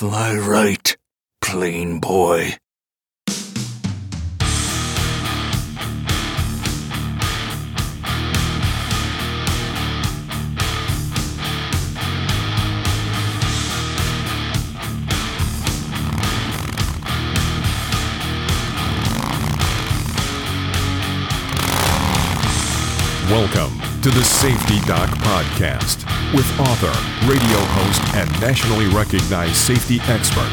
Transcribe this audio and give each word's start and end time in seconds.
Fly 0.00 0.34
right, 0.34 0.96
plain 1.42 2.00
boy. 2.00 2.56
Welcome 23.28 23.79
to 24.02 24.10
the 24.10 24.24
Safety 24.24 24.80
Doc 24.86 25.10
Podcast 25.20 26.08
with 26.32 26.48
author, 26.58 26.92
radio 27.28 27.60
host, 27.76 28.00
and 28.16 28.30
nationally 28.40 28.86
recognized 28.86 29.56
safety 29.56 30.00
expert, 30.08 30.48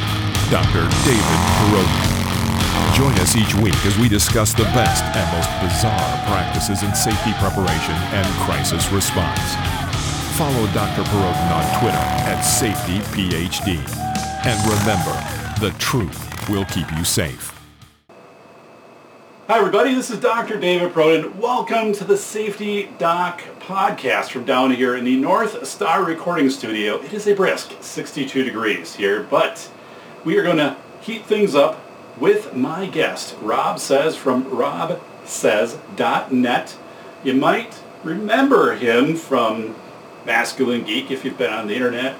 Dr. 0.51 0.83
David 1.07 1.39
Perrodin. 1.55 2.97
Join 2.97 3.13
us 3.23 3.37
each 3.37 3.55
week 3.55 3.77
as 3.85 3.97
we 3.99 4.09
discuss 4.09 4.53
the 4.53 4.67
best 4.75 5.03
and 5.15 5.23
most 5.31 5.47
bizarre 5.63 6.17
practices 6.27 6.83
in 6.83 6.93
safety 6.93 7.31
preparation 7.39 7.95
and 8.11 8.27
crisis 8.43 8.91
response. 8.91 9.55
Follow 10.35 10.67
Dr. 10.73 11.03
Perrodin 11.07 11.51
on 11.55 11.79
Twitter 11.79 12.05
at 12.27 12.43
SafetyPhD. 12.43 13.79
And 14.45 14.59
remember, 14.67 15.15
the 15.61 15.71
truth 15.79 16.49
will 16.49 16.65
keep 16.65 16.91
you 16.97 17.05
safe. 17.05 17.56
Hi, 19.49 19.59
everybody. 19.59 19.95
This 19.95 20.11
is 20.11 20.19
Dr. 20.19 20.59
David 20.59 20.91
Perrodin. 20.91 21.37
Welcome 21.37 21.93
to 21.93 22.03
the 22.03 22.17
Safety 22.17 22.91
Doc 22.97 23.41
podcast 23.61 24.31
from 24.31 24.43
down 24.43 24.71
here 24.71 24.93
in 24.93 25.05
the 25.05 25.15
North 25.15 25.65
Star 25.65 26.03
Recording 26.03 26.49
Studio. 26.49 27.01
It 27.01 27.13
is 27.13 27.27
a 27.27 27.33
brisk 27.33 27.71
62 27.79 28.43
degrees 28.43 28.97
here, 28.97 29.23
but 29.23 29.71
we 30.25 30.37
are 30.37 30.43
going 30.43 30.57
to 30.57 30.75
heat 30.99 31.25
things 31.25 31.55
up 31.55 31.81
with 32.19 32.55
my 32.55 32.87
guest, 32.87 33.37
Rob 33.41 33.79
Says 33.79 34.17
from 34.17 34.43
robsays.net. 34.43 36.77
You 37.23 37.33
might 37.33 37.81
remember 38.03 38.75
him 38.75 39.15
from 39.15 39.77
Masculine 40.25 40.83
Geek 40.83 41.09
if 41.09 41.23
you've 41.23 41.37
been 41.37 41.53
on 41.53 41.67
the 41.67 41.75
internet, 41.75 42.17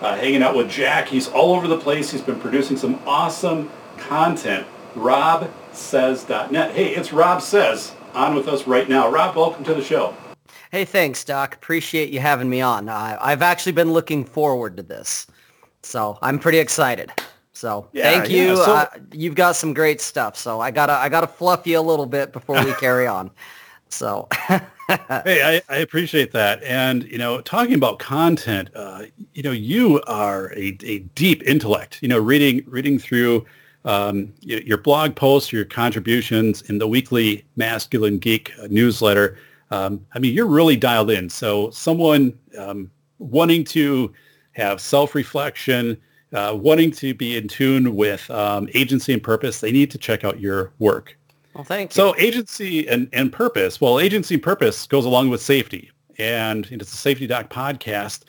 uh, 0.00 0.14
hanging 0.14 0.44
out 0.44 0.54
with 0.54 0.70
Jack. 0.70 1.08
He's 1.08 1.26
all 1.26 1.56
over 1.56 1.66
the 1.66 1.80
place. 1.80 2.12
He's 2.12 2.22
been 2.22 2.38
producing 2.38 2.76
some 2.76 3.00
awesome 3.04 3.68
content. 3.96 4.64
Rob 4.94 5.50
says.net. 5.78 6.72
Hey, 6.72 6.94
it's 6.94 7.12
Rob 7.12 7.40
Says 7.42 7.92
on 8.14 8.34
with 8.34 8.48
us 8.48 8.66
right 8.66 8.88
now. 8.88 9.10
Rob, 9.10 9.36
welcome 9.36 9.64
to 9.64 9.74
the 9.74 9.82
show. 9.82 10.14
Hey, 10.70 10.84
thanks, 10.84 11.24
Doc. 11.24 11.54
Appreciate 11.54 12.10
you 12.10 12.20
having 12.20 12.48
me 12.50 12.60
on. 12.60 12.88
Uh, 12.88 13.16
I've 13.20 13.42
actually 13.42 13.72
been 13.72 13.92
looking 13.92 14.24
forward 14.24 14.76
to 14.76 14.82
this, 14.82 15.26
so 15.82 16.18
I'm 16.20 16.38
pretty 16.38 16.58
excited. 16.58 17.10
So 17.52 17.88
Yeah, 17.92 18.02
thank 18.04 18.30
you. 18.30 18.48
yeah, 18.48 18.54
so- 18.56 18.74
uh, 18.74 18.86
you've 19.12 19.34
got 19.34 19.56
some 19.56 19.72
great 19.74 20.00
stuff. 20.00 20.36
So 20.36 20.60
I 20.60 20.70
gotta 20.70 20.92
I 20.92 21.08
gotta 21.08 21.26
fluff 21.26 21.66
you 21.66 21.78
a 21.78 21.80
little 21.80 22.06
bit 22.06 22.32
before 22.32 22.62
we 22.64 22.72
carry 22.80 23.06
on. 23.06 23.30
So 23.88 24.28
Hey, 24.88 25.60
I, 25.68 25.74
I 25.74 25.78
appreciate 25.78 26.32
that. 26.32 26.62
And, 26.62 27.04
you 27.04 27.18
know, 27.18 27.40
talking 27.42 27.74
about 27.74 27.98
content, 27.98 28.70
uh, 28.74 29.02
you 29.34 29.42
know, 29.42 29.50
you 29.50 30.00
are 30.06 30.50
a, 30.56 30.76
a 30.82 31.00
deep 31.14 31.42
intellect, 31.42 31.98
you 32.00 32.08
know, 32.08 32.18
reading, 32.18 32.64
reading 32.66 32.98
through 32.98 33.44
um, 33.88 34.34
your 34.42 34.76
blog 34.76 35.16
posts, 35.16 35.50
your 35.50 35.64
contributions 35.64 36.60
in 36.62 36.76
the 36.76 36.86
weekly 36.86 37.42
Masculine 37.56 38.18
Geek 38.18 38.52
uh, 38.62 38.68
newsletter. 38.70 39.38
Um, 39.70 40.04
I 40.12 40.18
mean, 40.18 40.34
you're 40.34 40.46
really 40.46 40.76
dialed 40.76 41.10
in. 41.10 41.30
So 41.30 41.70
someone 41.70 42.38
um, 42.58 42.90
wanting 43.18 43.64
to 43.64 44.12
have 44.52 44.82
self-reflection, 44.82 45.96
uh, 46.34 46.54
wanting 46.60 46.90
to 46.92 47.14
be 47.14 47.38
in 47.38 47.48
tune 47.48 47.96
with 47.96 48.30
um, 48.30 48.68
agency 48.74 49.14
and 49.14 49.22
purpose, 49.22 49.60
they 49.60 49.72
need 49.72 49.90
to 49.92 49.98
check 49.98 50.22
out 50.22 50.38
your 50.38 50.70
work. 50.78 51.16
well, 51.54 51.64
thank 51.64 51.90
you. 51.90 51.94
So 51.94 52.14
agency 52.18 52.86
and, 52.88 53.08
and 53.14 53.32
purpose. 53.32 53.80
Well, 53.80 54.00
agency 54.00 54.34
and 54.34 54.42
purpose 54.42 54.86
goes 54.86 55.06
along 55.06 55.30
with 55.30 55.40
safety. 55.40 55.90
And 56.18 56.66
it's 56.70 56.92
a 56.92 56.96
Safety 56.96 57.26
Doc 57.26 57.48
podcast. 57.48 58.24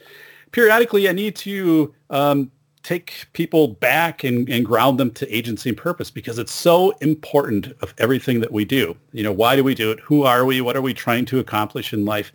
Periodically, 0.51 1.09
I 1.09 1.11
need 1.11 1.35
to 1.37 1.93
um, 2.09 2.49
take 2.89 3.27
people 3.33 3.67
back 3.67 4.23
and, 4.23 4.49
and 4.49 4.65
ground 4.65 4.99
them 4.99 5.11
to 5.11 5.31
agency 5.31 5.69
and 5.69 5.77
purpose 5.77 6.09
because 6.09 6.39
it's 6.39 6.51
so 6.51 6.89
important 7.01 7.67
of 7.83 7.93
everything 7.99 8.39
that 8.39 8.51
we 8.51 8.65
do. 8.65 8.97
You 9.11 9.21
know, 9.21 9.31
why 9.31 9.55
do 9.55 9.63
we 9.63 9.75
do 9.75 9.91
it? 9.91 9.99
Who 9.99 10.23
are 10.23 10.43
we? 10.43 10.59
What 10.59 10.75
are 10.75 10.81
we 10.81 10.95
trying 10.95 11.25
to 11.25 11.37
accomplish 11.37 11.93
in 11.93 12.03
life? 12.03 12.31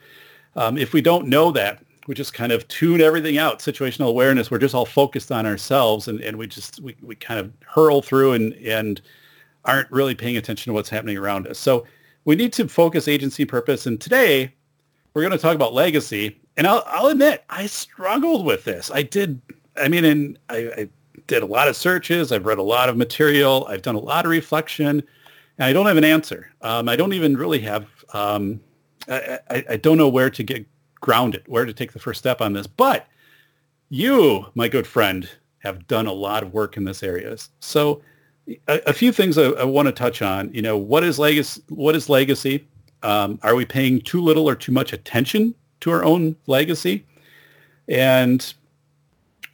Um, 0.54 0.78
if 0.78 0.92
we 0.92 1.00
don't 1.00 1.26
know 1.26 1.50
that, 1.50 1.82
we 2.06 2.14
just 2.14 2.34
kind 2.34 2.52
of 2.52 2.68
tune 2.68 3.00
everything 3.00 3.36
out. 3.36 3.58
Situational 3.58 4.06
awareness, 4.06 4.48
we're 4.48 4.58
just 4.58 4.76
all 4.76 4.86
focused 4.86 5.32
on 5.32 5.44
ourselves 5.44 6.06
and, 6.06 6.20
and 6.20 6.38
we 6.38 6.46
just, 6.46 6.78
we, 6.78 6.94
we 7.02 7.16
kind 7.16 7.40
of 7.40 7.50
hurl 7.66 8.00
through 8.00 8.34
and, 8.34 8.52
and 8.54 9.02
aren't 9.64 9.90
really 9.90 10.14
paying 10.14 10.36
attention 10.36 10.70
to 10.70 10.74
what's 10.74 10.88
happening 10.88 11.18
around 11.18 11.48
us. 11.48 11.58
So 11.58 11.84
we 12.26 12.36
need 12.36 12.52
to 12.52 12.68
focus 12.68 13.08
agency 13.08 13.42
and 13.42 13.50
purpose. 13.50 13.86
And 13.86 14.00
today 14.00 14.54
we're 15.14 15.22
going 15.22 15.32
to 15.32 15.38
talk 15.38 15.56
about 15.56 15.74
legacy. 15.74 16.40
And 16.56 16.68
I'll, 16.68 16.84
I'll 16.86 17.06
admit, 17.06 17.42
I 17.50 17.66
struggled 17.66 18.46
with 18.46 18.62
this. 18.62 18.92
I 18.94 19.02
did. 19.02 19.42
I 19.76 19.88
mean, 19.88 20.04
and 20.04 20.38
I, 20.48 20.56
I 20.56 20.88
did 21.26 21.42
a 21.42 21.46
lot 21.46 21.68
of 21.68 21.76
searches. 21.76 22.32
I've 22.32 22.46
read 22.46 22.58
a 22.58 22.62
lot 22.62 22.88
of 22.88 22.96
material. 22.96 23.66
I've 23.68 23.82
done 23.82 23.94
a 23.94 24.00
lot 24.00 24.24
of 24.24 24.30
reflection. 24.30 25.02
And 25.58 25.66
I 25.66 25.72
don't 25.72 25.86
have 25.86 25.96
an 25.96 26.04
answer. 26.04 26.50
Um, 26.62 26.88
I 26.88 26.96
don't 26.96 27.12
even 27.12 27.36
really 27.36 27.60
have, 27.60 27.86
um, 28.12 28.60
I, 29.08 29.38
I, 29.50 29.64
I 29.70 29.76
don't 29.76 29.98
know 29.98 30.08
where 30.08 30.30
to 30.30 30.42
get 30.42 30.66
grounded, 31.00 31.42
where 31.46 31.64
to 31.64 31.72
take 31.72 31.92
the 31.92 31.98
first 31.98 32.18
step 32.18 32.40
on 32.40 32.52
this. 32.52 32.66
But 32.66 33.06
you, 33.88 34.46
my 34.54 34.68
good 34.68 34.86
friend, 34.86 35.28
have 35.58 35.86
done 35.86 36.06
a 36.06 36.12
lot 36.12 36.42
of 36.42 36.52
work 36.52 36.76
in 36.76 36.84
this 36.84 37.02
area. 37.02 37.36
So 37.60 38.02
a, 38.68 38.80
a 38.88 38.92
few 38.92 39.12
things 39.12 39.38
I, 39.38 39.44
I 39.50 39.64
want 39.64 39.86
to 39.86 39.92
touch 39.92 40.22
on. 40.22 40.52
You 40.52 40.62
know, 40.62 40.76
what 40.76 41.04
is 41.04 41.18
legacy? 41.18 41.62
What 41.68 41.96
is 41.96 42.08
legacy? 42.08 42.66
Um, 43.02 43.38
are 43.42 43.54
we 43.54 43.64
paying 43.64 44.00
too 44.00 44.20
little 44.20 44.48
or 44.48 44.54
too 44.54 44.72
much 44.72 44.92
attention 44.92 45.54
to 45.80 45.90
our 45.90 46.04
own 46.04 46.36
legacy? 46.46 47.06
And 47.88 48.54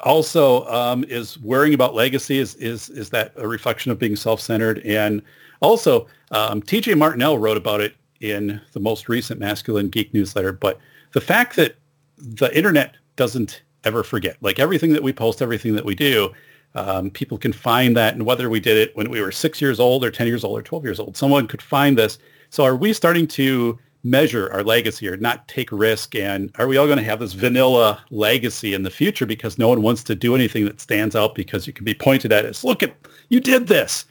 also, 0.03 0.67
um, 0.67 1.05
is 1.05 1.39
worrying 1.41 1.75
about 1.75 1.95
legacy 1.95 2.39
is 2.39 2.55
is 2.57 2.91
is 2.91 3.11
that 3.11 3.33
a 3.37 3.47
reflection 3.47 3.93
of 3.93 3.99
being 3.99 4.17
self-centered? 4.17 4.81
And 4.81 5.23
also, 5.61 6.07
um, 6.31 6.63
T.J. 6.63 6.95
Martinell 6.95 7.39
wrote 7.39 7.57
about 7.57 7.81
it 7.81 7.95
in 8.21 8.61
the 8.73 8.81
most 8.81 9.09
recent 9.09 9.41
Masculine 9.41 9.89
Geek 9.89 10.13
newsletter. 10.13 10.53
But 10.53 10.79
the 11.13 11.21
fact 11.21 11.57
that 11.57 11.77
the 12.19 12.55
internet 12.57 12.97
doesn't 13.17 13.63
ever 13.85 14.03
forget, 14.03 14.37
like 14.41 14.59
everything 14.59 14.93
that 14.93 15.03
we 15.03 15.13
post, 15.13 15.43
everything 15.43 15.75
that 15.75 15.85
we 15.85 15.95
do, 15.95 16.31
um, 16.75 17.11
people 17.11 17.39
can 17.39 17.53
find 17.53 17.97
that. 17.97 18.15
And 18.15 18.25
whether 18.25 18.49
we 18.49 18.61
did 18.61 18.77
it 18.77 18.95
when 18.97 19.11
we 19.11 19.21
were 19.21 19.33
six 19.33 19.61
years 19.61 19.81
old 19.81 20.05
or 20.05 20.11
10 20.11 20.27
years 20.27 20.45
old 20.45 20.59
or 20.59 20.63
12 20.63 20.85
years 20.85 21.01
old, 21.01 21.17
someone 21.17 21.47
could 21.47 21.63
find 21.63 21.97
this. 21.97 22.19
So 22.51 22.65
are 22.65 22.77
we 22.77 22.93
starting 22.93 23.27
to 23.29 23.79
measure 24.03 24.51
our 24.53 24.63
legacy 24.63 25.09
or 25.09 25.17
not 25.17 25.47
take 25.49 25.71
risk? 25.73 26.15
And 26.15 26.51
are 26.59 26.67
we 26.67 26.77
all 26.77 26.87
going 26.87 26.99
to 26.99 27.05
have 27.05 27.21
this 27.21 27.33
vanilla 27.33 28.03
legacy 28.11 28.75
in 28.75 28.83
the 28.83 28.91
future 28.91 29.27
because 29.27 29.59
no 29.59 29.69
one 29.69 29.83
wants 29.83 30.03
to 30.05 30.15
do 30.15 30.35
anything 30.35 30.65
that 30.65 30.81
stands 30.81 31.15
out 31.17 31.35
because 31.35 31.67
you 31.67 31.73
can 31.73 31.85
be 31.85 31.95
pointed 31.95 32.33
at 32.33 32.45
as, 32.45 32.65
look 32.65 32.83
at, 32.83 32.95
you 33.29 33.41
did 33.41 33.67
this. 33.67 34.05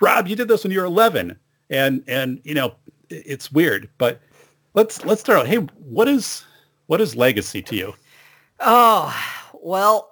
Rob, 0.00 0.28
you 0.28 0.36
did 0.36 0.48
this 0.48 0.64
when 0.64 0.72
you 0.72 0.80
were 0.80 0.86
11. 0.86 1.38
And, 1.70 2.04
and, 2.06 2.40
you 2.44 2.54
know, 2.54 2.74
it's 3.08 3.50
weird, 3.52 3.88
but 3.98 4.20
let's, 4.74 5.04
let's 5.04 5.20
start 5.20 5.40
out. 5.40 5.46
Hey, 5.46 5.56
what 5.56 6.08
is, 6.08 6.44
what 6.86 7.00
is 7.00 7.16
legacy 7.16 7.62
to 7.62 7.76
you? 7.76 7.94
oh 8.60 9.14
well, 9.62 10.10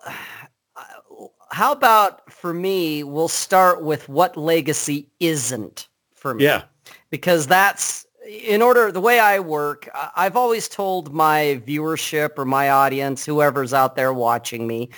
how 1.50 1.72
about 1.72 2.32
for 2.32 2.54
me? 2.54 3.04
We'll 3.04 3.28
start 3.28 3.82
with 3.82 4.08
what 4.08 4.36
legacy 4.36 5.10
isn't 5.20 5.88
for 6.14 6.34
me. 6.34 6.44
Yeah. 6.44 6.62
because 7.10 7.46
that's 7.46 8.06
in 8.32 8.62
order 8.62 8.90
the 8.90 9.00
way 9.00 9.20
I 9.20 9.40
work. 9.40 9.88
I've 10.16 10.36
always 10.36 10.68
told 10.68 11.12
my 11.12 11.60
viewership 11.66 12.38
or 12.38 12.44
my 12.44 12.70
audience, 12.70 13.24
whoever's 13.24 13.74
out 13.74 13.94
there 13.96 14.12
watching 14.12 14.66
me, 14.66 14.90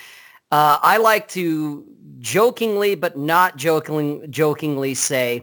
uh, 0.52 0.78
I 0.82 0.98
like 0.98 1.28
to 1.28 1.84
jokingly 2.18 2.94
but 2.94 3.18
not 3.18 3.56
jokingly 3.56 4.26
jokingly 4.28 4.94
say, 4.94 5.42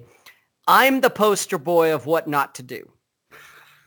I'm 0.67 1.01
the 1.01 1.09
poster 1.09 1.57
boy 1.57 1.93
of 1.93 2.05
what 2.05 2.27
not 2.27 2.55
to 2.55 2.63
do. 2.63 2.89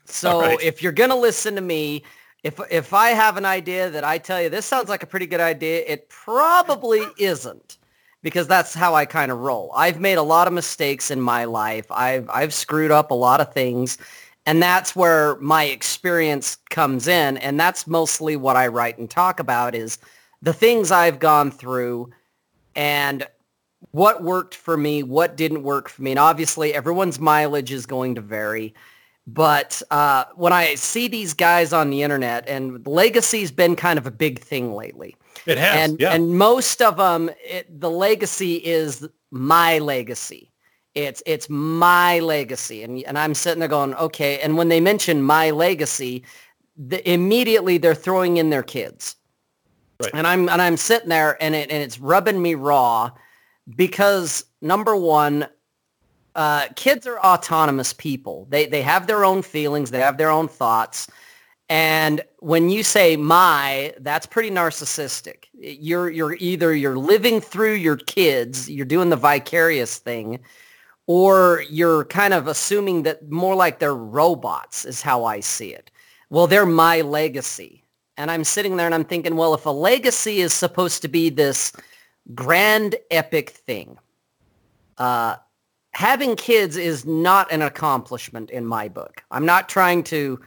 So 0.04 0.40
right. 0.40 0.60
if 0.60 0.82
you're 0.82 0.92
gonna 0.92 1.16
listen 1.16 1.54
to 1.54 1.62
me, 1.62 2.04
if 2.42 2.60
if 2.70 2.92
I 2.92 3.10
have 3.10 3.36
an 3.38 3.46
idea 3.46 3.88
that 3.90 4.04
I 4.04 4.18
tell 4.18 4.40
you 4.42 4.50
this 4.50 4.66
sounds 4.66 4.88
like 4.88 5.02
a 5.02 5.06
pretty 5.06 5.26
good 5.26 5.40
idea, 5.40 5.82
it 5.86 6.10
probably 6.10 7.06
isn't 7.18 7.78
because 8.24 8.48
that's 8.48 8.72
how 8.72 8.94
I 8.94 9.04
kind 9.04 9.30
of 9.30 9.38
roll. 9.38 9.70
I've 9.76 10.00
made 10.00 10.16
a 10.16 10.22
lot 10.22 10.48
of 10.48 10.54
mistakes 10.54 11.10
in 11.12 11.20
my 11.20 11.44
life. 11.44 11.86
I've 11.90 12.28
I've 12.30 12.52
screwed 12.52 12.90
up 12.90 13.12
a 13.12 13.14
lot 13.14 13.40
of 13.40 13.52
things 13.52 13.98
and 14.46 14.62
that's 14.62 14.96
where 14.96 15.36
my 15.36 15.64
experience 15.64 16.56
comes 16.70 17.06
in 17.06 17.36
and 17.36 17.60
that's 17.60 17.86
mostly 17.86 18.34
what 18.34 18.56
I 18.56 18.66
write 18.66 18.98
and 18.98 19.08
talk 19.08 19.38
about 19.38 19.74
is 19.74 19.98
the 20.42 20.54
things 20.54 20.90
I've 20.90 21.18
gone 21.18 21.50
through 21.50 22.10
and 22.74 23.26
what 23.92 24.22
worked 24.22 24.54
for 24.54 24.76
me, 24.76 25.02
what 25.02 25.36
didn't 25.36 25.62
work 25.62 25.90
for 25.90 26.02
me. 26.02 26.10
And 26.12 26.18
obviously 26.18 26.74
everyone's 26.74 27.20
mileage 27.20 27.72
is 27.72 27.84
going 27.84 28.14
to 28.14 28.22
vary. 28.22 28.74
But 29.26 29.80
uh, 29.90 30.24
when 30.34 30.52
I 30.52 30.74
see 30.74 31.08
these 31.08 31.34
guys 31.34 31.72
on 31.72 31.90
the 31.90 32.02
internet, 32.02 32.46
and 32.48 32.86
legacy's 32.86 33.50
been 33.50 33.76
kind 33.76 33.98
of 33.98 34.06
a 34.06 34.10
big 34.10 34.38
thing 34.38 34.74
lately. 34.74 35.16
It 35.46 35.58
has, 35.58 35.90
and 35.90 36.00
yeah. 36.00 36.12
and 36.12 36.38
most 36.38 36.80
of 36.80 36.96
them, 36.96 37.30
it, 37.44 37.80
the 37.80 37.90
legacy 37.90 38.54
is 38.56 39.06
my 39.30 39.78
legacy. 39.78 40.50
It's 40.94 41.22
it's 41.26 41.50
my 41.50 42.20
legacy, 42.20 42.82
and 42.82 43.02
and 43.04 43.18
I'm 43.18 43.34
sitting 43.34 43.60
there 43.60 43.68
going, 43.68 43.94
okay. 43.94 44.38
And 44.40 44.56
when 44.56 44.68
they 44.68 44.80
mention 44.80 45.22
my 45.22 45.50
legacy, 45.50 46.24
the, 46.76 47.08
immediately 47.10 47.78
they're 47.78 47.94
throwing 47.94 48.36
in 48.36 48.50
their 48.50 48.62
kids, 48.62 49.16
Right. 50.02 50.10
and 50.14 50.26
I'm 50.26 50.48
and 50.48 50.62
I'm 50.62 50.76
sitting 50.76 51.08
there, 51.08 51.36
and 51.42 51.54
it 51.54 51.70
and 51.70 51.82
it's 51.82 51.98
rubbing 51.98 52.40
me 52.40 52.54
raw, 52.54 53.10
because 53.76 54.44
number 54.60 54.96
one, 54.96 55.46
uh, 56.34 56.66
kids 56.74 57.06
are 57.06 57.18
autonomous 57.20 57.92
people. 57.92 58.46
They 58.50 58.66
they 58.66 58.82
have 58.82 59.06
their 59.06 59.24
own 59.24 59.42
feelings. 59.42 59.90
They 59.90 60.00
have 60.00 60.16
their 60.16 60.30
own 60.30 60.48
thoughts. 60.48 61.08
And 61.74 62.22
when 62.38 62.70
you 62.70 62.84
say 62.84 63.16
my, 63.16 63.94
that's 63.98 64.26
pretty 64.26 64.48
narcissistic. 64.48 65.46
You're 65.54 66.08
you're 66.08 66.36
either 66.38 66.72
you're 66.72 66.96
living 66.96 67.40
through 67.40 67.72
your 67.72 67.96
kids, 67.96 68.70
you're 68.70 68.86
doing 68.86 69.10
the 69.10 69.16
vicarious 69.16 69.98
thing, 69.98 70.38
or 71.08 71.64
you're 71.68 72.04
kind 72.04 72.32
of 72.32 72.46
assuming 72.46 73.02
that 73.02 73.28
more 73.28 73.56
like 73.56 73.80
they're 73.80 73.92
robots 73.92 74.84
is 74.84 75.02
how 75.02 75.24
I 75.24 75.40
see 75.40 75.74
it. 75.74 75.90
Well, 76.30 76.46
they're 76.46 76.64
my 76.64 77.00
legacy. 77.00 77.82
And 78.16 78.30
I'm 78.30 78.44
sitting 78.44 78.76
there 78.76 78.86
and 78.86 78.94
I'm 78.94 79.04
thinking, 79.04 79.34
well, 79.34 79.52
if 79.52 79.66
a 79.66 79.70
legacy 79.70 80.42
is 80.42 80.52
supposed 80.52 81.02
to 81.02 81.08
be 81.08 81.28
this 81.28 81.72
grand 82.36 82.94
epic 83.10 83.50
thing, 83.50 83.98
uh, 84.98 85.38
having 85.90 86.36
kids 86.36 86.76
is 86.76 87.04
not 87.04 87.50
an 87.50 87.62
accomplishment 87.62 88.50
in 88.50 88.64
my 88.64 88.86
book. 88.86 89.24
I'm 89.32 89.44
not 89.44 89.68
trying 89.68 90.04
to, 90.04 90.40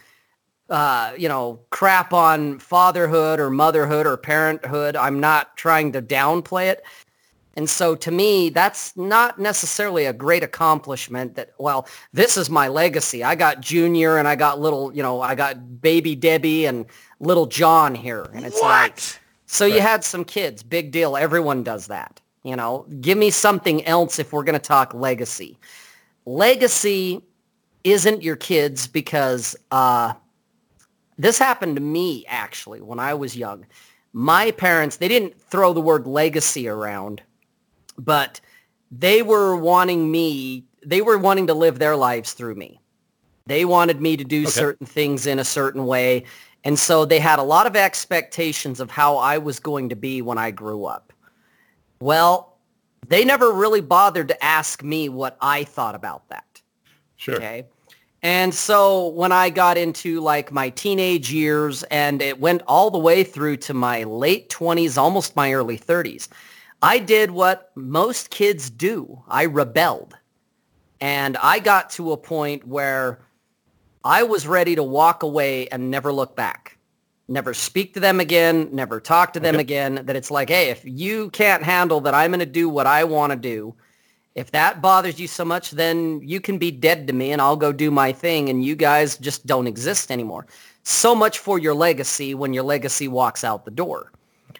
uh, 0.69 1.13
you 1.17 1.29
know, 1.29 1.59
crap 1.69 2.13
on 2.13 2.59
fatherhood 2.59 3.39
or 3.39 3.49
motherhood 3.49 4.05
or 4.05 4.17
parenthood. 4.17 4.95
I'm 4.95 5.19
not 5.19 5.55
trying 5.57 5.91
to 5.93 6.01
downplay 6.01 6.71
it. 6.71 6.83
And 7.55 7.67
so 7.67 7.95
to 7.95 8.11
me, 8.11 8.49
that's 8.49 8.95
not 8.95 9.39
necessarily 9.39 10.05
a 10.05 10.13
great 10.13 10.43
accomplishment 10.43 11.35
that, 11.35 11.53
well, 11.57 11.87
this 12.13 12.37
is 12.37 12.51
my 12.51 12.67
legacy. 12.67 13.23
I 13.23 13.33
got 13.33 13.61
Junior 13.61 14.17
and 14.17 14.27
I 14.27 14.35
got 14.35 14.59
little, 14.59 14.95
you 14.95 15.01
know, 15.01 15.21
I 15.21 15.33
got 15.33 15.81
baby 15.81 16.15
Debbie 16.15 16.67
and 16.67 16.85
little 17.19 17.47
John 17.47 17.95
here. 17.95 18.29
And 18.33 18.45
it's 18.45 18.61
like, 18.61 18.99
so 19.47 19.65
you 19.65 19.81
had 19.81 20.03
some 20.03 20.23
kids, 20.23 20.61
big 20.61 20.91
deal. 20.91 21.17
Everyone 21.17 21.63
does 21.63 21.87
that. 21.87 22.21
You 22.43 22.55
know, 22.55 22.85
give 23.01 23.17
me 23.17 23.31
something 23.31 23.83
else 23.85 24.19
if 24.19 24.31
we're 24.31 24.43
going 24.43 24.53
to 24.53 24.59
talk 24.59 24.93
legacy. 24.93 25.57
Legacy 26.25 27.23
isn't 27.83 28.21
your 28.21 28.35
kids 28.35 28.85
because 28.85 29.55
uh, 29.71 30.13
this 31.17 31.39
happened 31.39 31.75
to 31.75 31.81
me 31.81 32.25
actually 32.27 32.81
when 32.81 32.99
I 32.99 33.13
was 33.13 33.35
young. 33.35 33.65
My 34.13 34.51
parents, 34.51 34.97
they 34.97 35.07
didn't 35.07 35.39
throw 35.39 35.73
the 35.73 35.81
word 35.81 36.07
legacy 36.07 36.67
around, 36.67 37.21
but 37.97 38.39
they 38.91 39.21
were 39.21 39.55
wanting 39.55 40.09
me, 40.11 40.65
they 40.85 41.01
were 41.01 41.17
wanting 41.17 41.47
to 41.47 41.53
live 41.53 41.79
their 41.79 41.95
lives 41.95 42.33
through 42.33 42.55
me. 42.55 42.79
They 43.45 43.65
wanted 43.65 44.01
me 44.01 44.17
to 44.17 44.23
do 44.23 44.41
Okay. 44.41 44.51
certain 44.51 44.87
things 44.87 45.25
in 45.25 45.39
a 45.39 45.43
certain 45.43 45.85
way. 45.85 46.25
And 46.63 46.77
so 46.77 47.05
they 47.05 47.19
had 47.19 47.39
a 47.39 47.43
lot 47.43 47.65
of 47.65 47.75
expectations 47.75 48.79
of 48.79 48.91
how 48.91 49.17
I 49.17 49.37
was 49.37 49.59
going 49.59 49.89
to 49.89 49.95
be 49.95 50.21
when 50.21 50.37
I 50.37 50.51
grew 50.51 50.85
up. 50.85 51.13
Well, 52.01 52.57
they 53.07 53.23
never 53.23 53.51
really 53.51 53.81
bothered 53.81 54.27
to 54.29 54.43
ask 54.43 54.83
me 54.83 55.09
what 55.09 55.37
I 55.39 55.63
thought 55.63 55.95
about 55.95 56.27
that. 56.29 56.61
Sure. 57.15 57.35
Okay. 57.35 57.67
And 58.23 58.53
so 58.53 59.09
when 59.09 59.31
I 59.31 59.49
got 59.49 59.77
into 59.77 60.19
like 60.21 60.51
my 60.51 60.69
teenage 60.69 61.31
years 61.31 61.83
and 61.83 62.21
it 62.21 62.39
went 62.39 62.63
all 62.67 62.89
the 62.89 62.97
way 62.97 63.23
through 63.23 63.57
to 63.57 63.73
my 63.73 64.03
late 64.03 64.49
20s, 64.49 64.97
almost 64.97 65.35
my 65.35 65.53
early 65.53 65.77
30s, 65.77 66.27
I 66.81 66.99
did 66.99 67.31
what 67.31 67.71
most 67.75 68.29
kids 68.29 68.69
do. 68.69 69.23
I 69.27 69.43
rebelled. 69.43 70.15
And 70.99 71.37
I 71.37 71.59
got 71.59 71.91
to 71.91 72.11
a 72.11 72.17
point 72.17 72.67
where 72.67 73.19
I 74.03 74.23
was 74.23 74.47
ready 74.47 74.75
to 74.75 74.83
walk 74.83 75.21
away 75.21 75.67
and 75.67 75.91
never 75.91 76.11
look 76.11 76.35
back. 76.35 76.77
Never 77.27 77.53
speak 77.53 77.93
to 77.95 77.99
them 77.99 78.19
again, 78.19 78.69
never 78.71 78.99
talk 79.01 79.33
to 79.33 79.39
them 79.39 79.55
Okay. 79.55 79.61
again. 79.61 80.05
That 80.05 80.15
it's 80.15 80.31
like, 80.31 80.49
hey, 80.49 80.69
if 80.69 80.81
you 80.85 81.29
can't 81.31 81.61
handle 81.61 82.01
that 82.01 82.13
I'm 82.15 82.31
going 82.31 82.39
to 82.39 82.45
do 82.45 82.69
what 82.69 82.87
I 82.87 83.03
want 83.03 83.31
to 83.31 83.37
do, 83.37 83.75
if 84.37 84.51
that 84.51 84.83
bothers 84.83 85.19
you 85.19 85.27
so 85.27 85.43
much, 85.43 85.71
then 85.71 86.21
you 86.23 86.39
can 86.39 86.59
be 86.59 86.69
dead 86.69 87.07
to 87.07 87.13
me 87.13 87.31
and 87.31 87.41
I'll 87.41 87.55
go 87.55 87.73
do 87.73 87.89
my 87.89 88.13
thing 88.13 88.49
and 88.49 88.63
you 88.63 88.75
guys 88.75 89.17
just 89.17 89.47
don't 89.47 89.65
exist 89.65 90.11
anymore. 90.11 90.45
So 90.83 91.15
much 91.15 91.39
for 91.39 91.57
your 91.57 91.73
legacy 91.73 92.35
when 92.35 92.53
your 92.53 92.63
legacy 92.63 93.07
walks 93.07 93.43
out 93.43 93.65
the 93.65 93.71
door. 93.71 94.11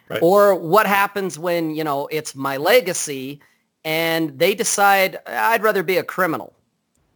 Right. 0.10 0.20
Or 0.24 0.56
what 0.56 0.88
happens 0.88 1.38
when, 1.38 1.76
you 1.76 1.84
know, 1.84 2.08
it's 2.08 2.34
my 2.34 2.58
legacy 2.58 3.40
and 3.86 4.38
they 4.40 4.56
decide 4.56 5.20
I'd 5.28 5.62
rather 5.62 5.84
be 5.84 5.98
a 5.98 6.04
criminal 6.04 6.54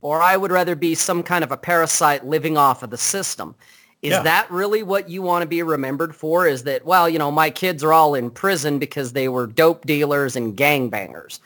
or 0.02 0.22
I 0.22 0.38
would 0.38 0.52
rather 0.52 0.76
be 0.76 0.94
some 0.94 1.24
kind 1.24 1.44
of 1.44 1.52
a 1.52 1.58
parasite 1.58 2.28
living 2.28 2.58
off 2.58 2.84
of 2.84 2.92
the 2.92 2.98
system. 2.98 3.56
Is 4.04 4.12
Yeah. 4.12 4.22
that 4.22 4.52
really 4.52 4.84
what 4.84 5.10
you 5.10 5.24
want 5.24 5.42
to 5.42 5.48
be 5.48 5.64
remembered 5.64 6.16
for? 6.16 6.46
Is 6.46 6.64
that, 6.66 6.86
well, 6.86 7.10
you 7.10 7.18
know, 7.18 7.32
my 7.32 7.50
kids 7.50 7.84
are 7.84 7.92
all 7.94 8.14
in 8.14 8.30
prison 8.30 8.78
because 8.78 9.14
they 9.14 9.28
were 9.28 9.48
dope 9.48 9.88
dealers 9.88 10.36
and 10.36 10.56
gangbangers. 10.56 11.40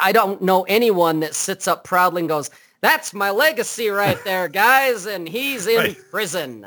I 0.00 0.12
don't 0.12 0.42
know 0.42 0.62
anyone 0.64 1.20
that 1.20 1.34
sits 1.34 1.66
up 1.68 1.84
proudly 1.84 2.20
and 2.22 2.28
goes, 2.28 2.50
that's 2.80 3.12
my 3.12 3.30
legacy 3.30 3.88
right 3.88 4.18
there, 4.24 4.48
guys, 4.48 5.06
and 5.06 5.28
he's 5.28 5.66
in 5.66 5.76
Right. 5.76 6.10
prison. 6.10 6.66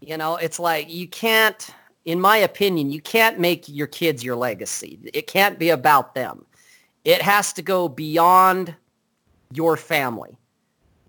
You 0.00 0.16
know, 0.16 0.36
it's 0.36 0.58
like 0.58 0.90
you 0.90 1.06
can't, 1.08 1.68
in 2.04 2.20
my 2.20 2.38
opinion, 2.38 2.90
you 2.90 3.00
can't 3.00 3.38
make 3.38 3.68
your 3.68 3.86
kids 3.86 4.24
your 4.24 4.36
legacy. 4.36 4.98
It 5.14 5.26
can't 5.26 5.58
be 5.58 5.70
about 5.70 6.14
them. 6.14 6.44
It 7.04 7.22
has 7.22 7.52
to 7.54 7.62
go 7.62 7.88
beyond 7.88 8.74
your 9.52 9.76
family. 9.76 10.36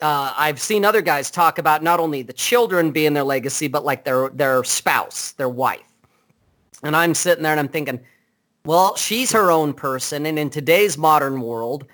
Uh, 0.01 0.33
I've 0.35 0.59
seen 0.59 0.83
other 0.83 1.01
guys 1.01 1.31
talk 1.31 1.57
about 1.59 1.81
not 1.81 1.99
only 1.99 2.23
the 2.23 2.33
children 2.33 2.91
being 2.91 3.13
their 3.13 3.23
legacy, 3.23 3.67
but 3.67 3.85
like 3.85 4.03
their 4.03 4.29
their 4.29 4.63
spouse, 4.63 5.31
their 5.33 5.47
wife. 5.49 5.81
And 6.83 6.95
I'm 6.95 7.13
sitting 7.13 7.43
there 7.43 7.53
and 7.53 7.59
I'm 7.59 7.69
thinking, 7.69 8.01
well, 8.65 8.95
she's 8.95 9.31
her 9.31 9.51
own 9.51 9.73
person, 9.73 10.25
and 10.25 10.39
in 10.39 10.49
today's 10.49 10.97
modern 10.97 11.41
world, 11.41 11.85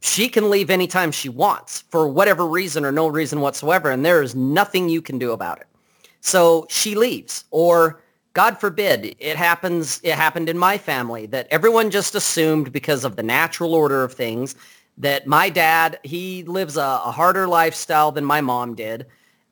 she 0.00 0.28
can 0.28 0.48
leave 0.48 0.70
anytime 0.70 1.10
she 1.10 1.28
wants 1.28 1.80
for 1.90 2.06
whatever 2.08 2.46
reason 2.46 2.84
or 2.84 2.92
no 2.92 3.08
reason 3.08 3.40
whatsoever, 3.40 3.90
and 3.90 4.04
there 4.04 4.22
is 4.22 4.34
nothing 4.34 4.88
you 4.88 5.02
can 5.02 5.18
do 5.18 5.32
about 5.32 5.58
it. 5.58 5.66
So 6.20 6.66
she 6.70 6.94
leaves, 6.94 7.44
or 7.50 8.00
God 8.32 8.60
forbid, 8.60 9.16
it 9.18 9.36
happens. 9.36 10.00
It 10.04 10.14
happened 10.14 10.48
in 10.48 10.56
my 10.56 10.78
family 10.78 11.26
that 11.26 11.48
everyone 11.50 11.90
just 11.90 12.14
assumed 12.14 12.72
because 12.72 13.04
of 13.04 13.16
the 13.16 13.22
natural 13.22 13.74
order 13.74 14.04
of 14.04 14.12
things 14.12 14.54
that 14.98 15.26
my 15.26 15.48
dad 15.50 15.98
he 16.04 16.44
lives 16.44 16.76
a, 16.76 16.80
a 16.80 17.10
harder 17.10 17.48
lifestyle 17.48 18.12
than 18.12 18.24
my 18.24 18.40
mom 18.40 18.76
did. 18.76 19.06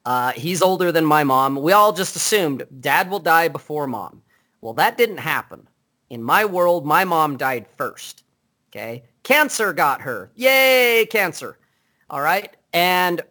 Uh, 0.05 0.31
he's 0.33 0.63
older 0.63 0.93
than 0.93 1.05
my 1.05 1.25
mom. 1.25 1.57
We 1.57 1.73
all 1.73 1.93
just 1.93 2.15
assumed 2.15 2.65
dad 2.81 3.11
will 3.11 3.19
die 3.19 3.49
before 3.49 3.89
mom. 3.89 4.23
Well, 4.61 4.75
that 4.75 4.97
didn't 4.97 5.19
happen. 5.19 5.67
In 6.11 6.23
my 6.23 6.45
world, 6.45 6.87
my 6.87 7.05
mom 7.05 7.37
died 7.37 7.67
first. 7.77 8.25
Okay. 8.71 9.05
Cancer 9.23 9.73
got 9.73 10.03
her. 10.03 10.31
Yay, 10.35 11.07
cancer. 11.11 11.59
All 12.11 12.21
right. 12.21 12.57
And 12.73 13.23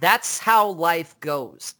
that's 0.00 0.38
how 0.38 0.68
life 0.68 1.18
goes. 1.20 1.74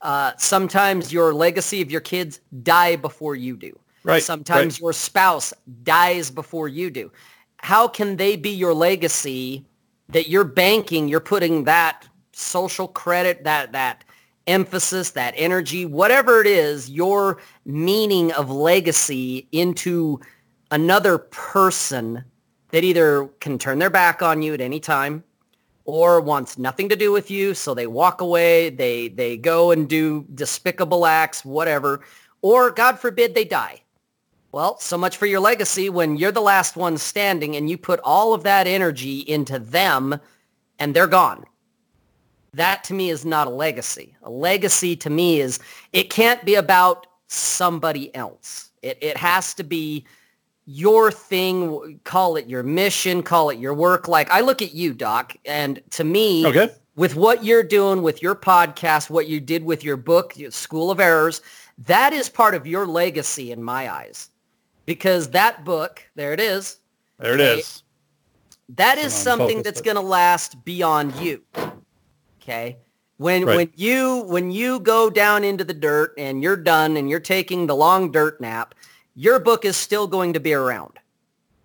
Uh, 0.00 0.32
sometimes 0.36 1.12
your 1.12 1.32
legacy 1.32 1.80
of 1.80 1.90
your 1.90 2.00
kids 2.00 2.40
die 2.62 2.96
before 2.96 3.34
you 3.34 3.56
do. 3.56 3.78
Right, 4.02 4.22
Sometimes 4.22 4.74
right. 4.74 4.80
your 4.80 4.92
spouse 4.92 5.54
dies 5.82 6.30
before 6.30 6.68
you 6.68 6.90
do. 6.90 7.10
How 7.56 7.88
can 7.88 8.16
they 8.16 8.36
be 8.36 8.50
your 8.50 8.74
legacy 8.74 9.64
that 10.10 10.28
you're 10.28 10.44
banking, 10.44 11.08
you're 11.08 11.20
putting 11.20 11.64
that 11.64 12.06
social 12.32 12.86
credit, 12.86 13.44
that, 13.44 13.72
that 13.72 14.04
emphasis, 14.46 15.10
that 15.10 15.34
energy, 15.36 15.86
whatever 15.86 16.40
it 16.40 16.46
is, 16.46 16.90
your 16.90 17.38
meaning 17.64 18.32
of 18.32 18.50
legacy 18.50 19.48
into 19.52 20.20
another 20.70 21.18
person 21.18 22.24
that 22.70 22.84
either 22.84 23.26
can 23.40 23.58
turn 23.58 23.78
their 23.78 23.90
back 23.90 24.22
on 24.22 24.42
you 24.42 24.52
at 24.54 24.60
any 24.60 24.80
time 24.80 25.22
or 25.84 26.20
wants 26.20 26.58
nothing 26.58 26.88
to 26.88 26.96
do 26.96 27.12
with 27.12 27.30
you, 27.30 27.54
so 27.54 27.74
they 27.74 27.86
walk 27.86 28.20
away, 28.20 28.70
they 28.70 29.08
they 29.08 29.36
go 29.36 29.70
and 29.70 29.88
do 29.88 30.26
despicable 30.34 31.06
acts, 31.06 31.44
whatever, 31.44 32.00
or 32.40 32.70
God 32.70 32.98
forbid 32.98 33.34
they 33.34 33.44
die. 33.44 33.80
Well, 34.50 34.78
so 34.78 34.96
much 34.96 35.16
for 35.16 35.26
your 35.26 35.40
legacy 35.40 35.90
when 35.90 36.16
you're 36.16 36.32
the 36.32 36.40
last 36.40 36.76
one 36.76 36.96
standing 36.96 37.56
and 37.56 37.68
you 37.68 37.76
put 37.76 38.00
all 38.04 38.34
of 38.34 38.44
that 38.44 38.66
energy 38.66 39.18
into 39.20 39.58
them 39.58 40.18
and 40.78 40.94
they're 40.94 41.06
gone. 41.06 41.44
That 42.54 42.84
to 42.84 42.94
me 42.94 43.10
is 43.10 43.24
not 43.24 43.46
a 43.46 43.50
legacy. 43.50 44.16
A 44.22 44.30
legacy 44.30 44.96
to 44.96 45.10
me 45.10 45.40
is 45.40 45.58
it 45.92 46.10
can't 46.10 46.44
be 46.44 46.54
about 46.54 47.06
somebody 47.26 48.14
else. 48.14 48.70
It 48.82 48.98
it 49.00 49.16
has 49.16 49.54
to 49.54 49.64
be 49.64 50.06
your 50.66 51.10
thing, 51.12 52.00
call 52.04 52.36
it 52.36 52.46
your 52.46 52.62
mission, 52.62 53.22
call 53.22 53.50
it 53.50 53.58
your 53.58 53.74
work. 53.74 54.08
Like 54.08 54.30
I 54.30 54.40
look 54.40 54.62
at 54.62 54.72
you, 54.72 54.94
Doc, 54.94 55.36
and 55.44 55.80
to 55.90 56.04
me, 56.04 56.46
Okay. 56.46 56.70
with 56.96 57.16
what 57.16 57.44
you're 57.44 57.62
doing 57.62 58.02
with 58.02 58.22
your 58.22 58.34
podcast, 58.34 59.10
what 59.10 59.28
you 59.28 59.40
did 59.40 59.64
with 59.64 59.84
your 59.84 59.96
book, 59.98 60.34
School 60.50 60.90
of 60.90 61.00
Errors, 61.00 61.42
That 61.86 62.12
is 62.12 62.28
part 62.28 62.54
of 62.54 62.66
your 62.66 62.86
legacy 62.86 63.50
in 63.50 63.62
my 63.62 63.92
eyes. 63.92 64.30
Because 64.86 65.30
that 65.30 65.64
book, 65.64 66.02
there 66.14 66.32
it 66.32 66.40
is. 66.40 66.78
There 67.18 67.34
it 67.34 67.40
okay, 67.40 67.58
is. 67.60 67.82
That 68.68 68.96
is 68.98 69.12
something 69.12 69.62
that's 69.62 69.80
going 69.80 69.96
to 69.96 70.02
last 70.02 70.64
beyond 70.64 71.14
you. 71.16 71.42
Okay? 72.44 72.78
When 73.16 73.44
right. 73.44 73.56
when 73.56 73.70
you 73.74 74.24
when 74.26 74.50
you 74.50 74.80
go 74.80 75.08
down 75.08 75.44
into 75.44 75.64
the 75.64 75.74
dirt 75.74 76.14
and 76.18 76.42
you're 76.42 76.56
done 76.56 76.96
and 76.96 77.08
you're 77.08 77.20
taking 77.20 77.66
the 77.66 77.76
long 77.76 78.12
dirt 78.12 78.40
nap, 78.40 78.74
your 79.14 79.38
book 79.38 79.64
is 79.64 79.76
still 79.76 80.06
going 80.06 80.32
to 80.34 80.40
be 80.40 80.52
around. 80.52 80.98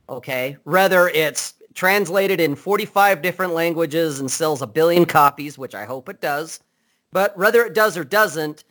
Okay? 0.07 0.57
Whether 0.63 1.09
it's 1.09 1.55
translated 1.73 2.39
in 2.39 2.55
45 2.55 3.21
different 3.21 3.53
languages 3.53 4.19
and 4.19 4.29
sells 4.29 4.61
a 4.61 4.67
billion 4.67 5.05
copies, 5.05 5.57
which 5.57 5.75
I 5.75 5.85
hope 5.85 6.07
it 6.07 6.21
does, 6.21 6.59
but 7.11 7.37
whether 7.37 7.63
it 7.65 7.73
does 7.73 7.97
or 7.97 8.03
doesn't, 8.03 8.63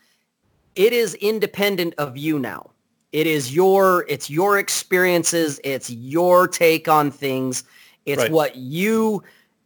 it 0.75 0.93
is 0.93 1.15
independent 1.15 1.95
of 1.99 2.17
you 2.17 2.38
now. 2.38 2.71
It 3.12 3.27
is 3.27 3.55
your 3.55 4.07
it's 4.09 4.31
your 4.31 4.59
experiences, 4.59 5.61
it's 5.65 5.91
your 5.91 6.47
take 6.47 6.88
on 6.88 7.11
things. 7.11 7.65
It's 8.07 8.23
right. 8.23 8.33
what 8.33 8.57
you 8.57 9.23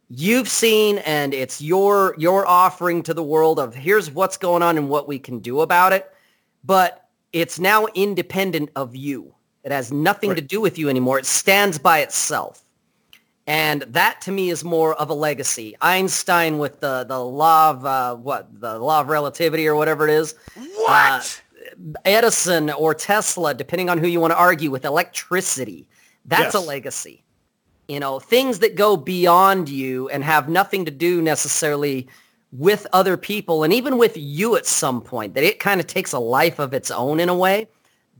you've 0.09 0.49
seen 0.49 0.99
and 0.99 1.33
it's 1.33 1.61
your 1.61 2.15
your 2.17 2.45
offering 2.47 3.03
to 3.03 3.13
the 3.13 3.23
world 3.23 3.59
of 3.59 3.73
here's 3.73 4.11
what's 4.11 4.37
going 4.37 4.61
on 4.63 4.77
and 4.77 4.89
what 4.89 5.07
we 5.07 5.19
can 5.19 5.39
do 5.39 5.61
about 5.61 5.93
it. 5.93 6.11
But 6.63 7.07
it's 7.31 7.59
now 7.59 7.87
independent 7.93 8.69
of 8.75 8.95
you. 8.95 9.33
It 9.63 9.71
has 9.71 9.91
nothing 9.91 10.31
right. 10.31 10.35
to 10.35 10.41
do 10.41 10.61
with 10.61 10.77
you 10.77 10.89
anymore. 10.89 11.19
It 11.19 11.25
stands 11.25 11.77
by 11.77 11.99
itself. 11.99 12.61
And 13.45 13.81
that 13.83 14.21
to 14.21 14.31
me 14.31 14.49
is 14.49 14.63
more 14.63 14.93
of 14.95 15.09
a 15.09 15.13
legacy. 15.13 15.75
Einstein 15.81 16.59
with 16.59 16.79
the 16.79 17.05
the 17.05 17.19
law 17.19 17.71
of 17.71 17.85
uh, 17.85 18.15
what 18.15 18.47
the 18.59 18.79
law 18.79 19.01
of 19.01 19.07
relativity 19.07 19.67
or 19.67 19.75
whatever 19.75 20.07
it 20.07 20.13
is. 20.13 20.35
What? 20.55 20.87
Uh, 20.87 21.21
edison 22.05 22.69
or 22.69 22.93
tesla 22.93 23.53
depending 23.53 23.89
on 23.89 23.97
who 23.97 24.05
you 24.05 24.19
want 24.19 24.31
to 24.31 24.37
argue 24.37 24.69
with 24.69 24.85
electricity. 24.85 25.87
That's 26.25 26.53
yes. 26.53 26.55
a 26.55 26.59
legacy 26.59 27.22
you 27.87 27.99
know, 27.99 28.19
things 28.19 28.59
that 28.59 28.75
go 28.75 28.95
beyond 28.97 29.69
you 29.69 30.09
and 30.09 30.23
have 30.23 30.49
nothing 30.49 30.85
to 30.85 30.91
do 30.91 31.21
necessarily 31.21 32.07
with 32.51 32.85
other 32.93 33.17
people 33.17 33.63
and 33.63 33.73
even 33.73 33.97
with 33.97 34.15
you 34.15 34.55
at 34.55 34.65
some 34.65 35.01
point, 35.01 35.33
that 35.33 35.43
it 35.43 35.59
kind 35.59 35.79
of 35.79 35.87
takes 35.87 36.13
a 36.13 36.19
life 36.19 36.59
of 36.59 36.73
its 36.73 36.91
own 36.91 37.19
in 37.19 37.29
a 37.29 37.35
way. 37.35 37.67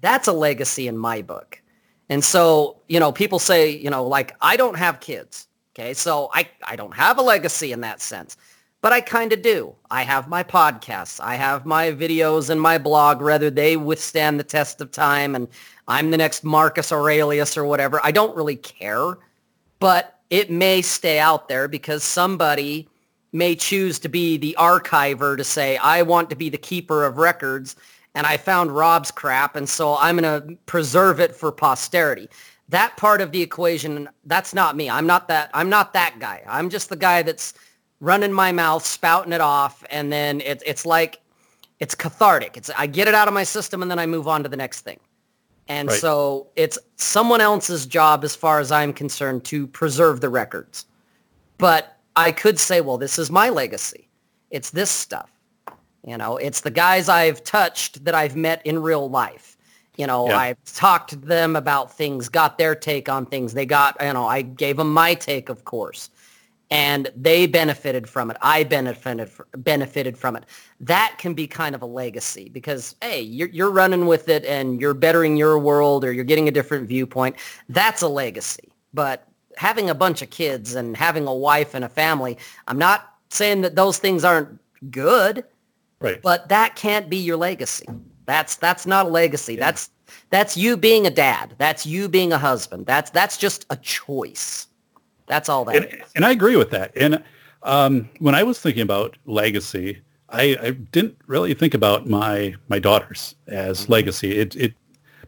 That's 0.02 0.28
a 0.28 0.34
legacy 0.34 0.88
in 0.88 0.98
my 0.98 1.22
book. 1.22 1.62
And 2.10 2.24
so, 2.24 2.82
you 2.90 3.00
know, 3.00 3.12
people 3.12 3.40
say, 3.40 3.70
you 3.70 3.90
know, 3.90 4.06
like, 4.06 4.36
I 4.42 4.58
don't 4.58 4.78
have 4.78 5.00
kids. 5.00 5.48
Okay. 5.74 5.94
So 5.94 6.30
I, 6.34 6.48
I 6.68 6.76
don't 6.76 6.94
have 6.94 7.18
a 7.18 7.22
legacy 7.22 7.72
in 7.72 7.82
that 7.82 8.02
sense, 8.02 8.38
but 8.82 8.92
I 8.92 9.02
kind 9.02 9.34
of 9.34 9.42
do. 9.42 9.74
I 9.90 10.04
have 10.04 10.28
my 10.28 10.44
podcasts. 10.44 11.20
I 11.20 11.36
have 11.36 11.66
my 11.66 11.92
videos 11.92 12.50
and 12.50 12.62
my 12.62 12.78
blog, 12.78 13.22
whether 13.22 13.50
they 13.50 13.78
withstand 13.78 14.40
the 14.40 14.44
test 14.44 14.82
of 14.82 14.92
time 14.92 15.36
and 15.36 15.48
I'm 15.88 16.12
the 16.12 16.18
next 16.18 16.44
Marcus 16.44 16.92
Aurelius 16.92 17.58
or 17.58 17.66
whatever. 17.66 18.00
I 18.04 18.12
don't 18.12 18.36
really 18.36 18.56
care 18.56 19.18
but 19.84 20.18
it 20.30 20.50
may 20.50 20.82
stay 20.82 21.20
out 21.20 21.50
there 21.50 21.68
because 21.68 22.06
somebody 22.06 22.88
may 23.34 23.54
choose 23.54 24.00
to 24.00 24.08
be 24.08 24.38
the 24.38 24.56
archiver 24.58 25.36
to 25.36 25.44
say, 25.44 25.76
I 25.76 26.04
want 26.04 26.30
to 26.30 26.38
be 26.38 26.48
the 26.48 26.58
keeper 26.58 27.04
of 27.04 27.18
records 27.18 27.76
and 28.16 28.26
I 28.26 28.38
found 28.38 28.74
Rob's 28.74 29.12
crap 29.12 29.58
and 29.58 29.68
so 29.68 29.98
I'm 29.98 30.16
going 30.16 30.42
to 30.42 30.56
preserve 30.68 31.20
it 31.20 31.36
for 31.36 31.52
posterity. 31.52 32.30
That 32.70 32.96
part 32.96 33.20
of 33.20 33.34
the 33.34 33.42
equation, 33.42 34.08
that's 34.24 34.54
not 34.54 34.78
me. 34.78 34.90
I'm 34.90 35.06
not 35.06 35.28
that 35.28 35.50
I'm 35.54 35.70
not 35.70 35.92
that 35.92 36.16
guy. 36.18 36.44
I'm 36.48 36.70
just 36.70 36.88
the 36.88 36.96
guy 36.96 37.22
that's 37.22 37.54
running 38.00 38.32
my 38.32 38.54
mouth, 38.54 38.86
spouting 38.86 39.34
it 39.34 39.42
off 39.42 39.84
and 39.90 40.10
then 40.14 40.40
it, 40.40 40.64
it's 40.66 40.86
like 40.86 41.20
it's 41.82 41.94
cathartic. 41.94 42.56
It's 42.56 42.70
I 42.78 42.88
get 42.88 43.10
it 43.10 43.16
out 43.16 43.28
of 43.28 43.34
my 43.34 43.44
system 43.44 43.82
and 43.82 43.92
then 43.92 44.00
I 44.00 44.06
move 44.06 44.30
on 44.30 44.44
to 44.44 44.50
the 44.50 44.56
next 44.56 44.82
thing. 44.86 45.02
And 45.68 45.90
right. 45.90 46.00
so 46.00 46.48
it's 46.56 46.78
someone 46.98 47.42
else's 47.42 47.86
job, 47.86 48.24
as 48.24 48.36
far 48.36 48.60
as 48.60 48.72
I'm 48.72 48.94
concerned, 48.94 49.46
to 49.46 49.68
preserve 49.68 50.22
the 50.22 50.30
records. 50.30 50.86
But 51.58 51.98
I 52.16 52.32
could 52.32 52.60
say, 52.60 52.82
well, 52.82 52.98
this 52.98 53.18
is 53.18 53.32
my 53.32 53.50
legacy. 53.50 54.10
It's 54.52 54.72
this 54.72 54.92
stuff. 54.92 55.30
You 56.06 56.18
know, 56.18 56.36
it's 56.38 56.62
the 56.62 56.72
guys 56.72 57.08
I've 57.08 57.44
touched 57.44 58.04
that 58.04 58.14
I've 58.14 58.36
met 58.36 58.62
in 58.66 58.80
real 58.80 59.10
life. 59.10 59.58
You 59.96 60.08
know, 60.08 60.28
yeah. 60.28 60.38
I've 60.38 60.64
talked 60.66 61.12
to 61.12 61.16
them 61.16 61.56
about 61.56 61.96
things, 61.96 62.28
got 62.28 62.58
their 62.58 62.76
take 62.76 63.08
on 63.08 63.26
things. 63.26 63.54
They 63.54 63.66
got, 63.66 63.96
you 64.02 64.12
know, 64.12 64.26
I 64.28 64.42
gave 64.42 64.78
them 64.78 64.92
my 64.92 65.14
take, 65.14 65.50
of 65.50 65.66
course 65.66 66.10
and 66.74 67.12
they 67.16 67.46
benefited 67.46 68.10
from 68.10 68.32
it. 68.32 68.38
I 68.42 68.64
benefited 68.64 69.30
benefited 69.58 70.18
from 70.18 70.36
it. 70.36 70.46
That 70.80 71.18
can 71.20 71.36
be 71.36 71.46
kind 71.46 71.76
of 71.76 71.84
a 71.84 71.86
legacy 71.86 72.50
because 72.50 72.96
hey, 73.00 73.22
you're 73.22 73.50
you're 73.50 73.70
running 73.70 74.08
with 74.08 74.28
it 74.28 74.44
and 74.46 74.82
you're 74.82 74.96
bettering 74.96 75.38
your 75.38 75.60
world 75.60 76.04
or 76.04 76.12
you're 76.12 76.24
getting 76.24 76.48
a 76.48 76.52
different 76.52 76.88
viewpoint. 76.88 77.36
That's 77.70 78.02
a 78.02 78.08
legacy. 78.08 78.74
But 78.92 79.28
having 79.56 79.92
a 79.92 79.96
bunch 79.96 80.24
of 80.24 80.32
kids 80.32 80.74
and 80.74 80.98
having 80.98 81.28
a 81.28 81.34
wife 81.34 81.76
and 81.76 81.86
a 81.86 81.90
family, 81.90 82.40
I'm 82.68 82.80
not 82.80 83.18
saying 83.30 83.62
that 83.62 83.76
those 83.76 84.00
things 84.00 84.24
aren't 84.24 84.60
good. 84.90 85.46
Right. 86.00 86.20
But 86.24 86.50
that 86.50 86.76
can't 86.76 87.08
be 87.08 87.18
your 87.18 87.38
legacy. 87.38 87.86
That's 88.26 88.56
that's 88.56 88.88
not 88.88 89.06
a 89.06 89.10
legacy. 89.10 89.54
Yeah. 89.54 89.60
That's 89.60 89.92
that's 90.32 90.58
you 90.58 90.76
being 90.76 91.06
a 91.06 91.12
dad. 91.12 91.54
That's 91.60 91.86
you 91.86 92.10
being 92.10 92.34
a 92.34 92.40
husband. 92.40 92.88
That's 92.88 93.12
that's 93.12 93.38
just 93.38 93.68
a 93.70 93.76
choice. 93.76 94.70
That's 95.28 95.50
all 95.50 95.66
that. 95.66 95.76
And, 95.76 96.04
and 96.16 96.26
I 96.26 96.32
agree 96.32 96.56
with 96.56 96.72
that. 96.72 96.92
And 96.96 97.24
um, 97.64 98.10
when 98.20 98.36
I 98.36 98.44
was 98.44 98.60
thinking 98.60 98.82
about 98.82 99.18
legacy, 99.26 100.02
I, 100.30 100.58
I, 100.62 100.72
didn't 100.72 101.18
really 101.28 101.54
think 101.54 101.74
about 101.74 102.10
my 102.10 102.56
my 102.68 102.80
daughters 102.80 103.36
as 103.48 103.84
mm-hmm. 103.84 103.92
legacy. 103.92 104.38
It, 104.38 104.56
it 104.56 104.74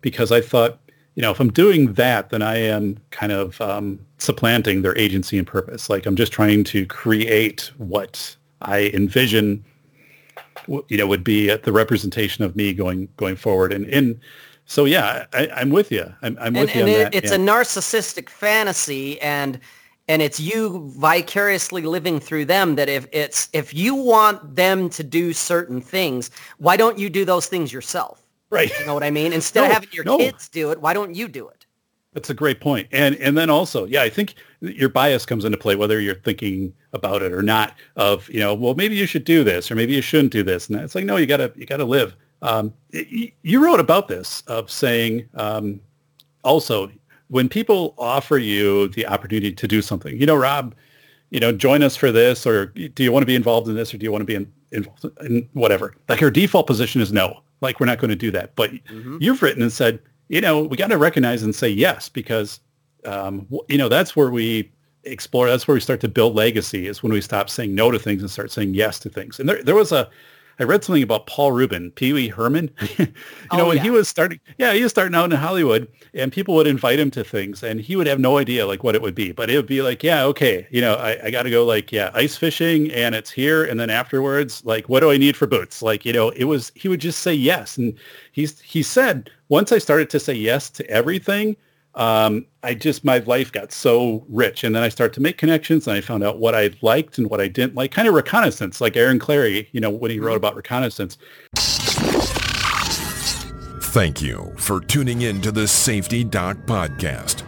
because 0.01 0.31
I 0.31 0.41
thought, 0.41 0.79
you 1.15 1.21
know, 1.21 1.31
if 1.31 1.39
I'm 1.39 1.51
doing 1.51 1.93
that, 1.93 2.29
then 2.29 2.41
I 2.41 2.57
am 2.57 2.97
kind 3.11 3.31
of 3.31 3.59
um, 3.61 3.99
supplanting 4.17 4.81
their 4.81 4.97
agency 4.97 5.37
and 5.37 5.47
purpose. 5.47 5.89
Like 5.89 6.05
I'm 6.05 6.15
just 6.15 6.31
trying 6.31 6.63
to 6.65 6.85
create 6.85 7.71
what 7.77 8.35
I 8.61 8.91
envision, 8.93 9.63
you 10.67 10.97
know, 10.97 11.07
would 11.07 11.23
be 11.23 11.55
the 11.55 11.71
representation 11.71 12.43
of 12.43 12.55
me 12.55 12.73
going 12.73 13.07
going 13.15 13.35
forward. 13.35 13.71
And 13.71 13.85
and 13.87 14.19
so 14.65 14.85
yeah, 14.85 15.25
I, 15.33 15.61
am 15.61 15.69
with 15.69 15.91
you. 15.91 16.11
I'm, 16.21 16.37
I'm 16.41 16.53
with 16.53 16.69
and, 16.69 16.75
you 16.75 16.81
and 16.81 16.89
on 16.89 16.89
it, 16.89 17.03
that. 17.03 17.15
It's 17.15 17.31
yeah. 17.31 17.37
a 17.37 17.39
narcissistic 17.39 18.29
fantasy, 18.29 19.21
and 19.21 19.59
and 20.07 20.21
it's 20.21 20.39
you 20.39 20.91
vicariously 20.95 21.81
living 21.81 22.19
through 22.19 22.45
them 22.45 22.75
that 22.75 22.89
if 22.89 23.07
it's 23.11 23.49
if 23.53 23.73
you 23.73 23.95
want 23.95 24.55
them 24.55 24.89
to 24.89 25.03
do 25.03 25.33
certain 25.33 25.81
things 25.81 26.31
why 26.57 26.77
don't 26.77 26.97
you 26.97 27.09
do 27.09 27.25
those 27.25 27.47
things 27.47 27.73
yourself? 27.73 28.21
Right. 28.49 28.71
You 28.79 28.85
know 28.85 28.93
what 28.93 29.03
i 29.03 29.11
mean? 29.11 29.33
Instead 29.39 29.61
no, 29.61 29.67
of 29.67 29.73
having 29.73 29.89
your 29.91 30.05
no. 30.05 30.17
kids 30.17 30.49
do 30.49 30.71
it 30.71 30.81
why 30.81 30.93
don't 30.93 31.15
you 31.15 31.27
do 31.27 31.47
it? 31.47 31.65
That's 32.13 32.29
a 32.29 32.33
great 32.33 32.61
point. 32.61 32.87
And 32.91 33.15
and 33.15 33.37
then 33.37 33.49
also 33.49 33.85
yeah 33.85 34.03
i 34.03 34.09
think 34.09 34.35
your 34.61 34.89
bias 34.89 35.25
comes 35.25 35.45
into 35.45 35.57
play 35.57 35.75
whether 35.75 35.99
you're 35.99 36.15
thinking 36.15 36.73
about 36.93 37.21
it 37.21 37.33
or 37.33 37.41
not 37.41 37.75
of 37.97 38.29
you 38.29 38.39
know 38.39 38.53
well 38.53 38.73
maybe 38.75 38.95
you 38.95 39.05
should 39.05 39.25
do 39.25 39.43
this 39.43 39.69
or 39.69 39.75
maybe 39.75 39.93
you 39.93 40.01
shouldn't 40.01 40.31
do 40.31 40.43
this. 40.43 40.69
And 40.69 40.79
it's 40.79 40.95
like 40.95 41.05
no 41.05 41.17
you 41.17 41.25
gotta 41.25 41.51
you 41.55 41.65
gotta 41.65 41.85
live. 41.85 42.15
Um, 42.41 42.73
you 42.91 43.63
wrote 43.63 43.79
about 43.79 44.07
this 44.07 44.41
of 44.41 44.69
saying 44.69 45.27
um, 45.33 45.79
also 46.43 46.91
when 47.27 47.49
people 47.49 47.95
offer 47.97 48.37
you 48.37 48.89
the 48.89 49.07
opportunity 49.07 49.51
to 49.51 49.67
do 49.67 49.81
something, 49.81 50.19
you 50.19 50.25
know, 50.25 50.35
Rob, 50.35 50.75
you 51.31 51.39
know, 51.39 51.51
join 51.51 51.83
us 51.83 51.95
for 51.95 52.11
this, 52.11 52.45
or 52.45 52.67
do 52.67 53.03
you 53.03 53.11
want 53.11 53.23
to 53.23 53.27
be 53.27 53.35
involved 53.35 53.67
in 53.67 53.75
this, 53.75 53.93
or 53.93 53.97
do 53.97 54.03
you 54.03 54.11
want 54.11 54.21
to 54.21 54.25
be 54.25 54.35
in, 54.35 54.51
involved 54.71 55.05
in 55.21 55.47
whatever? 55.53 55.95
Like 56.07 56.21
our 56.21 56.31
default 56.31 56.67
position 56.67 57.01
is 57.01 57.11
no. 57.11 57.41
Like 57.61 57.79
we're 57.79 57.87
not 57.87 57.99
going 57.99 58.09
to 58.09 58.15
do 58.15 58.31
that. 58.31 58.55
But 58.55 58.71
mm-hmm. 58.71 59.17
you've 59.19 59.41
written 59.41 59.61
and 59.61 59.71
said, 59.71 59.99
you 60.29 60.41
know, 60.41 60.63
we 60.63 60.77
got 60.77 60.87
to 60.87 60.97
recognize 60.97 61.43
and 61.43 61.55
say 61.55 61.69
yes 61.69 62.09
because, 62.09 62.59
um, 63.05 63.47
you 63.69 63.77
know, 63.77 63.89
that's 63.89 64.15
where 64.15 64.29
we 64.29 64.71
explore. 65.03 65.47
That's 65.47 65.67
where 65.67 65.75
we 65.75 65.81
start 65.81 65.99
to 66.01 66.07
build 66.07 66.35
legacy. 66.35 66.87
Is 66.87 67.01
when 67.01 67.11
we 67.11 67.21
stop 67.21 67.49
saying 67.49 67.73
no 67.73 67.91
to 67.91 67.99
things 67.99 68.21
and 68.21 68.29
start 68.29 68.51
saying 68.51 68.73
yes 68.73 68.99
to 68.99 69.09
things. 69.09 69.39
And 69.39 69.47
there, 69.47 69.63
there 69.63 69.75
was 69.75 69.91
a 69.91 70.09
I 70.59 70.63
read 70.63 70.83
something 70.83 71.03
about 71.03 71.27
Paul 71.27 71.51
Rubin, 71.51 71.91
Pee 71.91 72.13
Wee 72.13 72.29
Herman. 72.29 72.69
you 72.97 73.07
oh, 73.51 73.57
know, 73.57 73.67
when 73.67 73.77
yeah. 73.77 73.83
he 73.83 73.89
was 73.89 74.07
starting, 74.07 74.39
yeah, 74.57 74.73
he 74.73 74.83
was 74.83 74.91
starting 74.91 75.15
out 75.15 75.31
in 75.31 75.37
Hollywood, 75.37 75.87
and 76.13 76.31
people 76.31 76.55
would 76.55 76.67
invite 76.67 76.99
him 76.99 77.11
to 77.11 77.23
things, 77.23 77.63
and 77.63 77.81
he 77.81 77.95
would 77.95 78.07
have 78.07 78.19
no 78.19 78.37
idea 78.37 78.65
like 78.65 78.83
what 78.83 78.95
it 78.95 79.01
would 79.01 79.15
be, 79.15 79.31
but 79.31 79.49
it 79.49 79.57
would 79.57 79.67
be 79.67 79.81
like, 79.81 80.03
yeah, 80.03 80.23
okay, 80.23 80.67
you 80.71 80.81
know, 80.81 80.95
I, 80.95 81.25
I 81.25 81.31
got 81.31 81.43
to 81.43 81.49
go 81.49 81.65
like, 81.65 81.91
yeah, 81.91 82.11
ice 82.13 82.37
fishing, 82.37 82.91
and 82.91 83.15
it's 83.15 83.31
here, 83.31 83.63
and 83.65 83.79
then 83.79 83.89
afterwards, 83.89 84.63
like, 84.65 84.87
what 84.87 85.01
do 85.01 85.11
I 85.11 85.17
need 85.17 85.35
for 85.35 85.47
boots? 85.47 85.81
Like, 85.81 86.05
you 86.05 86.13
know, 86.13 86.29
it 86.29 86.45
was 86.45 86.71
he 86.75 86.87
would 86.87 87.01
just 87.01 87.19
say 87.19 87.33
yes, 87.33 87.77
and 87.77 87.93
he's 88.31 88.59
he 88.61 88.81
said 88.83 89.29
once 89.49 89.71
I 89.71 89.77
started 89.77 90.09
to 90.11 90.19
say 90.19 90.33
yes 90.33 90.69
to 90.71 90.89
everything, 90.89 91.55
um, 91.95 92.45
I 92.63 92.73
just 92.73 93.05
my 93.05 93.19
life 93.19 93.51
got 93.51 93.71
so 93.71 94.25
rich, 94.29 94.63
and 94.63 94.75
then 94.75 94.83
I 94.83 94.89
started 94.89 95.13
to 95.15 95.21
make 95.21 95.37
connections, 95.37 95.87
and 95.87 95.95
I 95.95 96.01
found 96.01 96.23
out 96.23 96.39
what 96.39 96.55
I 96.55 96.71
liked 96.81 97.17
and 97.17 97.29
what 97.29 97.41
I 97.41 97.47
didn't 97.47 97.75
like. 97.75 97.91
Kind 97.91 98.07
of 98.07 98.13
reconnaissance, 98.13 98.81
like 98.81 98.95
Aaron 98.95 99.19
Clarey, 99.19 99.67
you 99.71 99.79
know, 99.79 99.89
when 99.89 100.11
he 100.11 100.19
wrote 100.19 100.31
mm-hmm. 100.31 100.37
about 100.37 100.55
reconnaissance. 100.55 101.17
Thank 103.93 104.21
you 104.21 104.53
for 104.57 104.81
tuning 104.81 105.21
in 105.21 105.39
to 105.41 105.51
the 105.53 105.67
Safety 105.67 106.23
Doc 106.23 106.57
podcast 106.65 107.43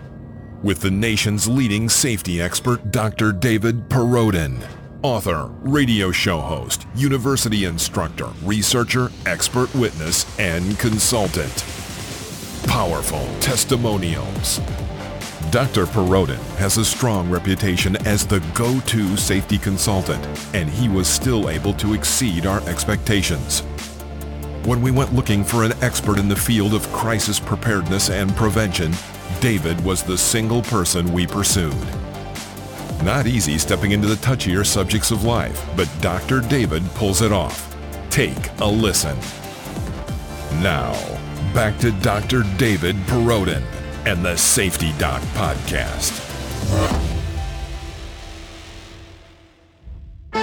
with 0.63 0.81
the 0.81 0.91
nation's 0.91 1.47
leading 1.47 1.89
safety 1.89 2.41
expert, 2.41 2.91
Dr. 2.91 3.31
David 3.31 3.89
Perrodin, 3.89 4.65
author, 5.03 5.51
radio 5.61 6.11
show 6.11 6.39
host, 6.39 6.87
university 6.95 7.65
instructor, 7.65 8.29
researcher, 8.43 9.11
expert 9.25 9.73
witness, 9.75 10.25
and 10.39 10.77
consultant. 10.79 11.86
Powerful 12.65 13.27
testimonials. 13.39 14.59
Dr. 15.51 15.85
Perrodin 15.85 16.39
has 16.57 16.77
a 16.77 16.83
strong 16.83 17.29
reputation 17.29 17.95
as 18.05 18.27
the 18.27 18.39
go-to 18.53 19.15
safety 19.15 19.57
consultant, 19.57 20.25
and 20.53 20.69
he 20.69 20.89
was 20.89 21.07
still 21.07 21.49
able 21.49 21.73
to 21.75 21.93
exceed 21.93 22.45
our 22.45 22.61
expectations. 22.67 23.61
When 24.65 24.81
we 24.81 24.91
went 24.91 25.13
looking 25.13 25.45
for 25.45 25.63
an 25.63 25.71
expert 25.81 26.19
in 26.19 26.27
the 26.27 26.35
field 26.35 26.73
of 26.73 26.91
crisis 26.91 27.39
preparedness 27.39 28.09
and 28.09 28.35
prevention, 28.35 28.91
David 29.39 29.79
was 29.85 30.03
the 30.03 30.17
single 30.17 30.61
person 30.63 31.13
we 31.13 31.25
pursued. 31.25 31.75
Not 33.03 33.27
easy 33.27 33.57
stepping 33.57 33.91
into 33.91 34.07
the 34.07 34.15
touchier 34.15 34.65
subjects 34.65 35.11
of 35.11 35.23
life, 35.23 35.65
but 35.77 35.89
Dr. 36.01 36.41
David 36.41 36.83
pulls 36.95 37.21
it 37.21 37.31
off. 37.31 37.73
Take 38.09 38.49
a 38.59 38.65
listen. 38.65 39.17
Now, 40.61 40.93
back 41.57 41.77
to 41.79 41.89
Dr. 42.03 42.43
David 42.59 42.95
Perrodin 43.07 43.63
and 44.05 44.23
the 44.23 44.37
Safety 44.37 44.93
Doc 44.99 45.19
Podcast. 45.33 46.13
I 50.33 50.35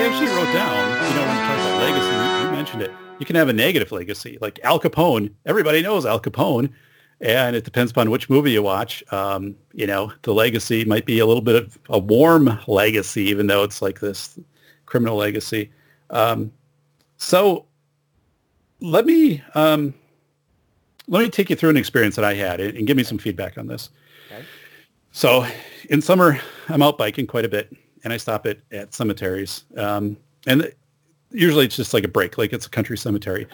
actually 0.00 0.26
wrote 0.26 0.52
down, 0.52 1.08
you 1.08 1.14
know, 1.14 1.24
when 1.24 1.36
you 1.36 1.42
talk 1.46 1.60
about 1.60 1.82
legacy, 1.82 2.16
you, 2.44 2.50
mentioned 2.50 2.82
it. 2.82 2.90
You 3.20 3.26
can 3.26 3.36
have 3.36 3.48
a 3.48 3.52
negative 3.52 3.92
legacy, 3.92 4.36
like 4.40 4.58
Al 4.64 4.80
Capone. 4.80 5.32
Everybody 5.46 5.82
knows 5.82 6.04
Al 6.04 6.18
Capone, 6.18 6.68
and 7.20 7.54
it 7.54 7.62
depends 7.62 7.92
upon 7.92 8.10
which 8.10 8.28
movie 8.28 8.50
you 8.50 8.64
watch. 8.64 9.04
Um, 9.12 9.54
you 9.72 9.86
know, 9.86 10.12
the 10.22 10.34
legacy 10.34 10.84
might 10.84 11.06
be 11.06 11.20
a 11.20 11.26
little 11.26 11.42
bit 11.42 11.62
of 11.62 11.78
a 11.90 11.98
warm 12.00 12.58
legacy, 12.66 13.22
even 13.26 13.46
though 13.46 13.62
it's 13.62 13.80
like 13.80 14.00
this 14.00 14.36
criminal 14.86 15.16
legacy. 15.16 15.70
Um, 16.10 16.50
so 17.18 17.66
let 18.80 19.04
me 19.06 19.42
um, 19.54 19.92
let 21.08 21.22
me 21.22 21.28
take 21.28 21.50
you 21.50 21.56
through 21.56 21.70
an 21.70 21.76
experience 21.76 22.16
that 22.16 22.24
I 22.24 22.34
had 22.34 22.60
and, 22.60 22.76
and 22.76 22.86
give 22.86 22.96
me 22.96 23.02
some 23.02 23.18
feedback 23.18 23.58
on 23.58 23.66
this. 23.66 23.90
Okay. 24.30 24.44
So 25.12 25.46
in 25.90 26.00
summer, 26.00 26.38
I'm 26.68 26.82
out 26.82 26.96
biking 26.96 27.26
quite 27.26 27.44
a 27.44 27.48
bit, 27.48 27.74
and 28.04 28.12
I 28.12 28.16
stop 28.16 28.46
at 28.46 28.58
at 28.72 28.94
cemeteries. 28.94 29.64
Um, 29.76 30.16
and 30.46 30.72
usually 31.30 31.66
it's 31.66 31.76
just 31.76 31.92
like 31.92 32.04
a 32.04 32.08
break, 32.08 32.38
like 32.38 32.52
it's 32.52 32.66
a 32.66 32.70
country 32.70 32.96
cemetery. 32.96 33.46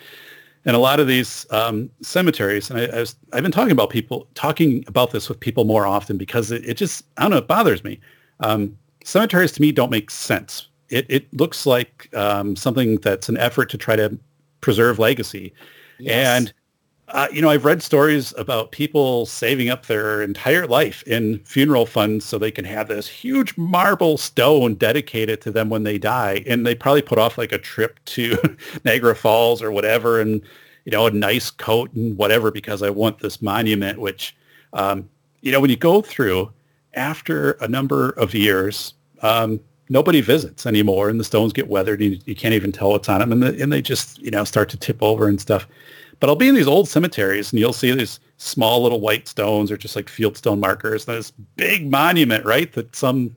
And 0.67 0.75
a 0.75 0.79
lot 0.79 0.99
of 0.99 1.07
these 1.07 1.47
um, 1.51 1.91
cemeteries, 2.01 2.71
and 2.71 2.81
I, 2.81 2.87
I 2.87 3.01
was, 3.01 3.17
I've 3.35 3.43
been 3.43 3.53
talking 3.53 3.73
about 3.73 3.91
people 3.91 4.27
talking 4.35 4.83
about 4.87 5.11
this 5.11 5.29
with 5.29 5.39
people 5.39 5.65
more 5.65 5.87
often 5.87 6.17
because 6.17 6.51
it, 6.51 6.65
it 6.65 6.75
just 6.75 7.05
I 7.17 7.23
don't 7.23 7.31
know 7.31 7.39
it 7.39 7.49
bothers 7.49 7.85
me. 7.85 8.01
Um, 8.41 8.77
cemeteries 9.05 9.53
to 9.53 9.63
me 9.63 9.73
don't 9.73 9.91
make 9.91 10.11
sense. 10.11 10.69
It 10.95 11.07
it 11.09 11.35
looks 11.35 11.67
like 11.67 12.09
um, 12.15 12.57
something 12.57 12.97
that's 12.97 13.29
an 13.29 13.37
effort 13.37 13.71
to 13.71 13.79
try 13.79 13.97
to 13.97 14.19
preserve 14.61 14.99
legacy. 14.99 15.53
Yes. 15.99 16.41
And 16.41 16.55
uh, 17.09 17.29
you 17.31 17.43
know, 17.43 17.51
I've 17.51 17.67
read 17.67 17.83
stories 17.83 18.33
about 18.39 18.73
people 18.73 19.27
saving 19.27 19.69
up 19.69 19.87
their 19.87 20.23
entire 20.23 20.67
life 20.67 21.03
in 21.03 21.39
funeral 21.41 21.85
funds 21.85 22.25
so 22.25 22.39
they 22.39 22.51
can 22.51 22.65
have 22.65 22.89
this 22.89 23.07
huge 23.07 23.57
marble 23.59 24.17
stone 24.17 24.75
dedicated 24.75 25.41
to 25.43 25.51
them 25.51 25.69
when 25.69 25.83
they 25.83 25.99
die. 25.99 26.43
And 26.47 26.67
they 26.67 26.75
probably 26.75 27.03
put 27.03 27.19
off 27.19 27.37
like 27.37 27.53
a 27.53 27.59
trip 27.59 28.01
to 28.07 28.39
Niagara 28.85 29.15
Falls 29.15 29.61
or 29.61 29.71
whatever 29.71 30.21
and, 30.21 30.41
you 30.87 30.93
know, 30.93 31.07
a 31.07 31.11
nice 31.11 31.51
coat 31.51 31.93
and 31.93 32.17
whatever 32.17 32.51
because 32.51 32.83
I 32.83 32.89
want 32.89 33.19
this 33.19 33.43
monument, 33.43 34.01
which, 34.01 34.35
um, 34.73 35.09
you 35.43 35.53
know, 35.53 35.61
when 35.61 35.71
you 35.71 35.77
go 35.77 36.01
through 36.01 36.51
after 36.95 37.53
a 37.53 37.69
number 37.69 38.11
of 38.11 38.33
years, 38.33 38.95
um, 39.21 39.61
nobody 39.95 40.21
visits 40.21 40.67
anymore 40.67 41.09
and 41.09 41.21
the 41.21 41.25
stones 41.25 41.53
get 41.53 41.69
weathered. 41.69 42.03
And 42.03 42.13
you, 42.13 42.21
you 42.27 42.35
can't 42.35 42.53
even 42.53 42.73
tell 42.73 42.91
what's 42.91 43.09
on 43.09 43.21
them. 43.21 43.31
And, 43.33 43.43
the, 43.43 43.63
and 43.63 43.73
they 43.73 43.81
just, 43.81 44.19
you 44.19 44.31
know, 44.31 44.43
start 44.43 44.69
to 44.71 44.77
tip 44.77 45.01
over 45.03 45.29
and 45.29 45.41
stuff. 45.41 45.69
But 46.19 46.29
I'll 46.29 46.37
be 46.37 46.49
in 46.49 46.57
these 46.57 46.67
old 46.67 46.89
cemeteries 46.89 47.53
and 47.53 47.61
you'll 47.61 47.73
see 47.73 47.93
these 47.93 48.19
small 48.37 48.83
little 48.83 49.01
white 49.01 49.29
stones 49.29 49.71
or 49.71 49.77
just 49.77 49.95
like 49.95 50.07
fieldstone 50.07 50.59
markers. 50.59 51.07
And 51.07 51.17
this 51.17 51.31
big 51.31 51.89
monument, 51.89 52.45
right? 52.45 52.73
That 52.73 52.95
some, 52.95 53.35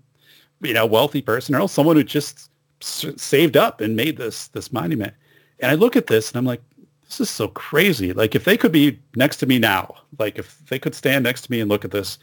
you 0.61 0.73
know, 0.73 0.85
wealthy 0.85 1.21
person 1.21 1.53
or 1.53 1.69
someone 1.69 1.95
who 1.95 2.03
just 2.03 2.49
saved 2.81 3.55
up 3.55 3.79
and 3.79 3.95
made 3.95 4.17
this, 4.17 4.47
this 4.49 4.73
monument. 4.73 5.13
And 5.59 5.71
I 5.71 5.75
look 5.75 5.95
at 5.95 6.07
this 6.07 6.31
and 6.31 6.37
I'm 6.37 6.45
like, 6.45 6.61
this 7.05 7.21
is 7.21 7.29
so 7.29 7.47
crazy. 7.49 8.13
Like 8.13 8.35
if 8.35 8.45
they 8.45 8.57
could 8.57 8.71
be 8.71 8.99
next 9.15 9.37
to 9.37 9.45
me 9.45 9.59
now, 9.59 9.93
like 10.17 10.39
if 10.39 10.59
they 10.67 10.79
could 10.79 10.95
stand 10.95 11.23
next 11.23 11.43
to 11.43 11.51
me 11.51 11.61
and 11.61 11.69
look 11.69 11.85
at 11.85 11.91
this 11.91 12.17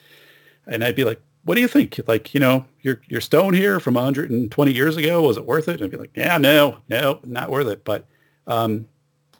and 0.66 0.82
I'd 0.82 0.96
be 0.96 1.04
like, 1.04 1.20
what 1.44 1.54
do 1.54 1.60
you 1.60 1.68
think? 1.68 2.00
Like, 2.06 2.32
you 2.34 2.40
know, 2.40 2.64
your, 2.80 3.00
your 3.08 3.20
stone 3.20 3.54
here 3.54 3.78
from 3.78 3.94
120 3.94 4.72
years 4.72 4.96
ago, 4.96 5.22
was 5.22 5.36
it 5.36 5.46
worth 5.46 5.68
it? 5.68 5.80
And 5.80 5.84
I'd 5.84 5.90
be 5.90 5.96
like, 5.96 6.16
yeah, 6.16 6.38
no, 6.38 6.78
no, 6.88 7.20
not 7.24 7.50
worth 7.50 7.66
it. 7.68 7.84
But 7.84 8.06
um, 8.46 8.86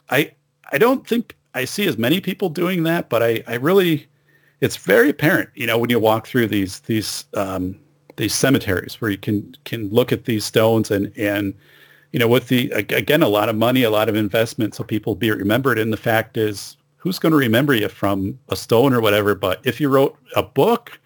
I, 0.09 0.31
I 0.71 0.77
don't 0.77 1.07
think 1.07 1.35
I 1.53 1.65
see 1.65 1.87
as 1.87 1.97
many 1.97 2.21
people 2.21 2.49
doing 2.49 2.83
that, 2.83 3.09
but 3.09 3.23
I, 3.23 3.43
I 3.47 3.55
really, 3.55 4.07
it's 4.61 4.77
very 4.77 5.09
apparent, 5.09 5.49
you 5.55 5.65
know, 5.65 5.77
when 5.77 5.89
you 5.89 5.99
walk 5.99 6.27
through 6.27 6.47
these, 6.47 6.79
these, 6.81 7.25
um, 7.33 7.79
these 8.17 8.33
cemeteries 8.33 9.01
where 9.01 9.11
you 9.11 9.17
can, 9.17 9.55
can 9.65 9.89
look 9.89 10.11
at 10.11 10.25
these 10.25 10.45
stones 10.45 10.91
and, 10.91 11.11
and, 11.17 11.53
you 12.11 12.19
know, 12.19 12.27
with 12.27 12.47
the, 12.47 12.71
again, 12.71 13.23
a 13.23 13.27
lot 13.27 13.49
of 13.49 13.55
money, 13.55 13.83
a 13.83 13.89
lot 13.89 14.09
of 14.09 14.15
investment. 14.15 14.75
So 14.75 14.83
people 14.83 15.15
be 15.15 15.31
remembered. 15.31 15.79
And 15.79 15.91
the 15.91 15.97
fact 15.97 16.37
is 16.37 16.77
who's 16.97 17.19
going 17.19 17.31
to 17.31 17.37
remember 17.37 17.73
you 17.73 17.89
from 17.89 18.39
a 18.49 18.55
stone 18.55 18.93
or 18.93 19.01
whatever. 19.01 19.35
But 19.35 19.59
if 19.65 19.81
you 19.81 19.89
wrote 19.89 20.17
a 20.35 20.43
book 20.43 20.99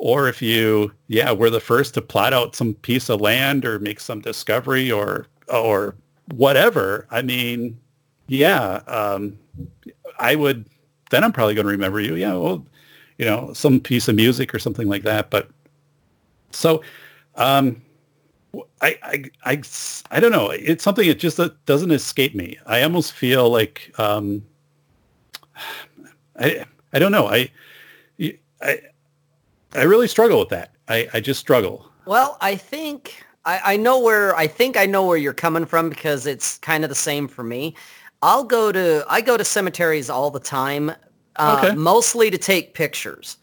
or 0.00 0.28
if 0.28 0.40
you, 0.40 0.90
yeah, 1.08 1.30
were 1.30 1.50
the 1.50 1.60
first 1.60 1.92
to 1.92 2.00
plot 2.00 2.32
out 2.32 2.56
some 2.56 2.72
piece 2.72 3.10
of 3.10 3.20
land 3.20 3.66
or 3.66 3.78
make 3.78 4.00
some 4.00 4.22
discovery 4.22 4.90
or, 4.90 5.26
or 5.52 5.94
whatever, 6.32 7.06
I 7.10 7.20
mean, 7.20 7.78
yeah, 8.26 8.76
um, 8.86 9.38
I 10.18 10.36
would, 10.36 10.64
then 11.10 11.22
I'm 11.22 11.32
probably 11.32 11.54
going 11.54 11.66
to 11.66 11.72
remember 11.72 12.00
you. 12.00 12.14
Yeah, 12.14 12.32
well, 12.32 12.66
you 13.18 13.26
know, 13.26 13.52
some 13.52 13.78
piece 13.78 14.08
of 14.08 14.14
music 14.14 14.54
or 14.54 14.58
something 14.58 14.88
like 14.88 15.02
that. 15.02 15.28
But 15.28 15.50
so, 16.50 16.82
um, 17.34 17.82
I, 18.80 18.98
I, 19.02 19.24
I, 19.44 19.62
I 20.12 20.18
don't 20.18 20.32
know. 20.32 20.48
It's 20.48 20.82
something 20.82 21.06
that 21.08 21.18
just 21.18 21.36
that 21.36 21.62
doesn't 21.66 21.90
escape 21.90 22.34
me. 22.34 22.58
I 22.64 22.80
almost 22.84 23.12
feel 23.12 23.50
like, 23.50 23.92
um, 23.98 24.42
I, 26.38 26.64
I 26.94 26.98
don't 26.98 27.12
know. 27.12 27.26
I, 27.26 27.50
I, 28.62 28.80
I 29.74 29.82
really 29.82 30.08
struggle 30.08 30.40
with 30.40 30.48
that. 30.50 30.72
I, 30.88 31.08
I 31.14 31.20
just 31.20 31.40
struggle. 31.40 31.90
Well, 32.06 32.36
I 32.40 32.56
think 32.56 33.24
I, 33.44 33.60
I 33.64 33.76
know 33.76 34.00
where 34.00 34.34
I 34.36 34.46
think 34.46 34.76
I 34.76 34.86
know 34.86 35.06
where 35.06 35.16
you're 35.16 35.32
coming 35.32 35.64
from 35.66 35.88
because 35.88 36.26
it's 36.26 36.58
kind 36.58 36.82
of 36.84 36.90
the 36.90 36.96
same 36.96 37.28
for 37.28 37.44
me. 37.44 37.74
I'll 38.22 38.44
go 38.44 38.72
to 38.72 39.04
I 39.08 39.20
go 39.20 39.36
to 39.36 39.44
cemeteries 39.44 40.10
all 40.10 40.30
the 40.30 40.40
time, 40.40 40.90
uh, 41.36 41.62
Okay. 41.64 41.74
mostly 41.76 42.30
to 42.30 42.38
take 42.38 42.74
pictures 42.74 43.36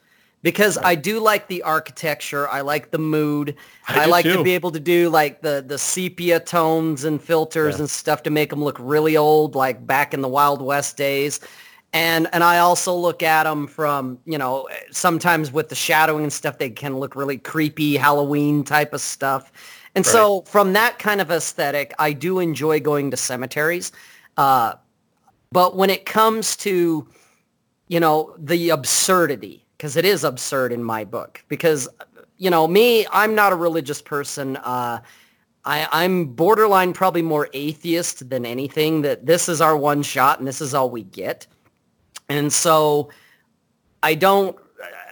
because 0.43 0.77
I 0.77 0.95
do 0.95 1.19
like 1.19 1.47
the 1.47 1.63
architecture. 1.63 2.47
I 2.49 2.61
like 2.61 2.91
the 2.91 2.99
mood. 2.99 3.55
I 3.87 4.01
I, 4.03 4.05
like 4.05 4.23
too. 4.25 4.37
to 4.37 4.43
be 4.43 4.53
able 4.53 4.71
to 4.71 4.79
do 4.79 5.09
like 5.09 5.41
the 5.41 5.63
the 5.65 5.77
sepia 5.77 6.39
tones 6.41 7.05
and 7.05 7.21
filters 7.21 7.75
Yeah. 7.75 7.81
and 7.81 7.89
stuff 7.89 8.21
to 8.23 8.29
make 8.29 8.49
them 8.49 8.63
look 8.63 8.77
really 8.79 9.15
old, 9.15 9.55
like 9.55 9.85
back 9.87 10.13
in 10.13 10.21
the 10.21 10.27
Wild 10.29 10.61
West 10.61 10.97
days. 10.97 11.39
And 11.93 12.27
and 12.33 12.43
I 12.43 12.59
also 12.59 12.93
look 12.93 13.23
at 13.23 13.43
them 13.43 13.67
from 13.67 14.19
you 14.25 14.37
know 14.37 14.67
sometimes 14.91 15.51
with 15.51 15.69
the 15.69 15.75
shadowing 15.75 16.23
and 16.23 16.33
stuff 16.33 16.57
they 16.57 16.69
can 16.69 16.99
look 16.99 17.15
really 17.15 17.37
creepy 17.37 17.95
Halloween 17.95 18.63
type 18.63 18.93
of 18.93 19.01
stuff. 19.01 19.51
And 19.95 20.05
so 20.05 20.41
from 20.41 20.73
that 20.73 20.99
kind 20.99 21.21
of 21.21 21.31
aesthetic, 21.31 21.91
I 21.97 22.13
do 22.13 22.37
enjoy 22.37 22.79
going 22.79 23.09
to 23.09 23.17
cemeteries. 23.17 23.91
Uh, 24.35 24.73
but 25.51 25.75
when 25.75 25.89
it 25.89 26.05
comes 26.05 26.55
to 26.57 27.07
you 27.87 27.99
know 27.99 28.35
the 28.37 28.69
absurdity, 28.69 29.65
because 29.77 29.95
it 29.95 30.05
is 30.05 30.23
absurd 30.23 30.73
in 30.73 30.83
my 30.83 31.05
book, 31.05 31.43
because 31.47 31.87
you 32.37 32.49
know 32.49 32.67
me, 32.67 33.07
I'm 33.11 33.33
not 33.33 33.53
a 33.53 33.55
religious 33.55 34.01
person. 34.01 34.57
Uh, 34.57 34.99
I, 35.65 35.87
I'm 35.91 36.25
borderline 36.25 36.93
probably 36.93 37.21
more 37.21 37.49
atheist 37.53 38.29
than 38.29 38.45
anything. 38.45 39.01
That 39.01 39.25
this 39.25 39.49
is 39.49 39.61
our 39.61 39.75
one 39.75 40.03
shot 40.03 40.39
and 40.39 40.47
this 40.47 40.61
is 40.61 40.73
all 40.73 40.89
we 40.89 41.03
get. 41.03 41.47
And 42.29 42.51
so 42.51 43.09
I 44.03 44.15
don't, 44.15 44.57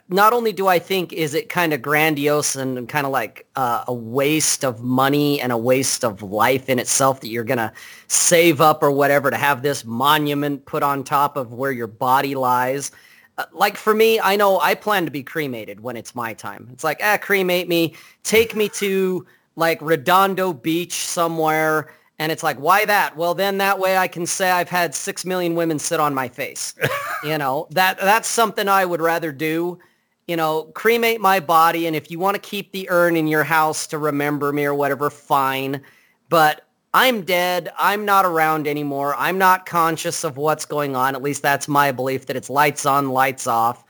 not 0.08 0.34
only 0.34 0.54
do 0.54 0.68
I 0.68 0.78
think 0.78 1.14
is 1.14 1.34
it 1.34 1.50
kind 1.50 1.74
of 1.74 1.82
grandiose 1.82 2.56
and 2.56 2.88
kind 2.88 3.06
of 3.06 3.12
like 3.12 3.48
uh, 3.56 3.86
a 3.88 3.94
waste 3.94 4.64
of 4.64 4.82
money 4.82 5.42
and 5.42 5.52
a 5.52 5.58
waste 5.58 6.04
of 6.04 6.22
life 6.22 6.70
in 6.70 6.78
itself 6.78 7.22
that 7.22 7.30
you're 7.30 7.44
going 7.44 7.58
to 7.58 7.72
save 8.08 8.62
up 8.62 8.84
or 8.84 8.92
whatever 8.92 9.32
to 9.32 9.38
have 9.38 9.64
this 9.64 9.84
monument 9.84 10.66
put 10.66 10.84
on 10.84 11.04
top 11.04 11.38
of 11.38 11.54
where 11.54 11.72
your 11.72 11.88
body 11.88 12.36
lies. 12.36 12.92
Uh, 13.38 13.46
like 13.52 13.78
for 13.78 13.96
me, 13.96 14.20
I 14.20 14.36
know 14.36 14.60
I 14.60 14.76
plan 14.76 15.06
to 15.06 15.12
be 15.12 15.24
cremated 15.24 15.80
when 15.80 15.98
it's 15.98 16.14
my 16.14 16.34
time. 16.34 16.70
It's 16.72 16.84
like, 16.84 17.00
ah, 17.04 17.18
cremate 17.18 17.68
me, 17.68 17.96
take 18.24 18.56
me 18.56 18.70
to 18.70 19.26
like 19.56 19.82
Redondo 19.82 20.54
Beach 20.54 20.94
somewhere. 20.94 21.92
And 22.18 22.32
it's 22.32 22.44
like, 22.44 22.58
why 22.58 22.86
that? 22.86 23.18
Well, 23.18 23.34
then 23.34 23.58
that 23.58 23.78
way 23.80 23.98
I 23.98 24.08
can 24.08 24.26
say 24.26 24.50
I've 24.50 24.70
had 24.70 24.96
six 24.96 25.26
million 25.26 25.56
women 25.56 25.80
sit 25.80 26.00
on 26.00 26.14
my 26.14 26.30
face. 26.30 26.74
you 27.24 27.38
know, 27.38 27.68
that 27.72 27.98
that's 27.98 28.28
something 28.30 28.68
I 28.70 28.86
would 28.86 29.02
rather 29.02 29.32
do. 29.32 29.80
you 30.28 30.36
know, 30.36 30.64
cremate 30.74 31.22
my 31.22 31.40
body. 31.40 31.86
And 31.88 31.96
if 31.96 32.10
you 32.10 32.18
want 32.18 32.36
to 32.36 32.42
keep 32.42 32.72
the 32.72 32.90
urn 32.90 33.16
in 33.16 33.28
your 33.28 33.44
house 33.44 33.86
to 33.88 33.98
remember 34.00 34.52
me 34.52 34.66
or 34.66 34.74
whatever, 34.74 35.10
fine. 35.12 35.82
But 36.30 36.62
I'm 36.96 37.22
dead. 37.24 37.72
I'm 37.78 38.06
not 38.06 38.26
around 38.26 38.66
anymore. 38.68 39.14
I'm 39.18 39.38
not 39.38 39.66
conscious 39.68 40.24
of 40.24 40.38
what's 40.38 40.66
going 40.66 40.96
on. 40.96 41.14
At 41.14 41.22
least 41.22 41.42
that's 41.44 41.68
my 41.68 41.92
belief 41.92 42.26
that 42.28 42.36
it's 42.38 42.50
lights 42.50 42.86
on, 42.86 43.10
lights 43.10 43.46
off. 43.46 43.84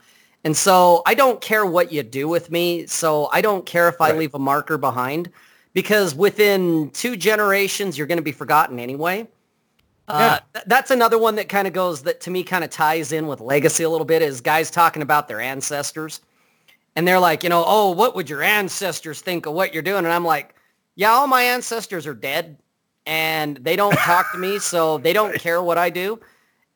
And 0.43 0.57
so 0.57 1.03
I 1.05 1.13
don't 1.13 1.39
care 1.39 1.65
what 1.65 1.91
you 1.93 2.03
do 2.03 2.27
with 2.27 2.51
me. 2.51 2.85
So 2.87 3.29
I 3.31 3.41
don't 3.41 3.65
care 3.65 3.87
if 3.87 4.01
I 4.01 4.09
Right. 4.09 4.17
leave 4.19 4.33
a 4.35 4.39
marker 4.39 4.77
behind 4.77 5.29
because 5.75 6.15
within 6.15 6.89
two 6.91 7.15
generations, 7.17 7.97
you're 7.97 8.07
going 8.07 8.17
to 8.17 8.23
be 8.23 8.31
forgotten 8.31 8.79
anyway. 8.79 9.27
Uh, 10.07 10.39
th- 10.53 10.65
that's 10.67 10.89
another 10.89 11.17
one 11.19 11.35
that 11.35 11.49
kind 11.49 11.67
of 11.67 11.73
goes 11.73 12.01
that 12.03 12.21
to 12.21 12.31
me 12.31 12.43
kind 12.43 12.63
of 12.63 12.69
ties 12.69 13.11
in 13.11 13.27
with 13.27 13.41
legacy 13.41 13.83
a 13.83 13.89
little 13.89 14.05
bit 14.05 14.21
is 14.21 14.39
guys 14.41 14.71
talking 14.71 15.01
about 15.01 15.27
their 15.27 15.41
ancestors 15.41 16.21
and 16.95 17.07
they're 17.07 17.19
like, 17.19 17.43
you 17.43 17.49
know, 17.49 17.63
oh, 17.67 17.91
what 17.91 18.15
would 18.15 18.29
your 18.29 18.41
ancestors 18.41 19.19
think 19.21 19.45
of 19.45 19.53
what 19.53 19.73
you're 19.73 19.83
doing? 19.83 20.05
And 20.05 20.13
I'm 20.13 20.23
like, 20.23 20.55
yeah, 20.95 21.09
all 21.11 21.27
my 21.27 21.41
ancestors 21.43 22.07
are 22.07 22.13
dead 22.13 22.57
and 23.05 23.57
they 23.57 23.75
don't 23.75 23.97
talk 23.97 24.31
to 24.31 24.37
me. 24.37 24.59
So 24.59 24.97
they 24.97 25.11
don't 25.11 25.35
care 25.35 25.61
what 25.61 25.77
I 25.77 25.89
do. 25.89 26.19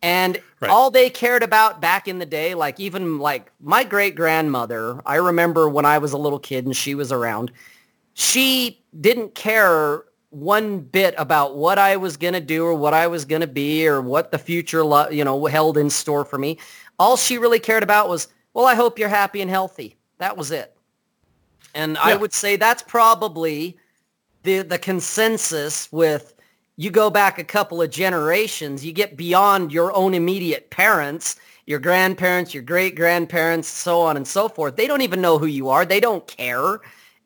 And 0.02 0.40
Right. 0.60 0.70
all 0.72 0.92
they 0.92 1.10
cared 1.10 1.42
about 1.42 1.80
back 1.80 2.10
in 2.10 2.20
the 2.20 2.26
day, 2.26 2.54
like 2.54 2.82
even 2.82 3.20
like 3.20 3.50
my 3.62 3.86
great 3.86 4.16
grandmother, 4.16 5.02
I 5.06 5.16
remember 5.16 5.70
when 5.70 5.86
I 5.86 6.00
was 6.00 6.12
a 6.12 6.18
little 6.18 6.40
kid 6.40 6.66
and 6.66 6.76
she 6.76 6.96
was 6.96 7.14
around, 7.14 7.52
she 8.13 8.84
didn't 9.00 9.36
care 9.36 10.04
one 10.32 10.80
bit 10.80 11.15
about 11.17 11.56
what 11.56 11.80
I 11.80 11.98
was 11.98 12.17
going 12.17 12.34
to 12.34 12.41
do 12.41 12.65
or 12.65 12.74
what 12.74 12.93
I 12.93 13.08
was 13.08 13.26
going 13.26 13.41
to 13.41 13.48
be 13.48 13.88
or 13.88 14.02
what 14.02 14.32
the 14.32 14.38
future, 14.38 14.84
lo- 14.84 15.10
you 15.10 15.24
know, 15.24 15.45
held 15.45 15.78
in 15.78 15.89
store 15.89 16.24
for 16.24 16.38
me. 16.38 16.60
All 17.00 17.17
she 17.17 17.38
really 17.38 17.60
cared 17.60 17.84
about 17.84 18.10
was, 18.10 18.28
well, 18.54 18.65
I 18.65 18.76
hope 18.76 19.00
you're 19.00 19.10
happy 19.10 19.41
and 19.41 19.50
healthy. 19.50 19.95
That 20.19 20.38
was 20.38 20.52
it. 20.52 20.76
And 21.74 21.98
I 21.98 22.15
would 22.15 22.34
say 22.34 22.56
that's 22.56 22.84
probably 22.84 23.78
the 24.43 24.62
the 24.63 24.80
consensus 24.80 25.91
with 25.91 26.34
you 26.78 26.89
go 26.89 27.10
back 27.10 27.38
a 27.38 27.43
couple 27.43 27.82
of 27.82 27.89
generations, 27.89 28.86
you 28.86 28.93
get 28.93 29.17
beyond 29.17 29.72
your 29.72 29.93
own 29.95 30.13
immediate 30.13 30.69
parents, 30.69 31.36
your 31.65 31.80
grandparents, 31.80 32.54
your 32.54 32.63
great 32.63 32.95
grandparents, 32.95 33.67
so 33.67 34.00
on 34.02 34.15
and 34.15 34.28
so 34.28 34.48
forth. 34.48 34.78
They 34.78 34.88
don't 34.88 35.02
even 35.02 35.22
know 35.22 35.38
who 35.38 35.45
you 35.45 35.69
are. 35.69 35.86
They 35.86 36.00
don't 36.00 36.26
care. 36.26 36.80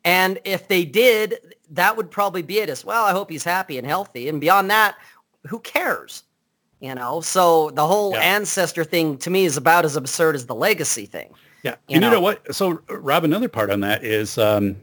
And 0.04 0.38
if 0.44 0.68
they 0.68 0.84
did, 0.84 1.54
that 1.70 1.96
would 1.96 2.10
probably 2.10 2.42
be 2.42 2.58
it 2.58 2.68
as 2.68 2.84
well. 2.84 3.04
I 3.04 3.12
hope 3.12 3.30
he's 3.30 3.44
happy 3.44 3.78
and 3.78 3.86
healthy. 3.86 4.28
And 4.28 4.40
beyond 4.40 4.70
that, 4.70 4.96
who 5.46 5.58
cares? 5.60 6.24
You 6.80 6.94
know, 6.94 7.22
so 7.22 7.70
the 7.70 7.86
whole 7.86 8.12
Yeah. 8.12 8.20
ancestor 8.20 8.84
thing 8.84 9.16
to 9.18 9.30
me 9.30 9.46
is 9.46 9.56
about 9.56 9.86
as 9.86 9.96
absurd 9.96 10.34
as 10.34 10.44
the 10.46 10.54
legacy 10.54 11.06
thing. 11.06 11.32
Yeah. 11.62 11.70
You 11.88 11.94
and 11.94 11.94
you 11.94 12.00
know. 12.00 12.10
know 12.10 12.20
what? 12.20 12.54
So 12.54 12.80
Rob, 12.88 13.24
another 13.24 13.48
part 13.48 13.70
on 13.70 13.80
that 13.80 14.04
is 14.04 14.36
um, 14.36 14.76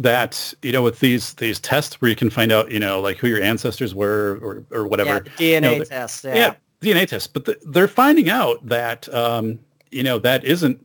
that, 0.00 0.52
you 0.62 0.72
know, 0.72 0.82
with 0.82 0.98
these 0.98 1.34
these 1.34 1.60
tests 1.60 2.00
where 2.00 2.08
you 2.08 2.16
can 2.16 2.30
find 2.30 2.50
out, 2.50 2.72
you 2.72 2.80
know, 2.80 3.00
like 3.00 3.18
who 3.18 3.28
your 3.28 3.40
ancestors 3.40 3.94
were 3.94 4.38
or, 4.42 4.64
or 4.72 4.86
whatever. 4.88 5.24
Yeah, 5.24 5.32
DNA 5.36 5.54
you 5.54 5.60
know, 5.60 5.78
the- 5.78 5.84
test. 5.86 6.24
yeah. 6.24 6.34
Yeah. 6.34 6.54
DNA 6.80 7.06
tests. 7.06 7.28
But 7.28 7.44
the, 7.44 7.56
they're 7.66 7.86
finding 7.86 8.28
out 8.28 8.66
that, 8.66 9.12
um, 9.14 9.60
you 9.92 10.02
know, 10.02 10.18
that 10.18 10.44
isn't 10.44 10.80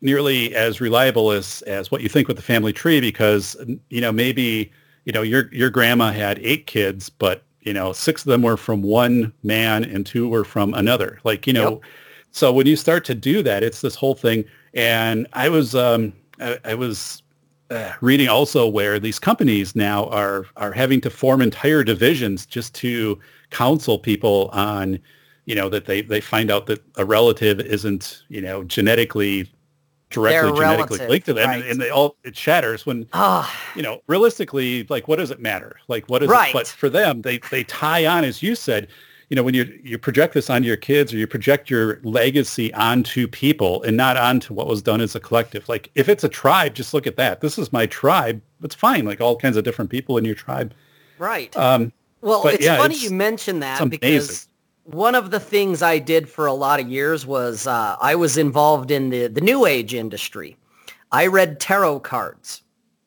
nearly 0.00 0.54
as 0.54 0.80
reliable 0.80 1.30
as, 1.32 1.62
as 1.62 1.90
what 1.90 2.00
you 2.00 2.08
think 2.08 2.28
with 2.28 2.36
the 2.36 2.42
family 2.42 2.72
tree 2.72 3.00
because, 3.00 3.56
you 3.88 4.00
know, 4.00 4.12
maybe, 4.12 4.70
you 5.04 5.12
know, 5.12 5.22
your, 5.22 5.52
your 5.52 5.70
grandma 5.70 6.12
had 6.12 6.38
eight 6.40 6.66
kids, 6.66 7.08
but, 7.08 7.42
you 7.60 7.72
know, 7.72 7.92
six 7.92 8.22
of 8.22 8.30
them 8.30 8.42
were 8.42 8.56
from 8.56 8.82
one 8.82 9.32
man 9.42 9.84
and 9.84 10.06
two 10.06 10.28
were 10.28 10.44
from 10.44 10.74
another. 10.74 11.18
Like, 11.24 11.46
you 11.46 11.52
know, 11.52 11.70
Yep. 11.70 11.80
so 12.30 12.52
when 12.52 12.66
you 12.66 12.76
start 12.76 13.04
to 13.06 13.14
do 13.14 13.42
that, 13.42 13.62
it's 13.62 13.80
this 13.80 13.94
whole 13.94 14.14
thing. 14.14 14.44
And 14.74 15.26
I 15.32 15.48
was, 15.48 15.74
um, 15.74 16.12
I, 16.40 16.58
I 16.64 16.74
was 16.74 17.22
uh, 17.70 17.92
reading 18.00 18.28
also 18.28 18.66
where 18.68 19.00
these 19.00 19.18
companies 19.18 19.74
now 19.74 20.06
are 20.10 20.46
are 20.56 20.72
having 20.72 21.00
to 21.00 21.10
form 21.10 21.42
entire 21.42 21.82
divisions 21.82 22.46
just 22.46 22.74
to 22.76 23.18
counsel 23.50 23.98
people 23.98 24.50
on, 24.52 24.98
you 25.46 25.54
know, 25.54 25.68
that 25.68 25.86
they 25.86 26.00
they 26.02 26.20
find 26.20 26.50
out 26.50 26.66
that 26.66 26.82
a 26.96 27.04
relative 27.04 27.58
isn't, 27.60 28.22
you 28.28 28.40
know, 28.40 28.62
genetically 28.64 29.50
directly 30.10 30.50
Their 30.50 30.54
genetically 30.56 30.98
relative, 30.98 31.08
linked 31.10 31.26
to 31.26 31.32
them, 31.34 31.48
right. 31.48 31.64
and 31.66 31.80
they 31.80 31.90
all 31.90 32.16
it 32.24 32.36
shatters 32.36 32.86
when 32.86 33.08
Ah, 33.12 33.52
you 33.74 33.82
know 33.82 34.00
realistically 34.06 34.86
like 34.88 35.08
what 35.08 35.16
does 35.16 35.30
it 35.30 35.40
matter 35.40 35.76
like 35.88 36.08
what 36.08 36.22
is 36.22 36.28
Right. 36.28 36.50
it 36.50 36.52
but 36.52 36.66
for 36.68 36.88
them 36.88 37.22
they 37.22 37.38
they 37.50 37.64
tie 37.64 38.06
on 38.06 38.22
as 38.24 38.42
you 38.42 38.54
said 38.54 38.86
you 39.30 39.34
know 39.34 39.42
when 39.42 39.54
you 39.54 39.64
you 39.82 39.98
project 39.98 40.34
this 40.34 40.48
onto 40.48 40.68
your 40.68 40.76
kids 40.76 41.12
or 41.12 41.16
you 41.16 41.26
project 41.26 41.68
your 41.68 41.98
legacy 42.04 42.72
onto 42.74 43.26
people 43.26 43.82
and 43.82 43.96
not 43.96 44.16
onto 44.16 44.54
what 44.54 44.68
was 44.68 44.80
done 44.80 45.00
as 45.00 45.16
a 45.16 45.20
collective 45.20 45.68
like 45.68 45.90
if 45.96 46.08
it's 46.08 46.22
a 46.22 46.28
tribe 46.28 46.74
just 46.74 46.94
look 46.94 47.06
at 47.08 47.16
that 47.16 47.40
this 47.40 47.58
is 47.58 47.72
my 47.72 47.86
tribe 47.86 48.40
it's 48.62 48.76
fine 48.76 49.04
like 49.04 49.20
all 49.20 49.36
kinds 49.36 49.56
of 49.56 49.64
different 49.64 49.90
people 49.90 50.16
in 50.18 50.24
your 50.24 50.36
tribe 50.36 50.72
right. 51.18 51.56
um 51.56 51.92
Well, 52.20 52.46
it's 52.46 52.64
yeah, 52.64 52.76
funny 52.76 52.94
it's- 52.94 53.10
you 53.10 53.16
mention 53.16 53.58
that 53.60 53.90
because. 53.90 54.46
One 54.86 55.14
of 55.14 55.30
the 55.30 55.40
things 55.40 55.82
I 55.82 55.98
did 55.98 56.28
for 56.28 56.46
a 56.46 56.52
lot 56.52 56.80
of 56.80 56.88
years 56.88 57.26
was 57.26 57.66
uh, 57.66 57.96
I 58.00 58.14
was 58.14 58.38
involved 58.38 58.90
in 58.90 59.10
the, 59.10 59.26
the 59.26 59.40
New 59.40 59.66
Age 59.66 59.94
industry. 59.94 60.56
I 61.12 61.26
read 61.26 61.60
tarot 61.60 62.00
cards 62.00 62.62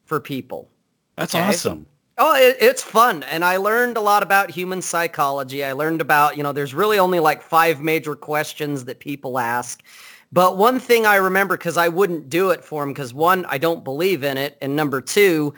for 0.06 0.20
people. 0.20 0.70
that's 1.15 1.36
Okay. 1.36 1.44
awesome 1.44 1.86
Oh, 2.22 2.36
it, 2.36 2.58
it's 2.60 2.84
fun. 2.84 3.24
And 3.24 3.46
I 3.46 3.56
learned 3.56 3.96
a 3.96 4.02
lot 4.02 4.24
about 4.24 4.52
human 4.52 4.82
psychology. 4.82 5.63
I 5.63 5.72
learned 5.72 6.02
about, 6.02 6.36
you 6.36 6.44
know, 6.44 6.52
there's 6.52 6.74
really 6.74 7.00
only 7.00 7.22
like 7.22 7.42
five 7.42 7.80
major 7.80 8.13
questions 8.13 8.84
that 8.86 9.00
people 9.00 9.39
ask. 9.39 9.82
But 10.30 10.58
one 10.58 10.80
thing 10.80 11.06
I 11.06 11.15
remember, 11.15 11.56
because 11.56 11.78
I 11.78 11.88
wouldn't 11.88 12.28
do 12.28 12.50
it 12.50 12.62
for 12.63 12.84
them, 12.84 12.92
because 12.92 13.13
one, 13.13 13.46
I 13.46 13.58
don't 13.58 13.86
believe 13.86 14.26
in 14.26 14.38
it. 14.38 14.58
And 14.62 14.76
number 14.76 15.00
two, 15.00 15.54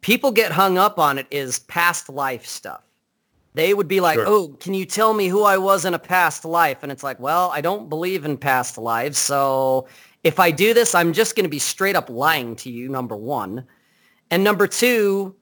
people 0.00 0.32
get 0.32 0.52
hung 0.52 0.78
up 0.78 0.98
on 0.98 1.18
it 1.18 1.26
is 1.30 1.58
past 1.58 2.08
life 2.08 2.46
stuff. 2.46 2.82
They 3.56 3.72
would 3.72 3.88
be 3.88 4.00
like, 4.00 4.16
Sure. 4.16 4.26
oh, 4.28 4.48
can 4.60 4.74
you 4.74 4.84
tell 4.84 5.14
me 5.14 5.28
who 5.28 5.42
I 5.42 5.56
was 5.56 5.86
in 5.86 5.94
a 5.94 5.98
past 5.98 6.44
life? 6.44 6.82
And 6.82 6.92
it's 6.92 7.02
like, 7.02 7.18
well, 7.18 7.50
I 7.54 7.62
don't 7.62 7.88
believe 7.88 8.26
in 8.26 8.36
past 8.36 8.76
lives. 8.76 9.16
So 9.16 9.88
if 10.22 10.38
I 10.38 10.50
do 10.50 10.74
this, 10.74 10.94
I'm 10.94 11.14
just 11.14 11.34
going 11.34 11.44
to 11.44 11.50
be 11.50 11.58
straight 11.58 11.96
up 11.96 12.10
lying 12.10 12.54
to 12.56 12.70
you, 12.70 12.90
number 12.90 13.16
one. 13.16 13.64
And 14.30 14.44
number 14.44 14.66
two, 14.66 15.34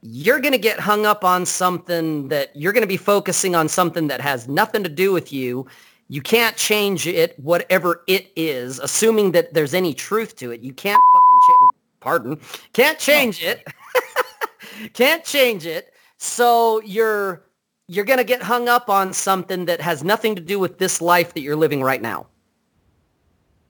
you're 0.00 0.40
going 0.40 0.52
to 0.52 0.58
get 0.58 0.80
hung 0.80 1.04
up 1.04 1.24
on 1.24 1.44
something 1.44 2.28
that 2.28 2.56
you're 2.56 2.72
going 2.72 2.84
to 2.84 2.88
be 2.88 2.96
focusing 2.96 3.54
on 3.54 3.68
something 3.68 4.06
that 4.06 4.22
has 4.22 4.48
nothing 4.48 4.82
to 4.82 4.88
do 4.88 5.12
with 5.12 5.30
you. 5.30 5.66
You 6.08 6.22
can't 6.22 6.56
change 6.56 7.06
it, 7.06 7.38
whatever 7.38 8.02
it 8.06 8.32
is, 8.34 8.78
assuming 8.78 9.32
that 9.32 9.52
there's 9.52 9.74
any 9.74 9.92
truth 9.92 10.36
to 10.36 10.52
it. 10.52 10.62
You 10.62 10.72
can't 10.72 11.02
fucking, 11.12 11.68
pardon, 12.00 12.40
can't 12.72 12.98
change 12.98 13.42
it. 13.42 13.66
can't 14.94 15.22
change 15.22 15.66
it. 15.66 15.92
So 16.16 16.80
you're, 16.80 17.44
you're 17.88 18.04
going 18.04 18.18
to 18.18 18.24
get 18.24 18.42
hung 18.42 18.68
up 18.68 18.88
on 18.90 19.12
something 19.12 19.64
that 19.64 19.80
has 19.80 20.04
nothing 20.04 20.34
to 20.36 20.42
do 20.42 20.58
with 20.58 20.78
this 20.78 21.00
life 21.00 21.34
that 21.34 21.40
you're 21.40 21.56
living 21.56 21.82
right 21.82 22.02
now. 22.02 22.26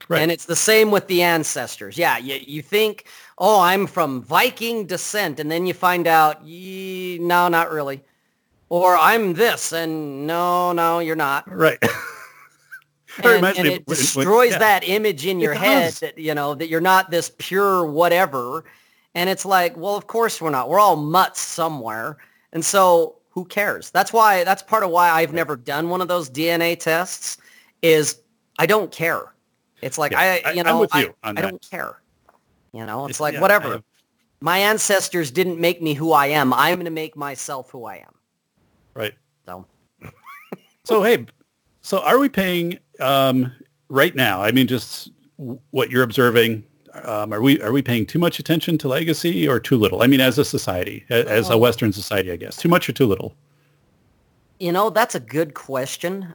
right 0.09 0.21
And 0.21 0.29
it's 0.31 0.45
the 0.45 0.55
same 0.57 0.91
with 0.91 1.07
the 1.07 1.21
ancestors. 1.23 1.97
Yeah, 1.97 2.17
you, 2.17 2.35
you 2.45 2.61
think, 2.61 3.05
oh, 3.37 3.61
I'm 3.61 3.87
from 3.87 4.21
Viking 4.21 4.85
descent, 4.85 5.39
and 5.39 5.49
then 5.49 5.65
you 5.65 5.73
find 5.73 6.05
out, 6.05 6.45
no, 6.45 7.47
not 7.47 7.71
really. 7.71 8.03
Or 8.67 8.97
I'm 8.97 9.33
this, 9.33 9.71
and 9.71 10.27
no, 10.27 10.73
no, 10.73 10.99
you're 10.99 11.15
not. 11.15 11.51
right 11.51 11.79
It 13.17 13.25
And, 13.25 13.45
and 13.45 13.57
it 13.67 13.71
when- 13.71 13.83
when- 13.85 13.97
destroys 13.97 14.51
yeah. 14.51 14.59
that 14.59 14.87
image 14.87 15.25
in 15.25 15.39
your 15.39 15.53
head 15.53 15.85
does. 15.85 15.99
that, 16.01 16.17
you 16.17 16.33
know, 16.35 16.55
that 16.55 16.67
you're 16.69 16.79
not 16.81 17.09
this 17.09 17.31
pure 17.37 17.85
whatever. 17.85 18.63
And 19.15 19.29
it's 19.29 19.45
like, 19.45 19.75
well, 19.75 19.95
of 19.95 20.07
course 20.07 20.39
we're 20.39 20.51
not. 20.51 20.69
We're 20.69 20.79
all 20.79 20.95
mutts 20.95 21.41
somewhere. 21.41 22.17
And 22.53 22.63
so 22.63 23.18
who 23.39 23.45
cares? 23.45 23.89
That's 23.91 24.11
why, 24.11 24.43
that's 24.43 24.61
part 24.61 24.83
of 24.83 24.89
why 24.89 25.09
I've 25.09 25.31
never 25.31 25.55
done 25.55 25.87
one 25.87 26.01
of 26.01 26.09
those 26.09 26.29
DNA 26.29 26.77
tests 26.77 27.37
is 27.81 28.19
I 28.57 28.65
don't 28.65 28.91
care. 28.91 29.33
It's 29.81 29.97
like, 29.97 30.11
Yeah, 30.11 30.19
I, 30.19 30.41
I- 30.45 30.51
you 30.51 30.63
know, 30.63 30.85
I, 30.91 30.99
you 31.03 31.15
on 31.23 31.37
I 31.37 31.41
don't 31.41 31.61
care. 31.71 32.01
You 32.73 32.85
know, 32.85 33.05
it's 33.05 33.11
It's- 33.11 33.19
like, 33.21 33.35
yeah, 33.35 33.39
whatever. 33.39 33.69
have- 33.71 33.83
My 34.41 34.57
ancestors 34.57 35.31
didn't 35.31 35.57
make 35.57 35.81
me 35.81 35.93
who 35.93 36.11
I 36.11 36.27
am. 36.27 36.53
I'm 36.53 36.75
going 36.75 36.85
to 36.85 36.91
make 36.91 37.15
myself 37.15 37.71
who 37.71 37.85
I 37.85 37.95
am. 37.95 38.13
right 38.93 39.13
So 39.45 39.65
So 40.83 41.01
hey, 41.01 41.25
so 41.81 41.99
are 41.99 42.19
we 42.19 42.27
paying 42.27 42.77
um, 42.99 43.53
right 43.87 44.13
now? 44.15 44.41
I 44.43 44.51
mean, 44.51 44.67
just 44.67 45.11
what 45.71 45.89
you're 45.89 46.03
observing. 46.03 46.65
Um, 47.03 47.33
are 47.33 47.41
we 47.41 47.61
are 47.61 47.71
we 47.71 47.81
paying 47.81 48.05
too 48.05 48.19
much 48.19 48.39
attention 48.39 48.77
to 48.79 48.87
legacy 48.87 49.47
or 49.47 49.59
too 49.59 49.77
little? 49.77 50.01
I 50.01 50.07
mean, 50.07 50.21
as 50.21 50.37
a 50.37 50.45
society, 50.45 51.05
as 51.09 51.49
a 51.49 51.57
Western 51.57 51.93
society, 51.93 52.31
I 52.31 52.35
guess, 52.35 52.57
too 52.57 52.69
much 52.69 52.89
or 52.89 52.93
too 52.93 53.05
little. 53.05 53.35
You 54.59 54.71
know, 54.71 54.89
that's 54.89 55.15
a 55.15 55.19
good 55.19 55.53
question. 55.53 56.33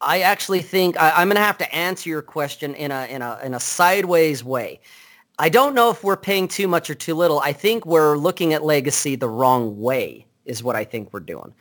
I 0.00 0.20
actually 0.20 0.60
think 0.60 0.98
I, 0.98 1.10
I'm 1.10 1.28
going 1.28 1.36
to 1.36 1.42
have 1.42 1.58
to 1.58 1.74
answer 1.74 2.08
your 2.08 2.22
question 2.22 2.74
in 2.74 2.90
a 2.90 3.06
in 3.06 3.22
a 3.22 3.38
in 3.42 3.54
a 3.54 3.60
sideways 3.60 4.42
way. 4.42 4.80
I 5.38 5.48
don't 5.48 5.74
know 5.74 5.90
if 5.90 6.04
we're 6.04 6.16
paying 6.16 6.48
too 6.48 6.68
much 6.68 6.90
or 6.90 6.94
too 6.94 7.14
little. 7.14 7.40
I 7.40 7.52
think 7.52 7.86
we're 7.86 8.16
looking 8.16 8.52
at 8.52 8.62
legacy 8.62 9.16
the 9.16 9.28
wrong 9.28 9.80
way. 9.80 10.26
Is 10.44 10.62
what 10.62 10.76
I 10.76 10.84
think 10.84 11.12
we're 11.12 11.20
doing. 11.20 11.52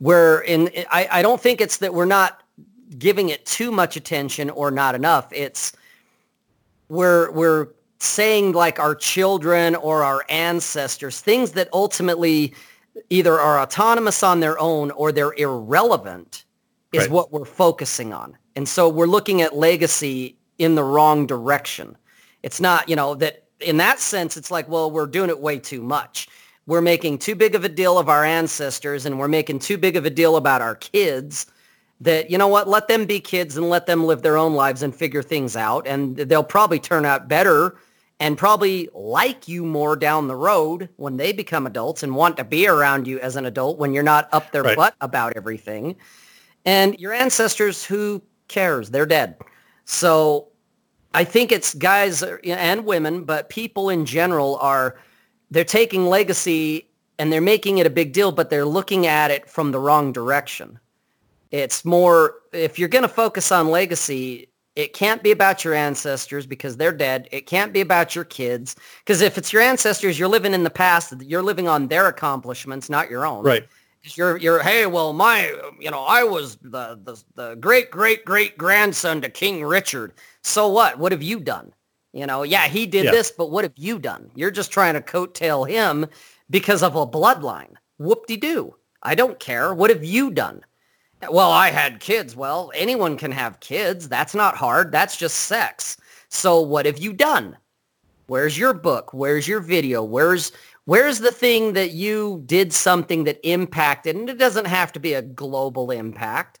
We're 0.00 0.40
in. 0.40 0.70
I, 0.90 1.08
I 1.10 1.22
don't 1.22 1.40
think 1.40 1.60
it's 1.60 1.78
that 1.78 1.94
we're 1.94 2.04
not 2.04 2.42
giving 2.98 3.28
it 3.28 3.46
too 3.46 3.70
much 3.70 3.96
attention 3.96 4.50
or 4.50 4.70
not 4.70 4.94
enough. 4.94 5.28
It's 5.32 5.72
we're 6.94 7.30
we're 7.32 7.68
saying 7.98 8.52
like 8.52 8.78
our 8.78 8.94
children 8.94 9.74
or 9.74 10.02
our 10.02 10.24
ancestors, 10.28 11.20
things 11.20 11.52
that 11.52 11.68
ultimately 11.72 12.54
either 13.10 13.38
are 13.38 13.58
autonomous 13.60 14.22
on 14.22 14.40
their 14.40 14.58
own 14.58 14.90
or 14.92 15.10
they're 15.12 15.34
irrelevant 15.34 16.44
is 16.92 17.02
Right. 17.02 17.10
what 17.10 17.32
we're 17.32 17.44
focusing 17.44 18.12
on. 18.12 18.36
And 18.56 18.68
so 18.68 18.88
we're 18.88 19.06
looking 19.06 19.42
at 19.42 19.56
legacy 19.56 20.36
in 20.58 20.74
the 20.76 20.84
wrong 20.84 21.26
direction. 21.26 21.96
It's 22.42 22.60
not, 22.60 22.88
you 22.88 22.94
know, 22.94 23.14
that 23.16 23.44
in 23.60 23.78
that 23.78 23.98
sense, 23.98 24.36
it's 24.36 24.50
like, 24.50 24.68
well, 24.68 24.90
we're 24.90 25.06
doing 25.06 25.30
it 25.30 25.40
way 25.40 25.58
too 25.58 25.82
much. 25.82 26.28
We're 26.66 26.80
making 26.82 27.18
too 27.18 27.34
big 27.34 27.54
of 27.54 27.64
a 27.64 27.68
deal 27.68 27.98
of 27.98 28.08
our 28.08 28.24
ancestors 28.24 29.06
and 29.06 29.18
we're 29.18 29.28
making 29.28 29.58
too 29.58 29.76
big 29.78 29.96
of 29.96 30.04
a 30.04 30.10
deal 30.10 30.36
about 30.36 30.62
our 30.62 30.76
kids 30.76 31.46
that, 32.00 32.30
you 32.30 32.38
know 32.38 32.48
what, 32.48 32.68
let 32.68 32.88
them 32.88 33.06
be 33.06 33.20
kids 33.20 33.56
and 33.56 33.68
let 33.68 33.86
them 33.86 34.04
live 34.04 34.22
their 34.22 34.36
own 34.36 34.54
lives 34.54 34.82
and 34.82 34.94
figure 34.94 35.22
things 35.22 35.56
out. 35.56 35.86
And 35.86 36.16
they'll 36.16 36.42
probably 36.44 36.78
turn 36.78 37.04
out 37.04 37.28
better 37.28 37.76
and 38.20 38.38
probably 38.38 38.88
like 38.94 39.48
you 39.48 39.64
more 39.64 39.96
down 39.96 40.28
the 40.28 40.36
road 40.36 40.88
when 40.96 41.16
they 41.16 41.32
become 41.32 41.66
adults 41.66 42.02
and 42.02 42.14
want 42.14 42.36
to 42.36 42.44
be 42.44 42.66
around 42.66 43.06
you 43.06 43.18
as 43.20 43.36
an 43.36 43.44
adult 43.44 43.78
when 43.78 43.92
you're 43.92 44.02
not 44.02 44.28
up 44.32 44.50
their 44.52 44.62
Right. 44.62 44.76
butt 44.76 44.94
about 45.00 45.32
everything. 45.36 45.96
And 46.64 46.98
your 46.98 47.12
ancestors, 47.12 47.84
who 47.84 48.22
cares? 48.48 48.90
They're 48.90 49.06
dead. 49.06 49.36
So 49.84 50.48
I 51.12 51.24
think 51.24 51.52
it's 51.52 51.74
guys 51.74 52.22
uh, 52.22 52.36
and 52.44 52.84
women, 52.84 53.24
but 53.24 53.48
people 53.48 53.88
in 53.88 54.04
general 54.04 54.56
are, 54.58 54.96
they're 55.50 55.64
taking 55.64 56.06
legacy 56.06 56.88
and 57.18 57.32
they're 57.32 57.40
making 57.40 57.78
it 57.78 57.86
a 57.86 57.90
big 57.90 58.12
deal, 58.12 58.32
but 58.32 58.50
they're 58.50 58.64
looking 58.64 59.06
at 59.06 59.30
it 59.30 59.48
from 59.48 59.70
the 59.72 59.78
wrong 59.78 60.12
direction. 60.12 60.78
It's 61.50 61.84
more, 61.84 62.36
if 62.52 62.78
you're 62.78 62.88
going 62.88 63.02
to 63.02 63.08
focus 63.08 63.52
on 63.52 63.70
legacy, 63.70 64.48
it 64.74 64.92
can't 64.92 65.22
be 65.22 65.30
about 65.30 65.64
your 65.64 65.74
ancestors 65.74 66.46
because 66.46 66.76
they're 66.76 66.92
dead. 66.92 67.28
It 67.30 67.46
can't 67.46 67.72
be 67.72 67.80
about 67.80 68.14
your 68.16 68.24
kids 68.24 68.74
because 69.04 69.20
if 69.20 69.38
it's 69.38 69.52
your 69.52 69.62
ancestors, 69.62 70.18
you're 70.18 70.28
living 70.28 70.52
in 70.52 70.64
the 70.64 70.70
past. 70.70 71.14
You're 71.22 71.42
living 71.42 71.68
on 71.68 71.86
their 71.86 72.08
accomplishments, 72.08 72.90
not 72.90 73.08
your 73.08 73.24
own. 73.24 73.44
Right. 73.44 73.68
You're, 74.02 74.36
you're, 74.36 74.62
hey, 74.62 74.86
well, 74.86 75.12
my, 75.12 75.54
you 75.80 75.90
know, 75.90 76.02
I 76.02 76.24
was 76.24 76.56
the, 76.56 76.98
the, 77.02 77.22
the 77.36 77.54
great, 77.54 77.90
great, 77.90 78.24
great 78.24 78.58
grandson 78.58 79.20
to 79.22 79.30
King 79.30 79.64
Richard. 79.64 80.12
So 80.42 80.68
what? 80.68 80.98
What 80.98 81.12
have 81.12 81.22
you 81.22 81.40
done? 81.40 81.72
You 82.12 82.26
know, 82.26 82.42
yeah, 82.42 82.68
he 82.68 82.86
did 82.86 83.06
Yeah. 83.06 83.12
this, 83.12 83.30
but 83.30 83.50
what 83.50 83.64
have 83.64 83.72
you 83.76 83.98
done? 83.98 84.30
You're 84.34 84.50
just 84.50 84.70
trying 84.70 84.94
to 84.94 85.00
coattail 85.00 85.68
him 85.68 86.06
because 86.50 86.82
of 86.82 86.96
a 86.96 87.06
bloodline. 87.06 87.74
Whoop-de-doo. 87.98 88.74
I 89.02 89.14
don't 89.14 89.38
care. 89.38 89.72
What 89.72 89.90
have 89.90 90.04
you 90.04 90.30
done? 90.30 90.62
Well, 91.30 91.50
I 91.50 91.70
had 91.70 92.00
kids. 92.00 92.36
Well, 92.36 92.72
anyone 92.74 93.16
can 93.16 93.32
have 93.32 93.60
kids. 93.60 94.08
That's 94.08 94.34
not 94.34 94.56
hard. 94.56 94.92
That's 94.92 95.16
just 95.16 95.36
sex. 95.36 95.96
So 96.28 96.60
what 96.60 96.86
have 96.86 96.98
you 96.98 97.12
done? 97.12 97.56
Where's 98.26 98.58
your 98.58 98.74
book? 98.74 99.12
Where's 99.12 99.46
your 99.46 99.60
video? 99.60 100.02
Where's 100.02 100.52
where's 100.86 101.20
the 101.20 101.30
thing 101.30 101.74
that 101.74 101.90
you 101.92 102.42
did 102.46 102.72
something 102.72 103.24
that 103.24 103.40
impacted? 103.48 104.16
And 104.16 104.28
it 104.30 104.38
doesn't 104.38 104.66
have 104.66 104.92
to 104.92 105.00
be 105.00 105.14
a 105.14 105.22
global 105.22 105.90
impact, 105.90 106.58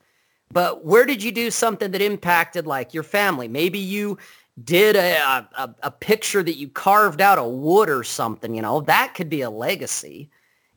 but 0.52 0.84
where 0.84 1.06
did 1.06 1.22
you 1.22 1.32
do 1.32 1.50
something 1.50 1.90
that 1.90 2.02
impacted 2.02 2.66
like 2.66 2.94
your 2.94 3.02
family? 3.02 3.48
Maybe 3.48 3.78
you 3.78 4.18
did 4.62 4.94
a, 4.96 5.48
a, 5.56 5.74
a 5.82 5.90
picture 5.90 6.42
that 6.42 6.56
you 6.56 6.68
carved 6.68 7.20
out 7.20 7.38
of 7.38 7.50
wood 7.50 7.90
or 7.90 8.04
something, 8.04 8.54
you 8.54 8.62
know, 8.62 8.80
that 8.82 9.14
could 9.14 9.28
be 9.28 9.40
a 9.40 9.50
legacy 9.50 10.30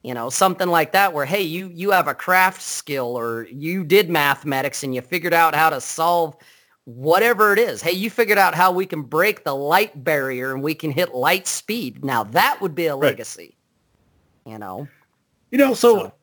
you 0.08 0.14
know 0.14 0.30
something 0.30 0.70
like 0.70 0.94
that 0.94 1.12
where 1.12 1.26
hey 1.26 1.42
you 1.42 1.70
you 1.74 1.92
have 1.92 2.08
a 2.08 2.14
craft 2.14 2.62
skill 2.62 3.18
or 3.18 3.46
you 3.52 3.84
did 3.84 4.10
mathematics 4.10 4.82
and 4.84 4.96
you 4.96 5.02
figured 5.02 5.34
out 5.34 5.54
how 5.54 5.70
to 5.70 5.82
solve 5.82 6.34
whatever 6.86 7.52
it 7.52 7.60
is. 7.60 7.82
Hey 7.82 7.92
you 7.92 8.10
figured 8.10 8.38
out 8.38 8.56
how 8.56 8.72
we 8.72 8.86
can 8.86 9.02
break 9.02 9.44
the 9.44 9.54
light 9.54 10.06
barrier 10.06 10.54
and 10.54 10.64
we 10.64 10.74
can 10.74 10.92
hit 10.92 11.14
light 11.14 11.46
speed. 11.46 12.06
Now 12.06 12.24
that 12.24 12.62
would 12.62 12.74
be 12.74 12.86
a 12.88 12.96
Right. 12.96 13.10
legacy 13.10 13.58
you 14.46 14.58
know? 14.58 14.88
You 15.52 15.58
know, 15.58 15.74
so, 15.74 15.98
So- 15.98 16.14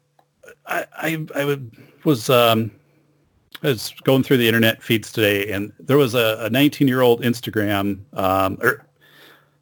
I, 0.66 0.87
I 0.97 1.27
I 1.35 1.59
was 2.05 2.31
um 2.31 2.70
I 3.62 3.68
was 3.68 3.92
going 4.05 4.23
through 4.23 4.38
the 4.38 4.47
internet 4.49 4.83
feeds 4.83 5.12
today, 5.12 5.51
and 5.53 5.73
there 5.79 5.97
was 5.99 6.14
a 6.14 6.49
19 6.51 6.88
year 6.88 7.03
old 7.03 7.23
Instagram 7.23 8.01
um 8.14 8.57
or 8.62 8.87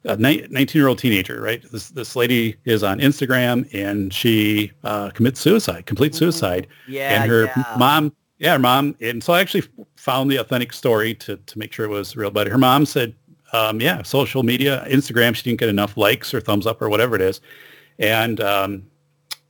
a 0.05 0.17
19 0.17 0.67
year 0.73 0.87
old 0.87 0.99
teenager, 0.99 1.41
right? 1.41 1.63
This 1.71 1.89
this 1.89 2.15
lady 2.15 2.55
is 2.65 2.83
on 2.83 2.99
Instagram, 2.99 3.71
and 3.73 4.13
she 4.13 4.71
uh, 4.83 5.09
commits 5.11 5.39
suicide, 5.39 5.85
complete 5.85 6.15
suicide, 6.15 6.67
yeah 6.87 7.21
and 7.21 7.31
her 7.31 7.45
yeah. 7.45 7.75
mom. 7.77 8.13
Yeah, 8.39 8.53
her 8.53 8.59
mom. 8.59 8.95
And 8.99 9.23
so 9.23 9.31
I 9.33 9.39
actually 9.39 9.63
found 9.95 10.29
the 10.29 10.37
authentic 10.37 10.73
story 10.73 11.13
to, 11.15 11.37
to 11.37 11.59
make 11.59 11.71
sure 11.71 11.85
it 11.85 11.89
was 11.89 12.17
real. 12.17 12.29
But 12.29 12.47
her 12.47 12.57
mom 12.57 12.85
said, 12.85 13.15
um, 13.53 13.79
yeah, 13.79 14.01
social 14.01 14.43
media, 14.43 14.85
Instagram, 14.89 15.33
she 15.33 15.43
didn't 15.43 15.59
get 15.59 15.69
enough 15.69 15.95
likes 15.95 16.33
or 16.33 16.41
thumbs 16.41 16.67
up 16.67 16.81
or 16.81 16.89
whatever 16.89 17.15
it 17.15 17.21
is. 17.21 17.39
And 17.99 18.41
um, 18.41 18.83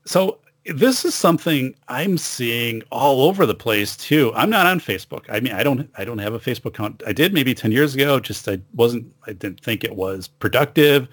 so 0.06 0.40
this 0.66 1.04
is 1.04 1.14
something 1.14 1.76
I'm 1.88 2.18
seeing 2.18 2.84
all 2.92 3.22
over 3.22 3.46
the 3.46 3.56
place 3.56 3.98
too. 3.98 4.32
I'm 4.36 4.50
not 4.50 4.66
on 4.66 4.80
Facebook. 4.80 5.26
I 5.30 5.40
mean, 5.40 5.54
I 5.54 5.64
don't, 5.64 5.90
I 5.98 6.06
don't 6.06 6.20
have 6.20 6.34
a 6.34 6.40
Facebook 6.40 6.68
account. 6.68 7.04
I 7.06 7.12
did 7.12 7.34
maybe 7.34 7.54
10 7.54 7.72
years 7.72 7.96
ago. 7.96 8.20
Just 8.20 8.48
I 8.48 8.60
wasn't, 8.74 9.12
I 9.28 9.34
didn't 9.34 9.60
think 9.60 9.84
it 9.84 9.96
was 9.96 10.28
productive. 10.28 11.08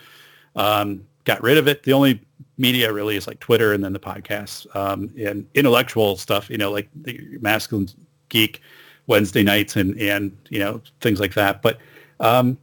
Um, 0.57 1.05
got 1.25 1.43
rid 1.43 1.59
of 1.59 1.67
it. 1.69 1.83
The 1.83 1.93
only 1.93 2.21
media 2.59 2.93
really 2.93 3.17
is 3.17 3.27
like 3.27 3.41
Twitter 3.41 3.73
and 3.73 3.83
then 3.83 3.93
the 3.93 3.99
podcasts 3.99 4.67
um, 4.77 5.11
and 5.19 5.47
intellectual 5.55 6.17
stuff. 6.17 6.49
You 6.49 6.59
know, 6.59 6.71
like 6.71 6.89
the 6.95 7.39
masculine 7.41 7.89
geek 8.29 8.61
Wednesday 9.07 9.43
nights 9.43 9.77
and 9.77 9.99
and 10.01 10.37
you 10.49 10.59
know 10.59 10.81
things 11.01 11.19
like 11.21 11.35
that. 11.35 11.63
But 11.63 11.79
um, 12.21 12.57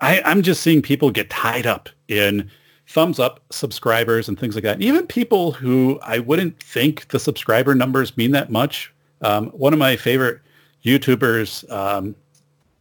I, 0.00 0.22
I'm 0.24 0.42
just 0.42 0.62
seeing 0.62 0.82
people 0.82 1.10
get 1.10 1.30
tied 1.30 1.66
up 1.66 1.88
in 2.08 2.50
thumbs 2.92 3.18
up 3.18 3.40
subscribers 3.50 4.28
and 4.28 4.38
things 4.38 4.54
like 4.54 4.64
that. 4.64 4.80
Even 4.82 5.06
people 5.06 5.52
who 5.52 5.98
I 6.02 6.18
wouldn't 6.18 6.62
think 6.62 7.08
the 7.08 7.18
subscriber 7.18 7.74
numbers 7.74 8.16
mean 8.18 8.32
that 8.32 8.50
much. 8.50 8.92
Um, 9.22 9.46
one 9.48 9.72
of 9.72 9.78
my 9.78 9.96
favorite 9.96 10.40
YouTubers, 10.84 11.70
um, 11.70 12.14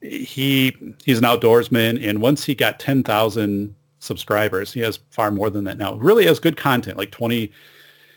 he 0.01 0.75
he's 1.05 1.17
an 1.17 1.23
outdoorsman, 1.23 2.05
and 2.05 2.21
once 2.21 2.43
he 2.43 2.53
got 2.53 2.79
ten 2.79 3.03
thousand 3.03 3.73
subscribers, 3.99 4.73
he 4.73 4.81
has 4.81 4.99
far 5.11 5.31
more 5.31 5.49
than 5.49 5.63
that 5.63 5.77
now. 5.77 5.93
Really 5.95 6.25
has 6.25 6.39
good 6.39 6.57
content, 6.57 6.97
like 6.97 7.11
twenty, 7.11 7.49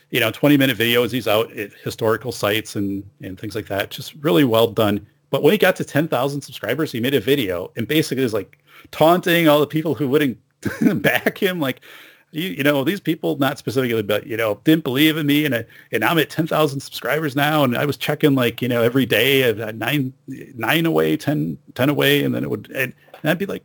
you 0.09 0.19
know, 0.19 0.31
twenty 0.31 0.57
minute 0.57 0.77
videos. 0.77 1.11
He's 1.11 1.27
out 1.29 1.51
at 1.57 1.71
historical 1.83 2.33
sites 2.33 2.75
and 2.75 3.09
and 3.21 3.39
things 3.39 3.55
like 3.55 3.67
that. 3.67 3.89
Just 3.89 4.15
really 4.15 4.43
well 4.43 4.67
done. 4.67 5.05
But 5.29 5.43
when 5.43 5.53
he 5.53 5.57
got 5.57 5.77
to 5.77 5.85
ten 5.85 6.09
thousand 6.09 6.41
subscribers, 6.41 6.91
he 6.91 6.99
made 6.99 7.13
a 7.13 7.21
video 7.21 7.71
and 7.77 7.87
basically 7.87 8.23
is 8.23 8.33
like 8.33 8.57
taunting 8.91 9.47
all 9.47 9.61
the 9.61 9.67
people 9.67 9.95
who 9.95 10.09
wouldn't 10.09 10.37
back 10.95 11.37
him, 11.37 11.59
like. 11.59 11.81
You, 12.31 12.49
you 12.49 12.63
know 12.63 12.83
these 12.83 12.99
people 12.99 13.37
not 13.37 13.57
specifically 13.57 14.03
but 14.03 14.27
you 14.27 14.35
know 14.35 14.59
didn't 14.65 14.83
believe 14.83 15.15
in 15.15 15.25
me 15.25 15.45
and 15.45 15.55
I, 15.55 15.65
and 15.93 16.03
I'm 16.03 16.19
at 16.19 16.29
10,000 16.29 16.81
subscribers 16.81 17.33
now 17.33 17.63
and 17.63 17.77
I 17.77 17.85
was 17.85 17.95
checking 17.95 18.35
like 18.35 18.61
you 18.61 18.67
know 18.67 18.81
every 18.81 19.05
day 19.05 19.43
at 19.43 19.57
at 19.59 19.75
nine 19.75 20.11
nine 20.27 20.85
away 20.85 21.15
10 21.15 21.57
10 21.75 21.87
away 21.89 22.25
and 22.25 22.35
then 22.35 22.43
it 22.43 22.49
would 22.49 22.69
and, 22.71 22.93
and 23.21 23.31
I'd 23.31 23.37
be 23.37 23.45
like 23.45 23.63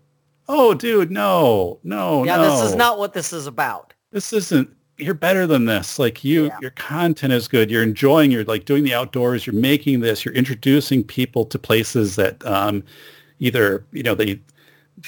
oh 0.48 0.72
dude 0.74 1.10
no 1.10 1.80
no 1.82 2.22
yeah 2.22 2.36
no 2.36 2.60
this 2.60 2.70
is 2.70 2.76
not 2.76 2.96
what 2.96 3.12
this 3.12 3.32
is 3.32 3.48
about 3.48 3.92
this 4.12 4.32
isn't 4.32 4.70
you're 4.98 5.14
better 5.14 5.48
than 5.48 5.64
this 5.64 5.98
like 5.98 6.22
you 6.22 6.44
Yeah. 6.44 6.58
your 6.60 6.70
content 6.72 7.32
is 7.32 7.48
good 7.48 7.72
you're 7.72 7.82
enjoying 7.82 8.30
you're 8.30 8.44
like 8.44 8.66
doing 8.66 8.84
the 8.84 8.94
outdoors 8.94 9.48
you're 9.48 9.54
making 9.54 9.98
this 9.98 10.24
you're 10.24 10.34
introducing 10.34 11.02
people 11.02 11.44
to 11.46 11.58
places 11.58 12.14
that 12.16 12.46
um 12.46 12.84
either 13.40 13.84
you 13.90 14.04
know 14.04 14.14
they 14.14 14.38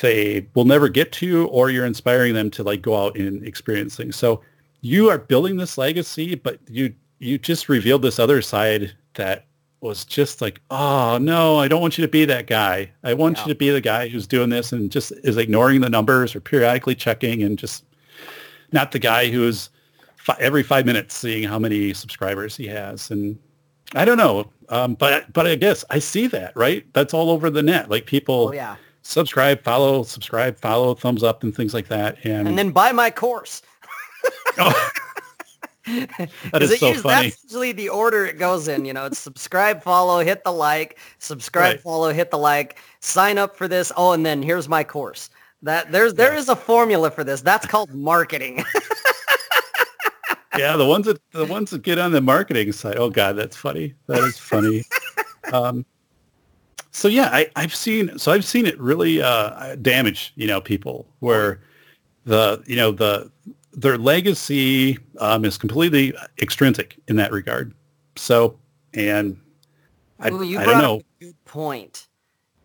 they 0.01 0.47
will 0.55 0.65
never 0.65 0.89
get 0.89 1.13
to 1.13 1.27
you 1.27 1.45
or 1.47 1.71
you're 1.71 1.85
inspiring 1.87 2.35
them 2.35 2.51
to 2.53 2.63
like 2.63 2.81
go 2.83 2.97
out 2.97 3.17
and 3.17 3.47
experience 3.47 3.97
things. 3.97 4.17
So 4.17 4.41
you 4.81 5.11
are 5.11 5.19
building 5.19 5.57
this 5.57 5.77
legacy 5.79 6.35
but 6.35 6.59
you 6.69 6.93
you 7.19 7.39
just 7.39 7.69
revealed 7.69 8.03
this 8.03 8.19
other 8.19 8.43
side 8.43 8.93
that 9.15 9.47
was 9.81 10.05
just 10.05 10.41
like 10.41 10.61
oh 10.71 11.19
no 11.19 11.59
i 11.59 11.69
don't 11.69 11.81
want 11.81 11.97
you 11.99 12.03
to 12.03 12.11
be 12.11 12.25
that 12.25 12.47
guy. 12.47 12.91
I 13.05 13.15
want 13.15 13.37
Yeah. 13.39 13.45
you 13.45 13.49
to 13.55 13.59
be 13.59 13.71
the 13.71 13.81
guy 13.81 14.09
who's 14.09 14.27
doing 14.27 14.49
this 14.51 14.73
and 14.73 14.91
just 14.91 15.13
is 15.25 15.37
ignoring 15.37 15.81
the 15.83 15.91
numbers 15.91 16.35
or 16.35 16.41
periodically 16.41 16.95
checking 16.95 17.43
and 17.43 17.59
just 17.59 17.85
not 18.73 18.93
the 18.93 18.99
guy 18.99 19.29
who's 19.29 19.71
fi- 20.17 20.37
every 20.41 20.63
five 20.63 20.87
minutes 20.87 21.15
seeing 21.17 21.43
how 21.49 21.59
many 21.59 21.93
subscribers 21.95 22.57
he 22.57 22.67
has. 22.67 23.11
And 23.11 23.39
i 23.95 24.05
don't 24.05 24.19
know 24.19 24.51
um, 24.71 24.95
but 24.95 25.33
but 25.33 25.47
i 25.47 25.55
guess 25.55 25.85
i 25.91 25.99
see 25.99 26.27
that 26.29 26.57
right? 26.57 26.87
That's 26.95 27.13
all 27.13 27.29
over 27.31 27.51
the 27.51 27.63
net. 27.63 27.91
Like 27.91 28.07
people 28.07 28.49
oh 28.49 28.53
yeah 28.53 28.77
subscribe 29.03 29.63
follow 29.63 30.03
subscribe 30.03 30.59
follow 30.59 30.95
thumbs 30.95 31.23
up 31.23 31.43
and 31.43 31.55
things 31.55 31.75
like 31.75 31.89
that 31.89 32.17
and, 32.25 32.49
and 32.49 32.57
then 32.59 32.71
buy 32.71 32.93
my 32.93 33.11
course 33.11 33.63
oh, 34.59 34.91
that 35.87 36.63
is 36.63 36.79
so 36.79 36.89
usually- 36.89 37.03
funny 37.03 37.29
That's 37.31 37.43
usually 37.45 37.73
the 37.73 37.89
order 37.89 38.25
it 38.27 38.39
goes 38.39 38.69
in. 38.69 38.85
You 38.85 38.93
know, 38.93 39.07
it's 39.07 39.19
subscribe, 39.19 39.83
follow, 39.83 40.21
hit 40.21 40.45
the 40.45 40.53
like, 40.53 40.99
subscribe, 41.19 41.73
Right. 41.73 41.81
follow, 41.81 42.13
hit 42.13 42.31
the 42.31 42.39
like, 42.39 42.79
sign 43.01 43.37
up 43.37 43.57
for 43.57 43.67
this. 43.67 43.91
Oh, 43.97 44.13
and 44.13 44.25
then 44.25 44.43
here's 44.43 44.69
my 44.69 44.85
course. 44.85 45.29
That 45.63 45.91
there's 45.91 46.15
there 46.15 46.35
is 46.35 46.49
a 46.49 46.55
formula 46.55 47.11
for 47.11 47.25
this. 47.25 47.41
That's 47.41 47.67
called 47.67 47.93
marketing. 47.93 48.65
yeah 50.59 50.77
the 50.77 50.87
ones 50.87 51.07
that 51.07 51.19
the 51.33 51.47
ones 51.47 51.71
that 51.71 51.83
get 51.83 51.99
on 51.99 52.13
the 52.13 52.21
marketing 52.21 52.71
side 52.73 52.97
oh 52.99 53.09
god 53.09 53.33
that's 53.33 53.57
funny 53.57 53.95
that 54.07 54.19
is 54.19 54.37
funny 54.39 54.85
um 55.53 55.85
so 56.93 57.09
yeah, 57.09 57.31
I, 57.33 57.51
I've 57.57 57.75
seen 57.75 58.19
so 58.19 58.33
I've 58.33 58.45
seen 58.45 58.67
it 58.67 58.79
really 58.79 59.21
uh, 59.21 59.77
damage 59.77 60.33
you 60.37 60.47
know 60.47 60.61
people 60.61 61.09
where 61.19 61.61
the 62.25 62.63
you 62.67 62.77
know 62.77 62.93
the 62.93 63.31
their 63.73 63.97
legacy 63.97 64.99
um, 65.19 65.45
is 65.45 65.57
completely 65.57 66.15
extrinsic 66.41 66.97
in 67.09 67.17
that 67.17 67.33
regard. 67.33 67.75
So 68.17 68.59
and 68.95 69.41
I, 70.21 70.31
Ooh, 70.31 70.43
you 70.43 70.59
I 70.59 70.65
don't 70.65 70.79
know. 70.79 70.97
up 70.97 71.03
a 71.21 71.25
good 71.25 71.45
point. 71.45 72.07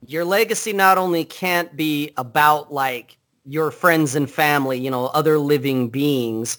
Your 0.06 0.26
legacy 0.26 0.74
not 0.74 0.98
only 0.98 1.24
can't 1.24 1.76
be 1.76 2.12
about 2.18 2.72
like 2.72 3.18
your 3.46 3.72
friends 3.72 4.14
and 4.14 4.30
family, 4.30 4.78
you 4.78 4.92
know, 4.92 5.06
other 5.08 5.40
living 5.40 5.88
beings. 5.88 6.58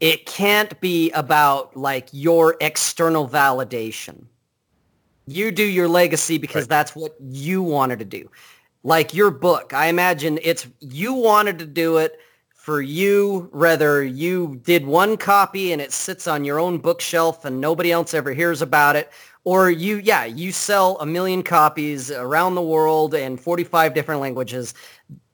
It 0.00 0.26
can't 0.26 0.80
be 0.80 1.10
about 1.10 1.76
like 1.76 2.08
your 2.12 2.56
external 2.60 3.28
validation. 3.28 4.24
You 5.28 5.50
do 5.50 5.64
your 5.64 5.88
legacy 5.88 6.38
because 6.38 6.62
Right. 6.62 6.68
that's 6.70 6.96
what 6.96 7.14
you 7.20 7.62
wanted 7.62 7.98
to 7.98 8.04
do. 8.04 8.30
Like 8.82 9.12
your 9.12 9.30
book, 9.30 9.74
I 9.74 9.86
imagine 9.86 10.38
it's 10.42 10.66
you 10.80 11.12
wanted 11.12 11.58
to 11.58 11.66
do 11.66 11.98
it 11.98 12.18
for 12.54 12.80
you, 12.80 13.48
whether 13.52 14.02
you 14.04 14.60
did 14.64 14.86
one 14.86 15.16
copy 15.16 15.72
and 15.72 15.82
it 15.82 15.92
sits 15.92 16.26
on 16.26 16.44
your 16.44 16.58
own 16.58 16.78
bookshelf 16.78 17.44
and 17.44 17.60
nobody 17.60 17.90
else 17.92 18.14
ever 18.14 18.32
hears 18.32 18.62
about 18.62 18.94
it, 18.96 19.10
or 19.44 19.70
you, 19.70 19.96
yeah, 19.98 20.24
you 20.24 20.52
sell 20.52 20.96
a 21.00 21.06
million 21.06 21.42
copies 21.42 22.10
around 22.10 22.54
the 22.54 22.62
world 22.62 23.14
in 23.14 23.36
45 23.36 23.94
different 23.94 24.20
languages. 24.20 24.74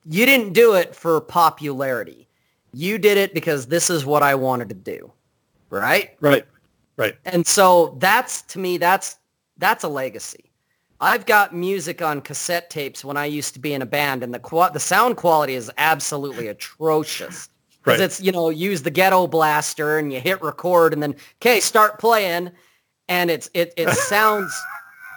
You 0.05 0.25
didn't 0.25 0.53
do 0.53 0.73
it 0.75 0.95
for 0.95 1.21
popularity. 1.21 2.27
You 2.73 2.97
did 2.97 3.17
it 3.17 3.33
because 3.33 3.67
this 3.67 3.89
is 3.89 4.05
what 4.05 4.23
I 4.23 4.35
wanted 4.35 4.69
to 4.69 4.75
do, 4.75 5.11
right? 5.69 6.15
Right, 6.19 6.45
right. 6.97 7.15
And 7.25 7.45
so 7.45 7.97
that's 7.99 8.41
to 8.43 8.59
me 8.59 8.77
that's 8.77 9.17
that's 9.57 9.83
a 9.83 9.87
legacy. 9.87 10.51
I've 11.01 11.25
got 11.25 11.53
music 11.53 12.01
on 12.01 12.21
cassette 12.21 12.69
tapes 12.69 13.03
when 13.03 13.17
I 13.17 13.25
used 13.25 13.53
to 13.53 13.59
be 13.59 13.73
in 13.73 13.81
a 13.81 13.85
band, 13.85 14.23
and 14.23 14.33
the 14.33 14.39
qua- 14.39 14.69
the 14.69 14.79
sound 14.79 15.17
quality 15.17 15.55
is 15.55 15.69
absolutely 15.77 16.47
atrocious. 16.47 17.49
Because 17.83 17.99
Right. 17.99 18.05
it's 18.05 18.21
you 18.21 18.31
know 18.31 18.49
use 18.49 18.81
the 18.81 18.91
ghetto 18.91 19.27
blaster 19.27 19.97
and 19.99 20.11
you 20.11 20.19
hit 20.19 20.41
record 20.41 20.93
and 20.93 21.03
then 21.03 21.15
okay 21.41 21.59
start 21.59 21.99
playing, 21.99 22.49
and 23.09 23.29
it's 23.29 23.49
it 23.53 23.73
it 23.77 23.89
sounds 24.09 24.53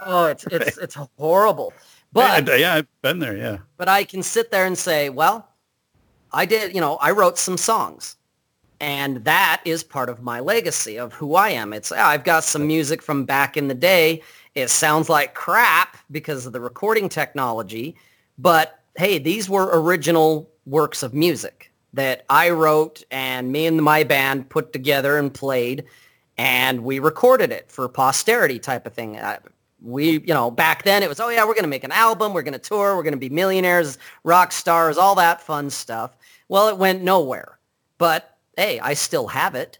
oh 0.05 0.27
it's 0.27 0.45
it's 0.51 0.77
it's 0.79 0.97
horrible. 1.17 1.73
But 2.13 2.47
yeah, 2.47 2.57
yeah, 2.57 2.75
I've 2.75 2.89
been 3.03 3.19
there. 3.21 3.37
Yeah, 3.37 3.59
but 3.77 3.89
I 3.89 4.05
can 4.05 4.23
sit 4.23 4.51
there 4.51 4.67
and 4.67 4.77
say, 4.77 5.09
well, 5.11 5.49
I 6.33 6.45
did, 6.45 6.75
you 6.75 6.81
know, 6.81 6.97
I 6.97 7.13
wrote 7.13 7.39
some 7.39 7.57
songs. 7.57 8.17
And 8.81 9.25
that 9.25 9.61
is 9.65 9.83
part 9.83 10.09
of 10.09 10.23
my 10.23 10.41
legacy 10.41 10.99
of 10.99 11.13
who 11.13 11.35
I 11.35 11.51
am. 11.51 11.73
It's 11.73 11.91
I've 11.91 12.25
got 12.25 12.45
some 12.45 12.67
music 12.67 13.03
from 13.03 13.25
back 13.25 13.57
in 13.57 13.69
the 13.69 13.75
day. 13.75 14.23
It 14.55 14.71
sounds 14.71 15.09
like 15.09 15.35
crap 15.35 15.97
because 16.11 16.47
of 16.47 16.53
the 16.53 16.61
recording 16.61 17.09
technology, 17.09 17.97
but 18.39 18.81
hey, 18.97 19.19
these 19.19 19.49
were 19.49 19.71
original 19.81 20.51
works 20.67 21.03
of 21.03 21.15
music 21.15 21.73
that 21.93 22.25
I 22.29 22.51
wrote 22.51 23.03
and 23.11 23.51
me 23.51 23.67
and 23.67 23.83
my 23.83 24.05
band 24.05 24.49
put 24.49 24.73
together 24.73 25.19
and 25.19 25.33
played 25.33 25.85
and 26.39 26.85
we 26.85 27.01
recorded 27.01 27.51
it 27.51 27.71
for 27.71 27.89
posterity 27.89 28.59
type 28.61 28.87
of 28.87 28.95
thing. 28.95 29.17
Uh, 29.17 29.41
we, 29.83 30.21
you 30.21 30.35
know, 30.35 30.51
back 30.51 30.85
then 30.85 31.03
it 31.03 31.09
was, 31.09 31.21
oh 31.21 31.29
yeah, 31.29 31.45
we're 31.45 31.55
going 31.55 31.65
to 31.65 31.69
make 31.69 31.85
an 31.85 31.93
album, 31.93 32.33
we're 32.33 32.43
going 32.43 32.53
to 32.53 32.59
tour, 32.59 32.97
we're 32.97 33.03
going 33.03 33.13
to 33.13 33.19
be 33.19 33.29
millionaires, 33.29 33.99
rock 34.25 34.53
stars, 34.53 34.97
all 34.97 35.17
that 35.17 35.41
fun 35.43 35.69
stuff. 35.69 36.17
Well, 36.49 36.69
it 36.69 36.79
went 36.79 37.03
nowhere. 37.03 37.59
But 37.99 38.38
hey, 38.59 38.81
I 38.81 38.95
still 38.95 39.29
have 39.29 39.55
it. 39.55 39.79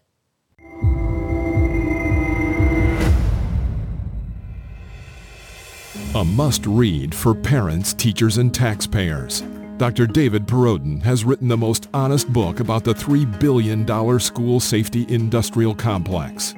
A 6.15 6.23
must-read 6.23 7.13
for 7.13 7.35
parents, 7.35 7.93
teachers, 7.93 8.37
and 8.37 8.53
taxpayers. 8.53 9.43
Dr. 9.77 10.07
David 10.07 10.47
Perrodin 10.47 11.03
has 11.03 11.25
written 11.25 11.49
the 11.49 11.57
most 11.57 11.89
honest 11.93 12.31
book 12.31 12.61
about 12.61 12.85
the 12.85 12.93
$3 12.93 13.39
billion 13.39 13.85
school 14.19 14.61
safety 14.61 15.05
industrial 15.09 15.75
complex. 15.75 16.55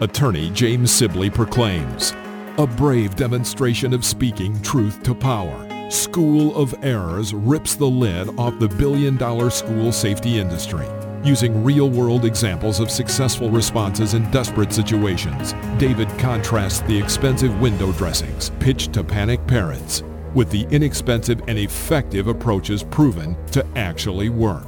Attorney 0.00 0.50
James 0.50 0.90
Sibley 0.90 1.28
proclaims, 1.28 2.12
a 2.58 2.66
brave 2.66 3.16
demonstration 3.16 3.94
of 3.94 4.04
speaking 4.04 4.60
truth 4.60 5.02
to 5.02 5.14
power. 5.14 5.90
School 5.90 6.54
of 6.54 6.74
Errors 6.82 7.32
rips 7.32 7.76
the 7.76 7.86
lid 7.86 8.28
off 8.38 8.58
the 8.58 8.68
billion-dollar 8.68 9.48
school 9.48 9.90
safety 9.90 10.38
industry. 10.38 10.86
Using 11.24 11.64
real-world 11.64 12.26
examples 12.26 12.78
of 12.78 12.90
successful 12.90 13.48
responses 13.48 14.12
in 14.12 14.30
desperate 14.30 14.72
situations, 14.72 15.54
David 15.78 16.08
contrasts 16.18 16.80
the 16.80 16.98
expensive 16.98 17.58
window 17.58 17.90
dressings 17.92 18.50
pitched 18.60 18.92
to 18.92 19.04
panic 19.04 19.46
parents 19.46 20.02
with 20.34 20.50
the 20.50 20.66
inexpensive 20.70 21.40
and 21.48 21.58
effective 21.58 22.26
approaches 22.26 22.82
proven 22.82 23.34
to 23.46 23.64
actually 23.76 24.28
work. 24.28 24.66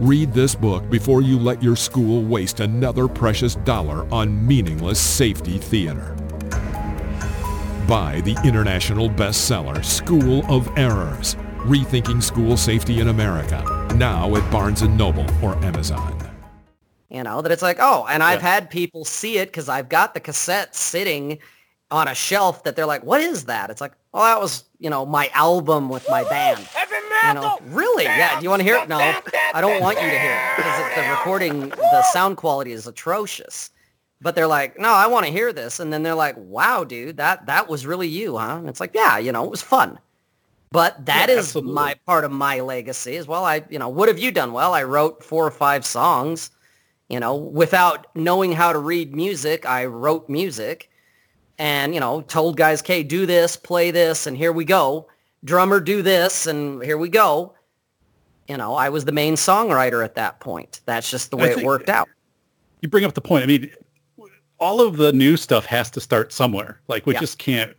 Read 0.00 0.32
this 0.32 0.54
book 0.54 0.88
before 0.90 1.22
you 1.22 1.38
let 1.38 1.62
your 1.62 1.76
school 1.76 2.22
waste 2.22 2.60
another 2.60 3.08
precious 3.08 3.56
dollar 3.56 4.06
on 4.12 4.46
meaningless 4.46 5.00
safety 5.00 5.58
theater. 5.58 6.16
Buy 7.86 8.20
the 8.22 8.36
international 8.44 9.08
bestseller 9.08 9.84
School 9.84 10.44
of 10.52 10.68
Errors, 10.76 11.36
Rethinking 11.58 12.20
School 12.20 12.56
Safety 12.56 12.98
in 12.98 13.08
America, 13.08 13.62
now 13.94 14.34
at 14.34 14.50
Barnes 14.50 14.82
& 14.82 14.88
Noble 14.88 15.26
or 15.40 15.54
Amazon. 15.64 16.18
You 17.08 17.22
know, 17.22 17.42
that 17.42 17.52
it's 17.52 17.62
like, 17.62 17.76
oh, 17.78 18.04
and 18.10 18.24
I've 18.24 18.42
Yeah. 18.42 18.48
had 18.54 18.70
people 18.70 19.04
see 19.04 19.38
it 19.38 19.46
because 19.50 19.68
I've 19.68 19.88
got 19.88 20.14
the 20.14 20.20
cassette 20.20 20.74
sitting 20.74 21.38
on 21.92 22.08
a 22.08 22.14
shelf 22.14 22.64
that 22.64 22.74
they're 22.74 22.86
like, 22.86 23.04
what 23.04 23.20
is 23.20 23.44
that? 23.44 23.70
It's 23.70 23.80
like, 23.80 23.92
oh, 24.12 24.24
that 24.24 24.40
was, 24.40 24.64
you 24.80 24.90
know, 24.90 25.06
my 25.06 25.30
album 25.32 25.88
with 25.88 26.04
my 26.10 26.24
band. 26.24 26.66
You 27.28 27.34
know, 27.34 27.58
really? 27.68 28.04
Yeah. 28.04 28.36
Do 28.38 28.42
you 28.42 28.50
want 28.50 28.60
to 28.60 28.64
hear 28.64 28.76
it? 28.76 28.88
No, 28.88 28.98
I 28.98 29.60
don't 29.60 29.80
want 29.80 29.96
you 30.02 30.10
to 30.10 30.18
hear 30.18 30.32
it 30.32 30.56
because 30.56 30.94
the 30.96 31.10
recording, 31.10 31.68
the 31.68 32.02
sound 32.12 32.36
quality 32.36 32.72
is 32.72 32.88
atrocious. 32.88 33.70
But 34.26 34.34
they're 34.34 34.48
like, 34.48 34.76
no, 34.76 34.88
I 34.88 35.06
want 35.06 35.24
to 35.24 35.30
hear 35.30 35.52
this. 35.52 35.78
And 35.78 35.92
then 35.92 36.02
they're 36.02 36.16
like, 36.16 36.34
wow, 36.36 36.82
dude, 36.82 37.18
that, 37.18 37.46
that 37.46 37.68
was 37.68 37.86
really 37.86 38.08
you, 38.08 38.36
huh? 38.36 38.56
And 38.56 38.68
it's 38.68 38.80
like, 38.80 38.92
yeah, 38.92 39.18
you 39.18 39.30
know, 39.30 39.44
it 39.44 39.50
was 39.52 39.62
fun. 39.62 40.00
But 40.72 41.06
that 41.06 41.28
Yeah, 41.28 41.36
is 41.36 41.38
absolutely. 41.46 41.74
my 41.74 41.94
part 42.06 42.24
of 42.24 42.32
my 42.32 42.58
legacy 42.58 43.16
as 43.18 43.28
well. 43.28 43.44
I, 43.44 43.62
you 43.70 43.78
know, 43.78 43.88
what 43.88 44.08
have 44.08 44.18
you 44.18 44.32
done? 44.32 44.52
Well, 44.52 44.74
I 44.74 44.82
wrote 44.82 45.22
four 45.22 45.46
or 45.46 45.52
five 45.52 45.86
songs, 45.86 46.50
you 47.08 47.20
know, 47.20 47.36
without 47.36 48.08
knowing 48.16 48.50
how 48.50 48.72
to 48.72 48.80
read 48.80 49.14
music. 49.14 49.64
I 49.64 49.84
wrote 49.84 50.28
music 50.28 50.90
and, 51.56 51.94
you 51.94 52.00
know, 52.00 52.20
told 52.22 52.56
guys, 52.56 52.82
okay, 52.82 53.04
do 53.04 53.26
this, 53.26 53.56
play 53.56 53.92
this, 53.92 54.26
and 54.26 54.36
here 54.36 54.52
we 54.52 54.64
go. 54.64 55.06
Drummer, 55.44 55.78
do 55.78 56.02
this, 56.02 56.48
and 56.48 56.82
here 56.82 56.98
we 56.98 57.10
go. 57.10 57.54
You 58.48 58.56
know, 58.56 58.74
I 58.74 58.88
was 58.88 59.04
the 59.04 59.12
main 59.12 59.34
songwriter 59.36 60.04
at 60.04 60.16
that 60.16 60.40
point. 60.40 60.80
That's 60.84 61.08
just 61.08 61.30
the 61.30 61.36
way 61.36 61.52
it 61.52 61.62
worked 61.64 61.88
out. 61.88 62.08
you 62.82 62.88
bring 62.88 63.04
up 63.04 63.14
the 63.14 63.20
point. 63.20 63.44
I 63.44 63.46
mean, 63.46 63.70
all 64.58 64.80
of 64.80 64.96
the 64.96 65.12
new 65.12 65.36
stuff 65.36 65.66
has 65.66 65.90
to 65.90 66.00
start 66.00 66.32
somewhere. 66.32 66.80
Like 66.88 67.06
we 67.06 67.14
Yeah. 67.14 67.20
just 67.20 67.38
can't 67.38 67.76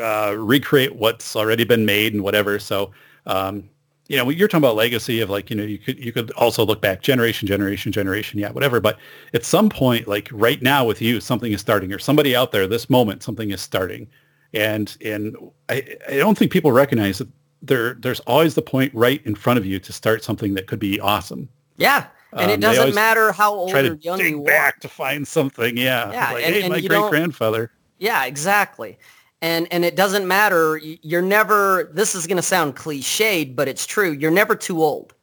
uh, 0.00 0.34
recreate 0.36 0.96
what's 0.96 1.34
already 1.36 1.64
been 1.64 1.84
made 1.84 2.14
and 2.14 2.22
whatever. 2.22 2.58
So, 2.58 2.92
um, 3.26 3.68
you 4.08 4.16
know, 4.16 4.28
you're 4.30 4.46
talking 4.46 4.62
about 4.64 4.76
legacy 4.76 5.20
of 5.20 5.30
like, 5.30 5.50
you 5.50 5.56
know, 5.56 5.64
you 5.64 5.78
could 5.78 5.98
you 5.98 6.12
could 6.12 6.30
also 6.32 6.64
look 6.64 6.80
back 6.80 7.02
generation, 7.02 7.48
generation, 7.48 7.90
generation, 7.90 8.38
yeah, 8.38 8.50
whatever. 8.52 8.80
But 8.80 8.98
at 9.34 9.44
some 9.44 9.68
point, 9.68 10.06
like 10.06 10.28
right 10.32 10.62
now 10.62 10.84
with 10.84 11.02
you, 11.02 11.20
something 11.20 11.52
is 11.52 11.60
starting, 11.60 11.92
or 11.92 11.98
somebody 11.98 12.36
out 12.36 12.52
there, 12.52 12.68
this 12.68 12.88
moment, 12.88 13.24
something 13.24 13.50
is 13.50 13.60
starting, 13.60 14.06
and 14.54 14.96
and 15.04 15.36
I 15.68 15.96
I 16.08 16.16
don't 16.18 16.38
think 16.38 16.52
people 16.52 16.70
recognize 16.70 17.18
that 17.18 17.28
there 17.62 17.94
there's 17.94 18.20
always 18.20 18.54
the 18.54 18.62
point 18.62 18.94
right 18.94 19.20
in 19.26 19.34
front 19.34 19.58
of 19.58 19.66
you 19.66 19.80
to 19.80 19.92
start 19.92 20.22
something 20.22 20.54
that 20.54 20.68
could 20.68 20.78
be 20.78 21.00
awesome. 21.00 21.48
Yeah. 21.76 22.06
And 22.36 22.44
Um, 22.46 22.50
it 22.50 22.60
doesn't 22.60 22.80
always 22.80 22.94
matter 22.94 23.32
how 23.32 23.54
old 23.54 23.70
Try 23.70 23.80
or 23.80 23.94
young 23.94 24.18
dig 24.18 24.30
you 24.32 24.40
are. 24.42 24.44
back 24.44 24.80
to 24.80 24.88
find 24.88 25.26
something. 25.26 25.76
Yeah. 25.76 26.12
Yeah, 26.12 26.32
Like, 26.32 26.44
and- 26.44 26.54
hey, 26.54 26.62
and 26.62 26.72
my 26.72 26.80
great 26.80 27.10
grandfather. 27.10 27.70
Yeah, 27.98 28.24
exactly. 28.26 28.98
And 29.42 29.66
and 29.70 29.84
it 29.84 29.96
doesn't 29.96 30.26
matter. 30.26 30.78
You're 30.78 31.22
never. 31.22 31.90
This 31.92 32.14
is 32.14 32.26
going 32.26 32.36
to 32.36 32.42
sound 32.42 32.76
cliched, 32.76 33.54
but 33.56 33.68
it's 33.68 33.86
true. 33.86 34.10
You're 34.12 34.30
never 34.30 34.54
too 34.56 34.82
old. 34.82 35.14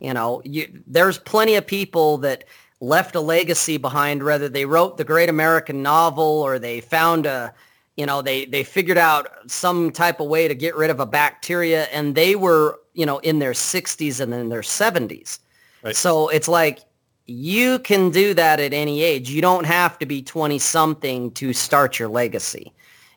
You 0.00 0.12
know, 0.12 0.42
you, 0.44 0.68
there's 0.86 1.18
plenty 1.18 1.54
of 1.54 1.66
people 1.66 2.18
that 2.18 2.44
left 2.80 3.14
a 3.14 3.20
legacy 3.20 3.78
behind, 3.78 4.22
whether 4.22 4.48
they 4.50 4.66
wrote 4.66 4.98
the 4.98 5.04
great 5.04 5.28
American 5.30 5.82
novel 5.82 6.24
or 6.42 6.58
they 6.58 6.80
found 6.82 7.24
a, 7.24 7.54
you 7.96 8.04
know, 8.04 8.20
they 8.20 8.44
they 8.44 8.64
figured 8.64 8.98
out 8.98 9.28
some 9.50 9.90
type 9.90 10.20
of 10.20 10.26
way 10.28 10.46
to 10.46 10.54
get 10.54 10.76
rid 10.76 10.90
of 10.90 11.00
a 11.00 11.06
bacteria, 11.06 11.84
and 11.84 12.14
they 12.14 12.36
were, 12.36 12.80
you 12.92 13.06
know, 13.06 13.18
in 13.20 13.38
their 13.38 13.52
60s 13.52 14.20
and 14.20 14.34
in 14.34 14.50
their 14.50 14.60
70s. 14.62 15.38
Right. 15.84 15.94
So 15.94 16.28
it's 16.28 16.48
like 16.48 16.80
you 17.26 17.78
can 17.78 18.10
do 18.10 18.34
that 18.34 18.60
at 18.60 18.72
any 18.72 19.02
age. 19.02 19.30
You 19.30 19.42
don't 19.42 19.64
have 19.64 19.98
to 19.98 20.06
be 20.06 20.22
20 20.22 20.58
something 20.58 21.30
to 21.32 21.52
start 21.52 21.98
your 21.98 22.08
legacy. 22.08 22.72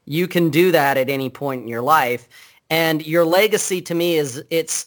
You 0.06 0.28
can 0.28 0.50
do 0.50 0.72
that 0.72 0.98
at 0.98 1.10
any 1.10 1.30
point 1.30 1.64
in 1.64 1.68
your 1.68 1.82
life. 1.82 2.28
And 2.70 3.06
your 3.06 3.26
legacy 3.26 3.82
to 3.84 3.96
me 3.96 4.18
is 4.18 4.44
it's 4.50 4.86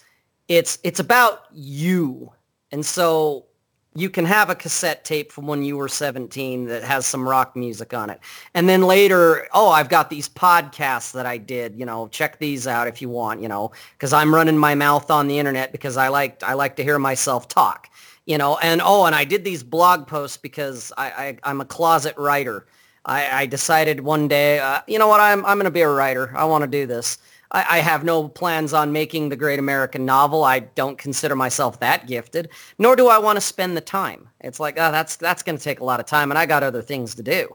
it's 0.48 0.78
it's 0.82 1.00
about 1.00 1.44
you. 1.52 2.32
And 2.72 2.84
so 2.84 3.46
you 3.94 4.08
can 4.08 4.24
have 4.24 4.50
a 4.50 4.54
cassette 4.54 5.04
tape 5.04 5.32
from 5.32 5.46
when 5.46 5.64
you 5.64 5.76
were 5.76 5.88
17 5.88 6.66
that 6.66 6.84
has 6.84 7.06
some 7.06 7.28
rock 7.28 7.56
music 7.56 7.92
on 7.92 8.08
it. 8.08 8.20
And 8.54 8.68
then 8.68 8.82
later, 8.82 9.48
oh, 9.52 9.70
I've 9.70 9.88
got 9.88 10.10
these 10.10 10.28
podcasts 10.28 11.12
that 11.12 11.26
I 11.26 11.38
did, 11.38 11.76
you 11.76 11.84
know, 11.84 12.06
check 12.08 12.38
these 12.38 12.68
out 12.68 12.86
if 12.86 13.02
you 13.02 13.08
want, 13.08 13.42
you 13.42 13.48
know, 13.48 13.72
cuz 13.98 14.12
I'm 14.12 14.32
running 14.32 14.56
my 14.56 14.76
mouth 14.76 15.10
on 15.10 15.26
the 15.26 15.38
internet 15.38 15.72
because 15.72 15.96
I 15.96 16.08
like 16.08 16.40
I 16.44 16.54
like 16.54 16.76
to 16.76 16.84
hear 16.84 17.00
myself 17.00 17.48
talk, 17.48 17.88
you 18.26 18.38
know. 18.38 18.58
And 18.58 18.80
oh, 18.84 19.06
and 19.06 19.14
I 19.14 19.24
did 19.24 19.42
these 19.42 19.64
blog 19.64 20.06
posts 20.06 20.36
because 20.36 20.92
I, 20.96 21.36
I 21.44 21.50
am 21.50 21.60
a 21.60 21.64
closet 21.64 22.14
writer. 22.16 22.66
I, 23.04 23.42
I 23.42 23.46
decided 23.46 24.00
one 24.00 24.28
day, 24.28 24.60
uh, 24.60 24.82
you 24.86 24.98
know 25.00 25.08
what, 25.08 25.20
I'm 25.20 25.44
I'm 25.44 25.56
going 25.56 25.64
to 25.64 25.70
be 25.70 25.80
a 25.80 25.88
writer. 25.88 26.32
I 26.36 26.44
want 26.44 26.62
to 26.62 26.68
do 26.68 26.86
this. 26.86 27.18
I, 27.52 27.78
I 27.78 27.78
have 27.78 28.04
no 28.04 28.28
plans 28.28 28.72
on 28.72 28.92
making 28.92 29.28
the 29.28 29.36
great 29.36 29.58
American 29.58 30.04
novel. 30.04 30.44
I 30.44 30.60
don't 30.60 30.98
consider 30.98 31.34
myself 31.34 31.80
that 31.80 32.06
gifted, 32.06 32.48
nor 32.78 32.96
do 32.96 33.08
I 33.08 33.18
want 33.18 33.36
to 33.36 33.40
spend 33.40 33.76
the 33.76 33.80
time. 33.80 34.28
It's 34.40 34.60
like, 34.60 34.74
oh, 34.78 34.92
that's 34.92 35.16
that's 35.16 35.42
going 35.42 35.58
to 35.58 35.64
take 35.64 35.80
a 35.80 35.84
lot 35.84 36.00
of 36.00 36.06
time, 36.06 36.30
and 36.30 36.38
I 36.38 36.46
got 36.46 36.62
other 36.62 36.82
things 36.82 37.14
to 37.16 37.22
do. 37.22 37.54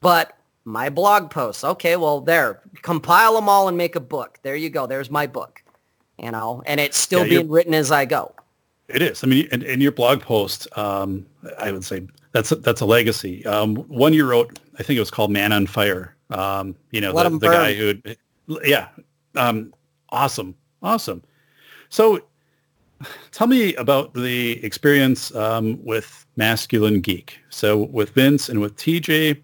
But 0.00 0.36
my 0.64 0.88
blog 0.88 1.30
posts, 1.30 1.64
okay, 1.64 1.96
well, 1.96 2.20
there, 2.20 2.60
compile 2.82 3.34
them 3.34 3.48
all 3.48 3.68
and 3.68 3.76
make 3.76 3.94
a 3.94 4.00
book. 4.00 4.38
There 4.42 4.56
you 4.56 4.68
go. 4.68 4.86
There's 4.86 5.10
my 5.10 5.26
book, 5.26 5.62
you 6.18 6.30
know, 6.30 6.62
and 6.66 6.80
it's 6.80 6.96
still 6.96 7.22
yeah, 7.22 7.38
being 7.38 7.48
written 7.48 7.74
as 7.74 7.92
I 7.92 8.04
go. 8.04 8.34
It 8.88 9.02
is. 9.02 9.24
I 9.24 9.26
mean, 9.26 9.48
in, 9.52 9.62
in 9.62 9.80
your 9.80 9.92
blog 9.92 10.20
post, 10.22 10.66
um, 10.76 11.26
I 11.58 11.72
would 11.72 11.84
say 11.84 12.06
that's 12.32 12.52
a, 12.52 12.56
that's 12.56 12.80
a 12.80 12.86
legacy. 12.86 13.44
Um, 13.46 13.76
one 13.76 14.12
you 14.12 14.28
wrote, 14.28 14.58
I 14.78 14.82
think 14.82 14.96
it 14.96 15.00
was 15.00 15.10
called 15.10 15.30
"Man 15.30 15.52
on 15.52 15.66
Fire." 15.66 16.14
Um, 16.30 16.76
you 16.90 17.00
know, 17.00 17.12
Let 17.12 17.30
the, 17.30 17.38
the 17.38 17.48
guy 17.48 17.74
who, 17.74 17.94
yeah, 18.64 18.88
um, 19.36 19.72
awesome, 20.10 20.54
awesome. 20.82 21.22
So, 21.88 22.20
tell 23.32 23.46
me 23.46 23.74
about 23.74 24.14
the 24.14 24.64
experience 24.64 25.34
um, 25.34 25.82
with 25.84 26.26
Masculine 26.36 27.00
Geek. 27.00 27.38
So, 27.50 27.84
with 27.84 28.10
Vince 28.10 28.48
and 28.48 28.60
with 28.60 28.76
TJ, 28.76 29.40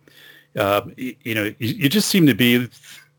uh, 0.57 0.83
you, 0.97 1.15
you, 1.23 1.35
know, 1.35 1.45
you, 1.45 1.69
you, 1.75 1.89
just 1.89 2.09
seem 2.09 2.27
to 2.27 2.35
be 2.35 2.69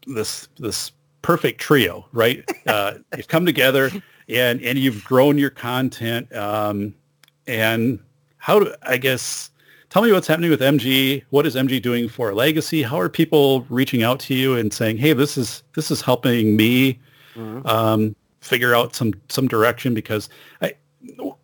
this 0.08 0.48
this 0.60 0.92
perfect 1.22 1.60
trio, 1.60 2.06
right? 2.12 2.44
Uh, 2.66 2.94
you've 3.18 3.28
come 3.28 3.46
together 3.46 3.92
and 4.30 4.62
and 4.62 4.80
you've 4.80 5.04
grown 5.04 5.38
your 5.38 5.50
content. 5.50 6.34
Um, 6.34 6.96
and 7.46 8.00
how 8.38 8.60
do 8.60 8.74
I 8.84 8.96
guess? 8.96 9.52
Tell 9.94 10.02
me 10.02 10.12
what's 10.12 10.26
happening 10.26 10.50
with 10.50 10.60
MG. 10.60 11.24
What 11.30 11.46
is 11.46 11.54
MG 11.56 11.80
doing 11.80 12.10
for 12.10 12.34
Legacy? 12.34 12.82
How 12.82 13.00
are 13.00 13.10
people 13.10 13.62
reaching 13.70 14.02
out 14.02 14.20
to 14.22 14.34
you 14.34 14.56
and 14.56 14.74
saying, 14.74 14.98
"Hey, 14.98 15.14
this 15.14 15.38
is 15.38 15.62
this 15.76 15.92
is 15.92 16.02
helping 16.02 16.56
me 16.56 17.00
mm-hmm. 17.36 17.64
um, 17.68 18.16
figure 18.42 18.74
out 18.74 18.96
some 18.96 19.14
some 19.30 19.48
direction"? 19.48 19.94
Because 19.94 20.30
I, 20.64 20.74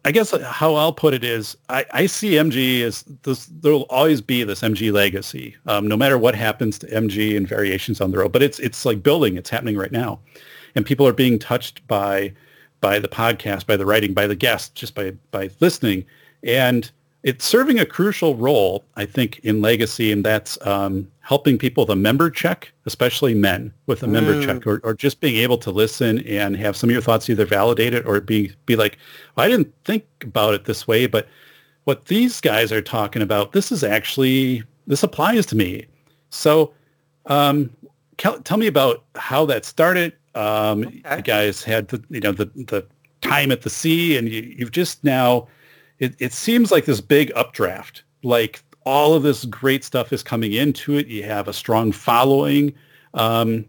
I 0.04 0.12
guess 0.12 0.32
how 0.42 0.74
I'll 0.74 0.94
put 0.94 1.14
it 1.14 1.24
is, 1.24 1.56
I, 1.70 1.86
I 1.92 2.06
see 2.08 2.32
MG 2.32 2.82
as 2.82 3.04
this. 3.22 3.46
There 3.46 3.72
will 3.72 3.86
always 3.92 4.20
be 4.20 4.44
this 4.44 4.62
MG 4.62 4.92
legacy, 4.92 5.56
um, 5.68 5.88
no 5.88 5.96
matter 5.96 6.18
what 6.18 6.34
happens 6.34 6.80
to 6.80 6.88
MG 6.88 7.38
and 7.38 7.48
variations 7.48 8.02
on 8.02 8.10
the 8.10 8.18
road. 8.18 8.32
But 8.32 8.42
it's 8.42 8.58
it's 8.58 8.84
like 8.84 9.04
building. 9.04 9.38
It's 9.38 9.52
happening 9.52 9.78
right 9.78 9.92
now, 9.92 10.22
and 10.74 10.84
people 10.88 11.08
are 11.08 11.14
being 11.14 11.38
touched 11.38 11.88
by 11.88 12.34
by 12.82 12.98
the 12.98 13.10
podcast, 13.10 13.68
by 13.68 13.78
the 13.78 13.86
writing, 13.86 14.16
by 14.16 14.26
the 14.26 14.36
guests, 14.36 14.70
just 14.70 14.96
by 14.96 15.12
by 15.30 15.52
listening, 15.60 16.04
and 16.42 16.90
it's 17.24 17.44
serving 17.44 17.80
a 17.80 17.86
crucial 17.86 18.36
role, 18.36 18.86
I 18.96 19.06
think, 19.06 19.40
in 19.40 19.62
legacy, 19.62 20.12
and 20.12 20.24
that's 20.24 20.58
um, 20.66 21.10
helping 21.20 21.58
people 21.58 21.84
with 21.84 21.92
a 21.92 21.96
member 21.96 22.30
check, 22.30 22.72
especially 22.86 23.34
men 23.34 23.74
with 23.88 24.04
a 24.04 24.06
mm. 24.06 24.12
member 24.12 24.46
check, 24.46 24.66
or, 24.66 24.80
or 24.84 24.94
just 24.94 25.20
being 25.20 25.36
able 25.36 25.58
to 25.60 25.72
listen 25.72 26.20
and 26.26 26.56
have 26.56 26.78
some 26.78 26.90
of 26.90 26.94
your 26.94 27.02
thoughts 27.02 27.30
either 27.30 27.46
validated 27.46 28.06
or 28.06 28.22
be 28.22 28.54
be 28.66 28.76
like, 28.76 28.98
well, 29.36 29.46
I 29.46 29.50
didn't 29.50 29.74
think 29.84 30.06
about 30.22 30.54
it 30.54 30.66
this 30.66 30.88
way, 30.88 31.08
but 31.08 31.28
what 31.84 32.06
these 32.06 32.40
guys 32.40 32.72
are 32.72 32.82
talking 32.82 33.22
about, 33.22 33.52
this 33.52 33.72
is 33.72 33.84
actually 33.84 34.64
this 34.88 35.04
applies 35.04 35.46
to 35.48 35.56
me. 35.56 35.86
So, 36.30 36.74
um, 37.26 37.70
tell 38.18 38.58
me 38.58 38.68
about 38.68 39.04
how 39.16 39.46
that 39.46 39.66
started. 39.66 40.14
Um, 40.36 40.86
okay. 40.86 41.18
You 41.18 41.22
guys 41.24 41.64
had 41.64 41.90
the 41.90 42.02
you 42.10 42.22
know 42.22 42.32
the 42.32 42.46
the 42.56 42.86
time 43.22 43.52
at 43.52 43.64
the 43.64 43.70
sea, 43.70 44.18
and 44.18 44.30
you, 44.30 44.42
you've 44.58 44.72
just 44.72 45.04
now 45.04 45.48
it, 46.00 46.16
it 46.20 46.34
seems 46.34 46.72
like 46.72 46.86
this 46.86 47.02
big 47.02 47.32
updraft. 47.36 48.04
Like 48.24 48.64
all 48.86 49.14
of 49.14 49.24
this 49.24 49.46
great 49.46 49.84
stuff 49.84 50.12
is 50.12 50.24
coming 50.24 50.54
into 50.54 50.98
it. 50.98 51.08
You 51.08 51.24
have 51.24 51.48
a 51.48 51.54
strong 51.54 51.92
following. 51.92 52.74
Um, 53.14 53.66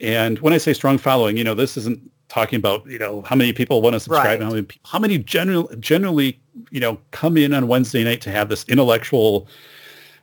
and 0.00 0.38
when 0.40 0.52
I 0.52 0.58
say 0.58 0.72
strong 0.72 0.98
following, 0.98 1.36
you 1.36 1.44
know, 1.44 1.54
this 1.54 1.76
isn't 1.76 2.10
talking 2.28 2.56
about, 2.56 2.84
you 2.86 2.98
know, 2.98 3.22
how 3.22 3.36
many 3.36 3.52
people 3.52 3.82
want 3.82 3.94
to 3.94 4.00
subscribe, 4.00 4.40
right. 4.40 4.42
how 4.42 4.50
many, 4.50 4.66
how 4.84 4.98
many 4.98 5.18
general, 5.18 5.68
generally, 5.78 6.40
you 6.70 6.80
know, 6.80 6.98
come 7.10 7.36
in 7.36 7.54
on 7.54 7.68
Wednesday 7.68 8.02
night 8.02 8.20
to 8.22 8.30
have 8.30 8.48
this 8.48 8.64
intellectual 8.68 9.46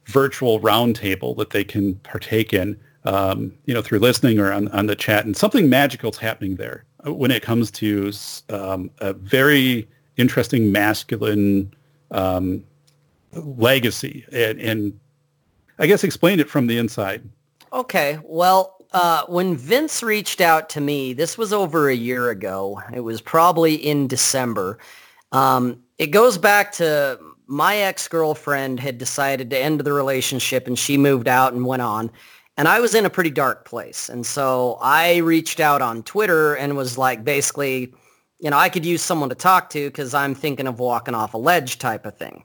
virtual 0.05 0.59
roundtable 0.59 1.37
that 1.37 1.51
they 1.51 1.63
can 1.63 1.95
partake 1.95 2.53
in, 2.53 2.77
um, 3.05 3.53
you 3.65 3.73
know, 3.73 3.81
through 3.81 3.99
listening 3.99 4.39
or 4.39 4.51
on, 4.51 4.67
on 4.69 4.87
the 4.87 4.95
chat. 4.95 5.25
And 5.25 5.37
something 5.37 5.69
magical 5.69 6.11
is 6.11 6.17
happening 6.17 6.55
there 6.55 6.83
when 7.05 7.31
it 7.31 7.43
comes 7.43 7.71
to 7.71 8.11
um, 8.49 8.89
a 8.99 9.13
very 9.13 9.87
interesting 10.21 10.71
masculine 10.71 11.73
um, 12.11 12.63
legacy 13.33 14.25
and, 14.31 14.59
and 14.61 14.99
I 15.79 15.87
guess 15.87 16.03
explain 16.03 16.39
it 16.39 16.49
from 16.49 16.67
the 16.67 16.77
inside. 16.77 17.27
Okay. 17.73 18.19
Well, 18.23 18.75
uh, 18.93 19.23
when 19.27 19.55
Vince 19.55 20.03
reached 20.03 20.41
out 20.41 20.69
to 20.69 20.81
me, 20.81 21.13
this 21.13 21.37
was 21.37 21.51
over 21.53 21.89
a 21.89 21.95
year 21.95 22.29
ago. 22.29 22.81
It 22.93 22.99
was 22.99 23.21
probably 23.21 23.75
in 23.75 24.07
December. 24.07 24.77
Um, 25.31 25.81
it 25.97 26.07
goes 26.07 26.37
back 26.37 26.71
to 26.73 27.19
my 27.47 27.77
ex-girlfriend 27.77 28.79
had 28.79 28.97
decided 28.97 29.49
to 29.49 29.57
end 29.57 29.81
the 29.81 29.93
relationship 29.93 30.67
and 30.67 30.77
she 30.77 30.97
moved 30.97 31.27
out 31.27 31.53
and 31.53 31.65
went 31.65 31.81
on. 31.81 32.11
And 32.57 32.67
I 32.67 32.79
was 32.79 32.93
in 32.93 33.05
a 33.05 33.09
pretty 33.09 33.31
dark 33.31 33.65
place. 33.65 34.09
And 34.09 34.25
so 34.25 34.77
I 34.81 35.17
reached 35.17 35.59
out 35.59 35.81
on 35.81 36.03
Twitter 36.03 36.53
and 36.55 36.77
was 36.77 36.97
like, 36.97 37.23
basically, 37.23 37.93
you 38.41 38.49
know, 38.49 38.57
I 38.57 38.69
could 38.69 38.85
use 38.85 39.01
someone 39.01 39.29
to 39.29 39.35
talk 39.35 39.69
to 39.69 39.87
because 39.87 40.13
I'm 40.13 40.33
thinking 40.35 40.67
of 40.67 40.79
walking 40.79 41.13
off 41.13 41.35
a 41.35 41.37
ledge 41.37 41.77
type 41.77 42.05
of 42.05 42.17
thing. 42.17 42.43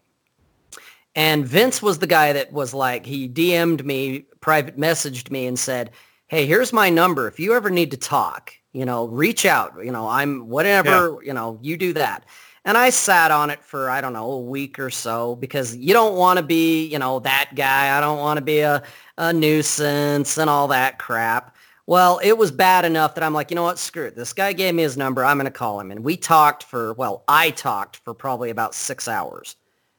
And 1.15 1.47
Vince 1.47 1.81
was 1.81 1.99
the 1.99 2.07
guy 2.07 2.35
that 2.35 2.53
was 2.53 2.75
like, 2.75 3.07
he 3.07 3.27
DM'd 3.27 3.85
me, 3.85 4.27
private 4.41 4.79
messaged 4.79 5.31
me 5.31 5.47
and 5.47 5.59
said, 5.59 5.91
hey, 6.29 6.45
here's 6.45 6.73
my 6.73 6.91
number. 6.91 7.27
If 7.27 7.41
you 7.41 7.55
ever 7.55 7.71
need 7.71 7.91
to 7.93 7.97
talk, 7.97 8.53
you 8.75 8.85
know, 8.85 9.07
reach 9.07 9.47
out. 9.47 9.73
You 9.83 9.91
know, 9.91 10.07
I'm 10.07 10.49
whatever, 10.49 11.17
yeah. 11.23 11.29
you 11.29 11.33
know, 11.33 11.59
you 11.63 11.79
do 11.79 11.95
that. 11.95 12.27
And 12.67 12.77
I 12.77 12.91
sat 12.91 13.31
on 13.31 13.49
it 13.49 13.65
for, 13.65 13.89
I 13.89 14.03
don't 14.03 14.13
know, 14.13 14.33
a 14.33 14.41
week 14.41 14.79
or 14.79 14.91
so 14.91 15.37
because 15.37 15.75
you 15.75 15.95
don't 15.95 16.17
want 16.17 16.39
to 16.39 16.43
be, 16.43 16.87
you 16.87 16.99
know, 16.99 17.21
that 17.21 17.53
guy. 17.55 17.97
I 17.97 18.01
don't 18.01 18.19
want 18.19 18.37
to 18.37 18.45
be 18.45 18.59
a, 18.59 18.83
a 19.17 19.33
nuisance 19.33 20.37
and 20.37 20.51
all 20.51 20.69
that 20.69 20.99
crap. 20.99 21.56
Well, 21.89 22.19
it 22.23 22.37
was 22.37 22.51
bad 22.51 22.85
enough 22.85 23.15
that 23.15 23.23
I'm 23.23 23.33
like, 23.33 23.51
you 23.51 23.55
know 23.55 23.63
what, 23.63 23.79
screw 23.79 24.07
it. 24.07 24.17
This 24.17 24.33
guy 24.33 24.53
gave 24.53 24.75
me 24.75 24.83
his 24.83 24.97
number. 24.97 25.25
I'm 25.25 25.39
going 25.39 25.45
to 25.45 25.53
call 25.53 25.79
him. 25.79 25.93
And 25.93 26.03
we 26.03 26.17
talked 26.17 26.65
for, 26.65 26.93
well, 26.95 27.23
I 27.29 27.51
talked 27.51 27.99
for 27.99 28.13
probably 28.13 28.51
about 28.51 28.75
six 28.75 29.07
hours. 29.07 29.55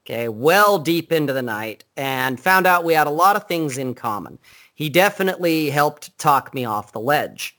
Okay, 0.05 0.29
well 0.29 0.79
deep 0.79 1.11
into 1.11 1.33
the 1.33 1.41
night 1.41 1.83
and 1.97 2.39
found 2.39 2.65
out 2.65 2.85
we 2.85 2.93
had 2.93 3.07
a 3.07 3.11
lot 3.11 3.35
of 3.35 3.47
things 3.47 3.77
in 3.77 3.93
common. 3.93 4.39
He 4.73 4.89
definitely 4.89 5.69
helped 5.69 6.17
talk 6.17 6.53
me 6.53 6.65
off 6.65 6.91
the 6.93 6.99
ledge. 6.99 7.57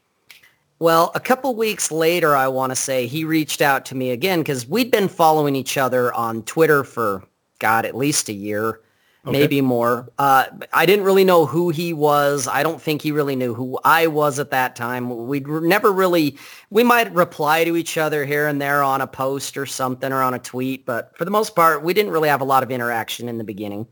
Well, 0.78 1.10
a 1.14 1.20
couple 1.20 1.54
weeks 1.54 1.90
later, 1.90 2.36
I 2.36 2.48
want 2.48 2.70
to 2.70 2.76
say, 2.76 3.06
he 3.06 3.24
reached 3.24 3.60
out 3.60 3.84
to 3.86 3.94
me 3.94 4.10
again 4.10 4.40
because 4.40 4.68
we'd 4.68 4.90
been 4.90 5.08
following 5.08 5.56
each 5.56 5.76
other 5.76 6.12
on 6.14 6.42
Twitter 6.44 6.84
for, 6.84 7.24
God, 7.58 7.84
at 7.84 7.96
least 7.96 8.28
a 8.28 8.32
year 8.32 8.80
okay. 9.28 9.38
maybe 9.38 9.60
more. 9.60 10.10
Uh, 10.18 10.46
I 10.72 10.86
didn't 10.86 11.04
really 11.04 11.24
know 11.24 11.46
who 11.46 11.70
he 11.70 11.92
was. 11.92 12.48
I 12.48 12.62
don't 12.62 12.80
think 12.80 13.02
he 13.02 13.12
really 13.12 13.36
knew 13.36 13.54
who 13.54 13.78
I 13.84 14.06
was 14.06 14.38
at 14.38 14.50
that 14.50 14.76
time. 14.76 15.26
We 15.26 15.40
never 15.40 15.92
really, 15.92 16.36
we 16.70 16.84
might 16.84 17.12
reply 17.12 17.64
to 17.64 17.76
each 17.76 17.96
other 17.96 18.24
here 18.24 18.46
and 18.46 18.60
there 18.60 18.82
on 18.82 19.00
a 19.00 19.06
post 19.06 19.56
or 19.56 19.66
something 19.66 20.12
or 20.12 20.22
on 20.22 20.34
a 20.34 20.38
tweet, 20.38 20.86
but 20.86 21.16
for 21.16 21.24
the 21.24 21.30
most 21.30 21.54
part, 21.54 21.82
we 21.82 21.94
didn't 21.94 22.12
really 22.12 22.28
have 22.28 22.40
a 22.40 22.44
lot 22.44 22.62
of 22.62 22.70
interaction 22.70 23.28
in 23.28 23.38
the 23.38 23.44
beginning. 23.44 23.86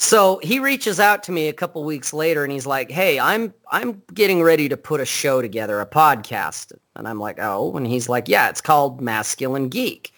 So 0.00 0.40
he 0.44 0.60
reaches 0.60 1.00
out 1.00 1.24
to 1.24 1.32
me 1.32 1.48
a 1.48 1.52
couple 1.52 1.82
weeks 1.82 2.12
later 2.12 2.44
and 2.44 2.52
he's 2.52 2.66
like, 2.66 2.88
"Hey, 2.88 3.18
I'm 3.18 3.52
I'm 3.68 4.00
getting 4.14 4.44
ready 4.44 4.68
to 4.68 4.76
put 4.76 5.00
a 5.00 5.04
show 5.04 5.42
together, 5.42 5.80
a 5.80 5.86
podcast." 5.86 6.72
And 6.94 7.08
I'm 7.08 7.18
like, 7.18 7.40
"Oh." 7.40 7.76
And 7.76 7.84
he's 7.84 8.08
like, 8.08 8.28
"Yeah, 8.28 8.48
it's 8.48 8.60
called 8.60 9.00
Masculine 9.00 9.68
Geek." 9.68 10.12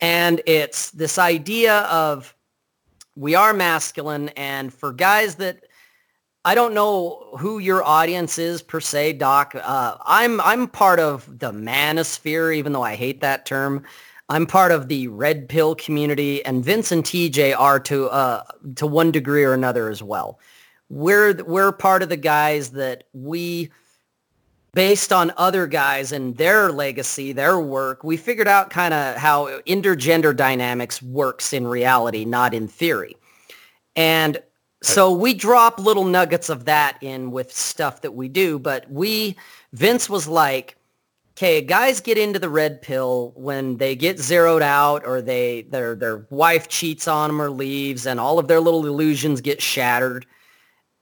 And 0.00 0.42
it's 0.44 0.90
this 0.90 1.18
idea 1.18 1.82
of 1.82 2.34
we 3.16 3.34
are 3.34 3.52
masculine 3.52 4.30
and 4.30 4.72
for 4.72 4.92
guys 4.92 5.36
that 5.36 5.64
I 6.44 6.54
don't 6.56 6.74
know 6.74 7.36
who 7.38 7.60
your 7.60 7.84
audience 7.84 8.36
is 8.36 8.62
per 8.62 8.80
se, 8.80 9.14
Doc. 9.14 9.54
Uh, 9.54 9.96
I'm 10.04 10.40
I'm 10.40 10.66
part 10.66 10.98
of 10.98 11.38
the 11.38 11.52
manosphere, 11.52 12.54
even 12.56 12.72
though 12.72 12.82
I 12.82 12.96
hate 12.96 13.20
that 13.20 13.46
term. 13.46 13.84
I'm 14.28 14.46
part 14.46 14.72
of 14.72 14.88
the 14.88 15.08
red 15.08 15.48
pill 15.48 15.74
community, 15.74 16.44
and 16.44 16.64
Vince 16.64 16.90
and 16.90 17.04
TJ 17.04 17.56
are 17.56 17.78
to 17.80 18.08
uh, 18.08 18.42
to 18.76 18.86
one 18.86 19.12
degree 19.12 19.44
or 19.44 19.52
another 19.52 19.88
as 19.88 20.02
well. 20.02 20.40
We're 20.88 21.42
we're 21.44 21.70
part 21.70 22.02
of 22.02 22.08
the 22.08 22.16
guys 22.16 22.70
that 22.70 23.04
we 23.12 23.70
based 24.74 25.12
on 25.12 25.32
other 25.36 25.66
guys 25.66 26.12
and 26.12 26.36
their 26.36 26.72
legacy, 26.72 27.32
their 27.32 27.60
work, 27.60 28.02
we 28.02 28.16
figured 28.16 28.48
out 28.48 28.70
kind 28.70 28.94
of 28.94 29.16
how 29.16 29.46
intergender 29.60 30.34
dynamics 30.34 31.02
works 31.02 31.52
in 31.52 31.66
reality, 31.66 32.24
not 32.24 32.54
in 32.54 32.66
theory. 32.66 33.16
And 33.96 34.42
so 34.82 35.12
we 35.12 35.34
drop 35.34 35.78
little 35.78 36.04
nuggets 36.04 36.48
of 36.48 36.64
that 36.64 36.98
in 37.02 37.30
with 37.30 37.52
stuff 37.52 38.00
that 38.00 38.14
we 38.14 38.28
do, 38.28 38.58
but 38.58 38.90
we, 38.90 39.36
Vince 39.72 40.08
was 40.08 40.26
like, 40.26 40.76
okay, 41.32 41.60
guys 41.60 42.00
get 42.00 42.18
into 42.18 42.38
the 42.38 42.48
red 42.48 42.82
pill 42.82 43.32
when 43.36 43.76
they 43.76 43.94
get 43.94 44.18
zeroed 44.18 44.62
out 44.62 45.06
or 45.06 45.22
they 45.22 45.62
their 45.62 45.94
their 45.94 46.26
wife 46.30 46.68
cheats 46.68 47.08
on 47.08 47.30
them 47.30 47.40
or 47.40 47.50
leaves 47.50 48.06
and 48.06 48.20
all 48.20 48.38
of 48.38 48.48
their 48.48 48.60
little 48.60 48.86
illusions 48.86 49.40
get 49.40 49.62
shattered 49.62 50.26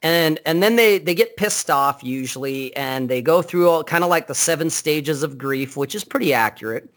and 0.02 0.40
and 0.46 0.62
then 0.62 0.76
they 0.76 0.98
they 0.98 1.14
get 1.14 1.36
pissed 1.36 1.70
off 1.70 2.02
usually 2.02 2.74
and 2.76 3.08
they 3.08 3.20
go 3.20 3.42
through 3.42 3.68
all 3.68 3.84
kind 3.84 4.02
of 4.04 4.10
like 4.10 4.26
the 4.26 4.34
seven 4.34 4.70
stages 4.70 5.22
of 5.22 5.36
grief 5.36 5.76
which 5.76 5.94
is 5.94 6.04
pretty 6.04 6.32
accurate. 6.32 6.90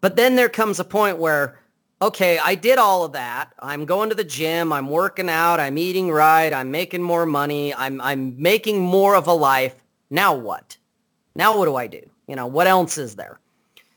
But 0.00 0.16
then 0.16 0.36
there 0.36 0.48
comes 0.48 0.80
a 0.80 0.84
point 0.84 1.18
where 1.18 1.58
okay 2.00 2.38
i 2.38 2.54
did 2.54 2.78
all 2.78 3.04
of 3.04 3.12
that. 3.12 3.52
I'm 3.58 3.84
going 3.84 4.08
to 4.08 4.14
the 4.14 4.24
gym. 4.24 4.72
I'm 4.72 4.88
working 4.88 5.28
out. 5.28 5.60
I'm 5.60 5.76
eating 5.76 6.10
right. 6.10 6.52
I'm 6.52 6.70
making 6.70 7.02
more 7.02 7.26
money. 7.26 7.74
I'm 7.74 8.00
i'm 8.00 8.40
making 8.40 8.80
more 8.80 9.14
of 9.14 9.26
a 9.26 9.34
life. 9.34 9.74
Now 10.08 10.34
what? 10.34 10.76
Now 11.34 11.56
what 11.58 11.66
do 11.66 11.76
i 11.76 11.86
do? 11.86 12.02
You 12.26 12.36
know 12.36 12.46
what 12.46 12.66
else 12.66 12.96
is 12.96 13.16
there? 13.16 13.38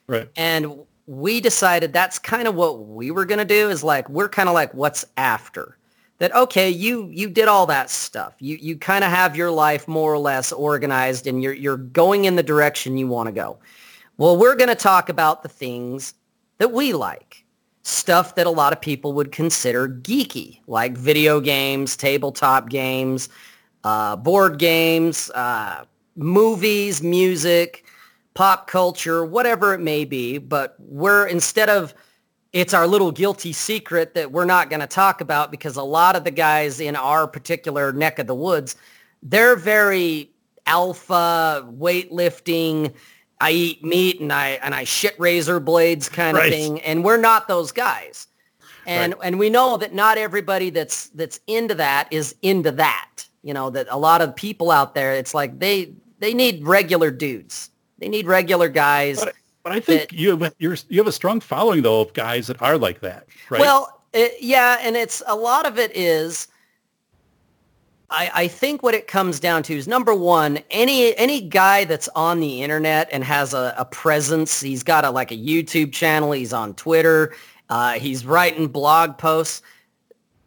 Right. 0.06 0.30
and 0.36 0.84
we 1.08 1.40
decided 1.40 1.94
that's 1.94 2.20
kind 2.20 2.48
of 2.48 2.56
what 2.56 2.88
we 2.88 3.10
were 3.10 3.26
going 3.26 3.40
to 3.40 3.46
do 3.46 3.70
is 3.70 3.84
like 3.84 4.08
we're 4.10 4.30
kind 4.30 4.50
of 4.50 4.54
like 4.54 4.74
what's 4.74 5.06
after 5.18 5.78
that 6.20 6.34
okay 6.36 6.70
you 6.70 7.10
you 7.12 7.30
did 7.30 7.48
all 7.48 7.66
that 7.68 7.90
stuff. 7.90 8.36
You 8.40 8.58
you 8.62 8.78
kind 8.78 9.04
of 9.04 9.10
have 9.12 9.36
your 9.36 9.52
life 9.52 9.88
more 9.88 10.14
or 10.14 10.20
less 10.20 10.52
organized 10.52 11.28
and 11.28 11.42
you're 11.42 11.54
you're 11.54 11.78
going 11.78 12.26
in 12.26 12.36
the 12.36 12.44
direction 12.44 12.98
you 12.98 13.08
want 13.08 13.28
to 13.28 13.34
go. 13.34 13.58
Well 14.18 14.38
we're 14.38 14.56
going 14.56 14.70
to 14.70 14.76
talk 14.76 15.10
about 15.10 15.44
the 15.44 15.50
things 15.50 16.14
that 16.60 16.72
we 16.72 16.94
like 16.94 17.44
stuff 17.84 18.36
that 18.36 18.48
a 18.48 18.50
lot 18.50 18.72
of 18.72 18.80
people 18.80 19.14
would 19.14 19.32
consider 19.32 19.90
geeky 19.90 20.60
like 20.68 20.98
video 20.98 21.42
games 21.42 21.98
tabletop 21.98 22.70
games 22.70 23.28
uh, 23.84 24.16
board 24.16 24.58
games 24.58 25.30
uh, 25.32 25.84
movies 26.16 27.04
music 27.04 27.86
pop 28.34 28.68
culture 28.68 29.26
whatever 29.26 29.74
it 29.74 29.80
may 29.80 30.06
be 30.06 30.38
but 30.38 30.76
we're 30.80 31.28
instead 31.28 31.70
of 31.70 31.94
it's 32.54 32.74
our 32.74 32.88
little 32.88 33.12
guilty 33.12 33.52
secret 33.52 34.14
that 34.14 34.32
we're 34.32 34.46
not 34.46 34.70
going 34.70 34.80
to 34.80 34.88
talk 34.88 35.22
about 35.22 35.50
because 35.52 35.76
a 35.76 35.84
lot 35.84 36.16
of 36.16 36.24
the 36.24 36.32
guys 36.32 36.80
in 36.80 36.96
our 36.96 37.28
particular 37.28 37.92
neck 37.92 38.20
of 38.20 38.28
the 38.28 38.36
woods, 38.36 38.76
they're 39.24 39.56
very 39.56 40.30
alpha 40.68 41.68
weightlifting. 41.80 42.94
I 43.42 43.52
eat 43.52 43.84
meat 43.84 44.22
and 44.22 44.32
I 44.32 44.60
and 44.64 44.74
I 44.74 44.84
shit 44.84 45.20
razor 45.20 45.60
blades 45.60 46.08
kind 46.08 46.38
of 46.38 46.44
Right. 46.44 46.54
thing, 46.54 46.80
and 46.82 47.04
we're 47.04 47.18
not 47.18 47.48
those 47.48 47.72
guys. 47.72 48.28
And 48.86 49.16
and 49.24 49.40
we 49.40 49.50
know 49.50 49.78
that 49.78 49.94
not 49.94 50.18
everybody 50.18 50.70
that's 50.70 51.08
that's 51.10 51.40
into 51.48 51.74
that 51.76 52.08
is 52.12 52.36
into 52.42 52.72
that. 52.72 53.10
You 53.42 53.54
know 53.54 53.70
that 53.72 53.88
a 53.90 53.98
lot 53.98 54.22
of 54.22 54.36
people 54.36 54.72
out 54.72 54.94
there, 54.94 55.14
it's 55.14 55.34
like 55.34 55.60
they 55.60 55.94
they 56.20 56.34
need 56.34 56.66
regular 56.66 57.10
dudes. 57.10 57.70
They 58.00 58.10
need 58.10 58.28
regular 58.28 58.70
guys. 58.70 59.24
But, 59.24 59.34
but 59.64 59.72
I 59.72 59.80
think 59.80 60.10
that- 60.10 60.14
you 60.14 60.38
have, 60.38 60.54
you're, 60.60 60.78
you 60.90 61.00
have 61.00 61.08
a 61.08 61.12
strong 61.12 61.40
following 61.40 61.82
though 61.82 62.02
of 62.02 62.14
guys 62.14 62.48
that 62.48 62.62
are 62.62 62.78
like 62.78 63.00
that, 63.02 63.28
right? 63.50 63.62
Well, 63.62 64.02
it, 64.14 64.34
yeah, 64.42 64.78
and 64.82 64.96
it's 64.96 65.24
a 65.28 65.36
lot 65.36 65.66
of 65.66 65.80
it 65.80 65.96
is. 65.96 66.48
I, 68.10 68.30
I 68.34 68.48
think 68.48 68.84
what 68.84 68.94
it 68.94 69.08
comes 69.08 69.40
down 69.40 69.64
to 69.64 69.76
is 69.76 69.88
number 69.88 70.14
one, 70.14 70.60
any 70.70 71.18
any 71.18 71.42
guy 71.42 71.86
that's 71.86 72.08
on 72.10 72.40
the 72.40 72.62
internet 72.62 73.10
and 73.12 73.24
has 73.24 73.56
a, 73.56 73.74
a 73.76 73.86
presence, 73.86 74.62
he's 74.62 74.84
got 74.84 75.04
a 75.04 75.10
like 75.10 75.32
a 75.32 75.38
YouTube 75.38 75.94
channel, 75.94 76.32
he's 76.32 76.54
on 76.54 76.76
Twitter, 76.76 77.34
uh, 77.70 77.94
he's 77.94 78.24
writing 78.26 78.68
blog 78.68 79.18
posts. 79.18 79.64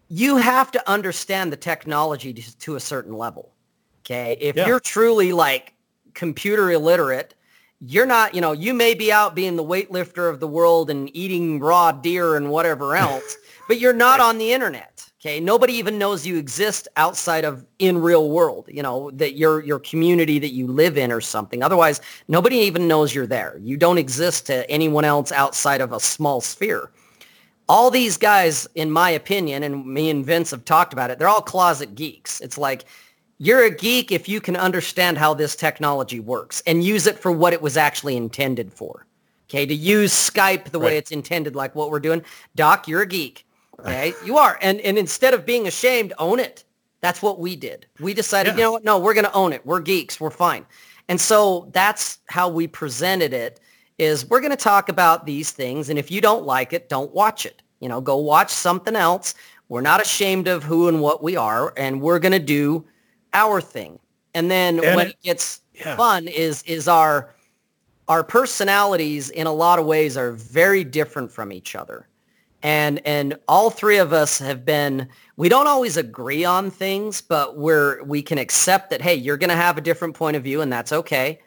You 0.08 0.36
have 0.36 0.70
to 0.70 0.88
understand 0.90 1.50
the 1.52 1.56
technology 1.56 2.32
to, 2.32 2.58
to 2.58 2.76
a 2.76 2.80
certain 2.80 3.14
level. 3.16 3.50
Okay, 4.04 4.36
if 4.40 4.54
Yeah. 4.54 4.68
you're 4.68 4.78
truly 4.78 5.32
like 5.32 5.72
computer 6.14 6.70
illiterate, 6.70 7.34
you're 7.81 8.07
not, 8.07 8.35
you 8.35 8.41
know, 8.41 8.53
you 8.53 8.72
may 8.72 8.95
be 8.95 9.12
out 9.12 9.35
being 9.35 9.57
the 9.57 9.64
weightlifter 9.64 10.31
of 10.31 10.41
the 10.41 10.49
world 10.49 10.91
and 10.91 11.14
eating 11.14 11.61
raw 11.61 11.93
deer 11.93 12.37
and 12.37 12.51
whatever 12.51 12.97
else, 12.97 13.37
but 13.68 13.79
you're 13.79 13.93
not 13.93 14.20
on 14.20 14.39
the 14.39 14.53
internet. 14.53 14.93
Okay. 15.20 15.41
Nobody 15.41 15.72
even 15.74 15.99
knows 15.99 16.24
you 16.27 16.37
exist 16.37 16.87
outside 16.97 17.45
of 17.45 17.66
in 17.81 17.99
real 17.99 18.31
world, 18.31 18.68
you 18.68 18.83
know, 18.83 19.11
that 19.12 19.35
your, 19.35 19.61
your 19.64 19.81
community 19.81 20.39
that 20.39 20.53
you 20.53 20.68
live 20.68 20.97
in 20.97 21.11
or 21.11 21.20
something. 21.20 21.62
Otherwise, 21.62 22.01
nobody 22.29 22.59
even 22.59 22.87
knows 22.87 23.14
you're 23.14 23.27
there. 23.27 23.59
You 23.61 23.77
don't 23.77 23.99
exist 23.99 24.47
to 24.47 24.70
anyone 24.70 25.05
else 25.05 25.33
outside 25.33 25.81
of 25.81 25.93
a 25.93 25.99
small 25.99 26.41
sphere. 26.41 26.91
All 27.68 27.91
these 27.91 28.16
guys, 28.16 28.68
in 28.77 28.91
my 28.93 29.11
opinion, 29.11 29.64
and 29.64 29.85
me 29.85 30.11
and 30.11 30.24
Vince 30.24 30.53
have 30.53 30.64
talked 30.64 30.93
about 30.93 31.11
it, 31.11 31.18
they're 31.18 31.27
all 31.27 31.43
closet 31.43 31.97
geeks. 31.97 32.41
It's 32.41 32.57
like, 32.57 32.85
you're 33.39 33.64
a 33.64 33.70
geek 33.70 34.12
if 34.12 34.28
you 34.28 34.41
can 34.41 34.57
understand 34.57 35.18
how 35.18 35.34
this 35.34 35.57
technology 35.57 36.20
works 36.20 36.62
and 36.66 36.82
use 36.84 37.07
it 37.07 37.18
for 37.18 37.30
what 37.30 37.53
it 37.53 37.61
was 37.62 37.76
actually 37.76 38.16
intended 38.16 38.72
for. 38.72 39.07
Okay, 39.49 39.64
to 39.66 39.74
use 39.74 40.12
Skype 40.12 40.70
the 40.70 40.78
way 40.80 40.97
it's 40.97 41.12
intended, 41.12 41.55
like 41.55 41.74
what 41.76 41.91
we're 41.91 42.01
doing. 42.01 42.22
Doc, 42.57 42.89
you're 42.89 43.03
a 43.03 43.07
geek. 43.07 43.47
Okay, 43.78 44.12
you 44.24 44.39
are. 44.39 44.59
And 44.61 44.80
and 44.80 44.99
instead 44.99 45.34
of 45.34 45.47
being 45.47 45.66
ashamed, 45.66 46.12
own 46.18 46.41
it. 46.41 46.64
That's 47.01 47.22
what 47.22 47.39
we 47.39 47.55
did. 47.55 47.87
We 48.01 48.14
decided, 48.14 48.51
Yeah. 48.51 48.57
you 48.57 48.62
know 48.62 48.72
what? 48.72 48.84
No, 48.84 48.99
we're 48.99 49.14
going 49.14 49.26
to 49.26 49.32
own 49.32 49.53
it. 49.53 49.64
We're 49.64 49.80
geeks. 49.80 50.18
We're 50.18 50.30
fine. 50.30 50.66
And 51.09 51.20
so 51.20 51.68
that's 51.72 52.18
how 52.28 52.49
we 52.49 52.66
presented 52.66 53.32
it 53.32 53.61
is 53.99 54.28
we're 54.28 54.41
going 54.41 54.51
to 54.51 54.57
talk 54.57 54.89
about 54.89 55.24
these 55.24 55.53
things. 55.53 55.89
And 55.89 55.99
if 55.99 56.11
you 56.11 56.20
don't 56.20 56.45
like 56.45 56.72
it, 56.72 56.89
don't 56.89 57.12
watch 57.14 57.47
it. 57.47 57.62
You 57.80 57.89
know, 57.89 58.01
go 58.01 58.16
watch 58.16 58.51
something 58.51 58.97
else. 58.97 59.34
We're 59.68 59.82
not 59.82 60.01
ashamed 60.01 60.49
of 60.49 60.64
who 60.64 60.89
and 60.89 61.01
what 61.01 61.22
we 61.22 61.37
are. 61.37 61.72
And 61.76 62.01
we're 62.01 62.18
going 62.18 62.32
to 62.32 62.39
do 62.41 62.84
our 63.33 63.61
thing. 63.61 63.99
And 64.35 64.51
then 64.51 64.79
And 64.85 64.97
when 64.97 65.07
it- 65.09 65.11
it 65.11 65.22
gets 65.22 65.61
yeah. 65.74 65.97
fun 65.97 66.29
is 66.29 66.62
is 66.64 66.89
our 66.89 67.35
our 68.09 68.22
personalities 68.22 69.31
in 69.31 69.47
a 69.47 69.53
lot 69.53 69.79
of 69.79 69.87
ways 69.87 70.16
are 70.16 70.33
very 70.33 70.85
different 70.85 71.33
from 71.33 71.53
each 71.53 71.74
other. 71.74 72.07
And 72.62 73.01
and 73.05 73.37
all 73.49 73.70
three 73.70 73.99
of 73.99 74.12
us 74.12 74.39
have 74.39 74.64
been 74.64 75.09
we 75.37 75.49
don't 75.49 75.66
always 75.66 75.97
agree 75.97 76.45
on 76.45 76.70
things, 76.70 77.20
but 77.20 77.57
we're 77.59 78.03
we 78.05 78.22
can 78.22 78.39
accept 78.39 78.91
that 78.91 79.03
hey, 79.03 79.14
you're 79.14 79.37
going 79.37 79.51
to 79.51 79.57
have 79.57 79.77
a 79.77 79.81
different 79.81 80.14
point 80.14 80.37
of 80.37 80.43
view 80.45 80.61
and 80.61 80.72
that's 80.72 80.93
okay. 80.93 81.41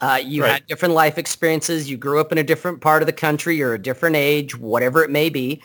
Uh, 0.00 0.20
you 0.22 0.42
Right. 0.42 0.52
had 0.54 0.66
different 0.66 0.94
life 0.94 1.18
experiences. 1.18 1.88
You 1.88 1.96
grew 1.96 2.20
up 2.20 2.32
in 2.32 2.38
a 2.38 2.42
different 2.42 2.80
part 2.80 3.02
of 3.02 3.06
the 3.06 3.12
country. 3.12 3.56
You're 3.56 3.74
a 3.74 3.78
different 3.78 4.16
age, 4.16 4.56
whatever 4.58 5.02
it 5.04 5.10
may 5.10 5.28
be. 5.30 5.62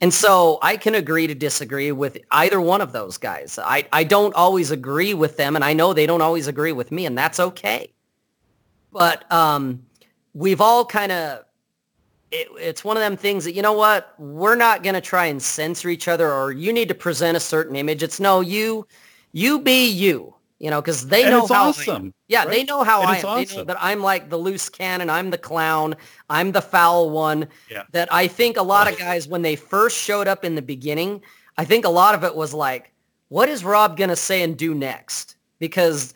And 0.00 0.14
so 0.14 0.58
I 0.62 0.78
can 0.78 0.94
agree 0.94 1.26
to 1.26 1.34
disagree 1.34 1.92
with 1.92 2.18
either 2.30 2.60
one 2.60 2.80
of 2.80 2.92
those 2.92 3.18
guys. 3.18 3.58
I, 3.62 3.86
I 3.92 4.04
don't 4.04 4.34
always 4.34 4.70
agree 4.70 5.12
with 5.12 5.36
them, 5.36 5.56
and 5.56 5.64
I 5.64 5.74
know 5.74 5.92
they 5.92 6.06
don't 6.06 6.22
always 6.22 6.48
agree 6.48 6.72
with 6.72 6.90
me, 6.90 7.04
and 7.04 7.18
that's 7.18 7.38
okay. 7.38 7.92
But 8.92 9.30
um, 9.30 9.84
we've 10.32 10.60
all 10.60 10.84
kind 10.84 11.12
of, 11.12 11.44
it, 12.30 12.48
it's 12.58 12.82
one 12.82 12.96
of 12.96 13.02
them 13.02 13.16
things 13.16 13.44
that, 13.44 13.54
you 13.54 13.62
know 13.62 13.74
what, 13.74 14.14
we're 14.18 14.56
not 14.56 14.82
going 14.82 14.94
to 14.94 15.00
try 15.00 15.26
and 15.26 15.42
censor 15.42 15.88
each 15.88 16.08
other 16.08 16.32
or 16.32 16.52
you 16.52 16.72
need 16.72 16.88
to 16.88 16.94
present 16.94 17.36
a 17.36 17.40
certain 17.40 17.76
image. 17.76 18.02
It's 18.02 18.20
no, 18.20 18.40
you, 18.40 18.86
you 19.32 19.60
be 19.60 19.88
you, 19.88 20.34
you 20.60 20.70
know, 20.70 20.80
because 20.80 21.08
they 21.08 21.22
And 21.22 21.30
know 21.32 21.40
it's 21.40 21.52
how 21.52 21.68
awesome, 21.70 22.14
Yeah, 22.28 22.40
right? 22.40 22.50
they 22.50 22.64
know 22.64 22.84
how 22.84 23.00
And 23.00 23.10
I 23.10 23.16
am. 23.16 23.22
They 23.22 23.28
know 23.28 23.40
awesome. 23.40 23.66
that 23.66 23.76
I'm 23.80 24.00
like 24.00 24.28
the 24.30 24.36
loose 24.36 24.68
cannon. 24.68 25.10
I'm 25.10 25.30
the 25.30 25.38
clown. 25.38 25.96
I'm 26.28 26.52
the 26.52 26.62
foul 26.62 27.10
one. 27.10 27.48
Yeah. 27.70 27.84
That 27.92 28.12
I 28.12 28.28
think 28.28 28.56
a 28.58 28.62
lot 28.62 28.86
of 28.90 28.98
guys, 28.98 29.26
when 29.26 29.42
they 29.42 29.56
first 29.56 29.96
showed 29.98 30.28
up 30.28 30.44
in 30.44 30.54
the 30.54 30.62
beginning, 30.62 31.22
I 31.58 31.64
think 31.64 31.84
a 31.84 31.90
lot 31.90 32.14
of 32.14 32.22
it 32.24 32.36
was 32.36 32.54
like, 32.54 32.92
what 33.28 33.48
is 33.48 33.64
Rob 33.64 33.96
going 33.96 34.10
to 34.10 34.16
say 34.16 34.42
and 34.42 34.56
do 34.56 34.74
next? 34.74 35.36
Because 35.58 36.14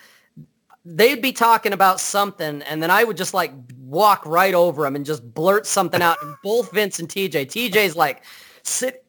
they'd 0.84 1.22
be 1.22 1.32
talking 1.32 1.72
about 1.72 1.98
something 1.98 2.60
and 2.62 2.82
then 2.82 2.90
I 2.90 3.04
would 3.04 3.16
just 3.16 3.32
like 3.32 3.52
walk 3.78 4.26
right 4.26 4.52
over 4.54 4.82
them 4.82 4.96
and 4.96 5.06
just 5.06 5.22
blurt 5.34 5.66
something 5.66 6.02
out. 6.02 6.18
And 6.22 6.36
both 6.42 6.70
Vince 6.72 6.98
and 6.98 7.08
TJ, 7.08 7.46
TJ's 7.46 7.96
like 7.96 8.22
sit, 8.62 9.04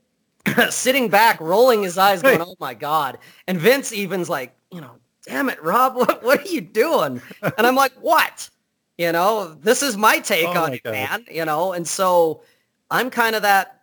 sitting 0.69 1.09
back, 1.09 1.41
rolling 1.41 1.83
his 1.83 1.97
eyes 1.97 2.21
going, 2.21 2.41
oh 2.41 2.55
my 2.59 2.73
God. 2.73 3.17
And 3.47 3.59
Vince 3.59 3.91
even's 3.91 4.29
like, 4.29 4.55
you 4.71 4.79
know, 4.79 4.91
damn 5.25 5.49
it, 5.49 5.61
Rob, 5.63 5.95
what, 5.95 6.23
what 6.23 6.45
are 6.45 6.49
you 6.49 6.61
doing? 6.61 7.21
And 7.41 7.67
I'm 7.67 7.75
like, 7.75 7.93
what? 8.01 8.49
You 8.97 9.11
know, 9.11 9.53
this 9.55 9.83
is 9.83 9.97
my 9.97 10.19
take 10.19 10.47
Oh 10.47 10.51
on 10.61 10.69
my 10.69 10.75
it, 10.75 10.83
God. 10.83 10.91
man. 10.93 11.25
You 11.29 11.45
know, 11.45 11.73
and 11.73 11.87
so 11.87 12.41
I'm 12.89 13.09
kind 13.09 13.35
of 13.35 13.41
that 13.41 13.81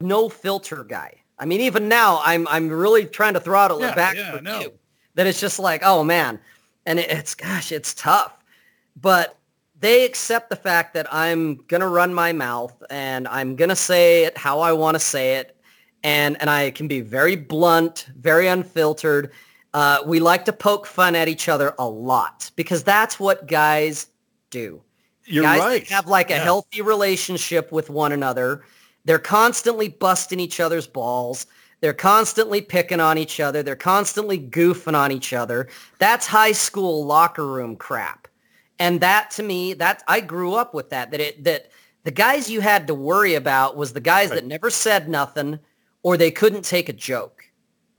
no 0.00 0.28
filter 0.28 0.84
guy. 0.84 1.14
I 1.38 1.44
mean, 1.44 1.60
even 1.60 1.88
now, 1.88 2.20
I'm 2.24 2.46
I'm 2.48 2.68
really 2.68 3.04
trying 3.04 3.34
to 3.34 3.40
throttle 3.40 3.80
Yeah, 3.80 3.90
it 3.90 3.96
back 3.96 4.16
yeah, 4.16 4.30
for 4.36 4.40
no. 4.40 4.60
you. 4.60 4.72
That 5.16 5.26
it's 5.26 5.40
just 5.40 5.58
like, 5.58 5.82
oh 5.84 6.02
man, 6.02 6.40
and 6.86 6.98
it, 6.98 7.10
it's 7.10 7.34
gosh, 7.34 7.72
it's 7.72 7.92
tough. 7.94 8.32
But 8.96 9.36
they 9.78 10.04
accept 10.06 10.48
the 10.48 10.56
fact 10.56 10.94
that 10.94 11.12
I'm 11.12 11.56
gonna 11.68 11.88
run 11.88 12.14
my 12.14 12.32
mouth 12.32 12.82
and 12.88 13.28
I'm 13.28 13.56
gonna 13.56 13.76
say 13.76 14.24
it 14.24 14.38
how 14.38 14.60
I 14.60 14.72
want 14.72 14.94
to 14.94 14.98
say 15.00 15.34
it, 15.36 15.56
and 16.02 16.40
and 16.40 16.48
I 16.48 16.70
can 16.70 16.88
be 16.88 17.00
very 17.02 17.36
blunt, 17.36 18.06
very 18.16 18.46
unfiltered. 18.46 19.32
Uh, 19.74 19.98
we 20.06 20.20
like 20.20 20.44
to 20.44 20.52
poke 20.52 20.86
fun 20.86 21.14
at 21.16 21.28
each 21.28 21.48
other 21.48 21.74
a 21.78 21.86
lot 21.86 22.50
because 22.56 22.82
that's 22.84 23.18
what 23.20 23.46
guys 23.48 24.06
do. 24.50 24.80
You're 25.24 25.42
guys 25.42 25.60
right. 25.60 25.86
have 25.88 26.06
like 26.06 26.30
a 26.30 26.34
Yeah. 26.34 26.44
healthy 26.44 26.80
relationship 26.80 27.72
with 27.72 27.90
one 27.90 28.12
another. 28.12 28.64
They're 29.04 29.18
constantly 29.18 29.88
busting 29.88 30.38
each 30.38 30.60
other's 30.60 30.86
balls. 30.86 31.46
They're 31.80 31.92
constantly 31.92 32.60
picking 32.62 33.00
on 33.00 33.18
each 33.18 33.40
other. 33.40 33.62
They're 33.62 33.74
constantly 33.76 34.38
goofing 34.38 34.94
on 34.94 35.10
each 35.12 35.32
other. 35.32 35.68
That's 35.98 36.26
high 36.26 36.52
school 36.52 37.04
locker 37.04 37.46
room 37.46 37.76
crap. 37.76 38.28
And 38.78 39.00
that 39.00 39.30
to 39.32 39.42
me, 39.42 39.74
that 39.74 40.02
I 40.08 40.20
grew 40.20 40.54
up 40.54 40.72
with 40.72 40.90
that. 40.90 41.10
That 41.10 41.20
it 41.20 41.44
that 41.44 41.70
the 42.04 42.10
guys 42.10 42.48
you 42.50 42.60
had 42.60 42.86
to 42.86 42.94
worry 42.94 43.34
about 43.34 43.76
was 43.76 43.92
the 43.92 44.00
guys 44.00 44.30
Right. 44.30 44.36
that 44.36 44.46
never 44.46 44.70
said 44.70 45.08
nothing 45.08 45.58
or 46.02 46.16
they 46.16 46.30
couldn't 46.30 46.64
take 46.64 46.88
a 46.88 46.92
joke. 46.92 47.43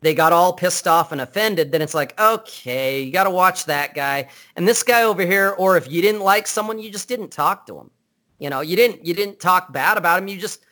They 0.06 0.14
got 0.14 0.34
all 0.34 0.54
pissed 0.54 0.88
off 0.88 1.12
and 1.12 1.20
offended. 1.20 1.72
Then 1.72 1.82
it's 1.82 1.96
like, 1.96 2.20
okay, 2.20 3.02
you 3.02 3.12
got 3.12 3.24
to 3.24 3.32
watch 3.32 3.66
that 3.66 3.96
guy 3.96 4.30
and 4.56 4.68
this 4.68 4.84
guy 4.84 5.02
over 5.02 5.26
here. 5.26 5.56
Or 5.58 5.78
if 5.78 5.90
you 5.90 6.00
didn't 6.00 6.22
like 6.22 6.46
someone, 6.46 6.78
you 6.78 6.92
just 6.92 7.08
didn't 7.08 7.32
talk 7.32 7.66
to 7.66 7.80
him. 7.80 7.90
You 8.38 8.52
know, 8.52 8.62
you 8.62 8.76
didn't 8.76 9.04
you 9.04 9.16
didn't 9.16 9.40
talk 9.40 9.74
bad 9.74 9.98
about 9.98 10.22
him. 10.22 10.28
You 10.28 10.38
just, 10.38 10.64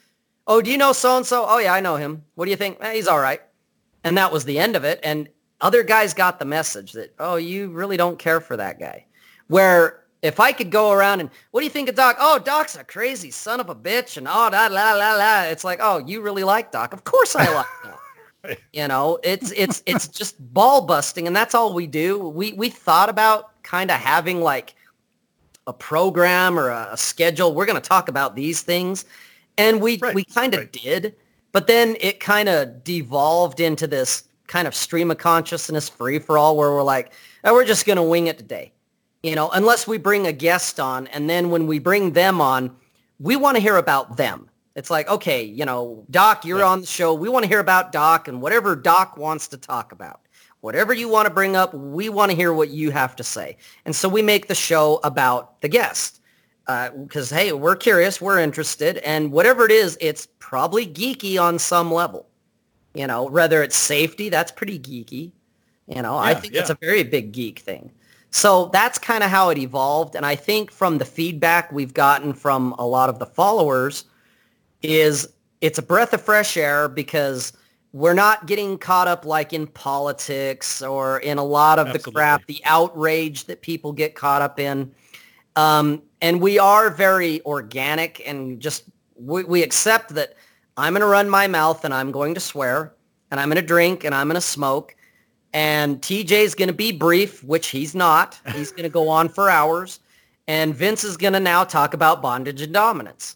oh, 0.46 0.62
do 0.62 0.70
you 0.70 0.78
know 0.78 0.94
so 0.94 1.18
and 1.18 1.26
so? 1.26 1.48
Oh 1.50 1.58
yeah, 1.58 1.74
I 1.74 1.80
know 1.80 1.96
him. 1.96 2.24
What 2.36 2.46
do 2.46 2.52
you 2.52 2.58
think? 2.58 2.78
Eh, 2.80 2.94
he's 2.94 3.08
all 3.08 3.20
right. 3.20 3.42
And 4.04 4.16
that 4.20 4.32
was 4.32 4.46
the 4.46 4.60
end 4.60 4.76
of 4.76 4.84
it. 4.84 5.00
And 5.02 5.28
other 5.62 5.82
guys 5.82 6.14
got 6.14 6.38
the 6.38 6.46
message 6.46 6.92
that, 6.92 7.16
oh, 7.18 7.38
you 7.38 7.70
really 7.70 7.98
don't 7.98 8.20
care 8.20 8.40
for 8.40 8.56
that 8.58 8.80
guy. 8.80 9.08
Where 9.48 10.04
if 10.22 10.40
I 10.40 10.52
could 10.52 10.70
go 10.70 10.92
around 10.92 11.22
and, 11.22 11.32
what 11.50 11.62
do 11.62 11.64
you 11.64 11.72
think 11.72 11.90
of 11.90 11.96
Doc? 11.96 12.18
Oh, 12.20 12.38
Doc's 12.38 12.76
a 12.76 12.84
crazy 12.84 13.32
son 13.32 13.60
of 13.60 13.70
a 13.70 13.76
bitch 13.76 14.18
and 14.18 14.28
oh, 14.28 14.52
da, 14.52 14.68
la, 14.68 14.94
la, 14.94 15.16
la. 15.16 15.42
It's 15.46 15.64
like, 15.64 15.80
oh, 15.82 15.98
you 15.98 16.22
really 16.22 16.44
like 16.44 16.72
Doc. 16.72 16.94
Of 16.94 17.04
course 17.04 17.36
I 17.36 17.52
like 17.52 17.66
Doc. 17.84 18.00
Right. 18.44 18.60
You 18.74 18.88
know, 18.88 19.20
it's, 19.24 19.52
it's, 19.56 19.82
it's 19.86 20.08
just 20.08 20.36
ball 20.54 20.86
busting 20.86 21.28
and 21.28 21.36
that's 21.36 21.56
all 21.56 21.74
we 21.74 21.88
do. 21.88 22.20
We, 22.20 22.54
we 22.54 22.70
thought 22.70 23.08
about 23.08 23.62
kind 23.64 23.90
of 23.90 23.98
having 23.98 24.42
like 24.42 24.76
a 25.68 25.74
program 25.74 26.60
or 26.60 26.70
a, 26.70 26.90
a 26.92 26.98
schedule. 26.98 27.54
We're 27.54 27.66
going 27.66 27.82
to 27.82 27.88
talk 27.88 28.10
about 28.10 28.36
these 28.36 28.62
things. 28.62 29.06
And 29.58 29.82
we, 29.82 29.98
Right, 29.98 30.16
we 30.16 30.26
kind 30.26 30.54
of 30.54 30.62
right. 30.62 30.72
did, 30.72 31.16
but 31.52 31.68
then 31.68 31.96
it 32.02 32.20
kind 32.20 32.50
of 32.50 32.84
devolved 32.84 33.60
into 33.60 33.88
this 33.88 34.24
kind 34.48 34.68
of 34.68 34.76
stream 34.76 35.10
of 35.12 35.18
consciousness 35.20 35.88
free 35.88 36.20
for 36.20 36.38
all 36.38 36.58
where 36.58 36.72
we're 36.72 36.84
like, 36.84 37.14
oh, 37.44 37.54
we're 37.54 37.66
just 37.66 37.86
going 37.86 37.98
to 37.98 38.04
wing 38.04 38.28
it 38.28 38.38
today. 38.38 38.74
You 39.22 39.36
know, 39.36 39.50
unless 39.52 39.88
we 39.88 39.98
bring 39.98 40.28
a 40.28 40.34
guest 40.34 40.80
on 40.80 41.08
and 41.08 41.30
then 41.30 41.50
when 41.50 41.66
we 41.66 41.80
bring 41.80 42.12
them 42.12 42.42
on, 42.42 42.76
we 43.20 43.36
want 43.38 43.56
to 43.56 43.62
hear 43.62 43.78
about 43.78 44.18
them. 44.18 44.50
It's 44.76 44.90
like, 44.90 45.08
okay, 45.08 45.44
you 45.44 45.66
know, 45.66 46.06
Doc, 46.10 46.46
you're 46.46 46.60
Yeah. 46.60 46.68
on 46.68 46.82
the 46.82 46.88
show. 46.88 47.14
We 47.14 47.30
want 47.30 47.44
to 47.44 47.48
hear 47.50 47.60
about 47.60 47.92
Doc 47.92 48.28
and 48.28 48.42
whatever 48.42 48.76
Doc 48.76 49.18
wants 49.18 49.48
to 49.50 49.58
talk 49.58 49.92
about. 49.92 50.22
Whatever 50.62 50.94
you 50.94 51.10
want 51.10 51.28
to 51.28 51.34
bring 51.34 51.56
up, 51.56 51.74
we 51.74 52.10
want 52.10 52.32
to 52.32 52.36
hear 52.36 52.54
what 52.54 52.70
you 52.70 52.90
have 52.92 53.16
to 53.18 53.24
say. 53.24 53.58
And 53.86 53.96
so 53.96 54.08
we 54.10 54.22
make 54.22 54.48
the 54.48 54.56
show 54.56 55.00
about 55.04 55.62
the 55.62 55.68
guest 55.68 56.22
uh, 56.68 56.90
because, 56.92 57.30
hey, 57.30 57.52
we're 57.52 57.76
curious, 57.76 58.22
we're 58.22 58.40
interested, 58.40 58.98
and 59.00 59.32
whatever 59.32 59.66
it 59.66 59.72
is, 59.72 59.98
it's 60.00 60.28
probably 60.40 60.88
geeky 60.88 61.40
on 61.40 61.60
some 61.60 61.94
level. 61.94 62.28
You 62.94 63.08
know, 63.08 63.24
whether 63.26 63.62
it's 63.62 63.76
safety, 63.76 64.30
that's 64.30 64.52
pretty 64.52 64.80
geeky. 64.80 65.34
You 65.88 66.02
know, 66.02 66.16
I 66.16 66.32
Yeah, 66.32 66.40
think 66.40 66.54
that's 66.54 66.70
a 66.70 66.78
very 66.80 67.04
big 67.04 67.34
geek 67.34 67.60
thing. 67.60 67.92
So 68.32 68.68
that's 68.68 68.98
kind 68.98 69.24
of 69.24 69.30
how 69.30 69.50
it 69.50 69.58
evolved. 69.58 70.16
And 70.16 70.26
I 70.26 70.36
think 70.36 70.72
from 70.72 70.98
the 70.98 71.06
feedback 71.06 71.72
we've 71.72 71.94
gotten 71.94 72.34
from 72.34 72.74
a 72.80 72.88
lot 72.88 73.10
of 73.10 73.20
the 73.20 73.26
followers 73.26 74.06
is 74.84 75.28
it's 75.62 75.80
a 75.80 75.82
breath 75.82 76.14
of 76.14 76.22
fresh 76.22 76.58
air 76.58 76.88
because 76.88 77.54
we're 77.94 78.14
not 78.14 78.48
getting 78.48 78.78
caught 78.78 79.08
up 79.08 79.26
like 79.26 79.54
in 79.54 79.68
politics 79.68 80.82
or 80.82 81.20
in 81.20 81.38
a 81.38 81.44
lot 81.44 81.80
of 81.80 81.94
the 81.94 82.00
crap, 82.00 82.46
the 82.48 82.60
outrage 82.66 83.46
that 83.46 83.62
people 83.62 83.94
get 83.94 84.16
caught 84.16 84.42
up 84.42 84.60
in. 84.60 84.92
Um, 85.56 86.02
and 86.22 86.42
we 86.42 86.58
are 86.58 86.90
very 86.90 87.42
organic 87.46 88.22
and 88.28 88.60
just 88.60 88.86
we, 89.16 89.44
we 89.44 89.62
accept 89.62 90.16
that 90.16 90.36
I'm 90.76 90.94
going 90.94 91.02
to 91.02 91.08
run 91.08 91.30
my 91.30 91.48
mouth 91.48 91.86
and 91.86 91.94
I'm 91.94 92.12
going 92.12 92.34
to 92.34 92.40
swear 92.40 92.94
and 93.30 93.40
I'm 93.40 93.48
going 93.48 93.62
to 93.62 93.68
drink 93.68 94.04
and 94.04 94.16
I'm 94.16 94.28
going 94.28 94.36
to 94.36 94.42
smoke. 94.42 94.96
And 95.54 96.02
TJ's 96.02 96.56
going 96.56 96.70
to 96.70 96.74
be 96.74 96.92
brief, 96.92 97.44
which 97.44 97.68
he's 97.68 97.94
not. 97.94 98.40
He's 98.54 98.72
going 98.72 98.84
to 98.84 98.90
go 98.90 99.08
on 99.08 99.30
for 99.30 99.52
hours. 99.52 100.00
And 100.48 100.74
Vince 100.74 101.04
is 101.04 101.16
going 101.16 101.34
to 101.34 101.40
now 101.40 101.64
talk 101.64 101.94
about 101.94 102.24
bondage 102.24 102.62
and 102.62 102.74
dominance. 102.74 103.36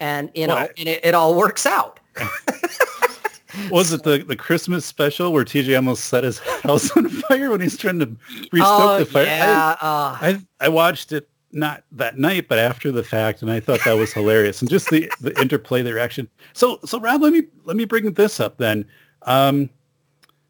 And, 0.00 0.30
you 0.34 0.46
know, 0.46 0.54
Well, 0.54 0.68
and 0.78 0.88
it, 0.88 1.04
it 1.04 1.14
all 1.14 1.34
works 1.34 1.66
out. 1.66 2.00
Was 3.70 3.92
it 3.92 4.02
the, 4.02 4.18
the 4.18 4.36
Christmas 4.36 4.84
special 4.84 5.32
where 5.32 5.44
TJ 5.44 5.74
almost 5.74 6.04
set 6.04 6.24
his 6.24 6.38
house 6.62 6.94
on 6.96 7.08
fire 7.08 7.50
when 7.50 7.60
he's 7.60 7.76
trying 7.76 7.98
to 7.98 8.06
restoke 8.52 8.80
oh, 8.80 8.98
the 9.00 9.06
fire? 9.06 9.24
I- 9.24 9.26
yeah. 9.26 9.76
uh, 9.80 10.18
I 10.20 10.40
I 10.60 10.68
watched 10.68 11.12
it 11.12 11.28
not 11.50 11.82
that 11.92 12.18
night, 12.18 12.46
but 12.48 12.58
after 12.58 12.92
the 12.92 13.02
fact, 13.02 13.42
and 13.42 13.50
I 13.50 13.58
thought 13.58 13.80
that 13.84 13.96
was 13.96 14.12
hilarious, 14.12 14.60
and 14.60 14.70
just 14.70 14.90
the 14.90 15.10
the 15.20 15.38
interplay, 15.40 15.82
the 15.82 15.94
reaction. 15.94 16.28
So 16.52 16.78
so 16.84 17.00
Rob, 17.00 17.22
let 17.22 17.32
me 17.32 17.44
let 17.64 17.76
me 17.76 17.84
bring 17.84 18.12
this 18.12 18.38
up 18.38 18.58
then. 18.58 18.84
Um, 19.22 19.70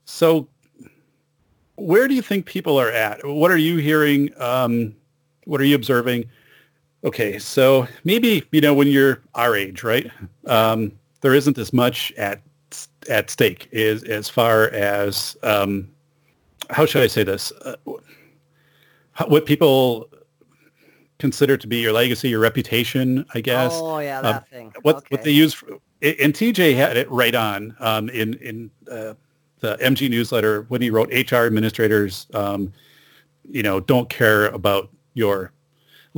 so 0.05 0.49
where 1.76 2.09
do 2.09 2.14
you 2.14 2.22
think 2.22 2.46
people 2.46 2.78
are 2.78 2.90
at? 2.90 3.24
What 3.26 3.51
are 3.51 3.57
you 3.57 3.76
hearing? 3.76 4.30
Um, 4.40 4.94
what 5.44 5.61
are 5.61 5.64
you 5.64 5.76
observing? 5.76 6.24
Okay, 7.05 7.38
so 7.38 7.86
maybe 8.05 8.44
you 8.51 8.61
know 8.61 8.74
when 8.74 8.88
you're 8.88 9.22
our 9.34 9.55
age, 9.55 9.84
right? 9.84 10.11
Um, 10.46 10.92
there 11.20 11.34
isn't 11.34 11.57
as 11.59 11.72
much 11.72 12.12
at 12.16 12.42
at 13.09 13.30
stake 13.30 13.68
is 13.70 14.03
as 14.05 14.28
far 14.28 14.68
as 14.70 15.36
um, 15.42 15.88
how 16.70 16.86
should 16.86 17.03
I 17.03 17.07
say 17.07 17.22
this? 17.22 17.53
Uh, 17.64 17.76
what 19.26 19.46
people 19.46 20.09
consider 21.18 21.57
to 21.57 21.66
be 21.66 21.78
your 21.78 21.92
legacy, 21.92 22.28
your 22.28 22.40
reputation, 22.40 23.24
I 23.34 23.40
guess. 23.40 23.72
oh, 23.74 23.99
yeah, 23.99 24.18
Um, 24.18 24.22
that 24.24 24.49
thing. 24.49 24.72
what 24.82 24.96
okay. 24.96 25.07
what 25.11 25.22
they 25.22 25.30
use, 25.30 25.55
for, 25.55 25.78
and 26.03 26.32
TJ 26.32 26.76
had 26.76 26.96
it 26.96 27.11
right 27.11 27.34
on 27.34 27.76
um, 27.80 28.09
in 28.11 28.34
in 28.34 28.70
uh, 28.90 29.14
the 29.61 29.76
MG 29.80 30.09
newsletter 30.09 30.62
when 30.68 30.80
he 30.80 30.90
wrote 30.90 31.11
HR 31.12 31.46
administrators, 31.46 32.26
um, 32.34 32.72
you 33.49 33.62
know, 33.62 33.80
don't 33.80 34.09
care 34.09 34.46
about 34.46 34.90
your 35.14 35.53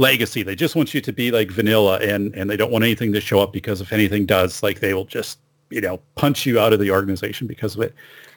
legacy. 0.01 0.43
They 0.43 0.57
just 0.57 0.75
want 0.75 0.95
you 0.95 1.01
to 1.01 1.13
be 1.13 1.31
like 1.31 1.51
vanilla, 1.51 1.99
and 2.01 2.35
and 2.35 2.49
they 2.51 2.57
don't 2.57 2.73
want 2.73 2.85
anything 2.85 3.13
to 3.13 3.21
show 3.21 3.39
up 3.41 3.53
because 3.53 3.81
if 3.81 3.93
anything 3.93 4.27
does, 4.27 4.63
like 4.63 4.81
they 4.81 4.95
will 4.95 5.05
just 5.05 5.39
you 5.71 5.81
know 5.81 6.01
punch 6.17 6.47
you 6.47 6.59
out 6.59 6.73
of 6.73 6.81
the 6.81 6.91
organization 6.91 7.47
because 7.47 7.77
of 7.77 7.83
it. 7.83 7.95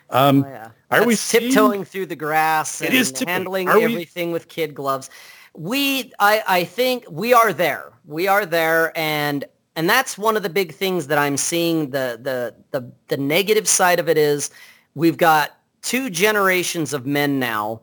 Um, 0.09 0.43
Oh, 0.45 0.49
yeah. 0.49 0.69
are 0.91 1.05
we 1.05 1.13
That's 1.13 1.21
seeing- 1.21 1.43
tiptoeing 1.45 1.85
through 1.85 2.05
the 2.07 2.15
grass 2.15 2.81
It 2.81 2.87
and 2.89 2.93
is 2.95 3.11
tiptoeing. 3.11 3.29
handling 3.29 3.69
Are 3.69 3.77
we- 3.79 3.85
everything 3.85 4.31
with 4.31 4.47
kid 4.49 4.75
gloves? 4.75 5.09
We, 5.55 6.11
I, 6.19 6.43
I 6.47 6.63
think 6.65 7.05
we 7.09 7.33
are 7.33 7.53
there. 7.53 7.91
We 8.05 8.27
are 8.27 8.45
there, 8.45 8.91
and 8.97 9.45
and 9.75 9.89
that's 9.89 10.17
one 10.17 10.35
of 10.37 10.43
the 10.43 10.49
big 10.49 10.73
things 10.73 11.07
that 11.07 11.17
I'm 11.17 11.37
seeing. 11.37 11.91
The 11.91 12.19
the 12.21 12.53
the 12.71 12.91
the 13.07 13.17
negative 13.17 13.67
side 13.67 13.99
of 13.99 14.07
it 14.09 14.17
is 14.17 14.49
we've 14.95 15.17
got 15.17 15.57
two 15.81 16.09
generations 16.09 16.93
of 16.93 17.05
men 17.05 17.39
now 17.39 17.81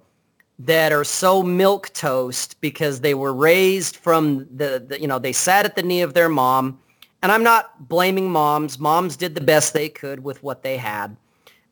that 0.64 0.92
are 0.92 1.04
so 1.04 1.42
milk 1.42 1.90
toast 1.94 2.60
because 2.60 3.00
they 3.00 3.14
were 3.14 3.32
raised 3.32 3.96
from 3.96 4.46
the, 4.54 4.84
the 4.86 5.00
you 5.00 5.08
know 5.08 5.18
they 5.18 5.32
sat 5.32 5.64
at 5.64 5.74
the 5.74 5.82
knee 5.82 6.02
of 6.02 6.14
their 6.14 6.28
mom. 6.28 6.78
And 7.22 7.32
i'm 7.32 7.42
not 7.42 7.88
blaming 7.88 8.30
moms. 8.30 8.78
Moms 8.78 9.16
did 9.16 9.34
the 9.34 9.40
best 9.40 9.72
they 9.72 9.88
could 9.88 10.22
with 10.22 10.42
what 10.42 10.62
they 10.62 10.76
had. 10.76 11.16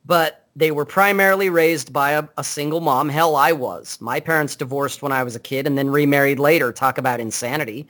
But 0.06 0.46
they 0.56 0.70
were 0.70 0.86
primarily 0.86 1.50
raised 1.50 1.92
by 1.92 2.12
a, 2.12 2.24
a 2.38 2.44
single 2.44 2.80
mom. 2.80 3.10
Hell 3.10 3.36
i 3.36 3.52
was. 3.52 3.98
My 4.00 4.20
parents 4.20 4.56
divorced 4.56 5.02
when 5.02 5.12
i 5.12 5.22
was 5.22 5.36
a 5.36 5.40
kid 5.40 5.66
and 5.66 5.76
then 5.76 5.90
remarried 5.90 6.38
later. 6.38 6.72
Talk 6.72 6.96
about 6.96 7.20
insanity. 7.20 7.86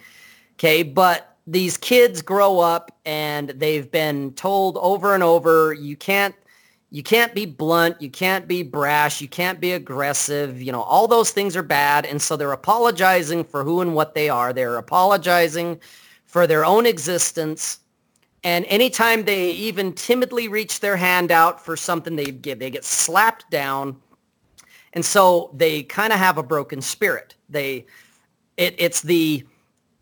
Okay 0.54 0.82
but 0.82 1.36
these 1.46 1.76
kids 1.76 2.22
grow 2.22 2.58
up 2.58 2.90
and 3.06 3.50
they've 3.50 3.90
been 3.90 4.32
told 4.32 4.76
over 4.78 5.14
and 5.14 5.22
over 5.22 5.72
you 5.72 5.96
can't 5.96 6.34
you 6.90 7.02
can't 7.02 7.34
be 7.34 7.44
blunt, 7.44 8.00
you 8.00 8.10
can't 8.10 8.48
be 8.48 8.62
brash, 8.62 9.20
you 9.20 9.28
can't 9.28 9.60
be 9.60 9.72
aggressive, 9.72 10.62
you 10.62 10.72
know, 10.72 10.82
all 10.82 11.06
those 11.06 11.30
things 11.30 11.54
are 11.54 11.62
bad. 11.62 12.06
And 12.06 12.20
so 12.20 12.36
they're 12.36 12.52
apologizing 12.52 13.44
for 13.44 13.62
who 13.62 13.82
and 13.82 13.94
what 13.94 14.14
they 14.14 14.30
are. 14.30 14.52
They're 14.54 14.76
apologizing 14.76 15.80
for 16.24 16.46
their 16.46 16.64
own 16.64 16.86
existence. 16.86 17.80
And 18.42 18.64
anytime 18.68 19.24
they 19.24 19.50
even 19.50 19.92
timidly 19.92 20.48
reach 20.48 20.80
their 20.80 20.96
hand 20.96 21.30
out 21.30 21.62
for 21.62 21.76
something 21.76 22.16
they 22.16 22.26
give, 22.26 22.58
they 22.58 22.70
get 22.70 22.84
slapped 22.84 23.50
down. 23.50 23.96
And 24.94 25.04
so 25.04 25.50
they 25.54 25.82
kind 25.82 26.12
of 26.12 26.18
have 26.18 26.38
a 26.38 26.42
broken 26.42 26.80
spirit. 26.80 27.34
They, 27.50 27.84
it, 28.56 28.74
it's 28.78 29.02
the, 29.02 29.44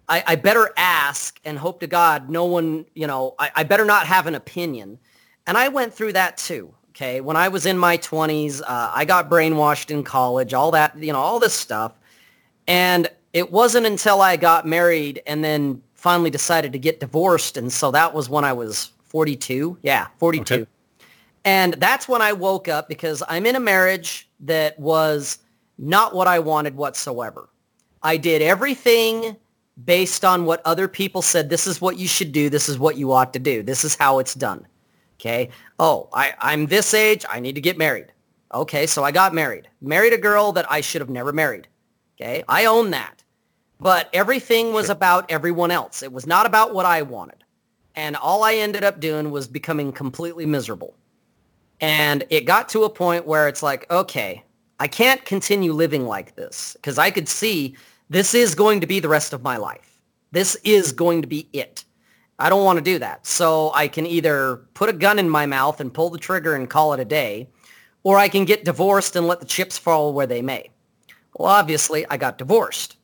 I, 0.09 0.22
I 0.24 0.37
better 0.37 0.70
ask 0.76 1.41
and 1.45 1.59
hope 1.59 1.80
to 1.80 1.89
God 1.89 2.30
no 2.30 2.45
one, 2.45 2.87
you 2.95 3.09
know, 3.09 3.34
I, 3.41 3.51
I 3.57 3.64
better 3.64 3.84
not 3.84 4.07
have 4.07 4.28
an 4.28 4.37
opinion. 4.37 5.01
And 5.49 5.57
I 5.57 5.68
went 5.68 5.93
through 5.93 6.12
that 6.12 6.37
too. 6.37 6.75
Okay. 6.97 7.20
When 7.20 7.36
I 7.36 7.49
was 7.49 7.66
in 7.66 7.76
my 7.76 7.99
20s, 7.99 8.62
uh, 8.62 8.90
I 8.94 9.05
got 9.05 9.28
brainwashed 9.28 9.90
in 9.90 10.03
college, 10.03 10.55
all 10.55 10.70
that, 10.70 10.97
you 10.97 11.12
know, 11.12 11.18
all 11.18 11.38
this 11.38 11.53
stuff. 11.53 11.92
And 12.66 13.07
it 13.34 13.53
wasn't 13.53 13.84
until 13.84 14.22
I 14.22 14.38
got 14.38 14.66
married 14.66 15.22
and 15.26 15.44
then 15.44 15.82
finally 15.94 16.30
decided 16.30 16.72
to 16.72 16.78
get 16.78 16.99
divorced. 16.99 17.59
And 17.59 17.70
so 17.70 17.90
that 17.90 18.14
was 18.14 18.30
when 18.30 18.44
I 18.44 18.55
was 18.55 18.92
42. 19.05 19.76
Yeah, 19.82 20.07
42. 20.16 20.55
Okay. 20.55 20.66
And 21.44 21.74
that's 21.74 22.09
when 22.09 22.22
I 22.22 22.32
woke 22.32 22.66
up 22.66 22.88
because 22.88 23.22
I'm 23.28 23.44
in 23.44 23.57
a 23.57 23.61
marriage 23.61 24.26
that 24.40 24.78
was 24.78 25.38
not 25.76 26.14
what 26.14 26.26
I 26.26 26.38
wanted 26.38 26.76
whatsoever. 26.76 27.51
I 28.03 28.16
did 28.16 28.40
everything 28.40 29.36
based 29.84 30.24
on 30.24 30.47
what 30.47 30.62
other 30.64 30.88
people 30.88 31.20
said. 31.20 31.51
This 31.51 31.66
is 31.66 31.78
what 31.78 31.99
you 31.99 32.09
should 32.09 32.32
do. 32.32 32.49
This 32.49 32.70
is 32.70 32.78
what 32.78 32.97
you 32.97 33.12
ought 33.12 33.34
to 33.34 33.38
do. 33.38 33.62
This 33.62 33.84
is 33.84 33.94
how 33.97 34.18
it's 34.18 34.32
done. 34.32 34.66
Okay. 35.18 35.50
Oh, 35.78 36.08
I, 36.12 36.34
I'm 36.40 36.66
this 36.66 36.94
age. 36.94 37.24
I 37.28 37.40
need 37.40 37.54
to 37.54 37.60
get 37.60 37.78
married. 37.78 38.12
Okay. 38.52 38.86
So 38.86 39.02
I 39.02 39.10
got 39.10 39.34
married. 39.34 39.68
Married 39.80 40.12
a 40.12 40.18
girl 40.18 40.52
that 40.52 40.70
I 40.70 40.80
should 40.80 41.00
have 41.00 41.10
never 41.10 41.32
married. 41.32 41.68
Okay. 42.16 42.44
I 42.48 42.66
own 42.66 42.90
that. 42.90 43.22
But 43.78 44.08
everything 44.12 44.72
was 44.72 44.88
about 44.88 45.30
everyone 45.30 45.70
else. 45.70 46.02
It 46.02 46.12
was 46.12 46.26
not 46.26 46.46
about 46.46 46.74
what 46.74 46.86
I 46.86 47.02
wanted. 47.02 47.44
And 47.94 48.16
all 48.16 48.42
I 48.42 48.54
ended 48.54 48.84
up 48.84 49.00
doing 49.00 49.30
was 49.30 49.46
becoming 49.46 49.92
completely 49.92 50.46
miserable. 50.46 50.94
And 51.80 52.24
it 52.30 52.42
got 52.42 52.68
to 52.70 52.84
a 52.84 52.90
point 52.90 53.26
where 53.26 53.48
it's 53.48 53.62
like, 53.62 53.90
okay, 53.90 54.42
I 54.80 54.88
can't 54.88 55.24
continue 55.24 55.72
living 55.72 56.06
like 56.06 56.36
this 56.36 56.74
because 56.74 56.98
I 56.98 57.10
could 57.10 57.28
see 57.28 57.76
this 58.10 58.34
is 58.34 58.54
going 58.54 58.80
to 58.80 58.86
be 58.86 59.00
the 59.00 59.08
rest 59.08 59.32
of 59.32 59.42
my 59.42 59.56
life. 59.56 60.00
This 60.32 60.56
is 60.64 60.92
going 60.92 61.22
to 61.22 61.28
be 61.28 61.48
it. 61.52 61.84
I 62.39 62.51
don't 62.51 62.64
want 62.64 62.78
to 62.78 62.84
do 62.84 62.99
that. 62.99 63.26
So 63.26 63.70
I 63.74 63.89
can 63.89 64.07
either 64.07 64.57
put 64.74 64.89
a 64.89 64.93
gun 64.93 65.18
in 65.18 65.28
my 65.28 65.47
mouth 65.47 65.80
and 65.80 65.93
pull 65.93 66.11
the 66.11 66.18
trigger 66.18 66.55
and 66.55 66.68
call 66.68 66.93
it 66.93 67.01
a 67.01 67.05
day, 67.05 67.49
or 68.03 68.18
I 68.18 68.28
can 68.28 68.45
get 68.45 68.64
divorced 68.64 69.16
and 69.16 69.26
let 69.26 69.41
the 69.41 69.47
chips 69.47 69.78
fall 69.78 70.12
where 70.12 70.26
they 70.26 70.43
may. 70.43 70.70
Well, 71.37 71.49
obviously, 71.49 72.07
I 72.09 72.16
got 72.16 72.39
divorced. 72.39 72.97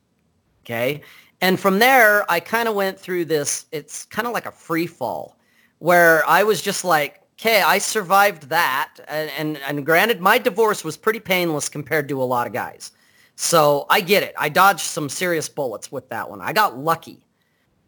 Okay. 0.64 1.03
And 1.41 1.59
from 1.59 1.80
there, 1.80 2.30
I 2.30 2.41
kind 2.41 2.68
of 2.68 2.74
went 2.74 2.99
through 2.99 3.24
this. 3.24 3.66
It's 3.72 4.05
kind 4.07 4.28
of 4.28 4.33
like 4.33 4.47
a 4.47 4.53
free 4.53 4.87
fall 4.87 5.37
where 5.78 6.26
I 6.28 6.45
was 6.45 6.62
just 6.62 6.85
like, 6.85 7.20
okay, 7.33 7.62
I 7.62 7.78
survived 7.78 8.49
that. 8.51 8.95
And, 9.09 9.30
and, 9.37 9.59
and 9.66 9.85
granted, 9.85 10.20
my 10.20 10.39
divorce 10.39 10.85
was 10.85 10.97
pretty 10.97 11.18
painless 11.18 11.68
compared 11.68 12.09
to 12.11 12.22
a 12.22 12.24
lot 12.24 12.47
of 12.47 12.53
guys. 12.53 12.93
So 13.35 13.87
I 13.91 14.01
get 14.01 14.22
it. 14.22 14.35
I 14.39 14.49
dodged 14.49 14.83
some 14.83 15.09
serious 15.09 15.49
bullets 15.49 15.91
with 15.91 16.09
that 16.11 16.30
one. 16.30 16.41
I 16.41 16.53
got 16.53 16.78
lucky. 16.78 17.26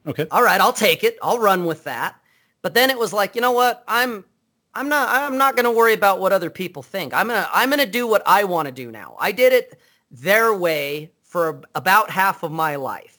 Okay. 0.07 0.27
All 0.31 0.43
right, 0.43 0.61
I'll 0.61 0.73
take 0.73 1.05
it. 1.05 1.19
I'll 1.23 1.39
run 1.39 1.65
with 1.65 1.85
that. 1.85 2.17
But 2.63 2.75
then 2.75 2.91
it 2.91 2.99
was 2.99 3.13
like, 3.13 3.35
you 3.35 3.41
know 3.41 3.53
what? 3.53 3.85
I'm 3.89 4.25
I'm 4.75 4.89
not 4.89 5.09
I'm 5.09 5.39
not 5.39 5.57
going 5.57 5.65
to 5.65 5.71
worry 5.71 5.93
about 5.93 6.21
what 6.21 6.33
other 6.33 6.51
people 6.51 6.83
think. 6.83 7.15
I'm 7.15 7.29
going 7.29 7.43
to 7.43 7.49
I'm 7.53 7.71
going 7.71 7.81
to 7.81 7.91
do 7.91 8.07
what 8.07 8.23
I 8.27 8.45
want 8.45 8.67
to 8.67 8.73
do 8.73 8.91
now. 8.91 9.17
I 9.19 9.33
did 9.33 9.53
it 9.53 9.79
their 10.11 10.55
way 10.55 11.13
for 11.23 11.63
about 11.75 12.11
half 12.11 12.43
of 12.43 12.53
my 12.53 12.77
life. 12.77 13.19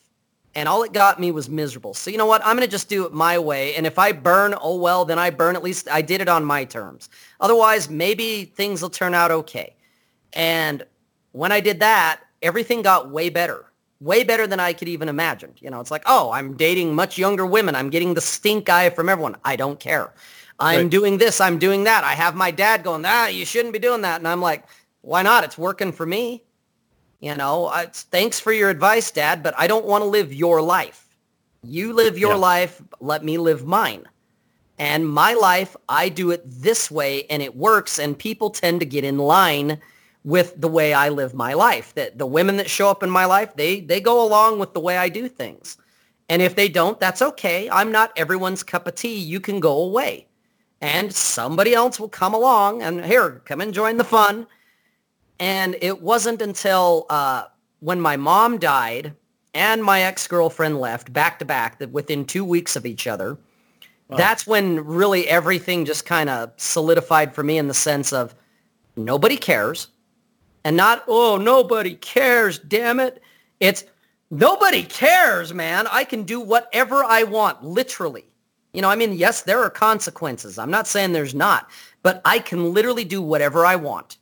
And 0.58 0.70
all 0.70 0.84
it 0.84 0.94
got 0.94 1.20
me 1.20 1.32
was 1.32 1.50
miserable. 1.50 1.94
So 1.94 2.10
you 2.10 2.18
know 2.18 2.26
what? 2.26 2.42
I'm 2.46 2.56
going 2.56 2.66
to 2.66 2.72
just 2.72 2.88
do 2.88 3.06
it 3.06 3.12
my 3.14 3.38
way. 3.38 3.76
And 3.76 3.86
if 3.86 4.00
I 4.00 4.14
burn, 4.14 4.56
oh 4.62 4.78
well, 4.78 5.04
then 5.04 5.20
I 5.20 5.30
burn. 5.30 5.58
At 5.58 5.64
least 5.64 5.90
I 5.92 6.02
did 6.02 6.22
it 6.22 6.30
on 6.30 6.46
my 6.46 6.64
terms. 6.64 7.10
Otherwise, 7.42 7.90
maybe 7.90 8.46
things 8.46 8.82
will 8.82 8.90
turn 8.90 9.14
out 9.14 9.32
okay. 9.32 9.76
And 10.32 10.86
when 11.34 11.52
I 11.52 11.60
did 11.60 11.82
that, 11.82 12.22
everything 12.42 12.82
got 12.82 13.12
way 13.12 13.30
better, 13.30 13.66
way 14.00 14.24
better 14.24 14.48
than 14.48 14.60
I 14.60 14.74
could 14.74 14.88
even 14.88 15.10
imagine. 15.10 15.54
You 15.60 15.70
know, 15.70 15.80
it's 15.80 15.92
like, 15.92 16.04
oh, 16.06 16.32
I'm 16.32 16.58
dating 16.58 16.96
much 16.96 17.18
younger 17.18 17.46
women. 17.46 17.76
I'm 17.76 17.90
getting 17.90 18.14
the 18.14 18.22
stink 18.22 18.70
eye 18.70 18.90
from 18.90 19.10
everyone. 19.10 19.38
I 19.44 19.56
don't 19.56 19.80
care. 19.80 20.14
I'm 20.60 20.82
right. 20.84 20.90
doing 20.90 21.18
this. 21.18 21.42
I'm 21.42 21.60
doing 21.60 21.84
that. 21.86 22.04
I 22.04 22.14
have 22.14 22.36
my 22.36 22.52
dad 22.52 22.84
going, 22.84 23.04
ah, 23.06 23.28
you 23.28 23.46
shouldn't 23.46 23.74
be 23.74 23.80
doing 23.80 24.02
that. 24.02 24.22
And 24.22 24.28
I'm 24.28 24.42
like, 24.42 24.66
why 25.02 25.22
not? 25.22 25.44
It's 25.44 25.58
working 25.58 25.92
for 25.92 26.06
me. 26.06 26.44
You 27.20 27.36
know, 27.36 27.68
I, 27.68 27.88
thanks 27.88 28.40
for 28.40 28.52
your 28.52 28.70
advice, 28.70 29.10
Dad, 29.12 29.42
but 29.42 29.54
I 29.58 29.68
don't 29.68 29.86
want 29.86 30.04
to 30.04 30.08
live 30.08 30.34
your 30.34 30.62
life. 30.62 31.08
You 31.64 31.94
live 31.94 32.18
your 32.18 32.34
yeah. 32.34 32.40
life. 32.40 32.82
Let 33.00 33.24
me 33.24 33.38
live 33.38 33.66
mine. 33.66 34.06
And 34.78 35.08
my 35.08 35.34
life, 35.34 35.76
I 35.88 36.10
do 36.10 36.32
it 36.32 36.44
this 36.46 36.92
way 36.92 37.26
and 37.30 37.42
it 37.42 37.56
works 37.56 37.98
and 37.98 38.18
people 38.18 38.50
tend 38.50 38.82
to 38.82 38.86
get 38.86 39.04
in 39.04 39.18
line 39.18 39.80
with 40.26 40.60
the 40.60 40.68
way 40.68 40.92
I 40.94 41.10
live 41.10 41.34
my 41.34 41.54
life. 41.54 41.94
That 41.94 42.18
the 42.18 42.26
women 42.26 42.58
that 42.58 42.70
show 42.70 42.90
up 42.90 43.04
in 43.04 43.10
my 43.10 43.24
life, 43.26 43.56
they 43.56 43.80
they 43.80 44.02
go 44.02 44.26
along 44.26 44.60
with 44.60 44.74
the 44.74 44.82
way 44.82 44.98
I 44.98 45.08
do 45.08 45.30
things. 45.30 45.78
And 46.28 46.42
if 46.42 46.56
they 46.56 46.68
don't, 46.68 47.00
that's 47.00 47.22
okay. 47.22 47.70
I'm 47.70 47.92
not 47.92 48.12
everyone's 48.18 48.64
cup 48.64 48.88
of 48.88 48.96
tea. 48.96 49.16
You 49.16 49.40
can 49.40 49.60
go 49.60 49.78
away. 49.84 50.28
And 50.82 51.14
somebody 51.14 51.74
else 51.74 52.00
will 52.00 52.10
come 52.10 52.34
along 52.34 52.82
and 52.82 53.06
here, 53.06 53.42
come 53.46 53.62
and 53.62 53.74
join 53.74 53.98
the 53.98 54.04
fun. 54.04 54.48
And 55.40 55.76
it 55.82 56.02
wasn't 56.02 56.42
until 56.42 57.06
uh, 57.10 57.46
when 57.80 58.02
my 58.02 58.18
mom 58.18 58.58
died 58.58 59.14
and 59.54 59.84
my 59.84 60.02
ex-girlfriend 60.02 60.80
left 60.80 61.14
back 61.14 61.40
to 61.40 61.46
back 61.46 61.80
that 61.80 61.92
within 61.92 62.26
two 62.26 62.44
weeks 62.44 62.76
of 62.76 62.86
each 62.86 63.06
other, 63.06 63.38
wow. 64.08 64.18
that's 64.18 64.48
when 64.48 64.84
really 64.84 65.28
everything 65.28 65.86
just 65.86 66.06
kind 66.06 66.30
of 66.30 66.52
solidified 66.58 67.36
for 67.36 67.44
me 67.44 67.58
in 67.58 67.68
the 67.68 67.74
sense 67.74 68.12
of 68.12 68.34
nobody 68.96 69.38
cares 69.38 69.88
and 70.66 70.76
not, 70.76 71.04
oh, 71.08 71.38
nobody 71.38 71.94
cares, 71.94 72.58
damn 72.58 73.00
it. 73.00 73.22
It's 73.60 73.86
nobody 74.32 74.82
cares, 74.82 75.54
man. 75.54 75.86
I 75.92 76.04
can 76.04 76.24
do 76.24 76.42
whatever 76.42 77.04
I 77.04 77.22
want, 77.22 77.64
literally. 77.64 78.26
You 78.74 78.82
know, 78.82 78.90
I 78.90 78.96
mean, 78.96 79.14
yes, 79.14 79.44
there 79.44 79.62
are 79.62 79.70
consequences. 79.70 80.58
I'm 80.58 80.72
not 80.72 80.88
saying 80.88 81.14
there's 81.14 81.36
not, 81.36 81.70
but 82.02 82.20
I 82.26 82.40
can 82.40 82.74
literally 82.74 83.06
do 83.06 83.22
whatever 83.22 83.64
I 83.64 83.76
want. 83.76 84.18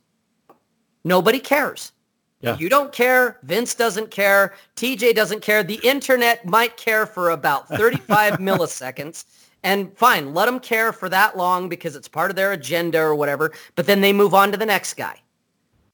Nobody 1.02 1.40
cares. 1.40 1.92
Yeah. 2.42 2.58
You 2.58 2.68
don't 2.68 2.92
care. 2.92 3.38
Vince 3.42 3.74
doesn't 3.74 4.10
care. 4.10 4.52
TJ 4.76 5.14
doesn't 5.14 5.40
care. 5.40 5.62
The 5.62 5.80
internet 5.82 6.44
might 6.44 6.76
care 6.76 7.06
for 7.06 7.30
about 7.30 7.68
35 7.70 8.34
milliseconds. 8.34 9.24
And 9.62 9.96
fine, 9.96 10.34
let 10.34 10.44
them 10.44 10.60
care 10.60 10.92
for 10.92 11.08
that 11.08 11.38
long 11.38 11.70
because 11.70 11.96
it's 11.96 12.06
part 12.06 12.30
of 12.30 12.36
their 12.36 12.52
agenda 12.52 13.00
or 13.00 13.14
whatever. 13.14 13.52
But 13.76 13.86
then 13.86 14.02
they 14.02 14.12
move 14.12 14.34
on 14.34 14.52
to 14.52 14.58
the 14.58 14.66
next 14.66 14.94
guy 14.94 15.20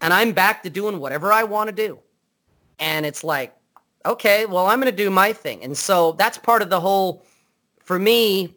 and 0.00 0.12
I'm 0.12 0.32
back 0.32 0.62
to 0.62 0.70
doing 0.70 0.98
whatever 0.98 1.32
I 1.32 1.44
want 1.44 1.68
to 1.68 1.74
do. 1.74 1.98
And 2.78 3.04
it's 3.04 3.22
like, 3.22 3.54
okay, 4.06 4.46
well, 4.46 4.66
I'm 4.66 4.80
going 4.80 4.90
to 4.90 4.96
do 4.96 5.10
my 5.10 5.32
thing. 5.32 5.62
And 5.62 5.76
so 5.76 6.12
that's 6.12 6.38
part 6.38 6.62
of 6.62 6.70
the 6.70 6.80
whole, 6.80 7.24
for 7.84 7.98
me, 7.98 8.54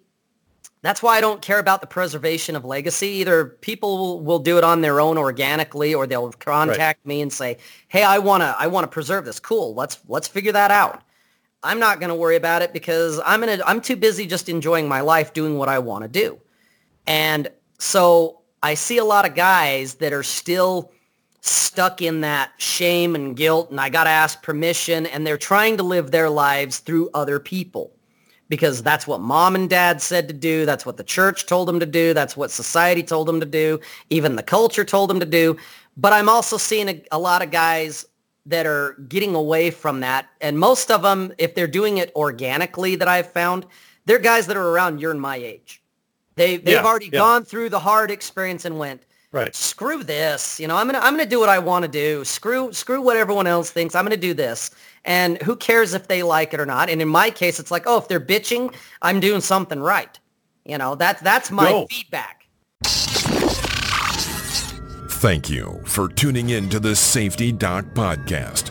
that's 0.81 1.01
why 1.01 1.17
I 1.17 1.21
don't 1.21 1.41
care 1.41 1.59
about 1.59 1.81
the 1.81 1.87
preservation 1.87 2.55
of 2.55 2.65
legacy. 2.65 3.07
Either 3.07 3.45
people 3.45 4.21
will 4.21 4.39
do 4.39 4.57
it 4.57 4.63
on 4.63 4.81
their 4.81 4.99
own 4.99 5.17
organically 5.17 5.93
or 5.93 6.05
they'll 6.05 6.31
contact 6.33 6.99
right. 6.99 7.07
me 7.07 7.21
and 7.21 7.31
say, 7.31 7.57
hey, 7.87 8.03
I 8.03 8.19
want 8.19 8.41
to, 8.41 8.55
I 8.57 8.67
want 8.67 8.83
to 8.83 8.89
preserve 8.89 9.25
this. 9.25 9.39
Cool. 9.39 9.73
Let's, 9.75 9.99
let's 10.07 10.27
figure 10.27 10.51
that 10.51 10.71
out. 10.71 11.01
I'm 11.63 11.79
not 11.79 11.99
going 11.99 12.09
to 12.09 12.15
worry 12.15 12.35
about 12.35 12.61
it 12.61 12.73
because 12.73 13.21
I'm 13.25 13.41
to, 13.41 13.65
I'm 13.65 13.79
too 13.79 13.95
busy 13.95 14.25
just 14.25 14.49
enjoying 14.49 14.87
my 14.87 14.99
life 14.99 15.33
doing 15.33 15.57
what 15.57 15.69
I 15.69 15.79
want 15.79 16.03
to 16.03 16.09
do. 16.09 16.39
And 17.07 17.47
so 17.79 18.41
I 18.61 18.73
see 18.73 18.97
a 18.97 19.05
lot 19.05 19.25
of 19.25 19.35
guys 19.35 19.95
that 19.95 20.11
are 20.11 20.23
still 20.23 20.91
stuck 21.45 22.01
in 22.01 22.21
that 22.21 22.51
shame 22.57 23.15
and 23.15 23.35
guilt 23.35 23.69
and 23.69 23.79
I 23.79 23.89
got 23.89 24.05
to 24.05 24.09
ask 24.09 24.41
permission 24.41 25.05
and 25.05 25.27
they're 25.27 25.37
trying 25.37 25.75
to 25.77 25.83
live 25.83 26.09
their 26.09 26.29
lives 26.29 26.79
through 26.79 27.09
other 27.13 27.37
people 27.37 27.91
because 28.47 28.81
that's 28.81 29.05
what 29.05 29.19
mom 29.19 29.55
and 29.55 29.69
dad 29.69 30.01
said 30.01 30.29
to 30.29 30.33
do. 30.33 30.65
That's 30.65 30.85
what 30.85 30.95
the 30.95 31.03
church 31.03 31.45
told 31.45 31.67
them 31.67 31.81
to 31.81 31.85
do. 31.85 32.13
That's 32.13 32.37
what 32.37 32.49
society 32.49 33.03
told 33.03 33.27
them 33.27 33.41
to 33.41 33.45
do. 33.45 33.81
Even 34.09 34.37
the 34.37 34.43
culture 34.43 34.85
told 34.85 35.09
them 35.09 35.19
to 35.19 35.25
do. 35.25 35.57
But 35.97 36.13
I'm 36.13 36.29
also 36.29 36.55
seeing 36.55 36.87
a, 36.87 37.03
a 37.11 37.19
lot 37.19 37.41
of 37.41 37.51
guys 37.51 38.05
that 38.45 38.65
are 38.65 38.93
getting 39.09 39.35
away 39.35 39.69
from 39.69 39.99
that. 39.99 40.27
And 40.39 40.57
most 40.57 40.91
of 40.91 41.01
them, 41.01 41.33
if 41.37 41.55
they're 41.55 41.67
doing 41.67 41.97
it 41.97 42.13
organically 42.15 42.95
that 42.95 43.07
I've 43.07 43.31
found, 43.31 43.65
they're 44.05 44.19
guys 44.19 44.47
that 44.47 44.55
are 44.55 44.69
around 44.69 45.01
your 45.01 45.11
and 45.11 45.19
my 45.19 45.35
age. 45.35 45.81
They, 46.35 46.57
they've 46.57 46.75
yeah, 46.75 46.85
already 46.85 47.05
yeah. 47.05 47.19
gone 47.19 47.43
through 47.43 47.69
the 47.69 47.79
hard 47.79 48.11
experience 48.11 48.65
and 48.65 48.79
went, 48.79 49.03
Right. 49.33 49.53
Screw 49.55 50.03
this. 50.03 50.59
You 50.59 50.67
know, 50.67 50.77
I'm 50.77 50.85
gonna 50.85 50.99
I'm 50.99 51.13
gonna 51.13 51.25
do 51.25 51.39
what 51.39 51.49
I 51.49 51.57
want 51.57 51.83
to 51.83 51.89
do. 51.89 52.23
Screw 52.23 52.71
screw 52.71 53.01
what 53.01 53.17
everyone 53.17 53.47
else 53.47 53.71
thinks. 53.71 53.95
I'm 53.95 54.05
gonna 54.05 54.15
do 54.15 54.35
this. 54.35 54.69
And 55.05 55.41
who 55.41 55.55
cares 55.55 55.95
if 55.95 56.07
they 56.07 56.21
like 56.21 56.53
it 56.53 56.59
or 56.59 56.67
not? 56.67 56.87
And 56.87 57.01
in 57.01 57.07
my 57.07 57.31
case, 57.31 57.59
it's 57.59 57.71
like, 57.71 57.83
oh, 57.87 57.97
if 57.97 58.07
they're 58.07 58.21
bitching, 58.21 58.73
I'm 59.01 59.19
doing 59.19 59.41
something 59.41 59.79
right. 59.79 60.19
You 60.65 60.77
know, 60.77 60.93
that's 60.93 61.19
that's 61.23 61.49
my 61.49 61.67
Go. 61.67 61.87
feedback. 61.89 62.45
Thank 65.09 65.49
you 65.49 65.81
for 65.83 66.09
tuning 66.09 66.49
in 66.49 66.69
to 66.69 66.79
the 66.79 66.95
Safety 66.95 67.51
Doc 67.51 67.85
Podcast 67.95 68.69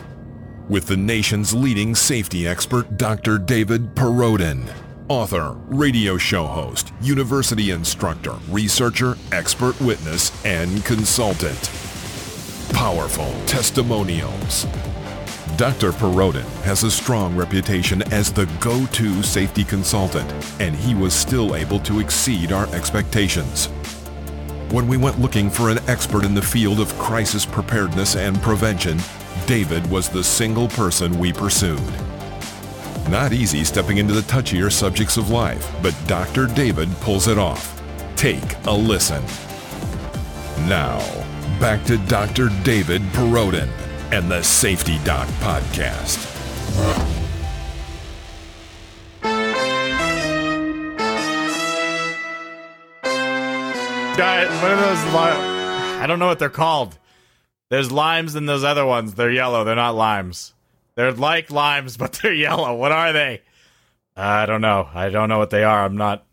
with 0.69 0.87
the 0.87 0.95
nation's 0.95 1.53
leading 1.53 1.93
safety 1.93 2.47
expert, 2.47 2.95
Dr. 2.95 3.37
David 3.37 3.93
Perrodin 3.95 4.65
author, 5.13 5.51
radio 5.67 6.17
show 6.17 6.47
host, 6.47 6.91
university 6.99 7.69
instructor, 7.69 8.33
researcher, 8.49 9.15
expert 9.31 9.79
witness, 9.79 10.31
and 10.43 10.83
consultant. 10.85 11.69
Powerful 12.73 13.31
testimonials. 13.45 14.65
Dr. 15.55 15.91
Perrodin 15.91 16.49
has 16.63 16.81
a 16.81 16.89
strong 16.89 17.35
reputation 17.35 18.01
as 18.11 18.33
the 18.33 18.47
go-to 18.59 19.21
safety 19.21 19.63
consultant, 19.63 20.33
and 20.59 20.75
he 20.75 20.95
was 20.95 21.13
still 21.13 21.55
able 21.55 21.79
to 21.81 21.99
exceed 21.99 22.51
our 22.51 22.67
expectations. 22.73 23.67
When 24.71 24.87
we 24.87 24.97
went 24.97 25.21
looking 25.21 25.51
for 25.51 25.69
an 25.69 25.77
expert 25.87 26.25
in 26.25 26.33
the 26.33 26.41
field 26.41 26.79
of 26.79 26.97
crisis 26.97 27.45
preparedness 27.45 28.15
and 28.15 28.41
prevention, 28.41 28.97
David 29.45 29.87
was 29.91 30.09
the 30.09 30.23
single 30.23 30.69
person 30.69 31.19
we 31.19 31.31
pursued. 31.31 32.12
Not 33.09 33.33
easy 33.33 33.63
stepping 33.63 33.97
into 33.97 34.13
the 34.13 34.21
touchier 34.21 34.71
subjects 34.71 35.17
of 35.17 35.29
life, 35.29 35.71
but 35.81 35.95
Dr. 36.07 36.47
David 36.47 36.89
pulls 37.01 37.27
it 37.27 37.37
off. 37.37 37.81
Take 38.15 38.55
a 38.65 38.71
listen. 38.71 39.23
Now, 40.67 40.99
back 41.59 41.83
to 41.85 41.97
Dr. 42.07 42.49
David 42.63 43.01
Perrodin 43.13 43.69
and 44.11 44.31
the 44.31 44.41
Safety 44.41 44.99
Doc 45.03 45.27
Podcast. 45.39 46.29
Diet, 54.15 54.47
what 54.61 54.71
are 54.71 54.75
those? 54.75 55.03
Li- 55.13 55.99
I 56.01 56.05
don't 56.07 56.19
know 56.19 56.27
what 56.27 56.37
they're 56.37 56.49
called. 56.49 56.97
There's 57.69 57.91
limes 57.91 58.35
and 58.35 58.47
those 58.47 58.63
other 58.63 58.85
ones. 58.85 59.15
They're 59.15 59.31
yellow. 59.31 59.63
They're 59.63 59.75
not 59.75 59.95
limes. 59.95 60.52
They're 60.95 61.11
like 61.11 61.51
limes, 61.51 61.97
but 61.97 62.13
they're 62.13 62.33
yellow. 62.33 62.75
What 62.75 62.91
are 62.91 63.13
they? 63.13 63.41
I 64.15 64.45
don't 64.45 64.61
know. 64.61 64.87
I 64.93 65.09
don't 65.09 65.29
know 65.29 65.39
what 65.39 65.49
they 65.49 65.63
are. 65.63 65.85
I'm 65.85 65.97
not. 65.97 66.25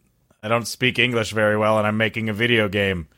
I 0.43 0.49
don't 0.49 0.67
speak 0.67 0.99
English 0.99 1.33
very 1.33 1.57
well, 1.57 1.79
and 1.79 1.87
I'm 1.87 1.97
making 1.97 2.29
a 2.29 2.33
video 2.33 2.69
game. 2.69 3.09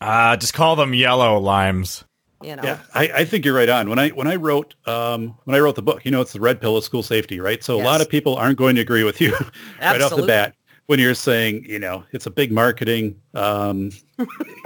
Uh, 0.00 0.36
just 0.36 0.54
call 0.54 0.76
them 0.76 0.92
yellow 0.94 1.38
limes. 1.38 2.04
You 2.42 2.56
know, 2.56 2.62
Yeah, 2.62 2.78
I, 2.94 3.08
I 3.08 3.24
think 3.24 3.46
you're 3.46 3.54
right 3.54 3.68
on. 3.68 3.88
When 3.88 3.98
I 3.98 4.10
when 4.10 4.26
I 4.26 4.36
wrote 4.36 4.74
um, 4.86 5.38
when 5.44 5.54
I 5.56 5.60
wrote 5.60 5.76
the 5.76 5.82
book, 5.82 6.04
you 6.04 6.10
know, 6.10 6.20
it's 6.20 6.34
the 6.34 6.40
red 6.40 6.60
pill 6.60 6.76
of 6.76 6.84
school 6.84 7.02
safety, 7.02 7.40
right? 7.40 7.62
So 7.64 7.80
a 7.80 7.82
lot 7.82 8.00
of 8.02 8.08
people 8.10 8.36
aren't 8.36 8.58
going 8.58 8.74
to 8.76 8.82
agree 8.82 9.04
with 9.04 9.20
you 9.20 9.32
right 9.80 10.00
off 10.02 10.10
the 10.16 10.26
bat 10.26 10.54
when 10.86 10.98
you're 10.98 11.14
saying, 11.14 11.64
you 11.64 11.78
know, 11.78 12.04
it's 12.12 12.26
a 12.26 12.30
big 12.30 12.52
marketing, 12.52 13.18
um, 13.34 13.90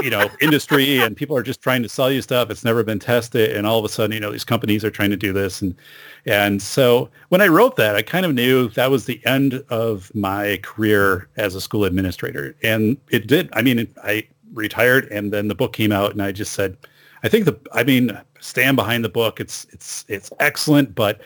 you 0.02 0.10
know, 0.10 0.28
industry, 0.40 0.98
and 0.98 1.16
people 1.16 1.36
are 1.36 1.42
just 1.42 1.62
trying 1.62 1.82
to 1.82 1.88
sell 1.88 2.10
you 2.10 2.20
stuff. 2.22 2.50
It's 2.50 2.64
never 2.64 2.82
been 2.82 2.98
tested, 2.98 3.56
and 3.56 3.66
all 3.66 3.78
of 3.78 3.84
a 3.84 3.88
sudden, 3.88 4.12
you 4.12 4.20
know, 4.20 4.32
these 4.32 4.44
companies 4.44 4.84
are 4.84 4.90
trying 4.90 5.10
to 5.10 5.16
do 5.16 5.32
this, 5.32 5.62
and 5.62 5.74
and 6.26 6.60
so 6.60 7.08
when 7.28 7.40
I 7.40 7.46
wrote 7.46 7.76
that, 7.76 7.94
I 7.94 8.02
kind 8.02 8.26
of 8.26 8.34
knew 8.34 8.68
that 8.70 8.90
was 8.90 9.06
the 9.06 9.24
end 9.24 9.62
of 9.68 10.12
my 10.14 10.58
career 10.62 11.28
as 11.36 11.54
a 11.54 11.60
school 11.60 11.84
administrator, 11.84 12.56
and 12.62 12.96
it 13.10 13.26
did. 13.26 13.48
I 13.52 13.62
mean, 13.62 13.86
I 14.02 14.26
retired, 14.52 15.06
and 15.12 15.32
then 15.32 15.48
the 15.48 15.54
book 15.54 15.72
came 15.72 15.92
out, 15.92 16.12
and 16.12 16.22
I 16.22 16.32
just 16.32 16.52
said. 16.52 16.76
I 17.24 17.28
think 17.28 17.46
the, 17.46 17.58
I 17.72 17.82
mean, 17.82 18.16
stand 18.38 18.76
behind 18.76 19.04
the 19.04 19.08
book. 19.08 19.40
It's, 19.40 19.66
it's, 19.72 20.04
it's 20.06 20.30
excellent. 20.38 20.94
But 20.94 21.20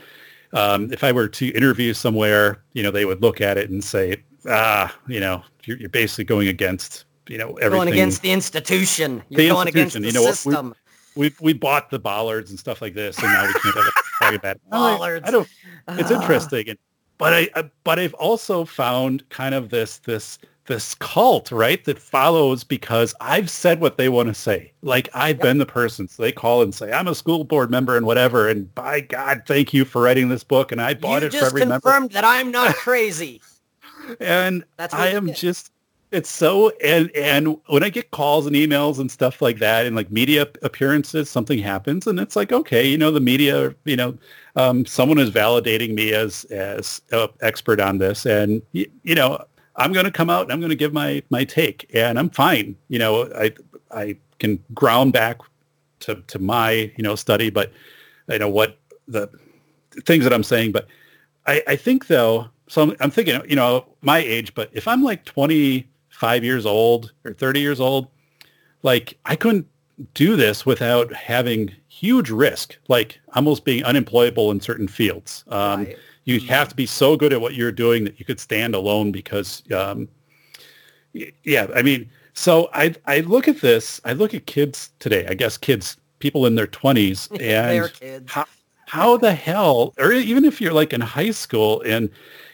um, 0.55 0.90
if 0.90 1.05
I 1.05 1.12
were 1.12 1.28
to 1.28 1.49
interview 1.49 1.93
somewhere, 1.93 2.62
you 2.72 2.82
know, 2.82 2.90
they 2.90 3.05
would 3.05 3.20
look 3.20 3.43
at 3.43 3.59
it 3.59 3.68
and 3.68 3.84
say, 3.84 4.22
ah, 4.49 4.95
you 5.09 5.20
know, 5.20 5.43
you're, 5.64 5.76
you're 5.78 5.88
basically 5.88 6.24
going 6.24 6.49
against, 6.49 7.05
you 7.28 7.38
know, 7.38 7.51
everything. 7.55 7.70
going 7.70 7.88
against 7.88 8.22
the 8.22 8.30
institution. 8.32 9.22
You're 9.28 9.38
The 9.43 9.49
going 9.49 9.68
against 9.68 9.95
the 9.95 10.01
you 10.03 10.12
know 10.12 10.22
what, 10.22 10.30
we- 10.45 10.53
system. 10.53 10.74
we, 11.16 11.32
we 11.40 11.53
bought 11.53 11.90
the 11.90 11.99
bollards 11.99 12.51
and 12.51 12.59
stuff 12.59 12.82
like 12.82 12.95
this, 12.95 13.18
and 13.18 13.26
now 13.28 13.47
we 13.47 13.53
can't 13.55 13.74
talk 14.18 14.34
about 14.34 14.57
it. 14.57 14.62
No, 14.70 15.03
I- 15.03 15.20
I 15.24 15.30
don't, 15.30 15.49
it's 15.88 16.11
Ah. 16.11 16.20
interesting. 16.20 16.68
And, 16.70 16.78
but 17.18 17.32
I, 17.55 17.70
but 17.84 17.99
I've 17.99 18.14
also 18.14 18.64
found 18.64 19.28
kind 19.28 19.55
of 19.55 19.68
this, 19.70 19.99
this, 19.99 20.38
this 20.66 20.95
cult, 20.97 21.51
right, 21.53 21.84
that 21.84 21.99
follows 21.99 22.64
because 22.64 23.14
I've 23.20 23.51
said 23.51 23.80
what 23.80 23.97
they 23.97 24.09
want 24.09 24.28
to 24.28 24.34
say. 24.34 24.72
Like 24.82 25.09
I've 25.14 25.38
been 25.40 25.59
the 25.59 25.66
person, 25.66 26.09
so 26.09 26.22
they 26.22 26.32
call 26.32 26.62
and 26.62 26.74
say, 26.74 26.90
I'm 26.93 27.09
a 27.09 27.14
school 27.14 27.45
board 27.45 27.70
member 27.70 27.97
and 27.97 28.07
whatever. 28.07 28.49
And 28.49 28.72
by 28.74 29.01
God, 29.01 29.43
thank 29.47 29.72
you 29.74 29.84
for 29.84 30.03
writing 30.03 30.28
this 30.28 30.43
book. 30.45 30.70
And 30.72 30.80
I 30.80 30.95
bought 30.95 31.22
you 31.22 31.28
it 31.28 31.32
for 31.32 31.38
just 31.38 31.47
every 31.47 31.61
member. 31.61 31.80
confirmed 31.80 32.12
that 32.12 32.24
I'm 32.24 32.51
not 32.53 32.74
crazy. 32.76 33.40
And 34.20 34.64
That's 34.76 34.94
I 34.94 35.09
am 35.09 35.32
just, 35.32 35.72
it's 36.11 36.30
so, 36.30 36.70
and, 36.84 37.11
and 37.16 37.57
when 37.66 37.82
I 37.82 37.88
get 37.88 38.11
calls 38.11 38.46
and 38.46 38.55
emails 38.55 38.98
and 38.98 39.11
stuff 39.11 39.40
like 39.40 39.59
that 39.59 39.86
and 39.86 39.96
like 39.96 40.11
media 40.11 40.46
appearances, 40.62 41.30
something 41.30 41.59
happens 41.59 42.07
and 42.07 42.20
it's 42.20 42.36
like, 42.36 42.53
okay, 42.53 42.86
you 42.86 42.98
know, 42.98 43.11
the 43.11 43.20
media, 43.20 43.74
you 43.84 43.96
know, 43.96 44.16
um, 44.57 44.84
someone 44.84 45.18
is 45.18 45.30
validating 45.30 45.94
me 45.94 46.12
as, 46.12 46.44
as 46.44 47.00
an 47.12 47.28
expert 47.40 47.80
on 47.80 47.98
this. 47.98 48.26
And, 48.26 48.61
y- 48.74 48.86
you 49.03 49.14
know, 49.14 49.42
I'm 49.76 49.92
going 49.92 50.05
to 50.05 50.12
come 50.12 50.28
out 50.28 50.42
and 50.42 50.53
I'm 50.53 50.61
going 50.61 50.70
to 50.70 50.76
give 50.76 50.92
my, 50.92 51.22
my 51.30 51.44
take 51.44 51.90
and 51.94 52.18
I'm 52.18 52.28
fine. 52.28 52.76
You 52.88 52.98
know, 52.98 53.30
I, 53.34 53.53
I 53.90 54.16
can 54.38 54.62
ground 54.74 55.12
back 55.12 55.38
to, 56.00 56.16
to 56.26 56.38
my, 56.38 56.92
you 56.96 57.03
know, 57.03 57.14
study, 57.14 57.48
but 57.48 57.72
you 58.28 58.38
know 58.38 58.48
what 58.48 58.78
the 59.09 59.28
things 60.05 60.24
that 60.24 60.32
I'm 60.32 60.42
saying, 60.42 60.72
but 60.72 60.86
I, 61.46 61.62
I 61.66 61.76
think 61.76 62.07
though, 62.07 62.48
so 62.73 62.81
I'm, 62.81 62.97
I'm 63.01 63.11
thinking, 63.11 63.39
you 63.47 63.55
know, 63.55 63.85
my 64.01 64.16
age, 64.16 64.55
but 64.55 64.70
if 64.73 64.89
I'm 64.89 65.03
like 65.03 65.27
25 65.27 66.43
years 66.43 66.64
old 66.64 67.12
or 67.23 67.35
30 67.35 67.61
years 67.61 67.81
old, 67.81 68.09
like 68.83 69.18
I 69.27 69.37
couldn't 69.37 69.66
do 70.14 70.37
this 70.37 70.64
without 70.64 71.12
having 71.12 71.70
huge 71.89 72.31
risk, 72.31 72.79
like 72.89 73.20
almost 73.35 73.66
being 73.66 73.85
unemployable 73.85 74.51
in 74.51 74.59
certain 74.59 74.89
fields. 74.89 75.45
Um, 75.49 75.85
Right. 75.85 75.99
You 76.25 76.41
have 76.41 76.70
to 76.70 76.75
be 76.75 76.87
so 76.87 77.14
good 77.14 77.35
at 77.35 77.43
what 77.43 77.55
you're 77.55 77.73
doing 77.73 78.05
that 78.05 78.18
you 78.18 78.25
could 78.25 78.41
stand 78.41 78.75
alone 78.75 79.12
because, 79.12 79.62
um, 79.73 80.09
yeah, 81.12 81.66
I 81.75 81.83
mean, 81.83 82.09
so 82.33 82.70
I, 82.73 82.95
I 83.05 83.20
look 83.20 83.49
at 83.49 83.61
this, 83.61 84.01
I 84.07 84.14
look 84.14 84.33
at 84.33 84.47
kids 84.47 84.93
today, 84.99 85.27
I 85.29 85.35
guess 85.35 85.59
kids, 85.59 85.99
people 86.20 86.47
in 86.47 86.55
their 86.55 86.68
20s 86.68 87.29
They're 87.39 87.85
and 87.85 87.93
kids. 87.93 88.33
how, 88.33 88.47
how 88.87 89.18
the 89.18 89.35
hell, 89.35 89.93
or 89.99 90.12
even 90.12 90.47
if 90.47 90.59
you're 90.59 90.73
like 90.73 90.95
in 90.95 91.03
high 91.03 91.33
school 91.33 91.83
and, 91.83 92.09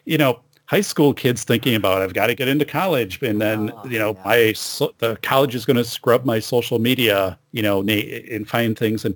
you 0.09 0.17
know, 0.19 0.41
high 0.67 0.81
school 0.81 1.13
kids 1.15 1.45
thinking 1.45 1.75
about, 1.75 2.03
I've 2.03 2.15
got 2.15 2.27
to 2.29 2.35
get 2.35 2.49
into 2.49 2.65
college. 2.65 3.23
And 3.23 3.41
then, 3.41 3.73
Oh, 3.77 3.87
you 3.87 3.99
know, 3.99 4.15
yeah. 4.15 4.23
my, 4.25 4.53
so, 4.55 4.95
the 4.99 5.17
college 5.23 5.55
is 5.55 5.65
going 5.67 5.77
to 5.77 5.85
scrub 5.85 6.25
my 6.25 6.39
social 6.41 6.79
media, 6.79 7.39
you 7.53 7.63
know, 7.63 7.81
and 7.83 8.49
find 8.49 8.79
things. 8.79 9.05
And 9.05 9.15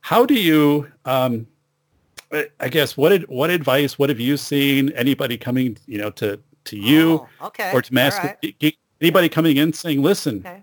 how 0.00 0.26
do 0.26 0.34
you, 0.34 0.90
um, 1.04 1.46
I- 2.60 2.68
guess, 2.68 2.96
what, 2.96 3.10
did, 3.10 3.28
what 3.28 3.50
advice, 3.50 3.98
what 3.98 4.08
have 4.10 4.20
you 4.20 4.36
seen 4.36 4.90
anybody 4.90 5.36
coming, 5.36 5.76
you 5.86 5.98
know, 5.98 6.10
to, 6.10 6.38
to 6.64 6.76
you 6.76 7.26
Oh, 7.40 7.46
okay. 7.48 7.70
or 7.72 7.82
to 7.82 7.94
mask 7.94 8.22
right. 8.22 8.76
anybody 9.00 9.28
coming 9.28 9.56
in 9.58 9.72
saying, 9.72 10.02
listen, 10.02 10.38
Okay. 10.44 10.62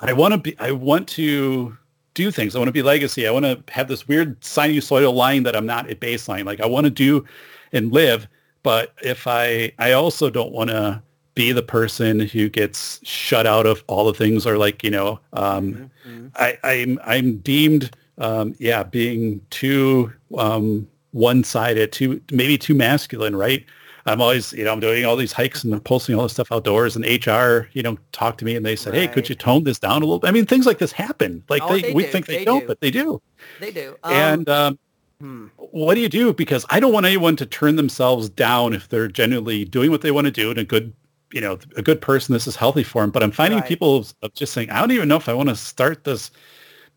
I 0.00 0.12
want 0.12 0.32
to 0.32 0.38
be, 0.38 0.58
I 0.60 0.70
want 0.70 1.08
to 1.08 1.76
do 2.14 2.30
things. 2.30 2.54
I 2.54 2.58
want 2.60 2.68
to 2.68 2.72
be 2.72 2.82
legacy. 2.82 3.26
I 3.26 3.30
want 3.30 3.44
to 3.46 3.62
have 3.72 3.88
this 3.88 4.06
weird 4.06 4.40
sinusoidal 4.40 5.12
line 5.14 5.42
that 5.44 5.56
I'm 5.56 5.66
not 5.66 5.88
at 5.90 5.98
baseline. 6.00 6.44
Like 6.44 6.60
I 6.60 6.66
want 6.66 6.84
to 6.84 6.90
do 6.90 7.24
and 7.72 7.92
live. 7.92 8.28
But 8.68 8.92
if 9.02 9.26
I, 9.26 9.72
I 9.78 9.92
also 9.92 10.28
don't 10.28 10.52
want 10.52 10.68
to 10.68 11.02
be 11.32 11.52
the 11.52 11.62
person 11.62 12.20
who 12.20 12.50
gets 12.50 13.00
shut 13.02 13.46
out 13.46 13.64
of 13.64 13.82
all 13.86 14.04
the 14.04 14.12
things 14.12 14.46
or 14.46 14.58
like, 14.58 14.84
you 14.84 14.90
know, 14.90 15.20
um, 15.32 15.90
Mhm. 16.06 16.30
I, 16.34 16.58
I'm, 16.62 17.00
I'm 17.02 17.38
deemed, 17.38 17.96
um, 18.18 18.54
yeah, 18.58 18.82
being 18.82 19.40
too, 19.48 20.12
um, 20.36 20.86
one-sided, 21.12 21.92
too, 21.92 22.20
maybe 22.30 22.58
too 22.58 22.74
masculine, 22.74 23.34
right? 23.34 23.64
I'm 24.04 24.20
always, 24.20 24.52
you 24.52 24.64
know, 24.64 24.72
I'm 24.74 24.80
doing 24.80 25.06
all 25.06 25.16
these 25.16 25.32
hikes 25.32 25.64
and 25.64 25.82
posting 25.82 26.14
all 26.14 26.24
this 26.24 26.32
stuff 26.34 26.52
outdoors 26.52 26.94
and 26.94 27.06
HR, 27.06 27.70
you 27.72 27.82
know, 27.82 27.96
talk 28.12 28.36
to 28.36 28.44
me 28.44 28.54
and 28.54 28.66
they 28.66 28.76
said, 28.76 28.92
hey, 28.92 29.08
could 29.08 29.30
you 29.30 29.34
tone 29.34 29.64
this 29.64 29.78
down 29.78 30.02
a 30.02 30.04
little 30.04 30.18
bit? 30.18 30.28
I 30.28 30.30
mean, 30.30 30.44
things 30.44 30.66
like 30.66 30.76
this 30.76 30.92
happen. 30.92 31.42
Like 31.48 31.62
Oh, 31.64 31.74
they, 31.74 31.80
they 31.80 31.92
we 31.94 32.04
think 32.04 32.26
they, 32.26 32.36
They 32.36 32.44
don't, 32.44 32.60
do. 32.60 32.66
but 32.66 32.80
they 32.82 32.90
do. 32.90 33.22
They 33.60 33.70
do. 33.70 33.96
Um, 34.02 34.12
and 34.14 34.48
um, 34.50 34.78
hmm. 35.20 35.46
what 35.56 35.94
do 35.94 36.00
you 36.00 36.08
do? 36.08 36.32
Because 36.32 36.64
I 36.70 36.80
don't 36.80 36.92
want 36.92 37.06
anyone 37.06 37.36
to 37.36 37.46
turn 37.46 37.76
themselves 37.76 38.28
down 38.28 38.72
if 38.72 38.88
they're 38.88 39.08
genuinely 39.08 39.64
doing 39.64 39.90
what 39.90 40.02
they 40.02 40.10
want 40.10 40.26
to 40.26 40.30
do 40.30 40.50
and 40.50 40.58
a 40.58 40.64
good, 40.64 40.92
you 41.32 41.40
know, 41.40 41.58
a 41.76 41.82
good 41.82 42.00
person. 42.00 42.32
This 42.32 42.46
is 42.46 42.56
healthy 42.56 42.82
for 42.82 43.02
them. 43.02 43.10
But 43.10 43.22
I'm 43.22 43.32
finding 43.32 43.60
Right. 43.60 43.68
people 43.68 44.04
of 44.22 44.34
just 44.34 44.52
saying, 44.52 44.70
I 44.70 44.80
don't 44.80 44.92
even 44.92 45.08
know 45.08 45.16
if 45.16 45.28
I 45.28 45.34
want 45.34 45.48
to 45.48 45.56
start 45.56 46.04
this 46.04 46.30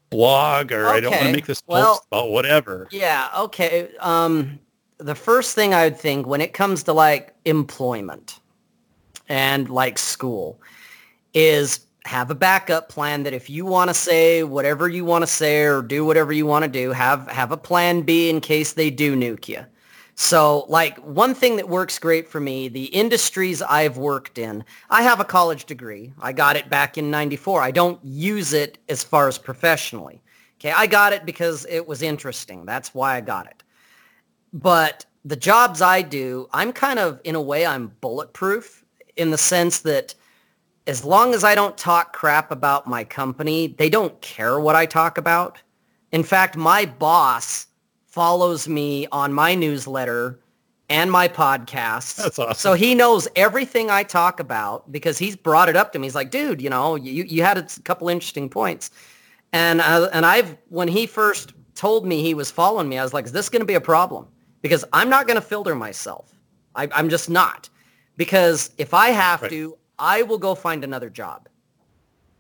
blog 0.09 0.71
or 0.71 0.87
I 0.87 0.99
don't 0.99 1.11
want 1.11 1.23
to 1.25 1.31
make 1.31 1.45
this 1.45 1.63
Well, 1.67 1.95
post 1.95 2.03
about 2.11 2.29
whatever. 2.29 2.87
Yeah, 2.91 3.29
okay. 3.37 3.89
Um, 3.99 4.59
the 4.97 5.15
first 5.15 5.55
thing 5.55 5.73
I 5.73 5.85
would 5.85 5.97
think 5.97 6.27
when 6.27 6.41
it 6.41 6.53
comes 6.53 6.83
to 6.83 6.93
like 6.93 7.33
employment 7.45 8.39
and 9.29 9.69
like 9.69 9.97
school 9.97 10.61
is 11.33 11.87
have 12.05 12.31
a 12.31 12.35
backup 12.35 12.89
plan 12.89 13.23
that 13.23 13.33
if 13.33 13.49
you 13.49 13.65
want 13.65 13.89
to 13.89 13.93
say 13.93 14.43
whatever 14.43 14.89
you 14.89 15.05
want 15.05 15.21
to 15.21 15.27
say 15.27 15.63
or 15.63 15.81
do 15.81 16.03
whatever 16.03 16.33
you 16.33 16.45
want 16.45 16.63
to 16.63 16.69
do, 16.69 16.91
have 16.91 17.27
have 17.29 17.51
a 17.51 17.57
plan 17.57 18.01
B 18.01 18.29
in 18.29 18.41
case 18.41 18.73
they 18.73 18.89
do 18.89 19.15
nuke 19.15 19.47
you. 19.47 19.65
So 20.15 20.65
like 20.67 20.97
one 20.99 21.33
thing 21.33 21.55
that 21.55 21.69
works 21.69 21.97
great 21.99 22.27
for 22.27 22.39
me, 22.39 22.67
the 22.67 22.85
industries 22.85 23.61
I've 23.61 23.97
worked 23.97 24.37
in, 24.37 24.63
I 24.89 25.03
have 25.03 25.19
a 25.19 25.25
college 25.25 25.65
degree. 25.65 26.13
I 26.21 26.33
got 26.33 26.55
it 26.55 26.69
back 26.69 26.97
in 26.97 27.09
94. 27.09 27.61
I 27.61 27.71
don't 27.71 27.99
use 28.03 28.53
it 28.53 28.77
as 28.89 29.03
far 29.03 29.27
as 29.27 29.37
professionally. 29.37 30.21
Okay, 30.59 30.71
I 30.71 30.85
got 30.85 31.13
it 31.13 31.25
because 31.25 31.65
it 31.69 31.87
was 31.87 32.03
interesting. 32.03 32.65
That's 32.65 32.93
why 32.93 33.15
I 33.15 33.21
got 33.21 33.47
it. 33.47 33.63
But 34.53 35.05
the 35.25 35.35
jobs 35.35 35.81
I 35.81 36.01
do, 36.03 36.47
I'm 36.53 36.71
kind 36.71 36.99
of, 36.99 37.19
in 37.23 37.33
a 37.35 37.41
way, 37.41 37.65
I'm 37.65 37.87
bulletproof 38.01 38.85
in 39.15 39.31
the 39.31 39.37
sense 39.37 39.79
that 39.79 40.13
as 40.87 41.05
long 41.05 41.33
as 41.33 41.43
I 41.43 41.55
don't 41.55 41.77
talk 41.77 42.13
crap 42.13 42.51
about 42.51 42.87
my 42.87 43.03
company, 43.03 43.67
they 43.67 43.89
don't 43.89 44.19
care 44.21 44.59
what 44.59 44.75
I 44.75 44.85
talk 44.85 45.17
about. 45.17 45.61
In 46.11 46.23
fact, 46.23 46.57
my 46.57 46.85
boss 46.85 47.67
follows 48.05 48.67
me 48.67 49.07
on 49.11 49.31
my 49.31 49.55
newsletter 49.55 50.39
and 50.89 51.09
my 51.09 51.27
podcast. 51.27 52.17
That's 52.17 52.37
awesome. 52.39 52.55
So 52.55 52.73
he 52.73 52.95
knows 52.95 53.27
everything 53.35 53.89
I 53.89 54.03
talk 54.03 54.39
about 54.41 54.91
because 54.91 55.17
he's 55.17 55.35
brought 55.37 55.69
it 55.69 55.77
up 55.77 55.93
to 55.93 55.99
me. 55.99 56.07
He's 56.07 56.15
like, 56.15 56.31
dude, 56.31 56.61
you 56.61 56.69
know, 56.69 56.95
you, 56.95 57.23
you 57.23 57.43
had 57.43 57.57
a 57.57 57.63
couple 57.83 58.09
interesting 58.09 58.49
points. 58.49 58.91
And, 59.53 59.79
uh, 59.79 60.09
and 60.11 60.25
I've, 60.25 60.57
when 60.69 60.87
he 60.89 61.05
first 61.05 61.53
told 61.75 62.05
me 62.05 62.21
he 62.21 62.33
was 62.33 62.51
following 62.51 62.89
me, 62.89 62.97
I 62.97 63.03
was 63.03 63.13
like, 63.13 63.25
is 63.25 63.31
this 63.31 63.47
going 63.47 63.61
to 63.61 63.65
be 63.65 63.75
a 63.75 63.81
problem? 63.81 64.27
Because 64.61 64.83
I'm 64.91 65.09
not 65.09 65.27
going 65.27 65.35
to 65.35 65.41
filter 65.41 65.75
myself. 65.75 66.33
I, 66.75 66.89
I'm 66.91 67.09
just 67.09 67.29
not. 67.29 67.69
Because 68.17 68.71
if 68.77 68.93
I 68.93 69.09
have 69.09 69.41
Right. 69.43 69.51
to, 69.51 69.77
I 70.01 70.23
will 70.23 70.39
go 70.39 70.55
find 70.55 70.83
another 70.83 71.09
job. 71.09 71.47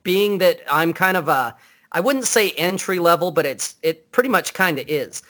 being 0.03 0.39
that 0.39 0.61
I'm 0.69 0.93
kind 0.93 1.17
of 1.17 1.27
a, 1.27 1.55
I 1.91 1.99
wouldn't 1.99 2.25
say 2.25 2.51
entry 2.51 2.99
level, 2.99 3.31
but 3.31 3.45
it's 3.45 3.75
it 3.81 4.11
pretty 4.11 4.29
much 4.29 4.53
kind 4.53 4.79
of 4.79 4.87
is. 4.87 5.21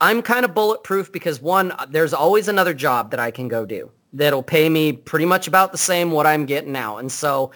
I'm 0.00 0.22
kind 0.22 0.44
of 0.44 0.54
bulletproof 0.54 1.12
because 1.12 1.40
one, 1.40 1.72
there's 1.88 2.12
always 2.12 2.48
another 2.48 2.74
job 2.74 3.10
that 3.12 3.20
I 3.20 3.30
can 3.30 3.48
go 3.48 3.64
do 3.64 3.90
that'll 4.12 4.42
pay 4.42 4.68
me 4.68 4.92
pretty 4.92 5.24
much 5.24 5.48
about 5.48 5.72
the 5.72 5.78
same 5.78 6.10
what 6.10 6.26
I'm 6.26 6.46
getting 6.46 6.72
now, 6.72 6.98
and 6.98 7.10
so 7.10 7.52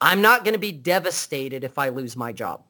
I'm 0.00 0.22
not 0.22 0.44
going 0.44 0.54
to 0.54 0.60
be 0.60 0.72
devastated 0.72 1.64
if 1.64 1.78
I 1.78 1.88
lose 1.88 2.16
my 2.16 2.32
job. 2.32 2.62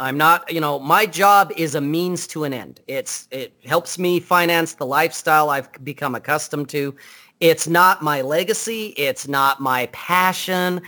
I'm 0.00 0.16
not, 0.16 0.52
you 0.52 0.60
know, 0.60 0.78
my 0.78 1.06
job 1.06 1.52
is 1.56 1.74
a 1.74 1.80
means 1.80 2.28
to 2.28 2.44
an 2.44 2.54
end. 2.54 2.80
It's 2.86 3.26
it 3.32 3.52
helps 3.64 3.98
me 3.98 4.20
finance 4.20 4.74
the 4.74 4.86
lifestyle 4.86 5.50
I've 5.50 5.68
become 5.82 6.14
accustomed 6.14 6.68
to. 6.70 6.94
It's 7.40 7.68
not 7.68 8.02
my 8.02 8.22
legacy, 8.22 8.86
it's 8.96 9.28
not 9.28 9.60
my 9.60 9.86
passion. 9.92 10.80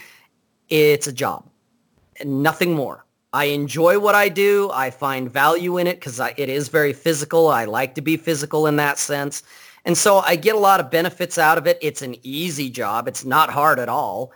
It's 0.68 1.06
a 1.06 1.12
job. 1.12 1.48
Nothing 2.24 2.74
more. 2.74 3.04
I 3.32 3.46
enjoy 3.46 3.98
what 3.98 4.14
I 4.14 4.28
do. 4.28 4.70
I 4.72 4.90
find 4.90 5.30
value 5.30 5.78
in 5.78 5.86
it 5.86 5.96
because 5.96 6.20
it 6.20 6.48
is 6.48 6.68
very 6.68 6.92
physical. 6.92 7.48
I 7.48 7.64
like 7.64 7.94
to 7.94 8.00
be 8.00 8.16
physical 8.16 8.66
in 8.66 8.76
that 8.76 8.98
sense. 8.98 9.42
And 9.84 9.96
so 9.96 10.18
I 10.18 10.36
get 10.36 10.54
a 10.54 10.58
lot 10.58 10.80
of 10.80 10.90
benefits 10.90 11.38
out 11.38 11.56
of 11.56 11.66
it. 11.66 11.78
It's 11.80 12.02
an 12.02 12.16
easy 12.22 12.70
job. 12.70 13.08
It's 13.08 13.24
not 13.24 13.50
hard 13.50 13.78
at 13.78 13.88
all. 13.88 14.32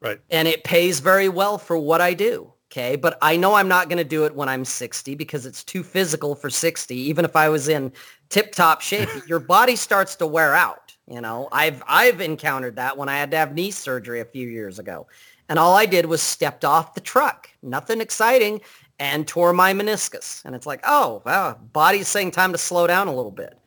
Right. 0.00 0.20
And 0.30 0.48
it 0.48 0.64
pays 0.64 1.00
very 1.00 1.28
well 1.28 1.58
for 1.58 1.76
what 1.76 2.00
I 2.00 2.14
do. 2.14 2.52
Okay. 2.70 2.94
But 2.96 3.18
I 3.20 3.36
know 3.36 3.54
I'm 3.54 3.68
not 3.68 3.88
going 3.88 3.98
to 3.98 4.04
do 4.04 4.24
it 4.24 4.34
when 4.34 4.48
I'm 4.48 4.64
60 4.64 5.16
because 5.16 5.44
it's 5.44 5.64
too 5.64 5.82
physical 5.82 6.34
for 6.34 6.48
60. 6.48 6.94
Even 6.94 7.24
if 7.24 7.34
I 7.34 7.48
was 7.48 7.68
in 7.68 7.92
tip 8.28 8.52
top 8.52 8.80
shape, 8.80 9.08
your 9.26 9.40
body 9.40 9.76
starts 9.76 10.14
to 10.16 10.26
wear 10.26 10.54
out. 10.54 10.89
You 11.10 11.20
know, 11.20 11.48
I've, 11.50 11.82
I've 11.88 12.20
encountered 12.20 12.76
that 12.76 12.96
when 12.96 13.08
I 13.08 13.18
had 13.18 13.32
to 13.32 13.36
have 13.36 13.52
knee 13.52 13.72
surgery 13.72 14.20
a 14.20 14.24
few 14.24 14.48
years 14.48 14.78
ago. 14.78 15.08
And 15.48 15.58
all 15.58 15.74
I 15.74 15.84
did 15.84 16.06
was 16.06 16.22
stepped 16.22 16.64
off 16.64 16.94
the 16.94 17.00
truck. 17.00 17.50
Nothing 17.62 18.00
exciting 18.00 18.60
and 19.00 19.26
tore 19.26 19.52
my 19.52 19.72
meniscus. 19.74 20.44
And 20.44 20.54
it's 20.54 20.66
like, 20.66 20.80
oh, 20.86 21.20
wow, 21.26 21.58
body's 21.72 22.06
saying 22.06 22.30
time 22.30 22.52
to 22.52 22.58
slow 22.58 22.86
down 22.86 23.08
a 23.08 23.14
little 23.14 23.32
bit. 23.32 23.58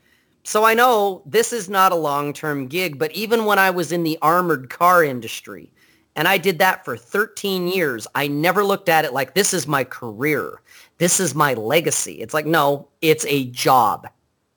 So 0.46 0.64
I 0.64 0.74
know 0.74 1.22
this 1.26 1.52
is 1.52 1.70
not 1.70 1.92
a 1.92 1.96
long-term 1.96 2.68
gig, 2.68 2.98
but 2.98 3.12
even 3.12 3.44
when 3.44 3.60
I 3.60 3.72
was 3.72 3.92
in 3.92 4.04
the 4.04 4.18
armored 4.22 4.70
car 4.70 5.04
industry, 5.04 5.74
and 6.16 6.28
I 6.28 6.38
did 6.38 6.60
that 6.60 6.86
for 6.86 6.96
13 6.96 7.68
years, 7.68 8.08
I 8.16 8.28
never 8.28 8.64
looked 8.64 8.88
at 8.88 9.04
it 9.04 9.14
like 9.14 9.34
this 9.34 9.54
is 9.54 9.68
my 9.68 9.84
career. 9.84 10.62
This 10.98 11.20
is 11.20 11.34
my 11.36 11.56
legacy. 11.56 12.22
It's 12.22 12.34
like, 12.34 12.46
no, 12.46 12.88
it's 13.02 13.26
a 13.28 13.46
job. 13.48 14.08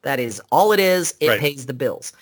That 0.02 0.20
is 0.20 0.40
all 0.52 0.72
it 0.72 0.80
is. 0.80 1.14
It 1.18 1.28
Right. 1.30 1.40
pays 1.40 1.66
the 1.66 1.74
bills. 1.74 2.12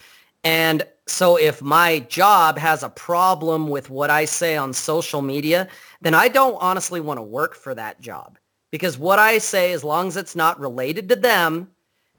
And 0.44 0.86
so 1.06 1.36
if 1.36 1.60
my 1.62 2.00
job 2.00 2.58
has 2.58 2.82
a 2.82 2.88
problem 2.88 3.68
with 3.68 3.90
what 3.90 4.10
I 4.10 4.24
say 4.24 4.56
on 4.56 4.72
social 4.72 5.22
media, 5.22 5.68
then 6.00 6.14
I 6.14 6.28
don't 6.28 6.56
honestly 6.60 7.00
want 7.00 7.18
to 7.18 7.22
work 7.22 7.54
for 7.54 7.74
that 7.74 8.00
job. 8.00 8.38
Because 8.70 8.98
what 8.98 9.18
I 9.18 9.38
say, 9.38 9.72
as 9.72 9.84
long 9.84 10.08
as 10.08 10.16
it's 10.16 10.36
not 10.36 10.58
related 10.60 11.08
to 11.10 11.16
them, 11.16 11.70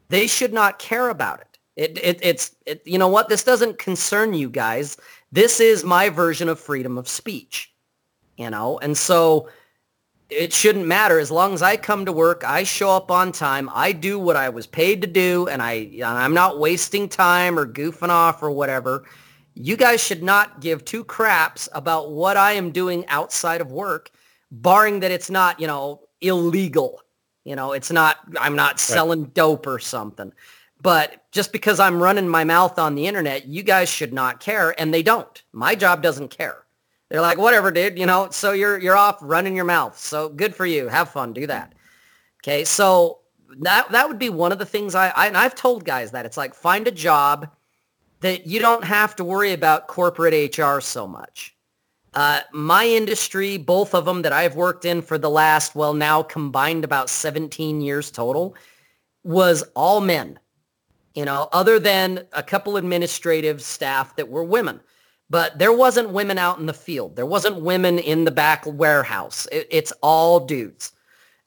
they 0.09 0.27
should 0.27 0.53
not 0.53 0.79
care 0.79 1.09
about 1.09 1.41
it. 1.41 1.57
It, 1.75 1.97
it 2.01 2.19
it's 2.21 2.55
it, 2.65 2.81
you 2.85 2.97
know 2.97 3.09
what? 3.09 3.27
This 3.27 3.43
doesn't 3.43 3.79
concern 3.79 4.33
you 4.33 4.49
guys. 4.49 4.97
This 5.31 5.59
is 5.59 5.83
my 5.83 6.09
version 6.09 6.47
of 6.47 6.59
freedom 6.59 6.97
of 6.97 7.09
speech. 7.09 7.73
You 8.37 8.49
know, 8.49 8.79
and 8.79 8.97
so 8.97 9.49
it 10.29 10.53
shouldn't 10.53 10.87
matter 10.87 11.19
as 11.19 11.29
long 11.29 11.53
as 11.53 11.61
I 11.61 11.77
come 11.77 12.05
to 12.05 12.11
work, 12.11 12.43
I 12.45 12.63
show 12.63 12.91
up 12.91 13.11
on 13.11 13.31
time, 13.31 13.69
I 13.73 13.91
do 13.91 14.17
what 14.17 14.35
I 14.35 14.49
was 14.49 14.65
paid 14.65 15.01
to 15.01 15.07
do, 15.07 15.47
and 15.47 15.61
I 15.61 15.89
I'm 16.03 16.33
not 16.33 16.59
wasting 16.59 17.07
time 17.09 17.59
or 17.59 17.65
goofing 17.65 18.09
off 18.09 18.41
or 18.41 18.51
whatever. 18.51 19.05
You 19.53 19.77
guys 19.77 20.03
should 20.03 20.23
not 20.23 20.59
give 20.59 20.83
two 20.83 21.03
craps 21.03 21.69
about 21.73 22.11
what 22.11 22.37
I 22.37 22.53
am 22.53 22.71
doing 22.71 23.05
outside 23.07 23.61
of 23.61 23.71
work, 23.71 24.11
barring 24.51 24.99
that 24.99 25.11
it's 25.11 25.29
not, 25.29 25.59
you 25.59 25.67
know, 25.67 26.01
illegal. 26.21 27.01
You 27.45 27.55
know, 27.55 27.71
it's 27.73 27.91
not 27.91 28.17
I'm 28.39 28.55
not 28.55 28.79
selling 28.79 29.25
dope 29.25 29.67
or 29.67 29.79
something. 29.79 30.33
But 30.81 31.23
just 31.31 31.51
because 31.51 31.79
I'm 31.79 32.01
running 32.01 32.27
my 32.27 32.43
mouth 32.43 32.77
on 32.77 32.95
the 32.95 33.07
internet, 33.07 33.47
you 33.47 33.63
guys 33.63 33.89
should 33.89 34.13
not 34.13 34.39
care, 34.39 34.79
and 34.79 34.93
they 34.93 35.03
don't. 35.03 35.41
My 35.51 35.73
job 35.75 36.01
doesn't 36.03 36.29
care. 36.29 36.64
They're 37.09 37.21
like, 37.21 37.37
whatever, 37.37 37.71
dude, 37.71 37.99
you 37.99 38.05
know, 38.05 38.29
so 38.31 38.51
you're 38.51 38.79
you're 38.79 38.97
off 38.97 39.17
running 39.21 39.55
your 39.55 39.65
mouth. 39.65 39.97
So 39.97 40.29
good 40.29 40.55
for 40.55 40.65
you. 40.65 40.87
Have 40.87 41.09
fun. 41.09 41.33
Do 41.33 41.47
that. 41.47 41.73
Okay. 42.43 42.63
So 42.63 43.19
that 43.59 43.91
that 43.91 44.07
would 44.07 44.19
be 44.19 44.29
one 44.29 44.51
of 44.51 44.59
the 44.59 44.65
things 44.65 44.95
I, 44.95 45.09
I 45.09 45.27
and 45.27 45.37
I've 45.37 45.55
told 45.55 45.85
guys 45.85 46.11
that 46.11 46.25
it's 46.25 46.37
like 46.37 46.55
find 46.55 46.87
a 46.87 46.91
job 46.91 47.49
that 48.21 48.47
you 48.47 48.59
don't 48.59 48.83
have 48.83 49.15
to 49.17 49.23
worry 49.23 49.53
about 49.53 49.87
corporate 49.87 50.57
HR 50.57 50.79
so 50.79 51.07
much. 51.07 51.55
Uh, 52.15 52.39
my 52.53 52.85
industry, 52.85 53.57
both 53.57 53.93
of 53.93 54.05
them 54.05 54.21
that 54.21 54.31
I've 54.31 54.55
worked 54.55 54.85
in 54.85 55.01
for 55.01 55.17
the 55.17 55.29
last, 55.29 55.75
well, 55.75 55.93
now 55.93 56.23
combined 56.23 56.85
about 56.85 57.09
17 57.09 57.81
years 57.81 58.09
total, 58.09 58.55
was 59.23 59.63
all 59.75 59.99
men. 59.99 60.39
You 61.13 61.25
know, 61.25 61.49
other 61.51 61.77
than 61.77 62.25
a 62.31 62.41
couple 62.41 62.77
administrative 62.77 63.61
staff 63.61 64.15
that 64.15 64.29
were 64.29 64.43
women 64.43 64.79
but 65.29 65.57
there 65.57 65.73
wasn't 65.73 66.09
women 66.11 66.37
out 66.37 66.59
in 66.59 66.65
the 66.65 66.73
field. 66.73 67.15
There 67.15 67.25
wasn't 67.25 67.61
women 67.61 67.99
in 67.99 68.25
the 68.25 68.31
back 68.31 68.63
warehouse. 68.65 69.47
It, 69.51 69.67
it's 69.71 69.91
all 70.01 70.39
dudes. 70.39 70.91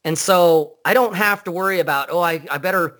And 0.04 0.18
so 0.18 0.78
I 0.84 0.94
don't 0.94 1.14
have 1.16 1.44
to 1.44 1.52
worry 1.52 1.80
about, 1.80 2.08
oh, 2.10 2.20
I, 2.20 2.42
I 2.50 2.58
better, 2.58 2.98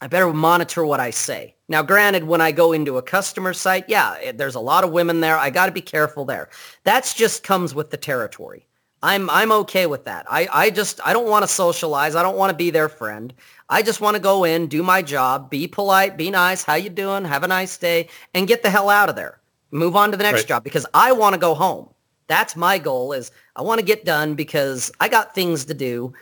I 0.00 0.06
better 0.06 0.32
monitor 0.32 0.84
what 0.84 1.00
I 1.00 1.10
say. 1.10 1.56
Now, 1.68 1.82
granted, 1.82 2.24
when 2.24 2.40
I 2.40 2.52
go 2.52 2.72
into 2.72 2.96
a 2.96 3.02
customer 3.02 3.52
site, 3.52 3.84
yeah, 3.88 4.14
it- 4.16 4.38
there's 4.38 4.54
a 4.54 4.60
lot 4.60 4.84
of 4.84 4.90
women 4.92 5.20
there. 5.20 5.36
I 5.36 5.50
got 5.50 5.66
to 5.66 5.72
be 5.72 5.80
careful 5.80 6.24
there. 6.24 6.48
That's 6.84 7.14
just 7.14 7.42
comes 7.42 7.74
with 7.74 7.90
the 7.90 7.96
territory. 7.96 8.66
I'm, 9.02 9.30
I'm 9.30 9.52
okay 9.52 9.86
with 9.86 10.06
that. 10.06 10.26
I, 10.28 10.48
I 10.52 10.70
just, 10.70 11.00
I 11.06 11.12
don't 11.12 11.28
want 11.28 11.44
to 11.44 11.48
socialize. 11.48 12.16
I 12.16 12.22
don't 12.22 12.36
want 12.36 12.50
to 12.50 12.56
be 12.56 12.70
their 12.70 12.88
friend. 12.88 13.32
I 13.68 13.82
just 13.82 14.00
want 14.00 14.16
to 14.16 14.20
go 14.22 14.42
in, 14.44 14.66
do 14.66 14.82
my 14.82 15.02
job, 15.02 15.50
be 15.50 15.68
polite, 15.68 16.16
be 16.16 16.30
nice. 16.30 16.64
How 16.64 16.74
you 16.74 16.90
doing? 16.90 17.24
Have 17.24 17.44
a 17.44 17.48
nice 17.48 17.76
day 17.76 18.08
and 18.34 18.48
get 18.48 18.62
the 18.62 18.70
hell 18.70 18.88
out 18.88 19.08
of 19.08 19.14
there 19.14 19.37
move 19.70 19.96
on 19.96 20.10
to 20.10 20.16
the 20.16 20.22
next 20.22 20.40
Right. 20.40 20.48
job 20.48 20.64
because 20.64 20.86
I 20.94 21.12
want 21.12 21.34
to 21.34 21.38
go 21.40 21.54
home. 21.54 21.88
That's 22.26 22.56
my 22.56 22.78
goal 22.78 23.12
is 23.12 23.30
I 23.56 23.62
want 23.62 23.80
to 23.80 23.84
get 23.84 24.04
done 24.04 24.34
because 24.34 24.90
I 25.00 25.08
got 25.08 25.34
things 25.34 25.64
to 25.66 25.74
do. 25.74 26.12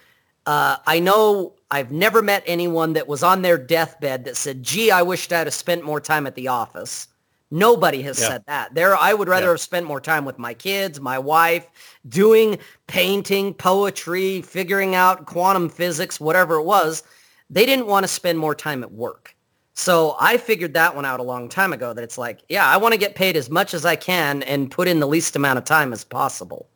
Uh, 0.47 0.77
I 0.87 1.01
know 1.01 1.55
I've 1.71 1.91
never 1.91 2.23
met 2.23 2.45
anyone 2.47 2.93
that 2.93 3.09
was 3.09 3.23
on 3.25 3.43
their 3.43 3.59
deathbed 3.59 4.25
that 4.25 4.37
said, 4.37 4.63
gee, 4.63 4.91
I 4.93 5.03
wished 5.03 5.33
I'd 5.33 5.47
have 5.49 5.55
spent 5.55 5.85
more 5.85 6.01
time 6.01 6.27
at 6.27 6.37
the 6.37 6.49
office. 6.49 7.09
Nobody 7.51 8.03
has 8.03 8.21
Yeah. 8.21 8.29
said 8.29 8.45
that. 8.47 8.75
There, 8.75 8.97
I 8.97 9.15
would 9.15 9.29
rather 9.29 9.47
Yeah. 9.47 9.53
have 9.53 9.61
spent 9.61 9.87
more 9.87 10.01
time 10.01 10.25
with 10.25 10.39
my 10.39 10.55
kids, 10.55 11.01
my 11.01 11.19
wife, 11.19 11.67
doing 12.09 12.59
painting, 12.87 13.55
poetry, 13.55 14.43
figuring 14.43 14.95
out 14.95 15.27
quantum 15.27 15.69
physics, 15.69 16.19
whatever 16.21 16.57
it 16.57 16.65
was. 16.65 17.03
They 17.51 17.65
didn't 17.67 17.87
want 17.87 18.05
to 18.05 18.09
spend 18.09 18.39
more 18.41 18.55
time 18.55 18.83
at 18.83 18.91
work. 18.93 19.36
So 19.79 20.17
I 20.19 20.39
figured 20.39 20.73
that 20.73 20.97
one 20.97 21.05
out 21.05 21.21
a 21.21 21.23
long 21.23 21.51
time 21.51 21.71
ago 21.75 21.93
that 21.93 22.03
it's 22.03 22.17
like, 22.17 22.41
yeah, 22.49 22.67
I 22.67 22.79
want 22.79 22.95
to 22.95 22.99
get 22.99 23.15
paid 23.15 23.37
as 23.37 23.51
much 23.51 23.75
as 23.75 23.85
I 23.85 23.95
can 23.95 24.43
and 24.45 24.71
put 24.71 24.89
in 24.89 25.01
the 25.01 25.07
least 25.07 25.37
amount 25.37 25.59
of 25.59 25.67
time 25.67 25.93
as 25.93 26.03
possible. 26.03 26.67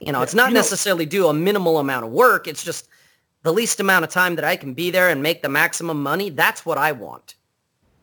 You 0.00 0.12
know, 0.12 0.22
it's 0.22 0.34
not 0.34 0.48
you 0.48 0.54
know- 0.54 0.60
necessarily 0.60 1.04
do 1.04 1.28
a 1.28 1.34
minimal 1.34 1.78
amount 1.78 2.06
of 2.06 2.10
work. 2.10 2.48
It's 2.48 2.64
just 2.64 2.88
the 3.42 3.52
least 3.52 3.80
amount 3.80 4.06
of 4.06 4.10
time 4.10 4.34
that 4.36 4.46
I 4.46 4.56
can 4.56 4.72
be 4.72 4.90
there 4.90 5.10
and 5.10 5.22
make 5.22 5.42
the 5.42 5.50
maximum 5.50 6.02
money. 6.02 6.30
That's 6.30 6.64
what 6.64 6.78
I 6.78 6.90
want. 6.90 7.34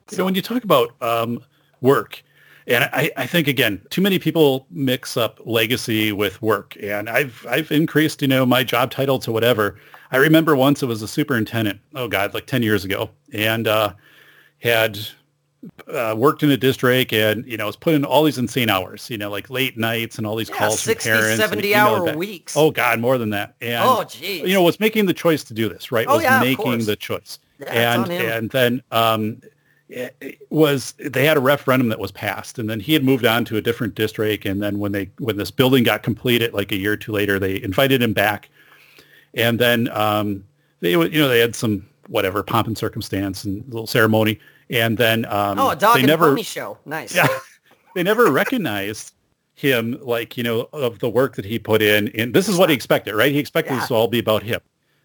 So 0.10 0.24
when 0.24 0.36
you 0.36 0.44
talk 0.44 0.64
about 0.64 0.94
um, 1.02 1.44
work, 1.82 2.22
and 2.68 2.84
I, 2.94 3.10
I 3.18 3.26
think 3.26 3.48
again, 3.48 3.82
too 3.90 4.02
many 4.02 4.20
people 4.20 4.68
mix 4.70 5.18
up 5.18 5.40
legacy 5.44 6.12
with 6.12 6.40
work. 6.44 6.78
And 6.82 7.10
I've 7.10 7.46
I've 7.50 7.72
increased, 7.72 8.22
you 8.22 8.28
know, 8.28 8.46
my 8.46 8.64
job 8.64 8.92
title 8.92 9.18
to 9.20 9.32
whatever. 9.32 9.80
I 10.12 10.18
remember 10.18 10.56
once 10.56 10.84
it 10.84 10.86
was 10.86 11.02
a 11.02 11.08
superintendent. 11.08 11.80
Oh 11.96 12.08
God, 12.08 12.36
like 12.36 12.46
ten 12.46 12.62
years 12.62 12.86
ago, 12.86 13.10
and 13.34 13.68
uh, 13.68 13.94
had 14.60 15.00
uh, 15.92 16.14
worked 16.18 16.44
in 16.44 16.52
a 16.52 16.58
district 16.58 17.12
and 17.12 17.46
you 17.48 17.58
know 17.58 17.66
was 17.66 17.76
put 17.76 17.94
in 17.96 18.06
all 18.06 18.24
these 18.24 18.38
insane 18.38 18.70
hours. 18.70 19.10
You 19.10 19.18
know, 19.18 19.30
like 19.30 19.50
late 19.50 19.78
nights 19.78 20.18
and 20.18 20.26
all 20.28 20.36
these 20.36 20.50
Yeah, 20.50 20.58
calls 20.58 20.80
60, 20.82 21.10
from 21.10 21.18
parents. 21.20 21.38
70 21.44 21.74
and 21.74 21.82
hour 21.88 22.06
back. 22.06 22.16
weeks. 22.18 22.56
Oh 22.56 22.72
God, 22.72 23.00
more 23.00 23.18
than 23.18 23.32
that. 23.32 23.56
And 23.62 23.84
Oh, 23.84 24.04
geez. 24.04 24.48
you 24.48 24.54
know, 24.54 24.64
was 24.64 24.80
making 24.80 25.06
the 25.08 25.14
choice 25.14 25.44
to 25.46 25.54
do 25.54 25.68
this, 25.70 25.92
right? 25.92 26.08
Oh, 26.10 26.16
was 26.16 26.24
yeah, 26.24 26.40
making 26.40 26.86
the 26.86 26.96
choice. 26.96 27.40
Yeah, 27.60 27.96
and 28.04 28.12
and 28.12 28.50
then 28.52 28.84
um, 28.92 29.42
it 29.90 30.40
was 30.50 30.94
they 31.00 31.26
had 31.26 31.38
a 31.38 31.40
referendum 31.40 31.90
that 31.90 32.00
was 32.00 32.12
passed, 32.12 32.60
and 32.60 32.70
then 32.70 32.80
he 32.80 32.94
had 32.94 33.04
moved 33.04 33.26
on 33.26 33.46
to 33.46 33.58
a 33.58 33.62
different 33.62 33.96
district. 33.96 34.46
And 34.46 34.62
then 34.62 34.80
when 34.80 34.92
they 34.92 35.10
when 35.20 35.38
this 35.38 35.52
building 35.52 35.84
got 35.84 36.04
completed, 36.04 36.54
like 36.54 36.72
a 36.72 36.76
year 36.78 36.94
or 36.94 36.98
two 36.98 37.12
later, 37.12 37.40
they 37.40 37.62
invited 37.62 38.02
him 38.02 38.12
back, 38.14 38.50
and 39.36 39.58
then 39.60 39.88
um, 39.92 40.44
they 40.82 40.96
would- 40.98 41.14
you 41.14 41.22
know 41.22 41.28
they 41.30 41.40
had 41.40 41.56
some 41.56 41.88
whatever 42.08 42.44
pomp 42.44 42.68
and 42.68 42.78
circumstance 42.78 43.44
and 43.46 43.64
little 43.68 43.88
ceremony, 43.88 44.40
and 44.70 44.98
then 44.98 45.26
um, 45.26 45.58
Oh, 45.60 45.70
a 45.72 45.76
dog 45.76 45.96
they 45.96 46.02
and 46.02 46.08
never 46.08 46.30
pony 46.30 46.44
show. 46.44 46.78
Nice. 46.86 47.16
yeah, 47.16 47.28
they 47.96 48.04
never 48.04 48.32
recognized 48.32 49.14
him 49.56 49.98
like 50.02 50.36
you 50.36 50.44
know 50.44 50.68
of 50.74 51.00
the 51.00 51.10
work 51.10 51.36
that 51.38 51.46
he 51.46 51.58
put 51.58 51.82
in 51.82 52.10
and 52.10 52.34
this 52.34 52.50
is 52.50 52.58
what 52.58 52.70
he 52.70 52.76
expected 52.76 53.16
right 53.16 53.32
he 53.32 53.40
expected 53.40 53.72
Yeah. 53.72 53.80
this 53.80 53.88
to 53.88 53.94
all 53.94 54.10
be 54.10 54.20
about 54.20 54.44
him 54.44 54.60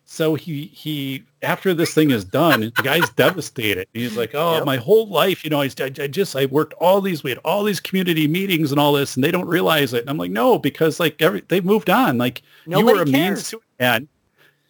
so 0.04 0.34
he 0.34 0.64
he 0.74 1.22
after 1.40 1.72
this 1.72 1.94
thing 1.94 2.10
is 2.10 2.24
done, 2.24 2.72
the 2.76 2.82
guy's 2.82 3.08
devastated. 3.16 3.86
He's 3.94 4.16
like, 4.16 4.32
"Oh, 4.34 4.56
yep. 4.56 4.64
my 4.66 4.76
whole 4.76 5.06
life, 5.06 5.44
you 5.44 5.50
know, 5.50 5.60
I, 5.60 5.70
I 5.80 5.88
just 6.08 6.34
I 6.34 6.46
worked 6.46 6.74
all 6.80 7.00
these 7.00 7.22
we 7.22 7.30
had 7.30 7.38
all 7.44 7.62
these 7.62 7.78
community 7.78 8.26
meetings 8.26 8.72
and 8.72 8.80
all 8.80 8.92
this, 8.92 9.14
and 9.14 9.22
they 9.22 9.30
don't 9.30 9.46
realize 9.46 9.94
it." 9.94 10.00
And 10.00 10.10
I'm 10.10 10.16
like, 10.16 10.32
"No, 10.32 10.58
because 10.58 10.98
like 10.98 11.22
every 11.22 11.42
they've 11.46 11.64
moved 11.64 11.88
on. 11.90 12.18
Like 12.18 12.42
Nobody 12.66 12.88
you 12.88 12.94
were 12.96 13.02
a 13.02 13.04
cares. 13.04 13.12
means 13.12 13.50
to 13.50 13.62
and 13.78 14.08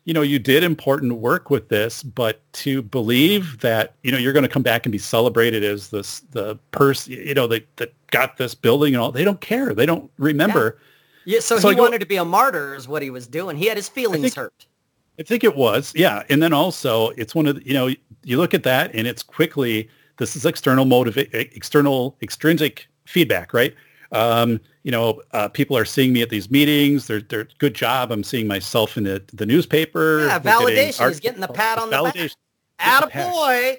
you 0.05 0.15
know, 0.15 0.23
you 0.23 0.39
did 0.39 0.65
important 0.65 1.15
work 1.19 1.51
with 1.51 1.69
this, 1.69 2.03
but 2.03 2.41
to 2.55 2.83
believe 2.83 3.61
that, 3.61 3.95
you 4.03 4.11
know, 4.11 4.19
you're 4.19 4.33
going 4.33 4.43
to 4.45 4.49
come 4.49 4.63
back 4.63 4.87
and 4.87 4.93
be 4.93 4.99
celebrated 4.99 5.63
as 5.63 5.91
this, 5.91 6.21
the 6.31 6.57
person, 6.73 7.13
you 7.13 7.35
know, 7.35 7.47
that, 7.47 7.67
that 7.77 7.93
got 8.11 8.37
this 8.39 8.55
building 8.55 8.95
and 8.95 9.03
all, 9.03 9.13
they 9.13 9.25
don't 9.25 9.41
care. 9.41 9.75
They 9.75 9.87
don't 9.87 10.11
remember. 10.19 10.79
Yeah, 11.27 11.41
so, 11.41 11.59
So 11.59 11.69
he 11.69 11.75
I 11.75 11.77
go- 11.77 11.83
wanted 11.83 12.01
to 12.01 12.07
be 12.07 12.17
a 12.17 12.25
martyr 12.25 12.75
is 12.75 12.89
what 12.89 13.03
he 13.03 13.11
was 13.11 13.27
doing. 13.27 13.57
He 13.57 13.67
had 13.67 13.77
his 13.77 13.89
feelings 13.89 14.23
think- 14.23 14.35
hurt. 14.35 14.67
I 15.19 15.23
think 15.23 15.45
it 15.45 15.55
was, 15.55 15.93
yeah. 15.95 16.23
And 16.31 16.43
then 16.43 16.55
also, 16.55 17.11
it's 17.11 17.35
one 17.35 17.47
of 17.47 17.57
the, 17.57 17.67
you 17.67 17.75
know, 17.75 17.89
you 18.25 18.39
look 18.39 18.55
at 18.55 18.63
that, 18.63 18.91
and 18.95 19.07
it's 19.07 19.23
quickly 19.23 19.87
this 20.17 20.35
is 20.35 20.47
external 20.47 20.87
motive, 20.87 21.19
external 21.19 22.17
extrinsic 22.23 22.89
feedback, 23.05 23.53
right? 23.53 23.75
Um, 24.13 24.61
you 24.83 24.91
know, 24.91 25.21
uh, 25.33 25.49
people 25.49 25.77
are 25.77 25.85
seeing 25.85 26.13
me 26.13 26.23
at 26.23 26.31
these 26.31 26.51
meetings. 26.51 27.07
They're, 27.07 27.21
they're 27.21 27.49
good 27.59 27.75
job. 27.75 28.11
I'm 28.11 28.25
seeing 28.25 28.47
myself 28.47 28.97
in 28.97 29.05
the, 29.05 29.23
the 29.33 29.47
newspaper. 29.47 30.27
Yeah, 30.27 30.39
getting 30.39 30.67
validation. 30.67 31.09
He's 31.09 31.21
getting 31.21 31.41
the 31.41 31.49
pat 31.49 31.79
on 31.79 31.91
the 31.91 32.03
back. 32.03 32.15
validation. 32.15 32.37
Atta 32.79 33.07
pat. 33.09 33.33
boy. 33.33 33.79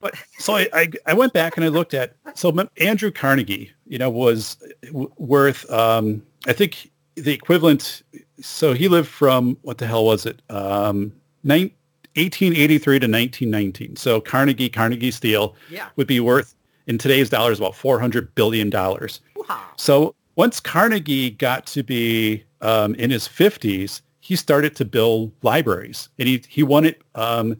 But 0.00 0.14
so 0.38 0.54
I, 0.54 0.68
I, 0.72 0.88
I 1.06 1.14
went 1.14 1.32
back 1.32 1.56
and 1.56 1.64
I 1.64 1.68
looked 1.68 1.94
at 1.94 2.14
so 2.34 2.54
Andrew 2.78 3.10
Carnegie, 3.10 3.72
you 3.86 3.98
know, 3.98 4.10
was 4.10 4.56
w- 4.84 5.10
worth 5.16 5.68
um, 5.70 6.22
I 6.46 6.52
think 6.52 6.90
the 7.16 7.32
equivalent. 7.32 8.02
So 8.40 8.72
he 8.74 8.88
lived 8.88 9.08
from 9.08 9.56
what 9.62 9.78
the 9.78 9.86
hell 9.86 10.04
was 10.04 10.26
it? 10.26 10.42
Um, 10.50 11.12
nine, 11.42 11.70
1883 12.14 12.98
to 13.00 13.06
1919. 13.06 13.96
So 13.96 14.20
Carnegie, 14.20 14.68
Carnegie 14.68 15.10
Steel 15.10 15.56
Yeah. 15.70 15.88
would 15.96 16.06
be 16.06 16.20
worth 16.20 16.54
in 16.86 16.98
today's 16.98 17.28
dollars 17.30 17.58
about 17.58 17.74
400 17.74 18.34
billion 18.34 18.70
dollars. 18.70 19.20
Wow. 19.48 19.60
So 19.76 20.14
once 20.36 20.60
Carnegie 20.60 21.30
got 21.30 21.66
to 21.66 21.82
be 21.82 22.44
um, 22.60 22.94
in 22.94 23.10
his 23.10 23.26
50s, 23.26 24.02
he 24.20 24.36
started 24.36 24.76
to 24.76 24.84
build 24.84 25.32
libraries, 25.42 26.08
and 26.18 26.28
he 26.28 26.42
he 26.48 26.62
wanted 26.62 26.96
um, 27.14 27.56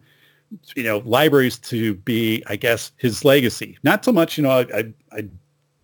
you 0.75 0.83
know 0.83 0.99
libraries 1.05 1.57
to 1.59 1.95
be, 1.95 2.43
I 2.47 2.55
guess, 2.55 2.91
his 2.97 3.25
legacy. 3.25 3.77
Not 3.83 4.03
so 4.03 4.11
much, 4.11 4.37
you 4.37 4.43
know, 4.43 4.51
I, 4.51 4.65
I, 4.73 4.93
I 5.11 5.27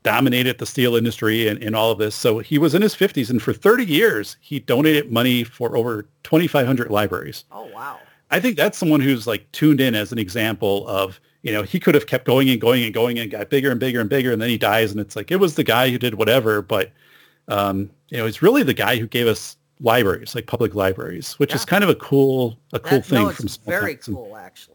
dominated 0.03 0.57
the 0.59 0.65
steel 0.65 0.95
industry 0.95 1.47
and, 1.47 1.61
and 1.63 1.75
all 1.75 1.91
of 1.91 1.97
this. 1.97 2.13
So 2.13 2.39
he 2.39 2.57
was 2.57 2.75
in 2.75 2.81
his 2.81 2.95
50s, 2.95 3.29
and 3.29 3.41
for 3.41 3.53
30 3.53 3.85
years, 3.85 4.37
he 4.41 4.59
donated 4.59 5.11
money 5.11 5.43
for 5.43 5.75
over 5.77 6.03
2,500 6.23 6.91
libraries. 6.91 7.45
Oh, 7.51 7.65
wow. 7.67 7.99
I 8.33 8.39
think 8.39 8.57
that's 8.57 8.79
someone 8.79 8.99
who's 8.99 9.27
like 9.27 9.49
tuned 9.51 9.79
in 9.79 9.93
as 9.93 10.11
an 10.11 10.17
example 10.17 10.87
of, 10.87 11.21
you 11.43 11.51
know, 11.51 11.61
he 11.61 11.79
could 11.79 11.93
have 11.93 12.07
kept 12.07 12.25
going 12.25 12.49
and 12.49 12.59
going 12.59 12.83
and 12.83 12.91
going 12.91 13.19
and 13.19 13.29
got 13.29 13.51
bigger 13.51 13.69
and 13.69 13.79
bigger 13.79 13.99
and 14.01 14.09
bigger. 14.09 14.31
And 14.31 14.41
then 14.41 14.49
he 14.49 14.57
dies. 14.57 14.91
And 14.91 14.99
it's 14.99 15.15
like, 15.15 15.29
it 15.29 15.35
was 15.35 15.53
the 15.53 15.63
guy 15.63 15.91
who 15.91 15.99
did 15.99 16.15
whatever. 16.15 16.63
But, 16.63 16.91
um, 17.47 17.91
you 18.09 18.17
know, 18.17 18.25
he's 18.25 18.41
really 18.41 18.63
the 18.63 18.73
guy 18.73 18.97
who 18.97 19.05
gave 19.05 19.27
us 19.27 19.55
libraries, 19.79 20.33
like 20.33 20.47
public 20.47 20.73
libraries, 20.73 21.33
which 21.33 21.53
is 21.53 21.63
kind 21.63 21.83
of 21.83 21.91
a 21.91 21.95
cool, 21.95 22.57
a 22.71 22.79
cool 22.79 22.97
That- 22.99 23.05
thing 23.05 23.23
no, 23.23 23.29
it's 23.29 23.55
from 23.55 23.65
very 23.65 23.97
cool, 23.97 24.35
actually. 24.35 24.72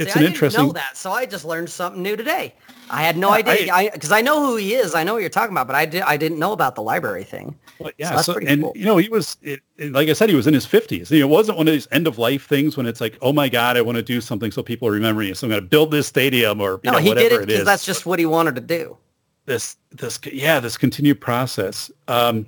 It's 0.00 0.14
See, 0.14 0.20
an 0.20 0.26
I 0.26 0.30
didn't 0.30 0.52
know 0.52 0.72
that, 0.72 0.96
so 0.96 1.12
I 1.12 1.26
just 1.26 1.44
learned 1.44 1.70
something 1.70 2.02
new 2.02 2.16
today. 2.16 2.54
I 2.90 3.02
had 3.02 3.16
no 3.16 3.28
Yeah, 3.28 3.34
idea, 3.34 3.72
I 3.72 3.90
because 3.90 4.12
I, 4.12 4.20
know 4.22 4.44
who 4.46 4.56
he 4.56 4.74
is. 4.74 4.94
I 4.94 5.04
know 5.04 5.14
what 5.14 5.20
you're 5.20 5.30
talking 5.30 5.52
about, 5.52 5.66
but 5.66 5.76
I 5.76 5.86
did 5.86 6.02
I 6.02 6.16
didn't 6.16 6.38
know 6.38 6.52
about 6.52 6.74
the 6.74 6.82
library 6.82 7.24
thing. 7.24 7.56
Well, 7.78 7.92
yeah, 7.98 8.10
that's 8.10 8.26
so, 8.26 8.32
pretty 8.32 8.46
and 8.46 8.62
cool. 8.62 8.72
you 8.74 8.84
know, 8.84 8.96
he 8.96 9.08
was 9.08 9.36
it, 9.42 9.60
it- 9.76 9.92
like 9.92 10.08
I 10.08 10.12
said, 10.14 10.28
he 10.28 10.34
was 10.34 10.46
in 10.46 10.54
his 10.54 10.66
fifties. 10.66 11.10
You 11.10 11.20
know, 11.20 11.26
it 11.26 11.30
wasn't 11.30 11.58
one 11.58 11.68
of 11.68 11.72
these 11.72 11.88
end 11.92 12.06
of 12.06 12.18
life 12.18 12.46
things 12.48 12.76
when 12.76 12.86
it's 12.86 13.00
like, 13.00 13.16
oh 13.22 13.32
my 13.32 13.48
god, 13.48 13.76
I 13.76 13.82
want 13.82 13.96
to 13.96 14.02
do 14.02 14.20
something 14.20 14.50
so 14.50 14.62
people 14.62 14.90
remember 14.90 15.22
me. 15.22 15.34
So 15.34 15.46
I'm 15.46 15.50
going 15.50 15.62
to 15.62 15.68
build 15.68 15.90
this 15.90 16.06
stadium 16.08 16.60
or 16.60 16.80
you 16.82 16.90
No, 16.90 16.92
know, 16.92 16.98
he 16.98 17.08
whatever 17.10 17.28
did 17.28 17.32
it 17.32 17.42
it 17.42 17.46
because 17.46 17.64
that's 17.64 17.86
just 17.86 18.06
what 18.06 18.18
he 18.18 18.26
wanted 18.26 18.54
to 18.56 18.60
do. 18.60 18.96
this 19.46 19.76
this 19.92 20.18
yeah 20.32 20.60
this 20.60 20.76
continued 20.76 21.20
process. 21.20 21.90
Um, 22.08 22.46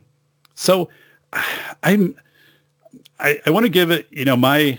so 0.55 0.89
I'm 1.83 2.17
I, 3.21 3.41
I 3.47 3.51
want 3.51 3.65
to 3.65 3.71
give 3.71 3.91
it 3.91 4.09
you 4.11 4.25
know 4.25 4.37
my 4.37 4.79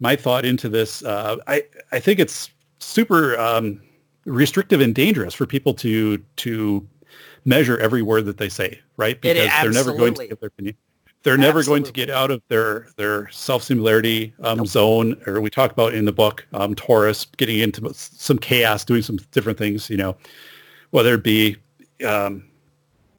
my 0.00 0.16
thought 0.16 0.44
into 0.44 0.68
this. 0.68 1.02
Uh, 1.04 1.36
I 1.46 1.64
I 1.92 2.00
think 2.00 2.18
it's 2.20 2.50
super 2.78 3.38
um, 3.38 3.80
restrictive 4.24 4.80
and 4.80 4.94
dangerous 4.94 5.34
for 5.34 5.46
people 5.46 5.74
to 5.74 6.18
to 6.36 6.86
measure 7.44 7.78
every 7.78 8.02
word 8.02 8.26
that 8.26 8.36
they 8.36 8.48
say, 8.48 8.80
right? 8.96 9.20
Because 9.20 9.48
they're 9.62 9.70
never 9.72 9.92
going 9.92 10.14
to 10.14 10.22
absolutely. 10.22 10.28
give 10.28 10.40
their 10.40 10.48
opinion. 10.48 10.76
They're 11.24 11.36
never 11.36 11.64
going 11.64 11.82
to 11.82 11.92
get 11.92 12.10
out 12.10 12.30
of 12.30 12.42
their 12.48 12.88
their 12.96 13.28
self 13.30 13.62
similarity 13.64 14.32
um, 14.40 14.64
zone, 14.64 15.20
or 15.26 15.40
we 15.40 15.50
talk 15.50 15.72
about 15.72 15.92
in 15.92 16.04
the 16.04 16.12
book 16.12 16.46
um, 16.52 16.74
Taurus 16.74 17.26
getting 17.36 17.58
into 17.58 17.92
some 17.92 18.38
chaos, 18.38 18.84
doing 18.84 19.02
some 19.02 19.18
different 19.32 19.58
things. 19.58 19.90
You 19.90 19.96
know, 19.96 20.16
whether 20.90 21.14
it 21.14 21.24
be 21.24 21.56
um, 22.06 22.44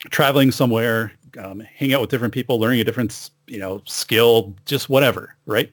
traveling 0.09 0.51
somewhere, 0.51 1.11
um, 1.37 1.59
hang 1.59 1.93
out 1.93 2.01
with 2.01 2.09
different 2.09 2.33
people, 2.33 2.59
learning 2.59 2.79
a 2.79 2.83
different, 2.83 3.31
you 3.47 3.59
know, 3.59 3.81
skill, 3.85 4.55
just 4.65 4.89
whatever, 4.89 5.35
right? 5.45 5.69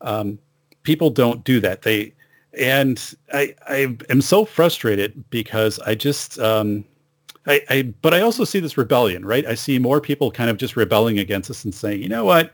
Um, 0.00 0.38
people 0.84 1.10
don't 1.10 1.42
do 1.44 1.60
that. 1.60 1.82
They, 1.82 2.14
and 2.56 3.14
I, 3.32 3.54
I 3.68 3.96
am 4.08 4.20
so 4.20 4.44
frustrated 4.44 5.28
because 5.30 5.80
I 5.80 5.96
just, 5.96 6.38
um, 6.38 6.84
I, 7.46 7.62
I, 7.68 7.82
but 8.00 8.14
I 8.14 8.20
also 8.20 8.44
see 8.44 8.60
this 8.60 8.78
rebellion, 8.78 9.24
right? 9.24 9.44
I 9.44 9.54
see 9.54 9.78
more 9.78 10.00
people 10.00 10.30
kind 10.30 10.48
of 10.48 10.56
just 10.56 10.76
rebelling 10.76 11.18
against 11.18 11.50
us 11.50 11.64
and 11.64 11.74
saying, 11.74 12.00
you 12.02 12.08
know 12.08 12.24
what, 12.24 12.52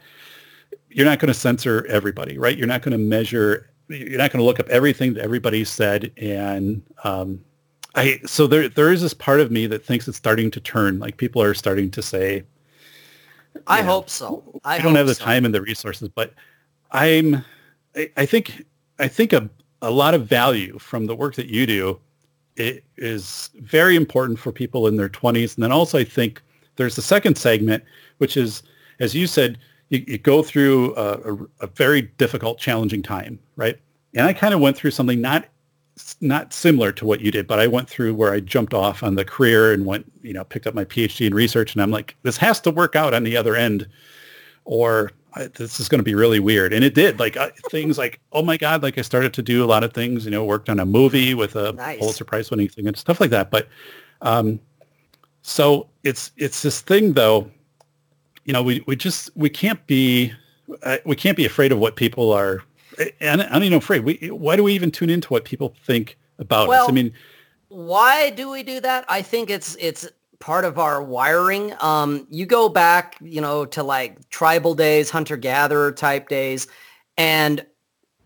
you're 0.89 1.07
not 1.07 1.19
going 1.19 1.29
to 1.29 1.35
censor 1.35 1.87
everybody, 1.87 2.39
right? 2.39 2.57
You're 2.57 2.67
not 2.67 2.83
going 2.83 2.93
to 2.93 2.99
measure, 2.99 3.71
you're 3.89 4.19
not 4.19 4.33
going 4.33 4.41
to 4.41 4.45
look 4.45 4.59
up 4.59 4.69
everything 4.69 5.15
that 5.15 5.23
everybody 5.23 5.65
said. 5.65 6.11
And, 6.17 6.83
um, 7.05 7.45
I, 7.95 8.21
so 8.25 8.47
there, 8.47 8.69
there 8.69 8.93
is 8.93 9.03
this 9.03 9.15
part 9.15 9.41
of 9.41 9.51
me 9.51 9.67
that 9.67 9.85
thinks 9.85 10.09
it's 10.09 10.17
starting 10.17 10.51
to 10.53 10.61
turn, 10.61 10.99
like 10.99 11.17
people 11.17 11.43
are 11.43 11.55
starting 11.55 11.91
to 11.91 12.03
say, 12.03 12.45
I 13.67 13.83
hope 13.83 14.09
so. 14.09 14.61
I, 14.65 14.77
I 14.77 14.79
don't 14.79 14.95
have 14.95 15.09
the 15.09 15.15
so. 15.15 15.25
time 15.25 15.45
and 15.45 15.53
the 15.53 15.61
resources, 15.61 16.09
but 16.09 16.33
I'm, 16.93 17.45
I, 17.97 18.11
I 18.17 18.27
think, 18.27 18.65
I 18.99 19.09
think 19.09 19.33
a, 19.33 19.49
a 19.83 19.91
lot 19.91 20.15
of 20.15 20.27
value 20.27 20.79
from 20.79 21.07
the 21.07 21.17
work 21.17 21.35
that 21.37 21.47
you 21.47 21.67
do 21.67 22.01
it 22.57 22.85
is 22.97 23.51
very 23.61 23.97
important 23.97 24.39
for 24.39 24.53
people 24.53 24.87
in 24.87 24.97
their 24.97 25.09
20s. 25.09 25.55
And 25.55 25.65
then 25.65 25.73
also 25.73 25.99
I 25.99 26.05
think 26.05 26.43
there's 26.77 26.97
the 26.97 27.03
second 27.03 27.37
segment, 27.37 27.85
which 28.19 28.37
is, 28.37 28.63
as 29.01 29.15
you 29.15 29.27
said, 29.27 29.59
you, 29.89 30.05
you 30.07 30.19
go 30.19 30.43
through 30.43 30.95
a, 30.97 31.33
a, 31.33 31.39
a 31.61 31.67
very 31.69 32.03
difficult, 32.03 32.59
challenging 32.59 33.03
time, 33.03 33.39
right? 33.57 33.79
And 34.15 34.27
I 34.27 34.33
kind 34.33 34.55
of 34.55 34.61
went 34.61 34.77
through 34.77 34.91
something 34.93 35.21
not 35.21 35.47
not 36.23 36.53
similar 36.55 36.93
to 36.93 37.05
what 37.05 37.21
you 37.21 37.31
did, 37.31 37.47
but 37.47 37.59
I 37.59 37.67
went 37.67 37.89
through 37.89 38.15
where 38.15 38.33
I 38.33 38.41
jumped 38.41 38.73
off 38.73 39.03
on 39.03 39.17
the 39.17 39.25
career 39.25 39.73
and 39.73 39.85
went, 39.85 40.11
you 40.23 40.33
know, 40.33 40.45
picked 40.45 40.67
up 40.67 40.75
my 40.75 40.85
PhD 40.85 41.27
in 41.27 41.35
research, 41.35 41.75
and 41.75 41.83
I'm 41.83 41.91
like, 41.91 42.17
this 42.23 42.39
has 42.39 42.59
to 42.63 42.71
work 42.71 42.97
out 42.97 43.13
on 43.13 43.23
the 43.23 43.37
other 43.37 43.55
end, 43.55 43.87
or 44.65 45.11
I, 45.35 45.47
this 45.47 45.81
is 45.81 45.89
going 45.89 45.99
to 45.99 46.05
be 46.05 46.15
really 46.15 46.41
weird. 46.41 46.73
And 46.73 46.85
it 46.85 46.95
did. 46.95 47.19
Like 47.19 47.37
uh, 47.37 47.51
things 47.71 47.99
like, 47.99 48.21
oh 48.33 48.43
my 48.43 48.57
god, 48.57 48.83
like 48.83 48.99
I 48.99 49.03
started 49.03 49.33
to 49.35 49.43
do 49.43 49.65
a 49.65 49.67
lot 49.67 49.85
of 49.85 49.93
things. 49.93 50.25
You 50.25 50.31
know, 50.31 50.45
worked 50.45 50.69
on 50.69 50.81
a 50.81 50.87
movie 50.87 51.35
with 51.35 51.57
a 51.57 51.73
Nice. 51.73 51.99
Pulitzer 51.99 52.25
Prize 52.25 52.51
winning 52.51 52.69
thing 52.69 52.87
and 52.87 52.97
stuff 52.97 53.21
like 53.21 53.31
that. 53.31 53.51
But 53.51 53.69
um, 54.23 54.61
so 55.43 55.89
it's 56.05 56.33
it's 56.37 56.63
this 56.63 56.81
thing 56.81 57.13
though. 57.13 57.51
You 58.45 58.53
know, 58.53 58.63
we 58.63 58.83
we 58.87 58.97
just 58.97 59.31
we 59.37 59.49
can't 59.51 59.85
be 59.87 60.33
uh, 60.83 60.99
we 61.05 61.17
can't 61.17 61.37
be 61.37 61.45
afraid 61.45 61.73
of 61.73 61.79
what 61.79 61.97
people 61.97 62.33
are. 62.33 62.63
And 63.21 63.43
I'm 63.43 63.63
even 63.63 63.79
afraid. 63.79 64.05
We, 64.05 64.15
why 64.31 64.57
do 64.57 64.65
we 64.65 64.75
even 64.75 64.91
tune 64.91 65.11
into 65.11 65.29
what 65.29 65.45
people 65.45 65.75
think 65.87 66.19
about 66.39 66.69
us? 66.69 66.89
I 66.89 66.93
mean, 66.93 67.13
Why 67.69 68.31
do 68.31 68.51
we 68.51 68.63
do 68.63 68.81
that? 68.81 69.05
I 69.09 69.23
think 69.23 69.49
it's 69.49 69.77
it's 69.81 70.09
part 70.41 70.65
of 70.65 70.79
our 70.79 71.03
wiring. 71.03 71.73
Um, 71.81 72.27
you 72.31 72.47
go 72.47 72.69
back, 72.69 73.17
you 73.21 73.41
know, 73.41 73.65
to 73.67 73.83
like 73.83 74.29
tribal 74.31 74.75
days, 74.75 75.11
hunter 75.11 75.37
gatherer 75.37 75.93
type 75.93 76.29
days, 76.29 76.67
and 77.17 77.65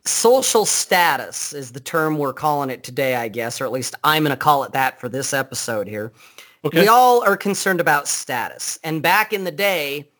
social 0.07 0.65
status 0.65 1.53
is 1.53 1.73
the 1.73 1.81
term 1.81 2.17
we're 2.17 2.33
calling 2.33 2.71
it 2.71 2.85
today, 2.85 3.17
I 3.17 3.29
guess, 3.29 3.61
or 3.61 3.65
at 3.65 3.73
least 3.73 3.95
I'm 4.05 4.23
going 4.23 4.31
to 4.31 4.37
call 4.37 4.65
it 4.65 4.73
that 4.73 5.01
for 5.01 5.09
this 5.09 5.33
episode 5.33 5.89
here. 5.89 6.13
okay. 6.65 6.81
We 6.81 6.89
all 6.89 7.23
are 7.25 7.37
concerned 7.37 7.81
about 7.81 8.07
status. 8.07 8.79
And 8.85 9.03
back 9.03 9.33
in 9.33 9.45
the 9.45 9.51
day, 9.51 10.11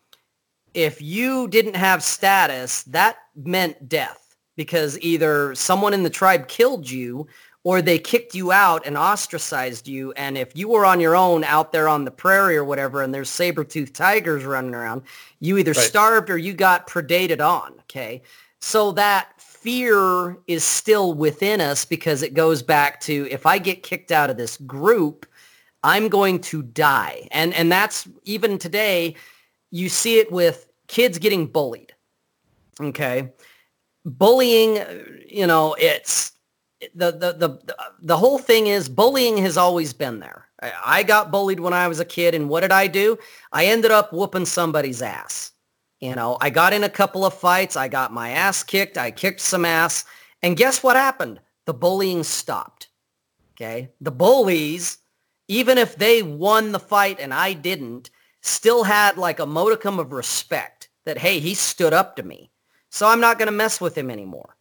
if 0.73 1.01
you 1.01 1.47
didn't 1.47 1.75
have 1.75 2.03
status, 2.03 2.83
that 2.83 3.17
meant 3.35 3.87
death 3.87 4.35
because 4.55 4.99
either 4.99 5.53
someone 5.55 5.93
in 5.93 6.03
the 6.03 6.09
tribe 6.09 6.47
killed 6.47 6.89
you 6.89 7.27
or 7.65 7.81
they 7.81 7.97
kicked 7.97 8.35
you 8.35 8.51
out 8.51 8.85
and 8.85 8.95
ostracized 8.95 9.87
you. 9.87 10.11
And 10.13 10.37
if 10.37 10.55
you 10.55 10.69
were 10.69 10.85
on 10.85 10.99
your 10.99 11.15
own 11.15 11.43
out 11.43 11.71
there 11.71 11.89
on 11.89 12.05
the 12.05 12.11
prairie 12.11 12.55
or 12.55 12.63
whatever, 12.63 13.01
and 13.01 13.11
there's 13.11 13.29
saber-toothed 13.29 13.95
tigers 13.95 14.45
running 14.45 14.75
around, 14.75 15.01
you 15.39 15.57
either 15.57 15.71
Right. 15.71 15.89
starved 15.89 16.29
or 16.29 16.37
you 16.37 16.53
got 16.53 16.87
predated 16.87 17.43
on. 17.43 17.73
Okay. 17.81 18.21
So 18.61 18.91
that 18.91 19.41
fear 19.41 20.37
is 20.45 20.63
still 20.63 21.15
within 21.15 21.59
us 21.59 21.85
because 21.85 22.21
it 22.21 22.35
goes 22.35 22.61
back 22.61 23.01
to 23.01 23.27
if 23.31 23.47
I 23.47 23.57
get 23.57 23.81
kicked 23.81 24.11
out 24.11 24.29
of 24.29 24.37
this 24.37 24.57
group, 24.57 25.25
I'm 25.81 26.07
going 26.07 26.41
to 26.41 26.61
die. 26.61 27.27
And 27.31 27.51
and 27.55 27.71
that's 27.71 28.07
even 28.25 28.59
today 28.59 29.15
you 29.71 29.89
see 29.89 30.19
it 30.19 30.31
with 30.31 30.67
kids 30.87 31.17
getting 31.17 31.47
bullied. 31.47 31.93
Okay? 32.79 33.31
bullying, 34.05 34.77
you 35.27 35.47
know, 35.47 35.75
it's 35.79 36.31
the, 36.93 37.11
the, 37.11 37.33
the, 37.33 37.75
the 38.01 38.17
whole 38.17 38.37
thing 38.37 38.67
is 38.67 38.89
bullying 38.89 39.37
has 39.37 39.57
always 39.57 39.93
been 39.93 40.19
there. 40.19 40.45
I, 40.61 41.03
got 41.03 41.31
bullied 41.31 41.59
when 41.59 41.73
I 41.73 41.87
was 41.87 41.99
a 41.99 42.05
kid 42.05 42.33
and 42.33 42.49
what 42.49 42.61
did 42.61 42.71
I 42.71 42.87
do? 42.87 43.17
I 43.51 43.65
ended 43.65 43.91
up 43.91 44.11
whooping 44.11 44.45
somebody's 44.45 45.01
ass. 45.01 45.51
You 45.99 46.15
know, 46.15 46.37
I 46.41 46.49
got 46.49 46.73
in 46.73 46.83
a 46.83 46.89
couple 46.89 47.25
of 47.25 47.33
fights. 47.33 47.75
I 47.75 47.87
got 47.87 48.13
my 48.13 48.29
ass 48.29 48.63
kicked. 48.63 48.97
I 48.97 49.11
kicked 49.11 49.41
some 49.41 49.65
ass. 49.65 50.05
And 50.41 50.57
guess 50.57 50.83
what 50.83 50.95
happened? 50.95 51.39
The 51.65 51.73
bullying 51.73 52.23
stopped. 52.23 52.89
Okay. 53.53 53.91
The 54.01 54.11
bullies, 54.11 54.97
even 55.47 55.77
if 55.77 55.95
they 55.95 56.21
won 56.21 56.71
the 56.71 56.79
fight 56.79 57.19
and 57.19 57.33
I 57.33 57.53
didn't, 57.53 58.09
still 58.41 58.83
had 58.83 59.17
like 59.17 59.39
a 59.39 59.45
modicum 59.45 59.99
of 59.99 60.11
respect 60.11 60.89
that, 61.05 61.17
hey, 61.17 61.39
he 61.39 61.53
stood 61.53 61.93
up 61.93 62.15
to 62.15 62.23
me. 62.23 62.51
So 62.89 63.07
I'm 63.07 63.19
not 63.19 63.37
going 63.37 63.47
to 63.47 63.51
mess 63.51 63.81
with 63.81 63.97
him 63.97 64.09
anymore. 64.09 64.54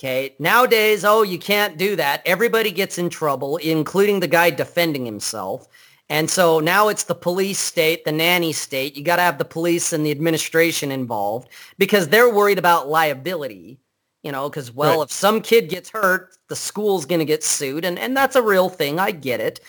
Okay. 0.00 0.34
Nowadays, 0.38 1.04
oh, 1.04 1.20
you 1.20 1.38
can't 1.38 1.76
do 1.76 1.94
that. 1.96 2.22
Everybody 2.24 2.70
gets 2.70 2.96
in 2.96 3.10
trouble, 3.10 3.58
including 3.58 4.20
the 4.20 4.28
guy 4.28 4.48
defending 4.48 5.04
himself. 5.04 5.68
And 6.08 6.30
so 6.30 6.58
now 6.58 6.88
it's 6.88 7.04
the 7.04 7.14
police 7.14 7.58
state, 7.58 8.06
the 8.06 8.10
nanny 8.10 8.54
state. 8.54 8.96
You 8.96 9.04
got 9.04 9.16
to 9.16 9.22
have 9.22 9.36
the 9.36 9.44
police 9.44 9.92
and 9.92 10.04
the 10.04 10.10
administration 10.10 10.90
involved 10.90 11.50
because 11.76 12.08
they're 12.08 12.32
worried 12.32 12.58
about 12.58 12.88
liability, 12.88 13.78
you 14.22 14.32
know, 14.32 14.48
because, 14.48 14.72
well, 14.72 15.00
right. 15.00 15.04
if 15.04 15.12
some 15.12 15.42
kid 15.42 15.68
gets 15.68 15.90
hurt, 15.90 16.34
the 16.48 16.56
school's 16.56 17.04
going 17.04 17.18
to 17.18 17.26
get 17.26 17.44
sued. 17.44 17.84
And, 17.84 17.98
and 17.98 18.16
that's 18.16 18.36
a 18.36 18.42
real 18.42 18.70
thing. 18.70 18.98
I 18.98 19.10
get 19.10 19.40
it. 19.40 19.60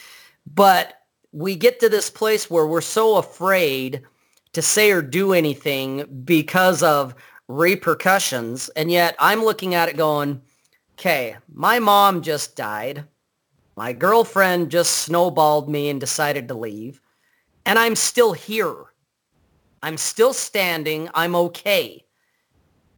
But 0.47 0.93
we 1.33 1.57
get 1.57 1.81
to 1.81 1.89
this 1.89 2.09
place 2.09 2.49
where 2.49 2.65
we're 2.65 2.79
so 2.79 3.17
afraid 3.17 4.01
to 4.53 4.61
say 4.61 4.91
or 4.91 5.01
do 5.01 5.33
anything 5.33 6.23
because 6.23 6.83
of 6.83 7.15
repercussions. 7.57 8.69
And 8.69 8.91
yet 8.91 9.15
I'm 9.19 9.43
looking 9.43 9.75
at 9.75 9.89
it 9.89 9.97
going, 9.97 10.41
okay, 10.93 11.35
my 11.51 11.79
mom 11.79 12.21
just 12.21 12.55
died. 12.55 13.05
My 13.75 13.93
girlfriend 13.93 14.71
just 14.71 14.97
snowballed 14.97 15.69
me 15.69 15.89
and 15.89 15.99
decided 15.99 16.47
to 16.47 16.53
leave. 16.53 17.01
And 17.65 17.77
I'm 17.79 17.95
still 17.95 18.33
here. 18.33 18.75
I'm 19.83 19.97
still 19.97 20.33
standing. 20.33 21.09
I'm 21.13 21.35
okay. 21.35 22.05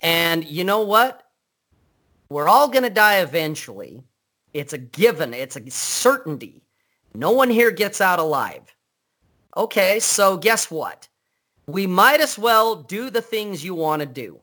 And 0.01 0.43
you 0.43 0.63
know 0.63 0.81
what? 0.81 1.23
We're 2.29 2.47
all 2.47 2.67
going 2.67 2.83
to 2.83 2.89
die 2.89 3.19
eventually. 3.19 4.03
It's 4.53 4.73
a 4.73 4.77
given. 4.77 5.33
It's 5.33 5.55
a 5.55 5.69
certainty. 5.69 6.63
No 7.13 7.31
one 7.31 7.49
here 7.49 7.71
gets 7.71 8.01
out 8.01 8.19
alive. 8.19 8.75
Okay, 9.55 9.99
so 9.99 10.37
guess 10.37 10.69
what? 10.69 11.07
We 11.67 11.87
might 11.87 12.19
as 12.19 12.37
well 12.37 12.75
do 12.75 13.09
the 13.09 13.21
things 13.21 13.63
you 13.63 13.75
want 13.75 14.01
to 14.01 14.05
do 14.05 14.42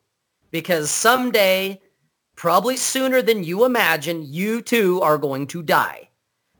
because 0.50 0.90
someday, 0.90 1.80
probably 2.36 2.76
sooner 2.76 3.22
than 3.22 3.44
you 3.44 3.64
imagine, 3.64 4.22
you 4.22 4.62
too 4.62 5.00
are 5.02 5.18
going 5.18 5.46
to 5.48 5.62
die. 5.62 6.08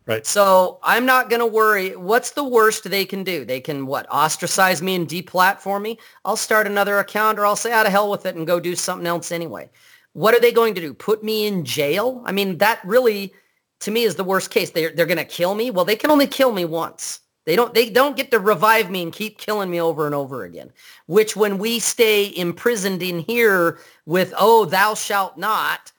Right. 0.07 0.27
So 0.27 0.81
I'm 0.83 1.07
not 1.07 1.31
going 1.31 1.41
to 1.41 1.47
worry. 1.47 1.95
What's 1.95 2.33
the 2.33 2.43
worst 2.43 2.89
they 2.91 3.05
can 3.05 3.23
do? 3.23 3.45
They 3.45 3.61
can 3.61 3.87
what? 3.87 4.11
Ostracize 4.11 4.83
me 4.83 4.97
and 4.97 5.07
deplatform 5.07 5.83
me? 5.83 5.99
I'll 6.25 6.37
start 6.37 6.67
another 6.67 6.99
account 6.99 7.39
or 7.39 7.47
I'll 7.47 7.55
say 7.55 7.71
out 7.71 7.87
of 7.87 7.93
hell 7.93 8.11
with 8.11 8.27
it 8.27 8.35
and 8.35 8.47
go 8.47 8.59
do 8.59 8.75
something 8.75 9.07
else 9.07 9.31
anyway. 9.31 9.71
What 10.13 10.35
are 10.35 10.41
they 10.41 10.53
going 10.53 10.75
to 10.75 10.81
do? 10.81 10.95
Put 10.95 11.23
me 11.23 11.47
in 11.47 11.65
jail? 11.65 12.23
I 12.25 12.33
mean, 12.33 12.59
that 12.59 12.81
really 12.85 13.33
to 13.81 13.91
me 13.91 14.03
is 14.03 14.17
the 14.17 14.25
worst 14.25 14.51
case. 14.51 14.71
They're 14.71 14.91
they're 14.91 15.07
going 15.07 15.19
to 15.19 15.25
kill 15.25 15.55
me. 15.55 15.71
Well, 15.71 15.85
they 15.85 15.97
can 15.97 16.11
only 16.11 16.27
kill 16.27 16.53
me 16.53 16.65
once. 16.65 17.21
They 17.47 17.57
don't 17.57 17.73
they 17.73 17.91
don't 17.91 18.17
get 18.17 18.31
to 18.33 18.39
revive 18.39 18.91
me 18.91 19.03
and 19.03 19.13
keep 19.13 19.39
killing 19.39 19.71
me 19.71 19.81
over 19.81 20.07
and 20.07 20.15
over 20.15 20.45
again. 20.45 20.71
Which 21.07 21.37
when 21.37 21.59
we 21.59 21.79
stay 21.79 22.33
imprisoned 22.37 23.03
in 23.03 23.21
here 23.21 23.79
with 24.07 24.35
oh 24.39 24.67
thou 24.67 24.95
shalt 24.95 25.39
not, 25.39 25.93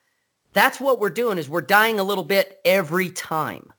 that's 0.53 0.79
what 0.79 0.99
we're 0.99 1.09
doing 1.09 1.37
is 1.37 1.49
we're 1.49 1.61
dying 1.61 1.99
a 1.99 2.03
little 2.03 2.23
bit 2.23 2.59
every 2.63 3.09
time. 3.09 3.71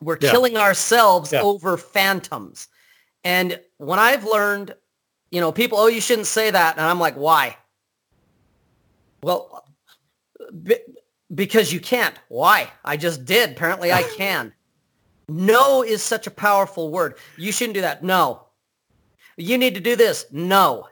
We're 0.00 0.18
yeah. 0.20 0.30
killing 0.30 0.56
ourselves 0.56 1.32
yeah. 1.32 1.42
over 1.42 1.76
phantoms. 1.76 2.68
And 3.24 3.60
when 3.76 3.98
I've 3.98 4.24
learned, 4.24 4.74
you 5.30 5.40
know, 5.40 5.52
people, 5.52 5.78
oh, 5.78 5.88
you 5.88 6.00
shouldn't 6.00 6.26
say 6.26 6.50
that. 6.50 6.76
And 6.76 6.86
I'm 6.86 6.98
like, 6.98 7.16
why? 7.16 7.56
Well, 9.22 9.64
uh, 10.40 10.74
because 11.34 11.72
you 11.72 11.80
can't. 11.80 12.14
Why? 12.28 12.70
I 12.84 12.96
just 12.96 13.24
did. 13.24 13.50
Apparently 13.50 13.92
I 13.92 14.02
can. 14.16 14.52
No 15.30 15.82
is 15.82 16.02
such 16.02 16.26
a 16.26 16.30
powerful 16.30 16.90
word. 16.90 17.14
You 17.36 17.52
shouldn't 17.52 17.74
do 17.74 17.80
that. 17.82 18.02
No. 18.02 18.46
You 19.36 19.58
need 19.58 19.74
to 19.74 19.80
do 19.80 19.96
this. 19.96 20.26
No. 20.30 20.88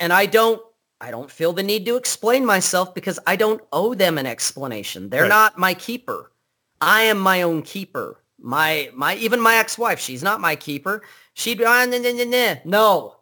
And 0.00 0.12
I 0.12 0.26
don't 0.26 0.62
I 1.00 1.10
don't 1.10 1.30
feel 1.30 1.52
the 1.52 1.62
need 1.62 1.86
to 1.86 1.96
explain 1.96 2.44
myself 2.44 2.94
because 2.94 3.18
I 3.26 3.36
don't 3.36 3.62
owe 3.72 3.94
them 3.94 4.18
an 4.18 4.26
explanation. 4.26 5.10
They're 5.10 5.22
right. 5.22 5.28
not 5.28 5.58
my 5.58 5.74
keeper. 5.74 6.32
I 6.80 7.02
am 7.02 7.18
my 7.18 7.42
own 7.42 7.62
keeper. 7.62 8.22
My 8.40 8.90
my 8.94 9.16
even 9.16 9.40
my 9.40 9.56
ex-wife, 9.56 10.00
she's 10.00 10.22
not 10.22 10.40
my 10.40 10.56
keeper. 10.56 11.02
She'd 11.34 11.58
be 11.58 11.64
ah, 11.64 11.84
nah, 11.84 11.98
nah, 11.98 12.24
nah, 12.24 12.54
no. 12.64 13.16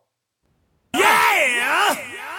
Yeah. 0.95 2.39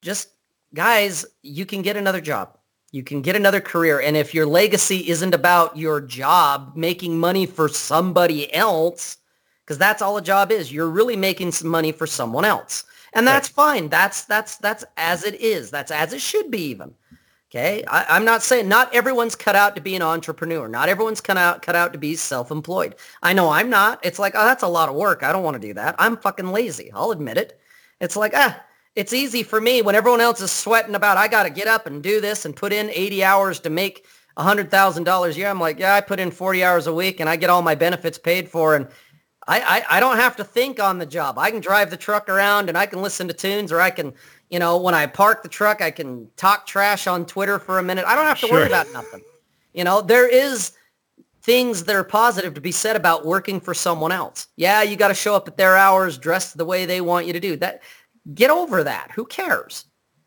Just 0.00 0.28
guys, 0.74 1.26
you 1.42 1.66
can 1.66 1.82
get 1.82 1.96
another 1.96 2.20
job. 2.20 2.55
You 2.96 3.02
can 3.02 3.20
get 3.20 3.36
another 3.36 3.60
career. 3.60 4.00
And 4.00 4.16
if 4.16 4.32
your 4.32 4.46
legacy 4.46 5.10
isn't 5.10 5.34
about 5.34 5.76
your 5.76 6.00
job 6.00 6.72
making 6.74 7.18
money 7.18 7.44
for 7.44 7.68
somebody 7.68 8.52
else, 8.54 9.18
because 9.62 9.76
that's 9.76 10.00
all 10.00 10.16
a 10.16 10.22
job 10.22 10.50
is, 10.50 10.72
you're 10.72 10.88
really 10.88 11.14
making 11.14 11.52
some 11.52 11.68
money 11.68 11.92
for 11.92 12.06
someone 12.06 12.46
else. 12.46 12.84
And 13.12 13.26
that's 13.26 13.50
right. 13.50 13.54
fine. 13.54 13.88
That's 13.90 14.24
that's 14.24 14.56
that's 14.56 14.82
as 14.96 15.24
it 15.24 15.38
is. 15.42 15.70
That's 15.70 15.90
as 15.90 16.14
it 16.14 16.22
should 16.22 16.50
be 16.50 16.62
even. 16.68 16.94
Okay. 17.50 17.84
I, 17.84 18.16
am 18.16 18.24
not 18.24 18.42
saying 18.42 18.66
not 18.66 18.94
everyone's 18.94 19.36
cut 19.36 19.54
out 19.54 19.76
to 19.76 19.82
be 19.82 19.94
an 19.94 20.00
entrepreneur. 20.02 20.66
Not 20.66 20.88
everyone's 20.88 21.20
cut 21.20 21.36
out 21.36 21.60
cut 21.60 21.76
out 21.76 21.92
to 21.92 21.98
be 21.98 22.16
self-employed. 22.16 22.94
I 23.22 23.34
know 23.34 23.50
I'm 23.50 23.68
not. 23.68 24.00
It's 24.06 24.18
like, 24.18 24.32
oh, 24.34 24.44
that's 24.46 24.62
a 24.62 24.68
lot 24.68 24.88
of 24.88 24.94
work. 24.94 25.22
I 25.22 25.32
don't 25.32 25.44
want 25.44 25.60
to 25.60 25.68
do 25.68 25.74
that. 25.74 25.96
I'm 25.98 26.16
fucking 26.16 26.50
lazy. 26.50 26.90
I'll 26.92 27.10
admit 27.10 27.36
it. 27.36 27.60
It's 28.00 28.16
like, 28.16 28.32
ah, 28.34 28.58
it's 28.96 29.12
easy 29.12 29.42
for 29.42 29.60
me 29.60 29.82
when 29.82 29.94
everyone 29.94 30.22
else 30.22 30.40
is 30.40 30.50
sweating 30.50 30.94
about 30.94 31.18
I 31.18 31.28
got 31.28 31.42
to 31.42 31.50
get 31.50 31.68
up 31.68 31.86
and 31.86 32.02
do 32.02 32.20
this 32.20 32.46
and 32.46 32.56
put 32.56 32.72
in 32.72 32.90
80 32.90 33.22
hours 33.22 33.60
to 33.60 33.70
make 33.70 34.06
$100,000 34.38 35.28
a 35.28 35.34
year. 35.34 35.48
I'm 35.48 35.60
like, 35.60 35.78
yeah, 35.78 35.94
I 35.94 36.00
put 36.00 36.18
in 36.18 36.30
40 36.30 36.64
hours 36.64 36.86
a 36.86 36.94
week 36.94 37.20
and 37.20 37.28
I 37.28 37.36
get 37.36 37.50
all 37.50 37.62
my 37.62 37.74
benefits 37.74 38.18
paid 38.18 38.48
for 38.48 38.74
and 38.74 38.88
I, 39.48 39.60
I, 39.60 39.98
I 39.98 40.00
don't 40.00 40.16
have 40.16 40.34
to 40.36 40.44
think 40.44 40.80
on 40.80 40.98
the 40.98 41.06
job. 41.06 41.38
I 41.38 41.50
can 41.50 41.60
drive 41.60 41.90
the 41.90 41.96
truck 41.96 42.28
around 42.28 42.68
and 42.68 42.76
I 42.76 42.86
can 42.86 43.00
listen 43.00 43.28
to 43.28 43.34
tunes 43.34 43.70
or 43.70 43.80
I 43.80 43.90
can, 43.90 44.12
you 44.50 44.58
know, 44.58 44.76
when 44.78 44.94
I 44.94 45.06
park 45.06 45.42
the 45.42 45.48
truck, 45.48 45.80
I 45.80 45.90
can 45.90 46.28
talk 46.36 46.66
trash 46.66 47.06
on 47.06 47.26
Twitter 47.26 47.58
for 47.58 47.78
a 47.78 47.82
minute. 47.82 48.04
I 48.06 48.16
don't 48.16 48.24
have 48.24 48.40
to 48.40 48.46
sure. 48.48 48.56
worry 48.56 48.66
about 48.66 48.92
nothing. 48.92 49.22
You 49.72 49.84
know, 49.84 50.00
there 50.00 50.28
is 50.28 50.72
things 51.42 51.84
that 51.84 51.94
are 51.94 52.02
positive 52.02 52.54
to 52.54 52.60
be 52.60 52.72
said 52.72 52.96
about 52.96 53.24
working 53.24 53.60
for 53.60 53.72
someone 53.72 54.10
else. 54.10 54.48
Yeah, 54.56 54.82
you 54.82 54.96
got 54.96 55.08
to 55.08 55.14
show 55.14 55.36
up 55.36 55.46
at 55.46 55.56
their 55.56 55.76
hours, 55.76 56.18
dressed 56.18 56.56
the 56.56 56.64
way 56.64 56.86
they 56.86 57.00
want 57.00 57.26
you 57.26 57.32
to 57.32 57.40
do. 57.40 57.54
That 57.56 57.82
Get 58.34 58.50
over 58.50 58.82
that. 58.84 59.10
Who 59.12 59.24
cares? 59.24 59.84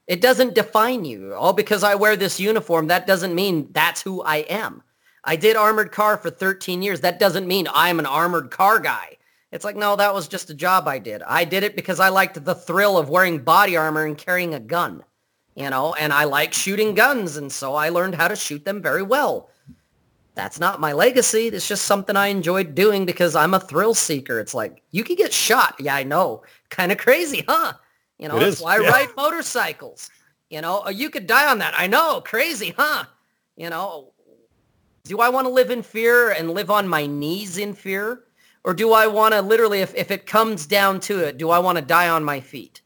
It 0.07 0.21
doesn't 0.21 0.55
define 0.55 1.05
you. 1.05 1.33
All 1.33 1.53
because 1.53 1.83
I 1.83 1.95
wear 1.95 2.15
this 2.15 2.39
uniform, 2.39 2.87
that 2.87 3.05
doesn't 3.05 3.35
mean 3.35 3.69
that's 3.71 4.01
who 4.01 4.23
I 4.23 4.37
am. 4.37 4.81
I 5.23 5.35
did 5.35 5.55
armored 5.55 5.91
car 5.91 6.17
for 6.17 6.29
13 6.29 6.81
years. 6.81 7.01
That 7.01 7.19
doesn't 7.19 7.47
mean 7.47 7.67
I'm 7.73 7.99
an 7.99 8.05
armored 8.05 8.49
car 8.51 8.79
guy. 8.79 9.17
It's 9.51 9.65
like, 9.65 9.75
no, 9.75 9.95
that 9.95 10.13
was 10.13 10.27
just 10.27 10.49
a 10.49 10.55
job 10.55 10.87
I 10.87 10.99
did. 10.99 11.23
I 11.23 11.43
did 11.43 11.63
it 11.63 11.75
because 11.75 11.99
I 11.99 12.09
liked 12.09 12.43
the 12.43 12.55
thrill 12.55 12.97
of 12.97 13.09
wearing 13.09 13.39
body 13.39 13.75
armor 13.75 14.05
and 14.05 14.17
carrying 14.17 14.53
a 14.53 14.59
gun, 14.59 15.03
you 15.55 15.69
know, 15.69 15.93
and 15.95 16.13
I 16.13 16.23
like 16.23 16.53
shooting 16.53 16.93
guns. 16.93 17.35
And 17.35 17.51
so 17.51 17.75
I 17.75 17.89
learned 17.89 18.15
how 18.15 18.27
to 18.27 18.35
shoot 18.35 18.63
them 18.63 18.81
very 18.81 19.03
well. 19.03 19.49
That's 20.35 20.59
not 20.59 20.79
my 20.79 20.93
legacy. 20.93 21.47
It's 21.47 21.67
just 21.67 21.85
something 21.85 22.15
I 22.15 22.27
enjoyed 22.27 22.73
doing 22.73 23.05
because 23.05 23.35
I'm 23.35 23.53
a 23.53 23.59
thrill 23.59 23.93
seeker. 23.93 24.39
It's 24.39 24.53
like, 24.53 24.83
you 24.91 25.03
could 25.03 25.17
get 25.17 25.33
shot. 25.33 25.75
Yeah, 25.79 25.95
I 25.95 26.03
know. 26.03 26.43
Kind 26.69 26.91
of 26.91 26.97
crazy, 26.97 27.43
huh? 27.47 27.73
You 28.19 28.27
know, 28.27 28.37
it 28.37 28.41
that's 28.41 28.57
is. 28.57 28.61
why 28.61 28.75
I 28.75 28.79
ride 28.79 29.09
motorcycles. 29.17 30.09
You 30.49 30.61
know, 30.61 30.87
you 30.89 31.09
could 31.09 31.25
die 31.25 31.49
on 31.49 31.59
that. 31.59 31.73
I 31.77 31.87
know, 31.87 32.21
crazy, 32.21 32.73
huh? 32.77 33.05
You 33.55 33.69
know, 33.69 34.13
do 35.03 35.19
I 35.19 35.29
want 35.29 35.47
to 35.47 35.53
live 35.53 35.71
in 35.71 35.81
fear 35.81 36.31
and 36.31 36.51
live 36.51 36.69
on 36.69 36.87
my 36.87 37.05
knees 37.05 37.57
in 37.57 37.73
fear? 37.73 38.25
Or 38.63 38.73
do 38.73 38.91
I 38.91 39.07
want 39.07 39.33
to 39.33 39.41
literally, 39.41 39.79
if, 39.79 39.95
if 39.95 40.11
it 40.11 40.25
comes 40.25 40.65
down 40.65 40.99
to 41.01 41.19
it, 41.19 41.37
do 41.37 41.49
I 41.49 41.59
want 41.59 41.77
to 41.77 41.83
die 41.83 42.09
on 42.09 42.23
my 42.23 42.41
feet? 42.41 42.81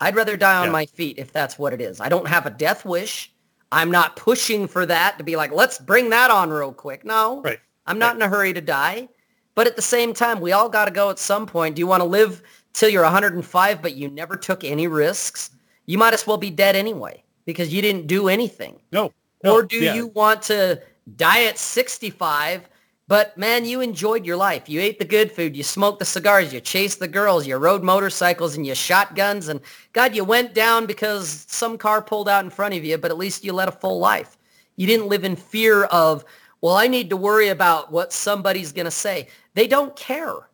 I'd 0.00 0.14
rather 0.14 0.36
die 0.36 0.56
on 0.56 0.66
yeah. 0.66 0.72
my 0.72 0.86
feet 0.86 1.18
if 1.18 1.32
that's 1.32 1.58
what 1.58 1.72
it 1.72 1.80
is. 1.80 2.00
I 2.00 2.08
don't 2.08 2.28
have 2.28 2.46
a 2.46 2.50
death 2.50 2.84
wish. 2.84 3.32
I'm 3.72 3.90
not 3.90 4.16
pushing 4.16 4.66
for 4.66 4.86
that 4.86 5.18
to 5.18 5.24
be 5.24 5.36
like, 5.36 5.52
let's 5.52 5.78
bring 5.78 6.10
that 6.10 6.30
on 6.30 6.50
real 6.50 6.72
quick. 6.72 7.04
No, 7.04 7.42
right. 7.42 7.60
I'm 7.86 7.98
not 7.98 8.14
right. 8.14 8.16
in 8.16 8.22
a 8.22 8.28
hurry 8.28 8.52
to 8.52 8.60
die. 8.60 9.08
But 9.54 9.66
at 9.66 9.76
the 9.76 9.82
same 9.82 10.14
time, 10.14 10.40
we 10.40 10.52
all 10.52 10.68
got 10.68 10.86
to 10.86 10.90
go 10.90 11.10
at 11.10 11.18
some 11.18 11.44
point. 11.46 11.76
Do 11.76 11.80
you 11.80 11.86
want 11.86 12.00
to 12.00 12.08
live 12.08 12.42
till 12.72 12.88
you're 12.88 13.02
105, 13.02 13.82
but 13.82 13.94
you 13.94 14.08
never 14.08 14.36
took 14.36 14.64
any 14.64 14.86
risks, 14.86 15.50
you 15.86 15.98
might 15.98 16.14
as 16.14 16.26
well 16.26 16.36
be 16.36 16.50
dead 16.50 16.76
anyway 16.76 17.22
because 17.44 17.72
you 17.72 17.82
didn't 17.82 18.06
do 18.06 18.28
anything. 18.28 18.80
No. 18.92 19.12
no 19.42 19.54
or 19.54 19.62
do 19.62 19.78
yeah. 19.78 19.94
you 19.94 20.08
want 20.08 20.42
to 20.42 20.80
die 21.16 21.44
at 21.44 21.58
65, 21.58 22.68
But 23.10 23.36
man, 23.36 23.64
you 23.64 23.80
enjoyed 23.80 24.24
your 24.24 24.36
life. 24.36 24.68
You 24.68 24.80
ate 24.80 25.00
the 25.00 25.04
good 25.04 25.32
food. 25.32 25.56
You 25.56 25.64
smoked 25.64 25.98
the 25.98 26.04
cigars. 26.04 26.52
You 26.52 26.60
chased 26.60 27.00
the 27.00 27.08
girls. 27.08 27.44
You 27.44 27.56
rode 27.56 27.82
motorcycles 27.82 28.56
and 28.56 28.64
you 28.64 28.76
shot 28.76 29.16
guns. 29.16 29.48
And 29.48 29.60
God, 29.92 30.14
you 30.14 30.22
went 30.22 30.54
down 30.54 30.86
because 30.86 31.44
some 31.48 31.76
car 31.76 32.02
pulled 32.02 32.28
out 32.28 32.44
in 32.44 32.50
front 32.50 32.74
of 32.74 32.84
you, 32.84 32.98
but 32.98 33.10
at 33.10 33.18
least 33.18 33.42
you 33.42 33.52
led 33.52 33.66
a 33.66 33.72
full 33.72 33.98
life. 33.98 34.38
You 34.76 34.86
didn't 34.86 35.08
live 35.08 35.24
in 35.24 35.34
fear 35.34 35.84
of, 35.86 36.24
well, 36.60 36.76
I 36.76 36.86
need 36.86 37.10
to 37.10 37.16
worry 37.16 37.48
about 37.48 37.90
what 37.90 38.12
somebody's 38.12 38.70
going 38.70 38.84
to 38.84 38.92
say. 38.92 39.26
They 39.54 39.66
don't 39.66 39.96
care. 39.96 40.48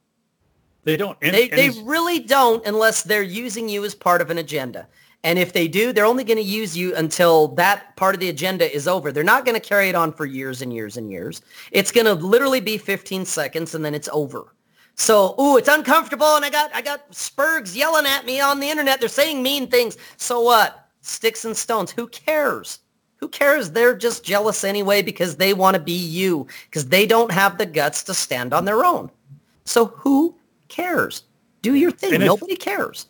They 0.87 0.97
don't. 0.97 1.19
And, 1.21 1.35
they, 1.35 1.51
and 1.51 1.59
they 1.59 1.71
really 1.83 2.21
don't 2.21 2.65
unless 2.65 3.03
they're 3.03 3.21
using 3.21 3.69
you 3.69 3.85
as 3.85 3.93
part 3.93 4.23
of 4.23 4.31
an 4.31 4.39
agenda. 4.39 4.87
And 5.25 5.37
if 5.37 5.53
they 5.53 5.67
do, 5.67 5.93
they're 5.93 6.07
only 6.07 6.23
going 6.23 6.37
to 6.37 6.45
use 6.45 6.77
you 6.77 6.95
until 6.95 7.49
that 7.49 7.97
part 7.97 8.15
of 8.15 8.21
the 8.21 8.29
agenda 8.29 8.73
is 8.73 8.87
over. 8.87 9.11
They're 9.11 9.25
not 9.25 9.45
going 9.45 9.61
to 9.61 9.69
carry 9.69 9.89
it 9.89 9.97
on 9.97 10.13
for 10.13 10.27
years 10.27 10.63
and 10.63 10.73
years 10.73 10.97
and 10.97 11.11
years. 11.11 11.43
It's 11.73 11.91
going 11.91 12.05
to 12.07 12.15
literally 12.15 12.61
be 12.61 12.79
15 12.79 13.25
seconds 13.25 13.75
and 13.75 13.85
then 13.85 13.97
it's 13.97 14.09
over. 14.13 14.55
So, 14.95 15.35
ooh, 15.41 15.57
it's 15.57 15.69
uncomfortable 15.69 16.37
and 16.37 16.45
I 16.45 16.51
got 16.51 16.73
I 16.73 16.83
got 16.83 17.11
spurgs 17.11 17.75
yelling 17.75 18.07
at 18.07 18.25
me 18.25 18.41
on 18.41 18.61
the 18.61 18.71
internet. 18.71 19.01
They're 19.01 19.09
saying 19.09 19.43
mean 19.43 19.69
things. 19.69 19.99
So 20.19 20.41
what? 20.41 20.89
Sticks 21.01 21.45
and 21.45 21.57
stones. 21.57 21.91
Who 21.91 22.07
cares? 22.07 22.79
Who 23.17 23.29
cares? 23.29 23.73
They're 23.73 23.97
just 23.97 24.25
jealous 24.25 24.63
anyway 24.63 25.03
because 25.03 25.35
they 25.35 25.53
want 25.53 25.75
to 25.75 25.83
be 25.83 25.93
you 25.93 26.47
because 26.71 26.87
they 26.87 27.07
don't 27.07 27.33
have 27.33 27.59
the 27.59 27.67
guts 27.67 28.05
to 28.05 28.15
stand 28.15 28.55
on 28.55 28.65
their 28.65 28.85
own. 28.85 29.11
So 29.65 29.87
who 29.87 30.37
cares? 30.68 31.22
Do 31.62 31.74
your 31.74 31.90
thing. 31.90 32.14
And 32.14 32.24
Nobody 32.24 32.56
cares. 32.56 33.06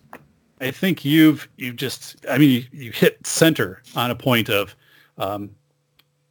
I 0.60 0.70
think 0.70 1.04
you've 1.04 1.48
you've 1.56 1.76
just 1.76 2.24
I 2.30 2.38
mean 2.38 2.50
you, 2.50 2.64
you 2.72 2.92
hit 2.92 3.26
center 3.26 3.82
on 3.94 4.10
a 4.10 4.14
point 4.14 4.48
of 4.48 4.74
um, 5.18 5.50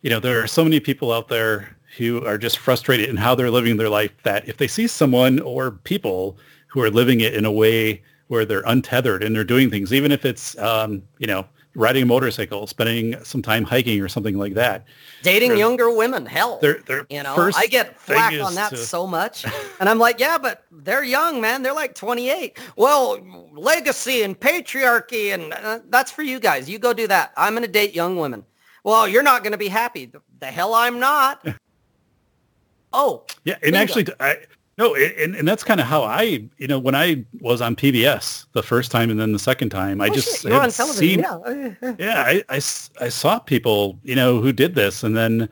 you 0.01 0.09
know 0.09 0.19
there 0.19 0.43
are 0.43 0.47
so 0.47 0.63
many 0.63 0.79
people 0.79 1.11
out 1.11 1.27
there 1.27 1.75
who 1.97 2.25
are 2.25 2.37
just 2.37 2.57
frustrated 2.57 3.09
in 3.09 3.17
how 3.17 3.35
they're 3.35 3.51
living 3.51 3.77
their 3.77 3.89
life 3.89 4.11
that 4.23 4.47
if 4.47 4.57
they 4.57 4.67
see 4.67 4.87
someone 4.87 5.39
or 5.39 5.71
people 5.71 6.37
who 6.67 6.81
are 6.81 6.89
living 6.89 7.21
it 7.21 7.33
in 7.33 7.45
a 7.45 7.51
way 7.51 8.01
where 8.27 8.45
they're 8.45 8.63
untethered 8.65 9.23
and 9.23 9.35
they're 9.35 9.43
doing 9.43 9.69
things 9.69 9.93
even 9.93 10.11
if 10.11 10.25
it's 10.25 10.57
um, 10.57 11.03
you 11.19 11.27
know 11.27 11.45
riding 11.75 12.03
a 12.03 12.05
motorcycle 12.05 12.65
spending 12.67 13.21
some 13.23 13.41
time 13.41 13.63
hiking 13.65 14.01
or 14.01 14.07
something 14.07 14.37
like 14.37 14.53
that 14.53 14.85
Dating 15.23 15.57
younger 15.57 15.89
women, 15.95 16.25
hell. 16.25 16.57
their 16.61 16.79
their 16.85 17.05
You 17.09 17.21
know, 17.23 17.35
first 17.35 17.57
I 17.57 17.67
get 17.67 17.99
flack 17.99 18.33
on 18.41 18.55
that 18.55 18.69
to- 18.69 18.77
so 18.77 19.05
much. 19.05 19.45
And 19.79 19.89
I'm 19.89 19.99
like, 19.99 20.19
yeah, 20.19 20.37
but 20.37 20.63
they're 20.71 21.03
young, 21.03 21.41
man. 21.41 21.61
They're 21.61 21.73
like 21.73 21.95
28. 21.95 22.57
Well, 22.77 23.19
legacy 23.53 24.21
and 24.23 24.39
patriarchy, 24.39 25.33
and 25.33 25.51
uh, 25.53 25.79
that's 25.89 26.11
for 26.11 26.21
you 26.23 26.39
guys. 26.39 26.69
You 26.69 26.79
go 26.79 26.93
do 26.93 27.07
that. 27.07 27.33
I'm 27.35 27.53
going 27.53 27.65
to 27.65 27.71
date 27.71 27.93
young 27.93 28.15
women. 28.17 28.45
Well, 28.85 29.05
you're 29.07 29.21
not 29.23 29.43
going 29.43 29.51
to 29.51 29.57
be 29.57 29.67
happy. 29.67 30.05
The, 30.05 30.21
the 30.39 30.45
hell 30.47 30.73
I'm 30.73 30.99
not. 30.99 31.45
Oh, 32.93 33.25
Yeah, 33.43 33.55
and 33.55 33.73
Bingo. 33.73 33.77
actually, 33.79 34.05
I 34.21 34.37
no, 34.77 34.95
and 34.95 35.35
and 35.35 35.47
that's 35.47 35.63
kind 35.63 35.79
of 35.79 35.87
how 35.87 36.03
I, 36.03 36.47
you 36.57 36.67
know, 36.67 36.79
when 36.79 36.95
I 36.95 37.23
was 37.39 37.61
on 37.61 37.75
PBS 37.75 38.45
the 38.51 38.63
first 38.63 38.91
time 38.91 39.09
and 39.09 39.19
then 39.19 39.31
the 39.31 39.39
second 39.39 39.69
time, 39.69 40.01
I 40.01 40.09
oh, 40.09 40.13
just 40.13 40.41
shit, 40.41 40.51
you're 40.51 40.61
on 40.61 40.69
television. 40.69 41.23
seen- 41.23 41.77
yeah. 41.81 41.95
yeah, 41.97 42.23
I, 42.25 42.43
I 42.49 42.55
I 42.57 43.09
saw 43.09 43.39
people, 43.39 43.97
you 44.03 44.15
know, 44.15 44.41
who 44.41 44.51
did 44.51 44.75
this, 44.75 45.03
and 45.03 45.15
then 45.15 45.49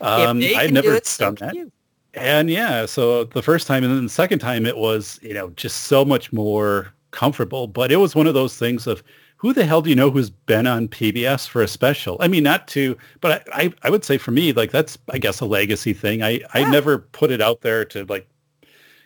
um, 0.00 0.40
I'd 0.42 0.72
never 0.72 0.90
do 0.90 0.94
it, 0.94 1.16
done 1.18 1.36
can 1.36 1.46
that. 1.48 1.54
you. 1.54 1.72
And 2.14 2.50
yeah, 2.50 2.86
so 2.86 3.24
the 3.24 3.42
first 3.42 3.66
time 3.66 3.84
and 3.84 3.96
then 3.96 4.04
the 4.04 4.10
second 4.10 4.38
time, 4.38 4.66
it 4.66 4.76
was, 4.76 5.18
you 5.22 5.32
know, 5.32 5.50
just 5.50 5.84
so 5.84 6.04
much 6.04 6.32
more 6.32 6.92
comfortable. 7.10 7.66
But 7.66 7.90
it 7.90 7.96
was 7.96 8.14
one 8.14 8.26
of 8.26 8.34
those 8.34 8.56
things 8.56 8.86
of 8.86 9.02
who 9.36 9.52
the 9.52 9.64
hell 9.64 9.82
do 9.82 9.90
you 9.90 9.96
know 9.96 10.10
who's 10.10 10.30
been 10.30 10.66
on 10.66 10.88
PBS 10.88 11.48
for 11.48 11.62
a 11.62 11.68
special? 11.68 12.16
I 12.20 12.28
mean, 12.28 12.44
not 12.44 12.68
to, 12.68 12.96
but 13.20 13.48
I, 13.52 13.62
I, 13.64 13.72
I 13.84 13.90
would 13.90 14.04
say 14.04 14.18
for 14.18 14.30
me, 14.30 14.52
like 14.52 14.70
that's, 14.70 14.98
I 15.10 15.18
guess, 15.18 15.40
a 15.40 15.46
legacy 15.46 15.94
thing. 15.94 16.22
I, 16.22 16.40
I 16.52 16.68
never 16.70 16.98
put 16.98 17.30
it 17.30 17.40
out 17.40 17.62
there 17.62 17.84
to 17.86 18.04
like, 18.04 18.28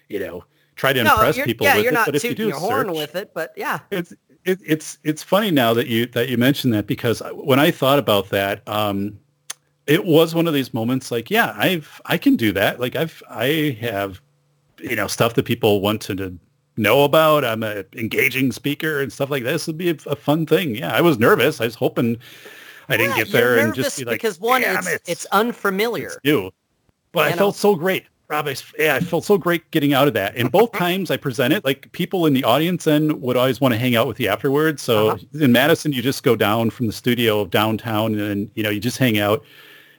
you 0.08 0.18
know, 0.18 0.44
try 0.76 0.92
to 0.92 1.02
No, 1.02 1.14
impress 1.14 1.36
people 1.40 1.66
yeah, 1.66 1.76
with 1.76 1.86
it. 1.92 1.94
But 2.04 2.16
if 2.16 2.24
you 2.24 2.34
do 2.34 2.48
your 2.48 2.58
horn 2.58 2.92
with 2.94 3.14
it, 3.14 3.32
but 3.34 3.52
yeah. 3.56 3.80
it's 3.90 4.12
it, 4.44 4.60
it's 4.64 4.98
it's 5.04 5.22
funny 5.22 5.50
now 5.50 5.74
that 5.74 5.86
you 5.86 6.06
that 6.08 6.28
you 6.28 6.36
mentioned 6.38 6.72
that 6.74 6.86
because 6.86 7.22
when 7.34 7.58
I 7.58 7.70
thought 7.70 7.98
about 7.98 8.28
that, 8.30 8.66
um, 8.68 9.18
it 9.86 10.04
was 10.04 10.34
one 10.34 10.46
of 10.48 10.54
these 10.54 10.74
moments 10.74 11.10
like, 11.10 11.30
yeah, 11.30 11.54
I've 11.56 12.00
I 12.06 12.18
can 12.18 12.36
do 12.36 12.52
that. 12.52 12.80
Like 12.80 12.96
I've 12.96 13.22
I 13.30 13.78
have 13.80 14.20
you 14.80 14.96
know 14.96 15.06
stuff 15.08 15.34
that 15.34 15.44
people 15.46 15.80
want 15.80 16.02
to, 16.02 16.38
know 16.76 17.04
about. 17.04 17.44
I'm 17.44 17.62
a 17.62 17.84
engaging 17.94 18.52
speaker 18.52 19.00
and 19.00 19.12
stuff 19.12 19.30
like 19.30 19.44
this. 19.44 19.62
This 19.62 19.66
would 19.68 19.78
be 19.78 19.90
a, 19.90 19.96
a 20.06 20.16
fun 20.16 20.46
thing. 20.46 20.76
Yeah, 20.76 20.94
I 20.94 21.00
was 21.02 21.18
nervous. 21.18 21.60
I 21.60 21.66
was 21.66 21.74
hoping 21.76 22.18
I 22.88 22.96
didn't 22.96 23.14
Yeah, 23.14 23.16
get 23.16 23.32
there 23.32 23.58
and 23.58 23.74
just 23.74 23.96
be 23.96 24.04
like, 24.04 24.22
because 24.22 24.40
one, 24.40 24.62
"Damn 24.62 24.86
it's, 24.86 24.86
it, 24.86 25.02
it's 25.06 25.26
unfamiliar. 25.26 26.08
it's 26.08 26.18
you. 26.24 26.52
But 27.12 27.26
I 27.26 27.32
felt 27.32 27.56
so 27.56 27.76
great. 27.76 28.06
Rob, 28.28 28.48
I, 28.48 28.56
yeah, 28.78 28.96
I 28.96 29.00
felt 29.00 29.24
so 29.24 29.38
great 29.38 29.70
getting 29.70 29.92
out 29.94 30.08
of 30.08 30.14
that. 30.14 30.34
And 30.36 30.50
both 30.50 30.72
times 30.78 31.10
I 31.10 31.16
presented, 31.16 31.64
like 31.64 31.90
people 31.92 32.26
in 32.26 32.32
the 32.34 32.42
audience 32.44 32.84
then 32.84 33.20
would 33.20 33.36
always 33.36 33.60
want 33.60 33.72
to 33.74 33.78
hang 33.78 33.94
out 33.94 34.06
with 34.08 34.18
you 34.18 34.28
afterwards. 34.28 34.82
So 34.82 35.10
Uh-huh. 35.10 35.44
in 35.44 35.52
Madison, 35.52 35.92
you 35.92 36.02
just 36.02 36.22
go 36.22 36.34
down 36.36 36.70
from 36.70 36.86
the 36.86 36.92
studio 36.92 37.40
of 37.40 37.50
downtown 37.50 38.18
and, 38.18 38.50
you 38.54 38.62
know, 38.62 38.70
you 38.70 38.80
just 38.80 38.98
hang 38.98 39.18
out 39.18 39.44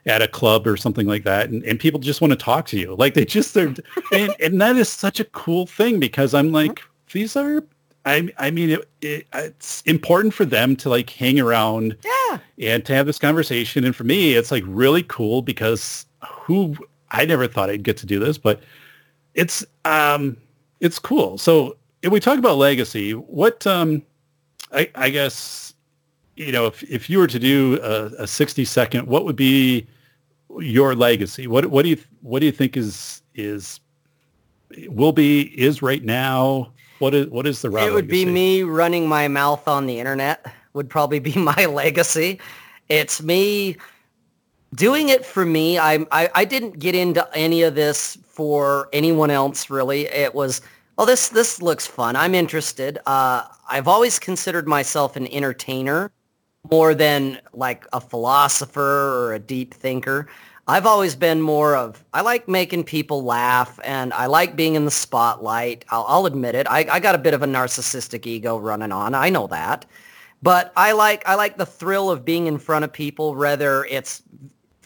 at 0.06 0.22
a 0.22 0.28
club 0.28 0.66
or 0.68 0.76
something 0.78 1.08
like 1.08 1.24
that. 1.24 1.50
And, 1.50 1.64
and 1.64 1.80
people 1.80 2.00
just 2.00 2.20
want 2.22 2.32
to 2.32 2.38
talk 2.38 2.66
to 2.68 2.80
you. 2.80 2.96
Like 2.96 3.14
they 3.14 3.26
just, 3.26 3.54
they're, 3.54 3.74
and, 4.14 4.34
and 4.40 4.60
that 4.62 4.76
is 4.76 4.90
such 4.90 5.20
a 5.20 5.26
cool 5.26 5.66
thing 5.66 6.00
because 6.00 6.34
I'm 6.34 6.52
like, 6.52 6.82
these 7.14 7.36
are, 7.36 7.64
I, 8.06 8.30
I 8.38 8.52
mean, 8.52 8.70
it, 8.70 8.90
it, 9.02 9.28
it's 9.34 9.82
important 9.84 10.34
for 10.34 10.46
them 10.46 10.76
to 10.78 10.90
like 10.90 11.10
hang 11.10 11.40
around 11.42 11.98
Yeah. 12.06 12.38
and 12.60 12.86
to 12.86 12.94
have 12.94 13.06
this 13.06 13.20
conversation. 13.20 13.84
And 13.84 13.94
for 13.96 14.06
me, 14.06 14.34
it's 14.36 14.50
like 14.52 14.64
really 14.66 15.04
cool 15.04 15.42
because 15.42 16.06
who 16.26 16.76
I 17.12 17.26
never 17.26 17.48
thought 17.48 17.70
I'd 17.70 17.84
get 17.84 17.98
to 17.98 18.06
do 18.06 18.20
this, 18.20 18.38
but 18.38 18.62
it's 19.34 19.66
um 19.86 20.38
it's 20.80 21.00
cool. 21.00 21.38
So 21.38 21.78
if 22.02 22.12
we 22.12 22.20
talk 22.20 22.40
about 22.40 22.58
legacy, 22.58 23.14
what 23.14 23.66
um 23.68 24.04
I, 24.72 24.90
I 24.96 25.10
guess 25.10 25.74
you 26.36 26.52
know 26.52 26.66
if 26.66 26.84
if 26.84 27.10
you 27.10 27.20
were 27.20 27.28
to 27.28 27.40
do 27.40 27.80
a, 27.82 28.24
a 28.24 28.28
sixty 28.28 28.66
second, 28.66 29.08
what 29.08 29.26
would 29.26 29.36
be 29.36 29.88
your 30.60 30.96
legacy? 30.96 31.48
What 31.48 31.68
what 31.68 31.84
do 31.84 31.90
you 31.90 31.98
what 32.22 32.40
do 32.40 32.46
you 32.46 32.52
think 32.52 32.78
is 32.78 33.22
is 33.36 33.80
will 34.88 35.14
be 35.14 35.42
is 35.60 35.82
right 35.82 36.04
now? 36.04 36.72
What 37.00 37.14
is 37.14 37.28
what 37.28 37.48
is 37.48 37.62
the 37.62 37.70
Rob 37.70 37.88
it 37.88 37.94
would 37.94 38.08
be 38.08 38.26
me 38.26 38.64
running 38.64 39.08
my 39.08 39.28
mouth 39.28 39.68
on 39.68 39.86
the 39.86 40.00
internet 40.00 40.46
would 40.74 40.90
probably 40.90 41.20
be 41.20 41.34
my 41.38 41.66
legacy 41.66 42.40
it's 42.90 43.22
me 43.22 43.78
doing 44.76 45.10
it 45.10 45.26
for 45.26 45.46
me 45.46 45.78
I, 45.78 46.06
I 46.12 46.30
i 46.36 46.46
didn't 46.46 46.80
get 46.80 46.94
into 46.94 47.28
any 47.34 47.62
of 47.64 47.76
this 47.76 48.18
for 48.26 48.90
anyone 48.92 49.32
else 49.32 49.70
really 49.70 50.08
it 50.08 50.36
was 50.36 50.62
oh 50.98 51.06
this 51.06 51.30
this 51.30 51.62
looks 51.62 51.88
fun 51.88 52.16
i'm 52.16 52.36
interested 52.36 53.00
uh 53.06 53.44
i've 53.70 53.88
always 53.88 54.20
considered 54.20 54.68
myself 54.68 55.16
an 55.16 55.28
entertainer 55.28 56.12
more 56.72 56.94
than 56.94 57.40
like 57.54 57.86
a 57.94 58.02
philosopher 58.02 58.82
or 58.82 59.34
a 59.34 59.40
deep 59.40 59.74
thinker. 59.74 60.28
I've 60.68 60.86
always 60.86 61.16
been 61.16 61.42
more 61.42 61.78
of, 61.78 62.04
I 62.14 62.22
like 62.22 62.48
making 62.48 62.84
people 62.84 63.24
laugh 63.24 63.80
and 63.84 64.12
I 64.14 64.26
like 64.26 64.56
being 64.56 64.76
in 64.76 64.84
the 64.84 64.92
spotlight. 64.92 65.86
I'll, 65.90 66.06
I'll 66.08 66.26
admit 66.26 66.56
it. 66.56 66.68
I, 66.70 66.86
I 66.92 67.00
got 67.00 67.16
a 67.16 67.20
bit 67.20 67.34
of 67.34 67.42
a 67.42 67.46
narcissistic 67.46 68.26
ego 68.26 68.58
running 68.58 68.92
on. 68.92 69.16
I 69.16 69.30
know 69.30 69.48
that. 69.48 69.86
But 70.44 70.74
I 70.76 70.92
like, 70.92 71.28
I 71.28 71.36
like 71.36 71.58
the 71.58 71.66
thrill 71.66 72.12
of 72.12 72.26
being 72.26 72.48
in 72.48 72.58
front 72.58 72.84
of 72.84 72.92
people, 72.92 73.34
whether 73.34 73.86
it's 73.86 74.22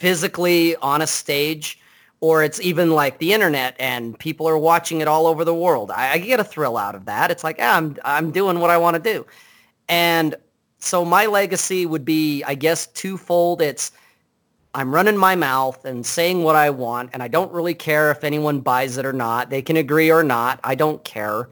physically 0.02 0.76
on 0.78 1.00
a 1.04 1.08
stage 1.08 1.80
or 2.22 2.44
it's 2.44 2.60
even 2.60 2.90
like 2.90 3.20
the 3.20 3.34
internet 3.34 3.76
and 3.80 4.18
people 4.18 4.48
are 4.50 4.58
watching 4.58 5.00
it 5.00 5.08
all 5.08 5.28
over 5.28 5.46
the 5.46 5.54
world. 5.54 5.92
I, 5.92 6.14
I 6.14 6.18
get 6.18 6.40
a 6.40 6.44
thrill 6.44 6.76
out 6.76 6.96
of 6.96 7.06
that. 7.06 7.30
It's 7.30 7.44
like, 7.44 7.58
ah, 7.60 7.78
I'm, 7.78 7.96
I'm 8.04 8.32
doing 8.32 8.60
what 8.60 8.72
I 8.72 8.78
want 8.78 8.96
to 8.96 9.14
do. 9.14 9.28
And 9.88 10.36
so 10.80 11.06
my 11.06 11.28
legacy 11.28 11.86
would 11.86 12.04
be, 12.04 12.44
I 12.44 12.56
guess, 12.56 12.88
twofold. 12.88 13.62
It's 13.62 13.92
I'm 14.74 14.94
running 14.94 15.18
my 15.18 15.36
mouth 15.36 15.86
and 15.86 16.04
saying 16.04 16.44
what 16.44 16.56
I 16.56 16.72
want, 16.72 17.12
and 17.14 17.22
I 17.22 17.28
don't 17.28 17.52
really 17.52 17.76
care 17.76 18.10
if 18.10 18.24
anyone 18.24 18.62
buys 18.62 18.98
it 18.98 19.06
or 19.06 19.14
not. 19.14 19.50
They 19.52 19.62
can 19.62 19.78
agree 19.78 20.12
or 20.12 20.24
not. 20.24 20.60
I 20.64 20.76
don't 20.76 21.04
care. 21.04 21.50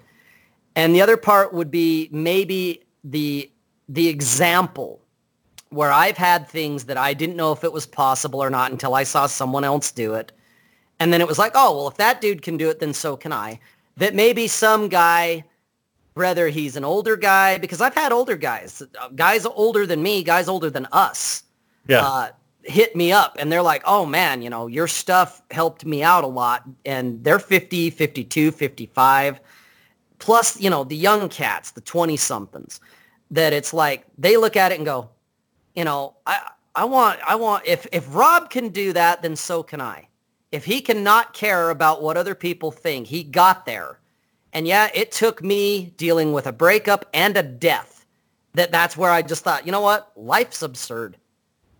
And 0.76 0.95
the 0.95 1.01
other 1.01 1.17
part 1.17 1.53
would 1.53 1.69
be 1.69 2.09
maybe 2.11 2.84
the 3.03 3.51
the 3.89 4.07
example 4.07 5.01
where 5.69 5.91
I've 5.91 6.17
had 6.17 6.47
things 6.47 6.85
that 6.85 6.97
I 6.97 7.13
didn't 7.13 7.35
know 7.35 7.51
if 7.51 7.63
it 7.63 7.71
was 7.71 7.85
possible 7.85 8.41
or 8.41 8.49
not 8.49 8.71
until 8.71 8.95
I 8.95 9.03
saw 9.03 9.27
someone 9.27 9.63
else 9.63 9.91
do 9.91 10.15
it. 10.15 10.31
And 10.99 11.13
then 11.13 11.21
it 11.21 11.27
was 11.27 11.39
like, 11.39 11.53
oh, 11.55 11.75
well, 11.75 11.87
if 11.87 11.97
that 11.97 12.21
dude 12.21 12.41
can 12.41 12.57
do 12.57 12.69
it, 12.69 12.79
then 12.79 12.93
so 12.93 13.15
can 13.15 13.31
I. 13.31 13.59
That 13.97 14.15
maybe 14.15 14.47
some 14.47 14.89
guy 14.89 15.45
whether 16.15 16.49
he's 16.49 16.75
an 16.75 16.83
older 16.83 17.15
guy, 17.15 17.57
because 17.57 17.79
I've 17.79 17.95
had 17.95 18.11
older 18.11 18.35
guys, 18.35 18.83
guys 19.15 19.45
older 19.45 19.85
than 19.85 20.03
me, 20.03 20.21
guys 20.21 20.49
older 20.49 20.69
than 20.69 20.85
us, 20.91 21.43
Yeah. 21.87 22.05
uh, 22.05 22.29
hit 22.63 22.93
me 22.93 23.13
up 23.13 23.37
and 23.39 23.49
they're 23.49 23.61
like, 23.61 23.81
oh 23.85 24.05
man, 24.05 24.41
you 24.41 24.49
know, 24.49 24.67
your 24.67 24.85
stuff 24.87 25.41
helped 25.49 25.85
me 25.85 26.03
out 26.03 26.25
a 26.25 26.27
lot. 26.27 26.63
And 26.85 27.23
they're 27.23 27.39
50, 27.39 27.89
52, 27.91 28.51
55, 28.51 29.39
plus, 30.17 30.59
you 30.59 30.69
know, 30.69 30.83
the 30.83 30.97
young 30.97 31.29
cats, 31.29 31.71
the 31.71 31.79
20 31.81 32.17
somethings 32.17 32.81
that 33.31 33.53
it's 33.53 33.73
like, 33.73 34.05
they 34.17 34.35
look 34.35 34.57
at 34.57 34.73
it 34.73 34.75
and 34.75 34.85
go, 34.85 35.09
you 35.75 35.83
know, 35.85 36.15
I, 36.25 36.39
I 36.75 36.85
want, 36.85 37.19
I 37.25 37.35
want, 37.35 37.65
if, 37.67 37.87
if 37.91 38.13
Rob 38.13 38.49
can 38.49 38.69
do 38.69 38.93
that, 38.93 39.21
then 39.21 39.35
so 39.35 39.63
can 39.63 39.81
I. 39.81 40.07
if 40.51 40.65
he 40.65 40.81
cannot 40.81 41.33
care 41.33 41.69
about 41.69 42.01
what 42.01 42.17
other 42.17 42.35
people 42.35 42.71
think, 42.71 43.07
he 43.07 43.23
got 43.23 43.65
there. 43.65 43.99
And 44.53 44.67
yeah, 44.67 44.89
it 44.93 45.11
took 45.11 45.43
me 45.43 45.93
dealing 45.97 46.33
with 46.33 46.47
a 46.47 46.51
breakup 46.51 47.05
and 47.13 47.37
a 47.37 47.43
death 47.43 48.05
that 48.55 48.71
that's 48.71 48.97
where 48.97 49.11
I 49.11 49.21
just 49.21 49.43
thought, 49.43 49.65
you 49.65 49.71
know 49.71 49.81
what? 49.81 50.11
Life's 50.15 50.63
absurd. 50.63 51.17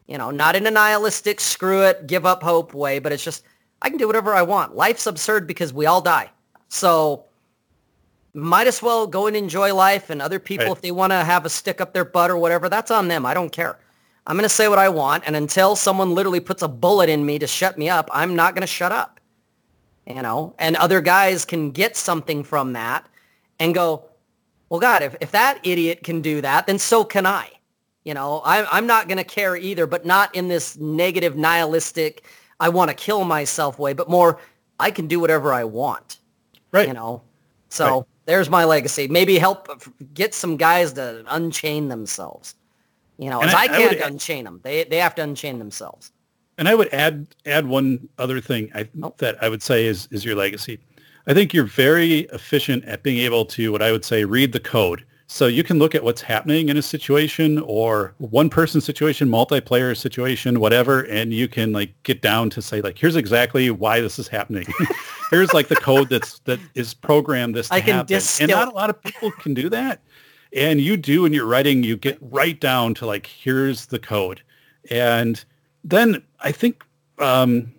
You 0.08 0.18
know, 0.18 0.30
not 0.32 0.56
in 0.56 0.68
a 0.68 0.72
nihilistic, 0.72 1.40
screw 1.40 1.84
it, 1.84 2.08
give 2.08 2.26
up 2.26 2.44
hope 2.44 2.74
way, 2.74 3.00
but 3.00 3.12
it's 3.12 3.24
just, 3.24 3.44
I 3.82 3.90
can 3.90 3.98
do 3.98 4.08
whatever 4.08 4.34
I 4.36 4.44
want. 4.44 4.76
Life's 4.76 5.08
absurd 5.08 5.48
because 5.48 5.74
we 5.74 5.86
all 5.88 6.02
die. 6.02 6.30
So 6.68 7.26
might 8.40 8.68
as 8.68 8.82
well 8.82 9.08
go 9.08 9.28
and 9.28 9.36
enjoy 9.36 9.74
life 9.74 10.10
and 10.10 10.22
other 10.22 10.40
people, 10.40 10.68
Right. 10.68 10.72
if 10.76 10.82
they 10.82 10.92
want 10.92 11.12
to 11.12 11.24
have 11.24 11.46
a 11.46 11.50
stick 11.50 11.80
up 11.82 11.94
their 11.94 12.06
butt 12.06 12.30
or 12.32 12.38
whatever, 12.38 12.70
that's 12.70 12.92
on 12.92 13.08
them. 13.08 13.26
I 13.26 13.34
don't 13.34 13.52
care. 13.52 13.78
I'm 14.28 14.36
going 14.36 14.44
to 14.44 14.50
say 14.50 14.68
what 14.68 14.78
I 14.80 14.90
want. 14.90 15.24
And 15.26 15.36
until 15.36 15.76
someone 15.76 16.14
literally 16.14 16.40
puts 16.40 16.62
a 16.62 16.68
bullet 16.68 17.10
in 17.10 17.26
me 17.26 17.40
to 17.40 17.48
shut 17.48 17.78
me 17.78 17.90
up, 17.90 18.10
I'm 18.12 18.36
not 18.36 18.54
going 18.56 18.62
to 18.62 18.68
shut 18.68 18.92
up. 18.92 19.20
You 20.08 20.22
know, 20.24 20.56
and 20.58 20.76
other 20.76 21.02
guys 21.02 21.46
can 21.46 21.70
get 21.72 21.96
something 21.96 22.44
from 22.44 22.74
that 22.74 23.08
and 23.60 23.76
go, 23.76 24.06
well, 24.70 24.80
God, 24.80 25.04
if, 25.04 25.16
if 25.22 25.32
that 25.32 25.60
idiot 25.64 26.04
can 26.04 26.22
do 26.22 26.42
that, 26.42 26.66
then 26.66 26.80
so 26.80 27.04
can 27.04 27.26
I. 27.28 27.50
You 28.04 28.16
know, 28.16 28.42
I'm, 28.44 28.66
I'm 28.72 28.88
not 28.88 29.08
going 29.08 29.18
to 29.20 29.24
care 29.24 29.56
either, 29.56 29.86
but 29.86 30.06
not 30.06 30.34
in 30.34 30.48
this 30.48 30.78
negative, 30.78 31.36
nihilistic, 31.36 32.24
I 32.60 32.70
want 32.70 32.90
to 32.90 32.96
kill 32.96 33.24
myself 33.24 33.78
way, 33.78 33.94
but 33.94 34.10
more, 34.10 34.40
I 34.80 34.92
can 34.92 35.08
do 35.08 35.20
whatever 35.20 35.54
I 35.54 35.64
want 35.66 36.18
Right. 36.72 36.88
you 36.88 36.94
know 36.94 37.22
so 37.70 37.86
Right. 38.00 38.06
There's 38.30 38.50
my 38.50 38.64
legacy 38.64 39.08
maybe 39.08 39.38
help 39.40 39.68
get 40.14 40.34
some 40.36 40.56
guys 40.56 40.94
to 40.94 41.24
unchain 41.30 41.88
themselves 41.90 42.56
you 43.18 43.30
know 43.30 43.40
as 43.42 43.54
I- 43.54 43.62
I, 43.62 43.64
I 43.64 43.68
can't 43.68 43.96
would- 43.98 44.08
unchain 44.12 44.44
them 44.46 44.60
they 44.64 44.84
they 44.86 44.98
have 45.06 45.16
to 45.16 45.24
unchain 45.24 45.58
themselves 45.60 46.12
And 46.60 46.68
I 46.72 46.76
would 46.76 46.90
add 46.94 47.26
add 47.46 47.66
one 47.68 48.08
other 48.18 48.40
thing 48.50 48.70
I, 48.80 48.82
Oh. 49.02 49.14
that 49.24 49.36
I 49.44 49.48
would 49.50 49.64
say 49.64 49.80
is 49.92 50.08
is 50.12 50.22
your 50.28 50.36
legacy. 50.36 50.76
I 51.30 51.34
think 51.34 51.54
you're 51.54 51.72
very 51.88 52.28
efficient 52.40 52.84
at 52.86 53.02
being 53.08 53.20
able 53.28 53.46
to 53.56 53.72
what 53.74 53.82
I 53.82 53.92
would 53.94 54.04
say 54.12 54.26
read 54.26 54.52
the 54.52 54.60
code. 54.76 55.02
So 55.32 55.46
you 55.46 55.64
can 55.64 55.78
look 55.78 55.94
at 55.94 56.04
what's 56.04 56.22
happening 56.22 56.70
in 56.70 56.78
a 56.78 56.82
situation 56.82 57.60
or 57.60 58.16
one 58.18 58.50
person 58.50 58.82
situation, 58.82 59.30
multiplayer 59.30 59.96
situation, 59.96 60.60
whatever, 60.60 61.02
and 61.02 61.32
you 61.32 61.48
can 61.48 61.72
like 61.72 61.94
get 62.02 62.24
down 62.24 62.50
to 62.50 62.64
say 62.64 62.82
like, 62.82 62.98
here's 62.98 63.16
exactly 63.16 63.70
why 63.70 64.02
this 64.02 64.18
is 64.18 64.28
happening. 64.28 64.66
here's 65.30 65.54
like 65.54 65.68
the 65.68 65.76
code 65.76 66.10
that's 66.10 66.40
that 66.40 66.60
is 66.74 66.96
programmed 66.96 67.54
this 67.54 67.68
to 67.70 67.76
I 67.76 67.82
can 67.82 67.94
happen. 67.94 68.08
distill- 68.08 68.46
And 68.46 68.52
not 68.52 68.74
a 68.74 68.76
lot 68.76 68.90
of 68.90 69.00
people 69.04 69.30
can 69.30 69.54
do 69.54 69.70
that. 69.70 70.02
And 70.52 70.82
you 70.82 70.98
do 70.98 71.26
in 71.26 71.34
your 71.34 71.46
writing, 71.46 71.84
you 71.84 71.96
get 71.96 72.18
right 72.22 72.60
down 72.60 72.96
to 72.96 73.06
like, 73.06 73.28
here's 73.28 73.86
the 73.86 74.00
code. 74.00 74.42
And 74.90 75.46
then 75.84 76.24
I 76.40 76.52
think 76.52 76.84
um, 77.20 77.72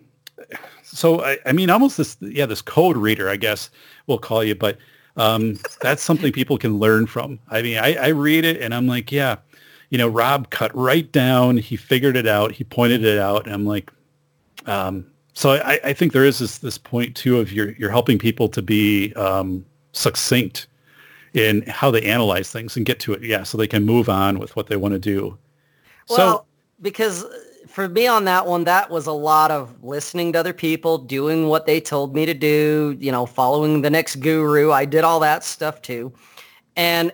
so 0.83 1.21
I, 1.21 1.37
I 1.45 1.51
mean 1.51 1.69
almost 1.69 1.97
this 1.97 2.15
yeah 2.21 2.45
this 2.45 2.61
code 2.61 2.95
reader 2.95 3.27
I 3.27 3.35
guess 3.35 3.69
we'll 4.07 4.19
call 4.19 4.41
you 4.41 4.55
but 4.55 4.77
um, 5.17 5.59
that's 5.81 6.01
something 6.01 6.31
people 6.31 6.57
can 6.57 6.79
learn 6.79 7.05
from. 7.07 7.39
I 7.49 7.61
mean 7.61 7.77
I, 7.77 7.95
I 7.95 8.07
read 8.09 8.45
it 8.45 8.61
and 8.61 8.73
I'm 8.73 8.87
like 8.87 9.11
yeah 9.11 9.37
you 9.89 9.97
know 9.97 10.07
Rob 10.07 10.49
cut 10.49 10.75
right 10.75 11.11
down. 11.11 11.57
He 11.57 11.75
figured 11.75 12.15
it 12.15 12.27
out. 12.27 12.51
He 12.51 12.63
pointed 12.63 13.03
it 13.03 13.19
out. 13.19 13.45
And 13.45 13.53
I'm 13.53 13.65
like 13.65 13.91
um, 14.65 15.05
so 15.33 15.51
I, 15.51 15.79
I 15.83 15.93
think 15.93 16.13
there 16.13 16.25
is 16.25 16.39
this 16.39 16.57
this 16.59 16.77
point 16.77 17.15
too 17.15 17.39
of 17.39 17.51
you're 17.51 17.71
you're 17.73 17.91
helping 17.91 18.17
people 18.17 18.49
to 18.49 18.61
be 18.61 19.13
um, 19.13 19.65
succinct 19.93 20.67
in 21.33 21.61
how 21.63 21.91
they 21.91 22.01
analyze 22.03 22.51
things 22.51 22.75
and 22.75 22.85
get 22.85 22.99
to 23.01 23.13
it. 23.13 23.23
Yeah. 23.23 23.43
So 23.43 23.57
they 23.57 23.67
can 23.67 23.85
move 23.85 24.09
on 24.09 24.39
with 24.39 24.55
what 24.55 24.67
they 24.67 24.75
want 24.75 24.93
to 24.93 24.99
do. 24.99 25.37
Well 26.09 26.17
so 26.17 26.45
because 26.81 27.25
for 27.71 27.87
me 27.87 28.05
on 28.05 28.25
that 28.25 28.45
one 28.45 28.65
that 28.65 28.89
was 28.89 29.07
a 29.07 29.11
lot 29.13 29.49
of 29.49 29.81
listening 29.83 30.33
to 30.33 30.39
other 30.39 30.53
people 30.53 30.97
doing 30.97 31.47
what 31.47 31.65
they 31.65 31.79
told 31.79 32.13
me 32.13 32.25
to 32.25 32.33
do 32.33 32.97
you 32.99 33.11
know 33.11 33.25
following 33.25 33.81
the 33.81 33.89
next 33.89 34.17
guru. 34.17 34.71
I 34.71 34.85
did 34.85 35.03
all 35.03 35.19
that 35.21 35.43
stuff 35.43 35.81
too. 35.81 36.13
And 36.75 37.11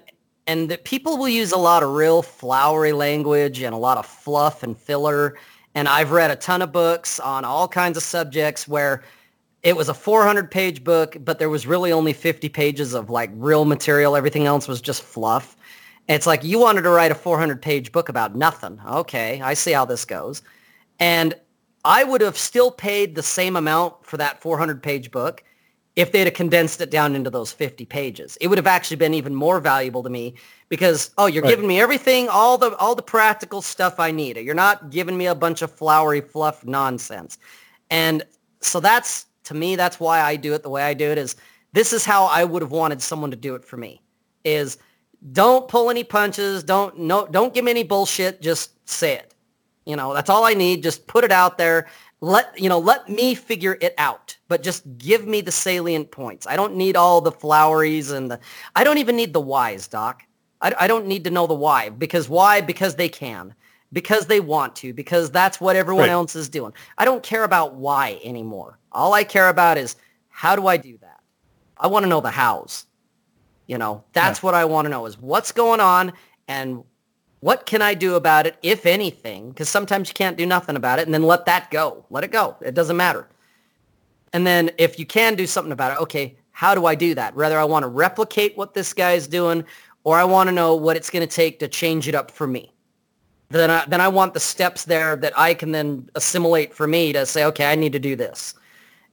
and 0.48 0.70
that 0.70 0.84
people 0.84 1.18
will 1.18 1.30
use 1.30 1.52
a 1.52 1.58
lot 1.58 1.84
of 1.84 1.92
real 1.92 2.22
flowery 2.22 2.94
language 2.94 3.62
and 3.62 3.74
a 3.74 3.78
lot 3.78 3.98
of 3.98 4.06
fluff 4.06 4.64
and 4.64 4.78
filler. 4.78 5.38
And 5.76 5.88
i've 5.88 6.12
read 6.12 6.32
a 6.32 6.36
ton 6.36 6.62
of 6.62 6.72
books 6.72 7.20
on 7.20 7.46
all 7.46 7.68
kinds 7.68 7.96
of 7.96 8.04
subjects 8.04 8.68
where 8.68 9.04
it 9.64 9.76
was 9.76 9.90
a 9.90 9.94
400 9.94 10.50
page 10.50 10.84
book 10.84 11.18
but 11.24 11.38
there 11.40 11.50
was 11.50 11.68
really 11.68 11.92
only 11.92 12.14
50 12.14 12.50
pages 12.50 12.94
of 12.96 13.10
like 13.10 13.30
real 13.36 13.66
material. 13.66 14.16
Everything 14.16 14.46
else 14.46 14.68
was 14.68 14.82
just 14.82 15.04
fluff 15.04 15.56
it's 16.08 16.28
like 16.28 16.44
you 16.44 16.60
wanted 16.60 16.84
to 16.84 16.90
write 16.90 17.12
a 17.12 17.16
400 17.16 17.62
page 17.62 17.92
book 17.92 18.10
about 18.10 18.36
nothing. 18.36 18.80
Okay, 18.86 19.42
I 19.42 19.54
see 19.54 19.72
how 19.72 19.86
this 19.86 20.06
goes. 20.06 20.42
And 21.00 21.36
I 21.86 22.04
would 22.04 22.22
have 22.22 22.38
still 22.38 22.72
paid 22.72 23.16
the 23.16 23.24
same 23.24 23.56
amount 23.56 24.06
for 24.06 24.18
that 24.18 24.42
400 24.42 24.82
page 24.82 25.12
book 25.12 25.44
if 25.96 26.12
they'd 26.12 26.26
have 26.26 26.34
condensed 26.36 26.80
it 26.80 26.92
down 26.92 27.16
into 27.16 27.30
those 27.30 27.52
50 27.52 27.86
pages. 27.86 28.38
It 28.40 28.48
would 28.50 28.60
have 28.60 28.68
actually 28.68 28.98
been 28.98 29.16
even 29.16 29.34
more 29.34 29.60
valuable 29.60 30.04
to 30.04 30.10
me 30.10 30.36
because, 30.70 31.10
oh, 31.18 31.26
you're 31.26 31.42
Right. 31.42 31.50
giving 31.50 31.68
me 31.68 31.80
everything, 31.80 32.30
all 32.30 32.58
the, 32.58 32.76
all 32.78 32.94
the 32.94 33.02
practical 33.02 33.64
stuff 33.64 34.00
I 34.00 34.12
need. 34.12 34.38
You're 34.38 34.54
not 34.54 34.92
giving 34.92 35.18
me 35.18 35.26
a 35.26 35.34
bunch 35.34 35.64
of 35.64 35.72
flowery 35.72 36.22
fluff 36.22 36.64
nonsense. 36.66 37.40
And 37.90 38.24
so 38.62 38.80
that's, 38.80 39.26
to 39.46 39.56
me, 39.56 39.76
that's 39.76 40.00
why 40.00 40.22
I 40.22 40.36
do 40.36 40.54
it 40.54 40.62
the 40.62 40.70
way 40.70 40.84
I 40.84 40.94
do 40.94 41.06
it 41.10 41.18
is 41.18 41.36
this 41.74 41.94
is 41.94 42.06
how 42.06 42.26
I 42.26 42.44
would 42.44 42.62
have 42.62 42.72
wanted 42.72 43.02
someone 43.02 43.32
to 43.32 43.38
do 43.38 43.56
it 43.56 43.66
for 43.66 43.78
me 43.78 44.02
is 44.44 44.78
don't 45.32 45.68
pull 45.68 45.90
any 45.90 46.04
punches. 46.04 46.64
Don't 46.64 46.98
no 47.00 47.28
don't 47.28 47.54
give 47.54 47.66
me 47.66 47.72
any 47.72 47.84
bullshit. 47.84 48.42
Just 48.42 48.72
say 48.90 49.14
it. 49.14 49.34
You 49.86 49.96
know, 49.96 50.14
that's 50.14 50.30
all 50.30 50.44
I 50.46 50.54
need. 50.54 50.84
Just 50.84 51.08
put 51.08 51.24
it 51.24 51.32
out 51.32 51.58
there. 51.58 51.88
Let 52.20 52.60
you 52.60 52.68
know, 52.70 52.80
let 52.80 53.10
me 53.10 53.36
figure 53.36 53.78
it 53.80 53.94
out. 53.98 54.38
But 54.48 54.64
just 54.64 54.84
give 54.98 55.28
me 55.28 55.42
the 55.42 55.52
salient 55.52 56.12
points. 56.12 56.48
I 56.48 56.56
don't 56.56 56.76
need 56.76 56.96
all 56.96 57.22
the 57.22 57.32
floweries 57.32 58.12
and 58.12 58.30
the 58.32 58.40
I 58.76 58.84
don't 58.84 58.98
even 58.98 59.16
need 59.16 59.34
the 59.34 59.40
whys, 59.42 59.88
Doc. 59.88 60.24
I, 60.62 60.74
I 60.80 60.88
don't 60.88 61.06
need 61.06 61.24
to 61.26 61.32
know 61.32 61.46
the 61.48 61.54
why. 61.54 61.90
Because 61.90 62.28
why? 62.28 62.62
Because 62.62 62.96
they 62.96 63.10
can. 63.10 63.54
Because 63.94 64.26
they 64.26 64.40
want 64.40 64.76
to. 64.78 64.94
Because 64.94 65.30
that's 65.30 65.62
what 65.62 65.76
everyone 65.76 66.04
Right. 66.06 66.10
else 66.10 66.36
is 66.36 66.50
doing. 66.50 66.74
I 66.98 67.06
don't 67.06 67.22
care 67.24 67.44
about 67.44 67.76
why 67.76 68.20
anymore. 68.24 68.80
All 68.92 69.14
I 69.14 69.24
care 69.24 69.50
about 69.50 69.78
is 69.78 69.96
how 70.30 70.56
do 70.56 70.66
I 70.68 70.78
do 70.78 70.98
that? 70.98 71.20
I 71.78 71.88
want 71.88 72.04
to 72.04 72.10
know 72.10 72.20
the 72.20 72.32
hows. 72.32 72.87
You 73.68 73.78
know, 73.78 74.04
that's 74.14 74.42
what 74.42 74.56
I 74.56 74.66
want 74.66 74.86
to 74.86 74.90
know 74.90 75.06
is 75.06 75.20
what's 75.20 75.52
going 75.52 75.82
on 75.82 76.14
and 76.48 76.84
what 77.42 77.66
can 77.66 77.82
I 77.82 77.94
do 77.94 78.16
about 78.16 78.48
it, 78.48 78.58
if 78.64 78.86
anything? 78.86 79.50
Because 79.50 79.70
sometimes 79.70 80.08
you 80.08 80.14
can't 80.14 80.38
do 80.38 80.46
nothing 80.46 80.76
about 80.76 81.00
it 81.00 81.06
and 81.06 81.14
then 81.14 81.24
let 81.24 81.46
that 81.46 81.70
go. 81.70 82.06
Let 82.10 82.24
it 82.24 82.32
go. 82.32 82.56
It 82.62 82.74
doesn't 82.74 82.98
matter. 82.98 83.28
And 84.34 84.48
then 84.48 84.72
if 84.78 84.98
you 84.98 85.06
can 85.06 85.36
do 85.36 85.46
something 85.46 85.72
about 85.72 85.92
it, 85.92 86.02
okay, 86.02 86.38
how 86.52 86.74
do 86.74 86.86
I 86.86 86.96
do 86.96 87.14
that? 87.16 87.36
Whether 87.36 87.60
I 87.60 87.66
want 87.66 87.84
to 87.84 87.88
replicate 87.88 88.58
what 88.58 88.74
this 88.74 88.94
guy 88.94 89.14
is 89.14 89.28
doing 89.28 89.64
or 90.04 90.18
I 90.18 90.24
want 90.24 90.48
to 90.48 90.52
know 90.52 90.76
what 90.76 90.98
it's 90.98 91.10
going 91.10 91.28
to 91.28 91.34
take 91.34 91.60
to 91.60 91.68
change 91.68 92.08
it 92.08 92.16
up 92.16 92.32
for 92.32 92.48
me. 92.48 92.74
Then 93.50 93.70
I, 93.70 93.86
then 93.86 94.02
I 94.02 94.08
want 94.08 94.34
the 94.34 94.40
steps 94.40 94.86
there 94.86 95.16
that 95.18 95.38
I 95.38 95.54
can 95.54 95.72
then 95.72 96.10
assimilate 96.16 96.74
for 96.74 96.88
me 96.88 97.14
to 97.14 97.26
say, 97.26 97.46
okay, 97.46 97.72
I 97.72 97.76
need 97.76 97.94
to 97.94 98.00
do 98.00 98.16
this. 98.16 98.54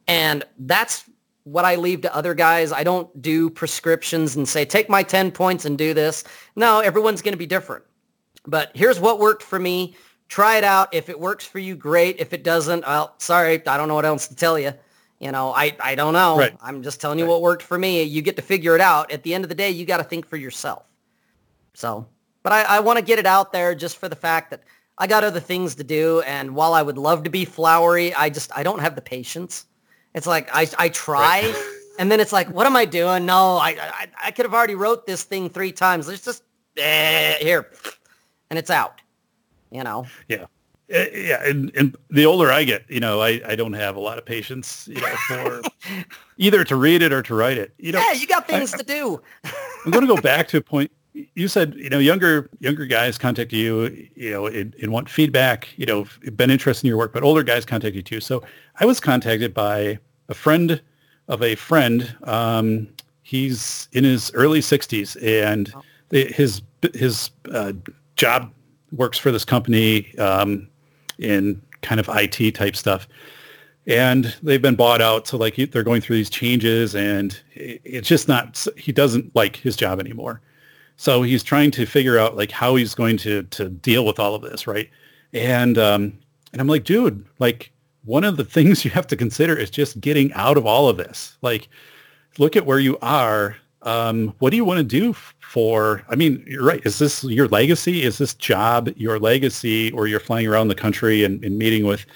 And 0.09 0.45
that's 0.59 1.05
what 1.45 1.65
I 1.65 1.77
leave 1.77 2.01
to 2.03 2.15
other 2.15 2.35
guys. 2.35 2.73
I 2.73 2.83
don't 2.83 3.23
do 3.23 3.49
prescriptions 3.51 4.37
and 4.37 4.49
say, 4.49 4.65
take 4.65 4.89
my 4.89 5.03
10 5.03 5.31
points 5.31 5.65
and 5.65 5.79
do 5.79 5.95
this. 5.95 6.25
No, 6.57 6.81
everyone's 6.81 7.23
going 7.23 7.33
to 7.35 7.39
be 7.39 7.47
different. 7.47 7.85
But 8.47 8.73
here's 8.75 8.99
what 8.99 9.19
worked 9.19 9.43
for 9.43 9.59
me. 9.59 9.95
Try 10.29 10.57
it 10.57 10.65
out. 10.65 10.93
If 10.93 11.09
it 11.09 11.21
works 11.21 11.47
for 11.47 11.59
you, 11.59 11.77
great. 11.77 12.17
If 12.19 12.33
it 12.33 12.43
doesn't, 12.45 12.87
well, 12.87 13.15
sorry, 13.19 13.67
I 13.67 13.77
don't 13.77 13.89
know 13.89 13.95
what 13.95 14.07
else 14.07 14.27
to 14.29 14.35
tell 14.35 14.59
you. 14.59 14.73
You 15.21 15.33
know, 15.33 15.53
I, 15.55 15.77
I 15.81 15.95
don't 15.95 16.13
know. 16.13 16.39
Right. 16.39 16.57
I'm 16.61 16.83
just 16.83 17.01
telling 17.01 17.19
you 17.19 17.27
what 17.27 17.41
worked 17.41 17.63
for 17.63 17.79
me. 17.79 18.03
You 18.03 18.21
get 18.21 18.37
to 18.37 18.43
figure 18.43 18.75
it 18.75 18.81
out. 18.81 19.13
At 19.13 19.23
the 19.23 19.35
end 19.35 19.45
of 19.45 19.49
the 19.49 19.55
day, 19.55 19.71
you 19.71 19.87
got 19.87 19.99
to 19.99 20.05
think 20.05 20.27
for 20.27 20.37
yourself. 20.37 20.85
So, 21.75 22.07
but 22.43 22.53
I, 22.53 22.63
I 22.63 22.81
want 22.81 22.99
to 22.99 23.05
get 23.05 23.19
it 23.19 23.27
out 23.27 23.53
there 23.53 23.75
just 23.75 23.99
for 23.99 24.09
the 24.09 24.17
fact 24.17 24.51
that 24.51 24.63
I 24.99 25.07
got 25.07 25.25
other 25.25 25.41
things 25.41 25.75
to 25.77 25.85
do. 25.85 26.21
And 26.23 26.55
while 26.55 26.75
I 26.75 26.83
would 26.83 26.99
love 26.99 27.23
to 27.25 27.31
be 27.31 27.45
flowery, 27.45 28.15
I 28.15 28.29
just, 28.29 28.51
I 28.57 28.63
don't 28.63 28.81
have 28.81 28.95
the 28.97 29.03
patience. 29.03 29.67
It's 30.15 30.27
like 30.27 30.49
I, 30.53 30.69
I 30.79 30.89
try 30.91 31.53
and 31.99 32.11
then 32.11 32.21
it's 32.21 32.33
like, 32.33 32.49
what 32.51 32.67
am 32.67 32.77
I 32.77 32.85
doing? 32.85 33.27
No, 33.27 33.57
I, 33.57 33.77
I, 33.81 34.07
I 34.25 34.31
could 34.31 34.45
have 34.45 34.55
already 34.55 34.75
wrote 34.75 35.07
this 35.07 35.23
thing 35.23 35.49
three 35.49 35.73
times. 35.73 36.09
Let's 36.09 36.25
just, 36.25 36.43
eh, 36.77 37.37
here. 37.41 37.71
And 38.51 38.59
it's 38.59 38.71
out, 38.71 39.01
you 39.71 39.85
know? 39.85 40.07
Yeah. 40.29 40.45
Uh, 40.93 41.05
Yeah, 41.13 41.43
and, 41.45 41.73
and 41.77 41.97
the 42.11 42.27
older 42.27 42.51
I 42.51 42.65
get, 42.65 42.85
you 42.89 43.01
know, 43.01 43.21
I, 43.21 43.41
I 43.47 43.57
don't 43.57 43.73
have 43.73 43.97
a 43.97 44.01
lot 44.01 44.19
of 44.19 44.25
patience, 44.25 44.89
you 44.89 45.01
know, 45.01 45.15
for 45.29 45.63
either 46.37 46.65
to 46.65 46.77
read 46.77 47.03
it 47.03 47.13
or 47.13 47.23
to 47.23 47.35
write 47.35 47.59
it. 47.59 47.73
You 47.79 47.93
know, 47.93 48.01
Yeah, 48.01 48.13
you 48.13 48.27
got 48.27 48.47
things 48.47 48.73
to 48.73 48.85
do. 48.85 49.21
I'm 49.85 49.91
going 49.91 50.07
to 50.07 50.13
go 50.15 50.21
back 50.21 50.49
to 50.49 50.59
a 50.59 50.63
point 50.63 50.91
you 51.15 51.49
said. 51.49 51.75
You 51.77 51.91
know, 51.91 51.99
younger 51.99 52.51
younger 52.61 52.87
guys 52.87 53.19
contact 53.19 53.53
you, 53.53 54.09
you 54.15 54.31
know, 54.31 54.47
and, 54.47 54.75
and 54.83 54.93
want 54.93 55.09
feedback. 55.09 55.69
You 55.77 55.87
know, 55.87 56.07
been 56.35 56.51
interested 56.51 56.87
in 56.87 56.89
your 56.89 56.99
work, 56.99 57.13
but 57.13 57.23
older 57.23 57.43
guys 57.43 57.65
contact 57.65 57.95
you 57.95 58.03
too. 58.03 58.21
So 58.21 58.43
I 58.81 58.85
was 58.85 59.01
contacted 59.01 59.55
by 59.55 59.99
a 60.29 60.35
friend 60.35 60.81
of 61.29 61.43
a 61.43 61.55
friend. 61.55 62.15
Um, 62.25 62.89
he's 63.23 63.89
in 63.93 64.05
his 64.05 64.31
early 64.35 64.61
60s, 64.61 65.17
and 65.23 65.73
his 66.11 66.63
his 66.95 67.31
uh, 67.53 67.73
job 68.17 68.53
works 68.93 69.19
for 69.19 69.33
this 69.33 69.45
company 69.45 70.17
um, 70.19 70.69
in 71.19 71.61
kind 71.83 72.01
of 72.01 72.09
IT 72.13 72.55
type 72.55 72.77
stuff. 72.77 73.09
and 73.87 74.35
they've 74.43 74.63
been 74.63 74.77
bought 74.77 75.03
out. 75.03 75.27
So 75.27 75.37
like 75.37 75.55
he, 75.55 75.67
they're 75.67 75.83
going 75.83 76.01
through 76.01 76.17
these 76.17 76.31
changes, 76.31 76.95
and 76.95 77.39
it's 77.55 78.09
just 78.09 78.29
not. 78.29 78.67
He 78.77 78.93
doesn't 78.93 79.35
like 79.35 79.57
his 79.57 79.77
job 79.77 80.01
anymore. 80.01 80.41
So 80.97 81.23
he's 81.23 81.43
trying 81.43 81.71
to 81.73 81.87
figure 81.87 82.19
out 82.19 82.37
like 82.37 82.51
how 82.51 82.77
he's 82.77 82.95
going 82.95 83.17
to 83.19 83.43
to 83.45 83.69
deal 83.69 84.07
with 84.07 84.19
all 84.19 84.35
of 84.35 84.43
this, 84.43 84.67
right? 84.67 84.89
And 85.33 85.77
um, 85.79 86.19
and 86.53 86.61
I'm 86.61 86.69
like, 86.69 86.85
dude, 86.85 87.25
like 87.39 87.73
one 88.05 88.25
of 88.25 88.37
the 88.37 88.45
things 88.45 88.85
you 88.85 88.91
have 88.93 89.07
to 89.09 89.17
consider 89.17 89.57
is 89.57 89.71
just 89.71 90.01
getting 90.01 90.33
out 90.35 90.57
of 90.57 90.67
all 90.67 90.89
of 90.89 90.97
this. 90.97 91.37
Like, 91.43 91.69
look 92.39 92.57
at 92.57 92.67
where 92.67 92.79
you 92.79 92.99
are. 93.03 93.57
Um, 93.83 94.35
what 94.39 94.51
do 94.51 94.57
you 94.57 94.65
want 94.65 94.79
to 94.79 94.85
do 94.85 95.13
for? 95.13 96.03
I 96.09 96.15
mean, 96.15 96.43
you're 96.47 96.65
right. 96.65 96.81
Is 96.87 96.99
this 96.99 97.23
your 97.25 97.49
legacy? 97.49 98.03
Is 98.03 98.19
this 98.19 98.35
job 98.35 98.89
your 98.97 99.19
legacy, 99.19 99.93
or 99.93 100.07
you're 100.07 100.21
flying 100.21 100.47
around 100.47 100.69
the 100.69 100.75
country 100.75 101.23
and, 101.23 101.45
and 101.45 101.59
meeting 101.59 101.85
with? 101.85 102.07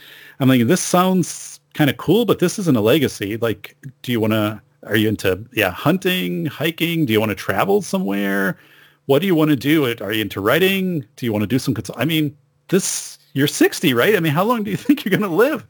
I'm 0.40 0.48
like, 0.48 0.66
this 0.66 0.80
sounds 0.80 1.60
kind 1.74 1.90
of 1.90 1.96
cool, 1.96 2.24
but 2.24 2.38
this 2.38 2.58
isn't 2.58 2.76
a 2.76 2.80
legacy. 2.80 3.36
Like, 3.36 3.76
do 4.02 4.12
you 4.12 4.20
want 4.20 4.32
to? 4.32 4.62
Are 4.88 4.96
you 4.96 5.08
into 5.08 5.46
yeah 5.52 5.70
hunting, 5.70 6.46
hiking? 6.46 7.06
Do 7.06 7.12
you 7.12 7.20
want 7.20 7.30
to 7.30 7.36
travel 7.36 7.82
somewhere? 7.82 8.58
What 9.06 9.20
do 9.20 9.26
you 9.26 9.34
want 9.34 9.50
to 9.50 9.56
do? 9.56 9.86
Are 10.02 10.12
you 10.12 10.22
into 10.22 10.40
writing? 10.40 11.06
Do 11.16 11.24
you 11.26 11.32
want 11.32 11.42
to 11.42 11.46
do 11.46 11.58
some? 11.58 11.74
Consult- 11.74 11.98
I 11.98 12.04
mean, 12.04 12.36
this 12.68 13.18
you're 13.34 13.46
60, 13.46 13.94
right? 13.94 14.16
I 14.16 14.20
mean, 14.20 14.32
how 14.32 14.44
long 14.44 14.64
do 14.64 14.70
you 14.70 14.76
think 14.84 15.04
you're 15.04 15.16
going 15.16 15.28
to 15.28 15.34
live? 15.36 15.66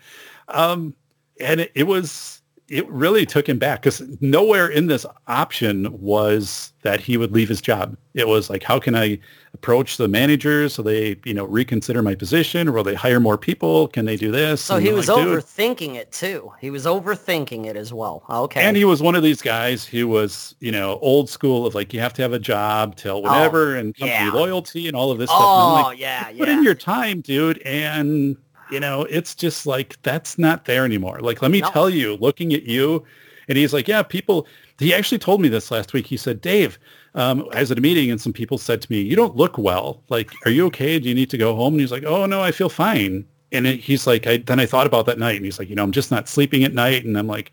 Um, 0.49 0.95
and 1.41 1.61
it, 1.61 1.73
it 1.75 1.83
was 1.85 2.38
it 2.69 2.89
really 2.91 3.25
took 3.25 3.49
him 3.49 3.59
back 3.59 3.83
because 3.83 4.03
nowhere 4.21 4.69
in 4.69 4.87
this 4.87 5.07
option 5.27 5.89
was 6.01 6.73
that 6.83 7.01
he 7.01 7.17
would 7.17 7.33
leave 7.33 7.49
his 7.49 7.61
job. 7.61 7.97
It 8.15 8.29
was 8.29 8.51
like, 8.51 8.63
how 8.63 8.79
can 8.79 8.95
I 8.95 9.19
approach 9.55 9.97
the 9.97 10.07
managers 10.07 10.75
so 10.75 10.83
they, 10.83 11.17
you 11.25 11.33
know, 11.33 11.45
reconsider 11.45 12.03
my 12.03 12.15
position? 12.15 12.69
Or 12.69 12.73
will 12.73 12.85
they 12.85 12.95
hire 12.95 13.21
more 13.21 13.39
people? 13.39 13.89
Can 13.89 14.05
they 14.05 14.17
do 14.17 14.31
this? 14.31 14.61
So 14.61 14.77
and 14.77 14.87
he 14.87 14.93
was 14.93 15.09
like, 15.09 15.27
overthinking 15.27 15.95
it 15.95 16.13
too. 16.13 16.53
He 16.61 16.71
was 16.71 16.85
overthinking 16.85 17.65
it 17.67 17.77
as 17.77 17.93
well. 17.93 18.23
Okay. 18.29 18.61
And 18.61 18.77
he 18.77 18.85
was 18.85 19.03
one 19.03 19.15
of 19.15 19.23
these 19.23 19.41
guys 19.41 19.87
who 19.87 20.07
was, 20.07 20.55
you 20.61 20.73
know, 20.73 20.99
old 21.01 21.31
school 21.31 21.67
of 21.67 21.75
like, 21.75 21.95
you 21.95 22.01
have 22.01 22.13
to 22.15 22.23
have 22.23 22.33
a 22.33 22.39
job 22.39 22.97
till 22.97 23.23
whatever 23.23 23.77
oh, 23.77 23.81
and 23.81 23.97
company 23.97 24.27
yeah. 24.27 24.31
loyalty 24.31 24.89
and 24.89 24.97
all 24.97 25.11
of 25.11 25.19
this 25.19 25.31
stuff. 25.31 25.41
And 25.41 25.49
oh 25.49 25.77
I'm 25.77 25.85
like, 25.85 25.99
yeah, 25.99 26.29
yeah. 26.29 26.39
put 26.39 26.49
in 26.49 26.63
your 26.63 26.75
time, 26.75 27.23
dude. 27.23 27.63
And, 27.63 28.37
you 28.71 28.81
know, 28.81 29.03
it's 29.05 29.35
just 29.35 29.67
like, 29.67 29.97
that's 30.03 30.39
not 30.39 30.65
there 30.65 30.85
anymore. 30.85 31.21
Like, 31.21 31.43
let 31.43 31.51
me 31.51 31.61
No. 31.61 31.71
tell 31.71 31.91
you, 31.91 32.17
looking 32.17 32.53
at 32.53 32.65
you, 32.65 33.05
and 33.49 33.57
he's 33.57 33.73
like, 33.73 33.89
yeah, 33.89 34.03
people, 34.03 34.47
he 34.79 34.93
actually 34.93 35.19
told 35.19 35.41
me 35.41 35.49
this 35.49 35.71
last 35.71 35.93
week. 35.95 36.07
He 36.07 36.17
said, 36.19 36.41
Dave, 36.41 36.79
um, 37.15 37.49
I 37.53 37.61
was 37.61 37.71
at 37.73 37.79
a 37.79 37.81
meeting 37.81 38.11
and 38.11 38.21
some 38.21 38.33
people 38.33 38.59
said 38.59 38.83
to 38.83 38.93
me, 38.93 39.01
you 39.01 39.17
don't 39.17 39.37
look 39.37 39.57
well. 39.57 40.03
Like, 40.11 40.31
are 40.45 40.51
you 40.51 40.67
okay? 40.67 40.99
Do 40.99 41.09
you 41.09 41.15
need 41.15 41.31
to 41.31 41.39
go 41.39 41.57
home? 41.57 41.73
And 41.75 41.81
he's 41.81 41.91
like, 41.91 42.05
oh, 42.05 42.27
no, 42.27 42.43
I 42.43 42.53
feel 42.53 42.69
fine. 42.69 43.25
And 43.51 43.67
it, 43.67 43.81
he's 43.81 44.07
like, 44.07 44.27
I, 44.27 44.37
then 44.39 44.61
I 44.61 44.67
thought 44.67 44.87
about 44.87 45.07
that 45.07 45.19
night 45.19 45.37
and 45.37 45.45
he's 45.47 45.59
like, 45.59 45.71
you 45.71 45.75
know, 45.75 45.83
I'm 45.83 45.93
just 45.93 46.11
not 46.11 46.29
sleeping 46.29 46.63
at 46.65 46.75
night. 46.75 47.07
And 47.07 47.17
I'm 47.19 47.27
like, 47.27 47.51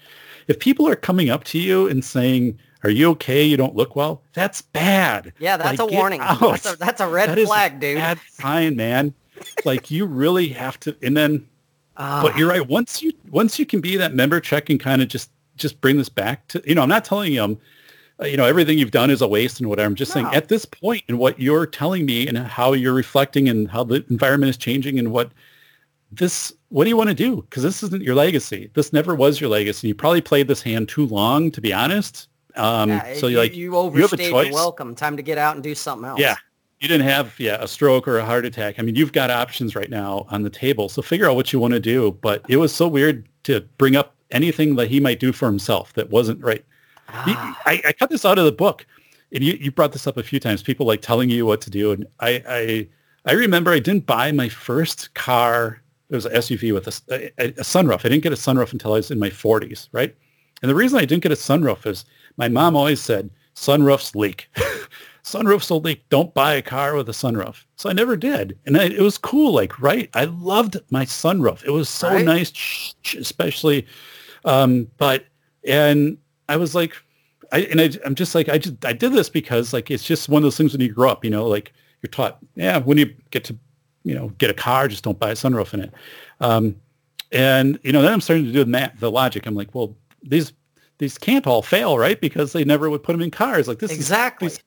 if 0.48 0.60
people 0.60 0.86
are 0.88 0.96
coming 0.98 1.30
up 1.30 1.46
to 1.46 1.60
you 1.60 1.88
and 1.88 2.04
saying, 2.04 2.60
are 2.84 2.90
you 2.90 3.10
okay? 3.12 3.44
You 3.44 3.56
don't 3.56 3.76
look 3.76 3.96
well. 3.96 4.22
That's 4.34 4.62
bad. 4.62 5.32
yeah, 5.40 5.56
that's 5.56 5.80
Like, 5.80 5.92
a 5.92 5.96
warning. 5.96 6.20
That's 6.20 6.66
a, 6.74 6.76
that's 6.76 7.00
a 7.00 7.08
red 7.08 7.30
That 7.30 7.40
flag, 7.48 7.80
dude. 7.80 7.96
Bad 7.98 8.20
sign, 8.30 8.76
man. 8.76 9.14
Like 9.66 9.92
you 9.92 10.06
really 10.06 10.50
have 10.50 10.80
to, 10.82 10.96
and 11.02 11.16
then 11.16 11.48
Ah, 11.98 12.22
but 12.22 12.38
you're 12.38 12.50
right. 12.50 12.68
Once 12.68 13.02
you 13.02 13.12
once 13.30 13.58
you 13.58 13.66
can 13.66 13.82
be 13.82 13.96
that 13.98 14.14
member 14.14 14.40
check 14.40 14.70
and 14.70 14.80
kind 14.80 15.02
of 15.02 15.08
just 15.08 15.32
just 15.56 15.80
bring 15.80 15.98
this 15.98 16.10
back 16.10 16.48
to 16.50 16.62
you 16.66 16.76
know, 16.76 16.82
I'm 16.82 16.90
not 16.90 17.06
telling 17.06 17.34
you, 17.34 17.44
um, 17.44 17.58
uh, 18.20 18.26
you 18.26 18.38
know, 18.38 18.46
everything 18.46 18.78
you've 18.78 18.92
done 18.92 19.10
is 19.10 19.22
a 19.22 19.28
waste 19.28 19.60
and 19.60 19.70
whatever. 19.70 19.88
I'm 19.88 19.96
just 19.96 20.12
saying 20.12 20.28
at 20.34 20.50
this 20.50 20.66
point 20.66 21.04
in 21.08 21.18
what 21.18 21.40
you're 21.40 21.66
telling 21.66 22.06
me 22.06 22.28
and 22.28 22.38
how 22.38 22.74
you're 22.74 22.94
reflecting 22.94 23.48
and 23.48 23.70
how 23.70 23.84
the 23.84 24.06
environment 24.10 24.50
is 24.50 24.58
changing 24.58 25.00
and 25.00 25.12
what 25.12 25.32
this 26.12 26.54
what 26.70 26.84
do 26.84 26.90
you 26.90 26.98
want 26.98 27.10
to 27.10 27.16
do? 27.16 27.38
Because 27.44 27.64
this 27.64 27.82
isn't 27.84 28.04
your 28.04 28.16
legacy. 28.16 28.70
This 28.74 28.92
never 28.92 29.16
was 29.16 29.40
your 29.40 29.50
legacy. 29.50 29.88
You 29.88 29.96
probably 29.96 30.22
played 30.22 30.48
this 30.50 30.62
hand 30.62 30.90
too 30.90 31.06
long, 31.08 31.50
to 31.52 31.62
be 31.62 31.72
honest. 31.72 32.28
Um, 32.58 32.90
yeah, 32.90 33.14
so 33.16 33.28
you, 33.28 33.34
you 33.34 33.38
like 33.38 33.56
you 33.56 34.02
have 34.02 34.14
a 34.14 34.18
choice. 34.18 34.54
welcome. 34.54 34.96
Time 34.96 35.16
to 35.16 35.24
get 35.24 35.38
out 35.38 35.56
and 35.56 35.64
do 35.64 35.76
something 35.76 36.08
else. 36.08 36.20
Yeah. 36.20 36.36
You 36.86 36.90
didn't 36.90 37.08
have 37.08 37.34
yeah 37.40 37.58
a 37.64 37.68
stroke 37.68 38.08
or 38.08 38.20
a 38.20 38.24
heart 38.24 38.46
attack. 38.46 38.76
I 38.78 38.84
mean, 38.84 38.94
you've 38.94 39.12
got 39.12 39.32
options 39.32 39.76
right 39.76 39.90
now 39.90 40.28
on 40.30 40.44
the 40.44 40.52
table. 40.52 40.88
So 40.88 41.02
figure 41.02 41.28
out 41.28 41.36
what 41.36 41.52
you 41.52 41.60
want 41.60 41.74
to 41.74 41.80
do. 41.80 42.12
But 42.22 42.46
it 42.48 42.58
was 42.58 42.72
so 42.72 42.88
weird 42.88 43.28
to 43.46 43.62
bring 43.80 43.96
up 43.96 44.14
anything 44.30 44.76
that 44.76 44.88
he 44.88 45.00
might 45.00 45.20
do 45.20 45.32
for 45.32 45.48
himself 45.48 45.94
that 45.94 46.12
wasn't 46.12 46.44
right. 46.44 46.64
Ah, 47.10 47.60
I, 47.66 47.82
I 47.88 47.92
cut 47.92 48.12
this 48.12 48.24
out 48.24 48.38
of 48.38 48.46
the 48.46 48.52
book, 48.52 48.86
and 49.32 49.44
you, 49.44 49.54
you 49.60 49.72
brought 49.72 49.94
this 49.94 50.06
up 50.06 50.16
a 50.16 50.22
few 50.22 50.40
times. 50.40 50.62
People 50.62 50.86
like 50.86 51.02
telling 51.02 51.32
you 51.32 51.44
what 51.44 51.60
to 51.62 51.72
do, 51.72 51.92
and 51.92 52.06
I 52.20 52.44
I, 52.48 52.88
I 53.26 53.34
remember 53.34 53.72
I 53.72 53.80
didn't 53.80 54.06
buy 54.06 54.32
my 54.32 54.48
first 54.48 55.12
car. 55.16 55.82
It 56.12 56.16
was 56.16 56.28
an 56.28 56.34
SUV 56.34 56.72
with 56.72 56.88
a, 56.88 57.32
a, 57.40 57.48
a 57.48 57.64
sunroof. 57.64 58.06
I 58.06 58.10
didn't 58.10 58.22
get 58.22 58.32
a 58.32 58.36
sunroof 58.36 58.74
until 58.74 58.94
I 58.94 58.98
was 58.98 59.10
in 59.10 59.18
my 59.18 59.32
40s, 59.32 59.90
right? 59.92 60.16
And 60.62 60.70
the 60.70 60.76
reason 60.76 61.00
I 61.00 61.06
didn't 61.06 61.24
get 61.24 61.32
a 61.32 61.36
sunroof 61.36 61.88
is 61.88 62.06
my 62.38 62.48
mom 62.48 62.76
always 62.76 63.02
said 63.02 63.32
sunroofs 63.56 64.14
leak. 64.16 64.52
sunroofs 65.26 65.70
will 65.72 65.82
leak. 65.82 66.08
Don't 66.10 66.34
buy 66.34 66.54
a 66.54 66.62
car 66.62 66.96
with 66.96 67.10
a 67.10 67.14
sunroof. 67.14 67.64
So 67.76 67.90
I 67.90 67.94
never 67.94 68.16
did, 68.16 68.58
and 68.66 68.78
I, 68.78 68.86
it 68.86 69.02
was 69.02 69.18
cool. 69.18 69.54
Like 69.54 69.80
right, 69.82 70.10
I 70.14 70.26
loved 70.26 70.78
my 70.92 71.04
sunroof. 71.06 71.64
It 71.66 71.72
was 71.72 71.90
so 71.90 72.10
Right. 72.10 72.26
nice, 72.26 72.94
especially. 73.18 73.88
Um, 74.46 74.88
but 74.98 75.26
and 75.68 76.18
I 76.48 76.58
was 76.58 76.76
like, 76.76 76.94
I 77.52 77.62
and 77.62 77.82
I, 77.82 77.90
I'm 78.06 78.16
just 78.16 78.36
like 78.36 78.50
I 78.50 78.60
just 78.60 78.86
I 78.86 78.94
did 78.94 79.14
this 79.14 79.30
because 79.30 79.74
like 79.74 79.90
it's 79.90 80.04
just 80.04 80.30
one 80.30 80.40
of 80.40 80.44
those 80.44 80.58
things 80.58 80.74
when 80.74 80.82
you 80.82 80.94
grow 80.94 81.10
up, 81.10 81.26
you 81.26 81.32
know, 81.32 81.48
like 81.48 81.74
you're 82.02 82.10
taught, 82.12 82.38
yeah, 82.56 82.78
when 82.78 82.98
you 83.00 83.14
get 83.32 83.44
to, 83.46 83.58
you 84.04 84.14
know, 84.14 84.30
get 84.38 84.52
a 84.52 84.54
car, 84.54 84.88
just 84.88 85.04
don't 85.04 85.20
buy 85.20 85.32
a 85.32 85.36
sunroof 85.36 85.74
in 85.74 85.80
it. 85.82 85.94
Um, 86.40 86.76
and 87.32 87.80
you 87.84 87.92
know, 87.92 88.04
then 88.04 88.14
I'm 88.14 88.22
starting 88.22 88.46
to 88.46 88.52
do 88.52 88.60
the 88.60 88.70
math, 88.70 89.00
the 89.00 89.10
logic. 89.12 89.48
I'm 89.48 89.56
like, 89.56 89.74
well, 89.74 89.96
these 90.22 90.54
these 91.00 91.18
can't 91.18 91.48
all 91.48 91.64
fail, 91.64 91.98
right? 91.98 92.22
Because 92.22 92.54
they 92.54 92.64
never 92.64 92.90
would 92.90 93.04
put 93.04 93.14
them 93.14 93.22
in 93.22 93.32
cars. 93.32 93.68
Like 93.68 93.80
this 93.80 93.92
exactly. 93.92 94.48
is 94.48 94.60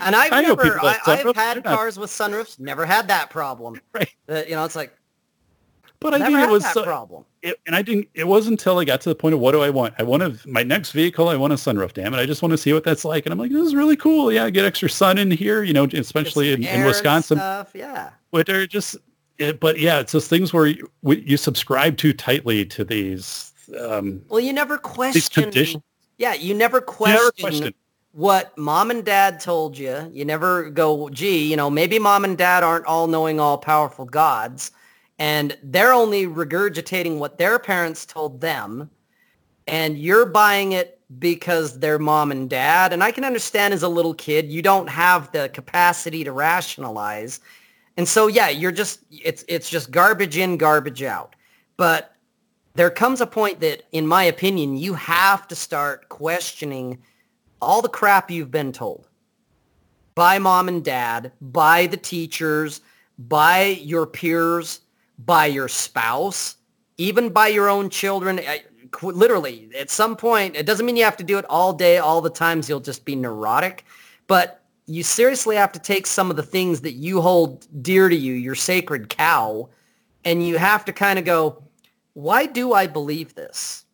And 0.00 0.14
I've 0.14 0.32
I 0.32 0.42
never, 0.42 0.80
I, 0.80 0.92
have 0.92 1.26
I've 1.26 1.36
had 1.36 1.56
they're 1.56 1.62
not- 1.62 1.76
cars 1.76 1.98
with 1.98 2.10
sunroofs, 2.10 2.60
never 2.60 2.84
had 2.84 3.08
that 3.08 3.30
problem. 3.30 3.80
Right. 3.94 4.14
Uh, 4.28 4.42
you 4.46 4.54
know, 4.54 4.64
it's 4.64 4.76
like 4.76 4.94
but 6.00 6.14
I 6.14 6.18
never 6.18 6.36
think 6.36 6.48
it 6.48 6.52
was 6.52 6.70
so, 6.72 6.84
problem. 6.84 7.24
it, 7.42 7.58
and 7.66 7.74
I 7.74 7.82
didn't. 7.82 8.08
It 8.14 8.28
wasn't 8.28 8.60
until 8.60 8.78
I 8.78 8.84
got 8.84 9.00
to 9.00 9.08
the 9.08 9.16
point 9.16 9.34
of 9.34 9.40
what 9.40 9.50
do 9.52 9.62
I 9.62 9.70
want? 9.70 9.94
I 9.98 10.04
want 10.04 10.22
to 10.22 10.48
my 10.48 10.62
next 10.62 10.92
vehicle. 10.92 11.28
I 11.28 11.34
want 11.34 11.52
a 11.52 11.56
sunroof. 11.56 11.92
Damn 11.92 12.14
it! 12.14 12.18
I 12.18 12.26
just 12.26 12.40
want 12.40 12.52
to 12.52 12.58
see 12.58 12.72
what 12.72 12.84
that's 12.84 13.04
like. 13.04 13.26
And 13.26 13.32
I'm 13.32 13.38
like, 13.38 13.50
this 13.50 13.66
is 13.66 13.74
really 13.74 13.96
cool. 13.96 14.30
Yeah, 14.30 14.48
get 14.50 14.64
extra 14.64 14.88
sun 14.88 15.18
in 15.18 15.30
here. 15.30 15.64
You 15.64 15.72
know, 15.72 15.88
especially 15.92 16.52
in, 16.52 16.62
in 16.62 16.84
Wisconsin. 16.84 17.38
Stuff. 17.38 17.72
Yeah. 17.74 18.10
Twitter 18.30 18.66
just 18.66 18.96
it, 19.38 19.60
but 19.60 19.78
yeah 19.78 20.00
it's 20.00 20.12
those 20.12 20.28
things 20.28 20.52
where 20.52 20.66
you, 20.66 20.90
you 21.02 21.36
subscribe 21.36 21.96
too 21.96 22.12
tightly 22.12 22.64
to 22.66 22.84
these 22.84 23.52
um 23.80 24.20
Well, 24.28 24.40
you 24.40 24.52
never 24.52 24.74
these 24.76 24.82
question. 24.82 25.44
conditions 25.44 25.82
Yeah, 26.18 26.34
you 26.34 26.54
never 26.54 26.80
question, 26.80 27.16
never 27.16 27.32
question 27.32 27.74
what 28.18 28.58
mom 28.58 28.90
and 28.90 29.04
dad 29.04 29.38
told 29.38 29.78
you. 29.78 30.10
You 30.12 30.24
never 30.24 30.70
go, 30.70 31.08
gee, 31.08 31.48
you 31.48 31.56
know, 31.56 31.70
maybe 31.70 32.00
mom 32.00 32.24
and 32.24 32.36
dad 32.36 32.64
aren't 32.64 32.84
all 32.84 33.06
knowing, 33.06 33.38
all 33.38 33.56
powerful 33.58 34.04
gods, 34.04 34.72
and 35.20 35.56
they're 35.62 35.92
only 35.92 36.26
regurgitating 36.26 37.18
what 37.18 37.38
their 37.38 37.60
parents 37.60 38.04
told 38.04 38.40
them, 38.40 38.90
and 39.68 39.96
you're 39.96 40.26
buying 40.26 40.72
it 40.72 41.00
because 41.20 41.78
they're 41.78 42.00
mom 42.00 42.32
and 42.32 42.50
dad. 42.50 42.92
And 42.92 43.04
I 43.04 43.12
can 43.12 43.22
understand 43.22 43.72
as 43.72 43.84
a 43.84 43.88
little 43.88 44.14
kid, 44.14 44.50
you 44.50 44.62
don't 44.62 44.88
have 44.88 45.30
the 45.30 45.48
capacity 45.50 46.24
to 46.24 46.32
rationalize. 46.32 47.38
And 47.96 48.08
so, 48.08 48.26
yeah, 48.26 48.48
you're 48.48 48.72
just, 48.72 48.98
it's, 49.12 49.44
it's 49.46 49.70
just 49.70 49.92
garbage 49.92 50.36
in, 50.36 50.56
garbage 50.56 51.04
out. 51.04 51.36
But 51.76 52.16
there 52.74 52.90
comes 52.90 53.20
a 53.20 53.28
point 53.28 53.60
that, 53.60 53.84
in 53.92 54.08
my 54.08 54.24
opinion, 54.24 54.76
you 54.76 54.94
have 54.94 55.46
to 55.46 55.54
start 55.54 56.08
questioning 56.08 56.98
all 57.60 57.82
the 57.82 57.88
crap 57.88 58.30
you've 58.30 58.50
been 58.50 58.72
told 58.72 59.08
by 60.14 60.38
mom 60.38 60.68
and 60.68 60.84
dad, 60.84 61.32
by 61.40 61.86
the 61.86 61.96
teachers, 61.96 62.80
by 63.18 63.64
your 63.82 64.06
peers, 64.06 64.80
by 65.18 65.46
your 65.46 65.68
spouse, 65.68 66.56
even 66.96 67.28
by 67.28 67.48
your 67.48 67.68
own 67.68 67.90
children. 67.90 68.40
I, 68.40 68.62
literally, 69.02 69.70
at 69.78 69.90
some 69.90 70.16
point, 70.16 70.56
it 70.56 70.66
doesn't 70.66 70.84
mean 70.84 70.96
you 70.96 71.04
have 71.04 71.16
to 71.18 71.24
do 71.24 71.38
it 71.38 71.44
all 71.48 71.72
day, 71.72 71.98
all 71.98 72.20
the 72.20 72.30
times. 72.30 72.68
You'll 72.68 72.80
just 72.80 73.04
be 73.04 73.14
neurotic. 73.14 73.84
But 74.26 74.62
you 74.86 75.02
seriously 75.02 75.56
have 75.56 75.72
to 75.72 75.78
take 75.78 76.06
some 76.06 76.30
of 76.30 76.36
the 76.36 76.42
things 76.42 76.80
that 76.80 76.94
you 76.94 77.20
hold 77.20 77.66
dear 77.82 78.08
to 78.08 78.16
you, 78.16 78.32
your 78.32 78.54
sacred 78.54 79.08
cow, 79.08 79.68
and 80.24 80.46
you 80.46 80.58
have 80.58 80.84
to 80.86 80.92
kind 80.92 81.18
of 81.18 81.24
go, 81.24 81.62
why 82.14 82.46
do 82.46 82.72
I 82.72 82.86
believe 82.86 83.34
this? 83.34 83.84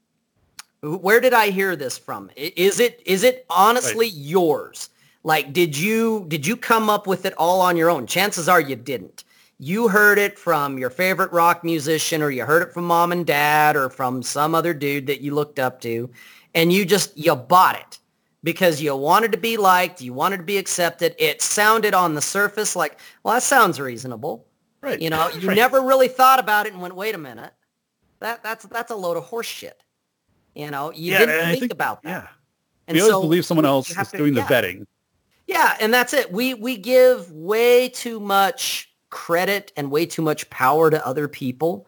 Where 0.85 1.21
did 1.21 1.33
I 1.33 1.49
hear 1.51 1.77
this 1.77 1.97
from? 1.97 2.31
Is 2.37 2.79
it 2.79 3.01
is 3.07 3.25
it 3.25 3.47
honestly 3.49 4.09
yours? 4.09 4.91
Like 5.23 5.53
did 5.55 5.77
you 5.77 6.27
did 6.29 6.47
you 6.47 6.57
come 6.57 6.91
up 6.91 7.07
with 7.07 7.25
it 7.25 7.33
all 7.39 7.63
on 7.63 7.77
your 7.77 7.89
own? 7.89 8.07
Chances 8.07 8.49
are 8.51 8.61
you 8.61 8.77
didn't. 8.77 9.25
You 9.59 9.89
heard 9.89 10.19
it 10.19 10.39
from 10.39 10.77
your 10.79 10.91
favorite 10.91 11.33
rock 11.33 11.65
musician 11.65 12.21
or 12.21 12.31
you 12.31 12.45
heard 12.45 12.63
it 12.63 12.75
from 12.75 12.85
mom 12.85 13.13
and 13.13 13.25
dad 13.25 13.77
or 13.77 13.89
from 13.89 14.23
some 14.23 14.55
other 14.55 14.75
dude 14.75 15.07
that 15.07 15.23
you 15.23 15.35
looked 15.35 15.59
up 15.59 15.81
to 15.83 16.11
and 16.55 16.71
you 16.71 16.85
just 16.85 17.17
you 17.17 17.35
bought 17.35 17.77
it 17.79 17.99
because 18.43 18.83
you 18.83 18.95
wanted 18.95 19.33
to 19.33 19.39
be 19.39 19.57
liked, 19.57 20.03
you 20.03 20.13
wanted 20.13 20.37
to 20.37 20.43
be 20.43 20.59
accepted. 20.59 21.15
It 21.19 21.41
sounded 21.41 21.95
on 21.95 22.15
the 22.15 22.21
surface 22.21 22.77
like, 22.77 22.99
well 23.23 23.33
that 23.33 23.43
sounds 23.43 23.81
reasonable. 23.81 24.47
right 24.83 25.01
You 25.01 25.09
know, 25.09 25.31
you 25.41 25.49
Right. 25.49 25.57
never 25.57 25.81
really 25.81 26.09
thought 26.09 26.41
about 26.41 26.67
it 26.67 26.75
and 26.75 26.83
went, 26.83 26.95
wait 26.95 27.15
a 27.15 27.19
minute. 27.19 27.55
That 28.21 28.43
that's 28.43 28.67
that's 28.67 28.91
a 28.91 28.97
load 28.97 29.17
of 29.17 29.25
horse 29.25 29.47
shit. 29.47 29.81
You 30.55 30.71
know, 30.71 30.93
you 30.93 31.13
Yeah, 31.13 31.19
didn't 31.21 31.45
I 31.47 31.57
think, 31.57 31.73
about 31.73 32.03
that. 32.03 32.09
Yeah. 32.09 32.29
And 32.87 32.97
we 32.97 33.01
always 33.01 33.13
so 33.15 33.21
believe 33.23 33.47
someone 33.47 33.67
else 33.67 33.91
is 33.91 34.09
to- 34.11 34.17
doing 34.17 34.35
the 34.35 34.41
yeah. 34.41 34.47
vetting. 34.49 34.87
Yeah, 35.47 35.77
and 35.81 35.93
that's 35.93 36.15
it. 36.15 36.33
We 36.33 36.55
we 36.55 36.77
give 36.77 37.31
way 37.31 37.89
too 37.91 38.19
much 38.21 38.91
credit 39.11 39.73
and 39.77 39.91
way 39.91 40.07
too 40.07 40.23
much 40.23 40.49
power 40.51 40.91
to 40.91 41.07
other 41.07 41.29
people, 41.29 41.87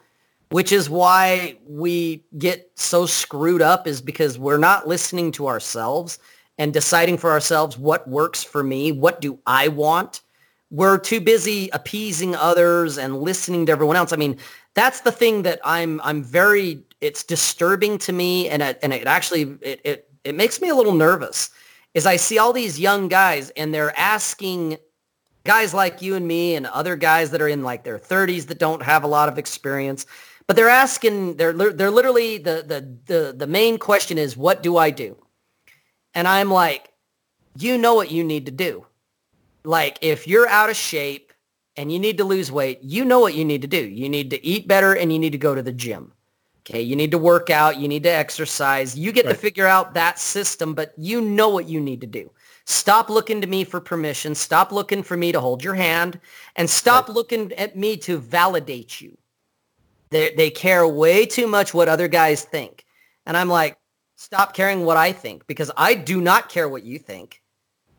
which 0.51 0.73
is 0.73 0.91
why 0.91 1.57
we 1.67 2.25
get 2.39 2.71
so 2.75 3.07
screwed 3.07 3.63
up 3.63 3.87
is 3.87 4.01
because 4.03 4.39
we're 4.39 4.59
not 4.59 4.87
listening 4.87 5.33
to 5.33 5.47
ourselves 5.49 6.19
and 6.59 6.73
deciding 6.73 7.17
for 7.19 7.31
ourselves 7.31 7.77
what 7.79 8.07
works 8.09 8.45
for 8.45 8.63
me, 8.63 8.93
what 8.93 9.21
do 9.21 9.39
I 9.47 9.69
want? 9.69 10.21
We're 10.71 10.99
too 10.99 11.21
busy 11.21 11.69
appeasing 11.73 12.35
others 12.35 12.99
and 12.99 13.21
listening 13.21 13.67
to 13.67 13.73
everyone 13.73 13.97
else. 13.97 14.13
I 14.13 14.17
mean, 14.17 14.37
that's 14.75 15.01
the 15.01 15.13
thing 15.13 15.43
that 15.43 15.61
I'm 15.65 16.01
I'm 16.05 16.23
very 16.23 16.83
it's 17.07 17.23
disturbing 17.25 17.99
to 17.99 18.13
me 18.13 18.49
and 18.49 18.63
it, 18.63 18.79
and 18.83 18.93
it 18.93 19.07
actually 19.07 19.43
it, 19.63 19.81
it 19.85 20.11
it 20.25 20.35
makes 20.35 20.61
me 20.61 20.69
a 20.69 20.75
little 20.75 20.95
nervous 20.95 21.51
is 21.95 22.05
I 22.05 22.17
see 22.17 22.39
all 22.39 22.53
these 22.53 22.79
young 22.79 23.09
guys 23.09 23.51
and 23.51 23.73
they're 23.73 23.99
asking 23.99 24.77
guys 25.45 25.73
like 25.73 26.03
you 26.03 26.15
and 26.17 26.27
me 26.27 26.57
and 26.57 26.67
other 26.67 26.97
guys 26.97 27.31
that 27.31 27.41
are 27.41 27.49
in 27.49 27.63
like 27.63 27.85
their 27.85 27.99
30s 27.99 28.47
that 28.49 28.59
don't 28.59 28.83
have 28.83 29.05
a 29.05 29.07
lot 29.07 29.29
of 29.29 29.39
experience, 29.39 30.05
but 30.47 30.57
they're 30.57 30.69
asking 30.69 31.37
they're 31.37 31.53
they're 31.53 31.91
literally 31.91 32.39
the 32.39 32.65
the 32.67 32.99
the 33.07 33.35
the 33.37 33.47
main 33.47 33.79
question 33.79 34.19
is 34.19 34.37
what 34.37 34.63
do 34.63 34.77
I 34.77 34.91
do? 34.91 35.17
And 36.13 36.27
I'm 36.27 36.51
like, 36.51 36.93
you 37.57 37.79
know 37.79 37.95
what 37.95 38.11
you 38.11 38.25
need 38.25 38.47
to 38.47 38.53
do. 38.53 38.85
Like 39.65 39.99
if 40.03 40.27
you're 40.27 40.49
out 40.49 40.71
of 40.71 40.77
shape 40.77 41.33
and 41.77 41.93
you 41.93 41.99
need 41.99 42.19
to 42.19 42.25
lose 42.25 42.51
weight, 42.51 42.81
you 42.83 43.05
know 43.05 43.21
what 43.21 43.35
you 43.35 43.45
need 43.45 43.63
to 43.63 43.69
do. 43.69 43.85
You 43.87 44.09
need 44.09 44.31
to 44.31 44.45
eat 44.45 44.67
better 44.67 44.95
and 44.95 45.13
you 45.13 45.19
need 45.19 45.33
to 45.33 45.39
go 45.39 45.55
to 45.55 45.63
the 45.63 45.73
gym. 45.73 46.13
Okay, 46.69 46.83
you 46.83 46.97
need 46.97 47.13
to 47.13 47.19
work 47.19 47.49
out, 47.49 47.79
you 47.79 47.87
need 47.87 48.03
to 48.03 48.11
exercise. 48.11 48.99
You 48.99 49.13
get 49.13 49.27
to 49.27 49.35
figure 49.35 49.69
out 49.69 49.95
that 49.95 50.19
system, 50.19 50.75
but 50.75 50.93
you 50.97 51.21
know 51.21 51.49
what 51.49 51.69
you 51.69 51.81
need 51.81 52.01
to 52.01 52.09
do. 52.09 52.29
Stop 52.65 53.09
looking 53.09 53.41
to 53.41 53.47
me 53.47 53.63
for 53.63 53.81
permission. 53.81 54.35
Stop 54.35 54.73
looking 54.73 55.05
for 55.05 55.17
me 55.17 55.31
to 55.31 55.41
hold 55.41 55.63
your 55.63 55.75
hand 55.75 56.19
and 56.57 56.69
stop 56.69 57.09
looking 57.09 57.53
at 57.53 57.77
me 57.77 57.97
to 57.99 58.19
validate 58.19 59.01
you. 59.01 59.17
They, 60.11 60.35
they 60.35 60.51
care 60.51 60.87
way 60.89 61.25
too 61.25 61.47
much 61.47 61.73
what 61.73 61.89
other 61.89 62.09
guys 62.09 62.43
think. 62.43 62.85
And 63.27 63.37
I'm 63.37 63.49
like, 63.49 63.79
stop 64.17 64.53
caring 64.53 64.85
what 64.85 64.97
I 64.97 65.13
think 65.13 65.47
because 65.47 65.71
I 65.77 65.95
do 65.95 66.21
not 66.21 66.49
care 66.49 66.69
what 66.69 66.83
you 66.83 66.99
think. 66.99 67.43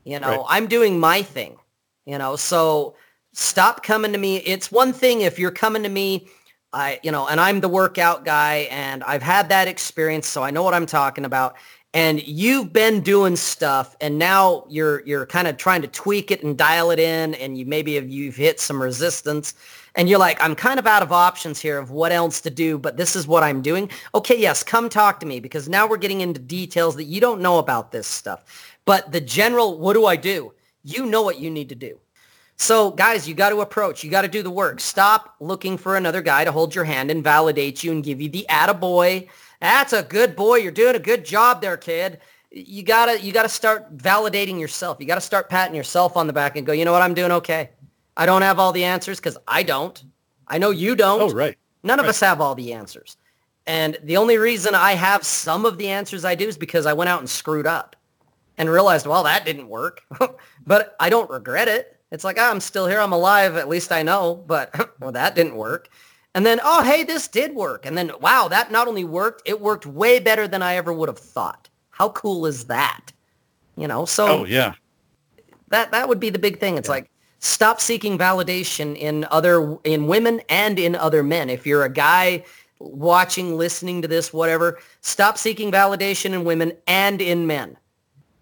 You 0.04 0.20
know, 0.20 0.40
Right. 0.40 0.46
I'm 0.50 0.68
doing 0.68 1.00
my 1.00 1.22
thing, 1.22 1.58
you 2.06 2.18
know, 2.18 2.36
so 2.36 2.96
stop 3.32 3.84
coming 3.84 4.12
to 4.12 4.18
me. 4.18 4.38
It's 4.38 4.72
one 4.72 4.92
thing 4.92 5.22
if 5.22 5.40
you're 5.40 5.52
coming 5.52 5.84
to 5.84 5.90
me, 5.90 6.28
I, 6.74 7.00
you 7.04 7.12
know, 7.12 7.28
and 7.28 7.40
I'm 7.40 7.62
the 7.62 7.70
workout 7.70 8.26
guy 8.26 8.68
and 8.70 9.04
I've 9.04 9.24
had 9.24 9.50
that 9.50 9.68
experience, 9.68 10.28
so 10.28 10.44
I 10.44 10.52
know 10.52 10.64
what 10.64 10.74
I'm 10.74 10.86
talking 10.86 11.26
about. 11.26 11.56
And 11.94 12.26
you've 12.28 12.74
been 12.74 13.00
doing 13.00 13.36
stuff 13.36 13.96
and 14.02 14.20
now 14.20 14.66
you're, 14.70 15.04
you're 15.06 15.26
kind 15.26 15.48
of 15.48 15.58
trying 15.58 15.82
to 15.82 15.88
tweak 15.88 16.30
it 16.30 16.44
and 16.44 16.58
dial 16.58 16.92
it 16.92 17.00
in 17.00 17.34
and 17.36 17.58
you 17.58 17.66
maybe 17.66 17.96
have, 17.96 18.10
you've 18.10 18.36
hit 18.36 18.60
some 18.60 18.82
resistance 18.82 19.54
and 19.96 20.08
you're 20.08 20.20
like, 20.20 20.42
I'm 20.44 20.54
kind 20.54 20.78
of 20.78 20.86
out 20.86 21.02
of 21.02 21.12
options 21.12 21.60
here 21.60 21.80
of 21.80 21.90
what 21.90 22.12
else 22.12 22.42
to 22.42 22.50
do, 22.50 22.78
but 22.78 22.98
this 22.98 23.16
is 23.16 23.26
what 23.26 23.42
I'm 23.42 23.62
doing. 23.62 23.90
Okay, 24.14 24.40
yes, 24.40 24.62
come 24.62 24.90
talk 24.90 25.20
to 25.22 25.26
me 25.26 25.40
because 25.40 25.68
now 25.68 25.88
we're 25.88 25.98
getting 25.98 26.22
into 26.22 26.40
details 26.40 26.96
that 26.98 27.06
you 27.06 27.20
don't 27.20 27.42
know 27.42 27.58
about 27.58 27.92
this 27.92 28.08
stuff. 28.08 28.76
But 28.86 29.12
the 29.12 29.22
general, 29.22 29.80
what 29.80 29.94
do 29.94 30.06
I 30.06 30.18
do? 30.18 30.54
You 30.84 31.06
know 31.06 31.24
what 31.24 31.40
you 31.40 31.50
need 31.50 31.70
to 31.70 31.76
do. 31.76 32.00
So 32.58 32.92
guys, 32.92 33.28
you 33.28 33.36
got 33.36 33.50
to 33.52 33.62
approach. 33.62 34.04
You 34.04 34.10
got 34.10 34.24
to 34.24 34.28
do 34.28 34.42
the 34.42 34.50
work. 34.50 34.80
Stop 34.80 35.36
looking 35.40 35.78
for 35.78 35.96
another 35.96 36.22
guy 36.22 36.44
to 36.44 36.52
hold 36.52 36.74
your 36.74 36.84
hand 36.86 37.12
and 37.12 37.24
validate 37.24 37.84
you 37.84 37.92
and 37.92 38.04
give 38.04 38.20
you 38.20 38.30
the 38.30 38.46
attaboy. 38.50 39.28
That's 39.62 39.94
a 39.94 40.04
good 40.04 40.36
boy. 40.36 40.58
You're 40.58 40.72
doing 40.72 40.96
a 40.96 41.00
good 41.00 41.24
job 41.24 41.62
there, 41.62 41.78
kid. 41.78 42.20
You 42.52 42.82
gotta 42.82 43.20
you 43.22 43.32
gotta 43.32 43.50
start 43.50 43.96
validating 43.98 44.60
yourself. 44.60 44.98
You 45.00 45.06
gotta 45.06 45.22
start 45.22 45.50
patting 45.50 45.76
yourself 45.76 46.18
on 46.18 46.26
the 46.28 46.34
back 46.34 46.56
and 46.56 46.66
go, 46.66 46.74
you 46.74 46.86
know 46.86 46.92
what, 46.94 47.02
I'm 47.02 47.14
doing 47.14 47.32
okay. 47.32 47.70
I 48.16 48.26
don't 48.26 48.42
have 48.42 48.58
all 48.58 48.72
the 48.72 48.84
answers 48.86 49.20
because 49.20 49.38
I 49.48 49.64
don't. 49.64 50.02
I 50.48 50.58
know 50.58 50.72
you 50.72 50.96
don't. 50.96 51.22
Oh, 51.22 51.30
right. 51.30 51.58
None 51.84 52.00
of 52.00 52.06
Right. 52.06 52.10
us 52.10 52.20
have 52.22 52.42
all 52.42 52.56
the 52.56 52.74
answers. 52.74 53.18
And 53.68 53.98
the 54.04 54.18
only 54.18 54.38
reason 54.38 54.74
I 54.74 54.94
have 54.94 55.24
some 55.26 55.66
of 55.66 55.78
the 55.78 55.90
answers 55.90 56.26
I 56.26 56.34
do 56.36 56.48
is 56.48 56.58
because 56.58 56.86
I 56.86 56.94
went 56.94 57.10
out 57.10 57.20
and 57.20 57.30
screwed 57.30 57.68
up 57.68 57.96
and 58.58 58.70
realized, 58.70 59.06
well, 59.06 59.24
that 59.24 59.46
didn't 59.46 59.68
work. 59.68 60.02
but 60.66 60.96
I 61.00 61.10
don't 61.10 61.30
regret 61.30 61.68
it. 61.68 61.97
It's 62.12 62.24
like, 62.24 62.38
ah, 62.40 62.50
I'm 62.50 62.60
still 62.62 62.88
here. 62.88 63.00
I'm 63.00 63.12
alive. 63.14 63.56
At 63.56 63.68
least 63.70 63.92
I 63.92 64.04
know. 64.04 64.44
But 64.48 64.74
well, 65.00 65.12
that 65.12 65.36
didn't 65.36 65.56
work. 65.56 65.90
And 66.36 66.46
then, 66.46 66.60
oh, 66.64 66.84
hey, 66.84 67.04
this 67.04 67.28
did 67.28 67.56
work. 67.56 67.86
And 67.86 67.98
then, 67.98 68.12
wow, 68.22 68.48
that 68.50 68.72
not 68.72 68.88
only 68.88 69.04
worked, 69.04 69.42
it 69.46 69.60
worked 69.60 69.86
way 69.86 70.20
better 70.20 70.48
than 70.48 70.62
I 70.62 70.76
ever 70.76 70.94
would 70.94 71.10
have 71.10 71.18
thought. 71.18 71.70
How 71.90 72.10
cool 72.10 72.46
is 72.46 72.66
that? 72.66 73.12
You 73.76 73.88
know, 73.88 74.06
so 74.06 74.28
Oh, 74.42 74.46
yeah. 74.46 74.74
that 75.70 75.92
that 75.92 76.08
would 76.08 76.20
be 76.20 76.30
the 76.30 76.40
big 76.40 76.60
thing. 76.60 76.78
It's 76.78 76.90
like 76.90 77.10
stop 77.40 77.82
seeking 77.82 78.18
validation 78.18 78.96
in 78.96 79.26
other 79.32 79.78
in 79.84 80.08
women 80.08 80.42
and 80.50 80.78
in 80.80 80.96
other 80.96 81.24
men. 81.24 81.50
If 81.50 81.66
you're 81.66 81.84
a 81.86 81.90
guy 81.90 82.44
watching, 82.80 83.58
listening 83.58 84.02
to 84.04 84.08
this, 84.08 84.32
whatever, 84.32 84.80
stop 85.02 85.38
seeking 85.38 85.72
validation 85.72 86.34
in 86.34 86.44
women 86.44 86.74
and 86.88 87.22
in 87.22 87.48
men. 87.48 87.78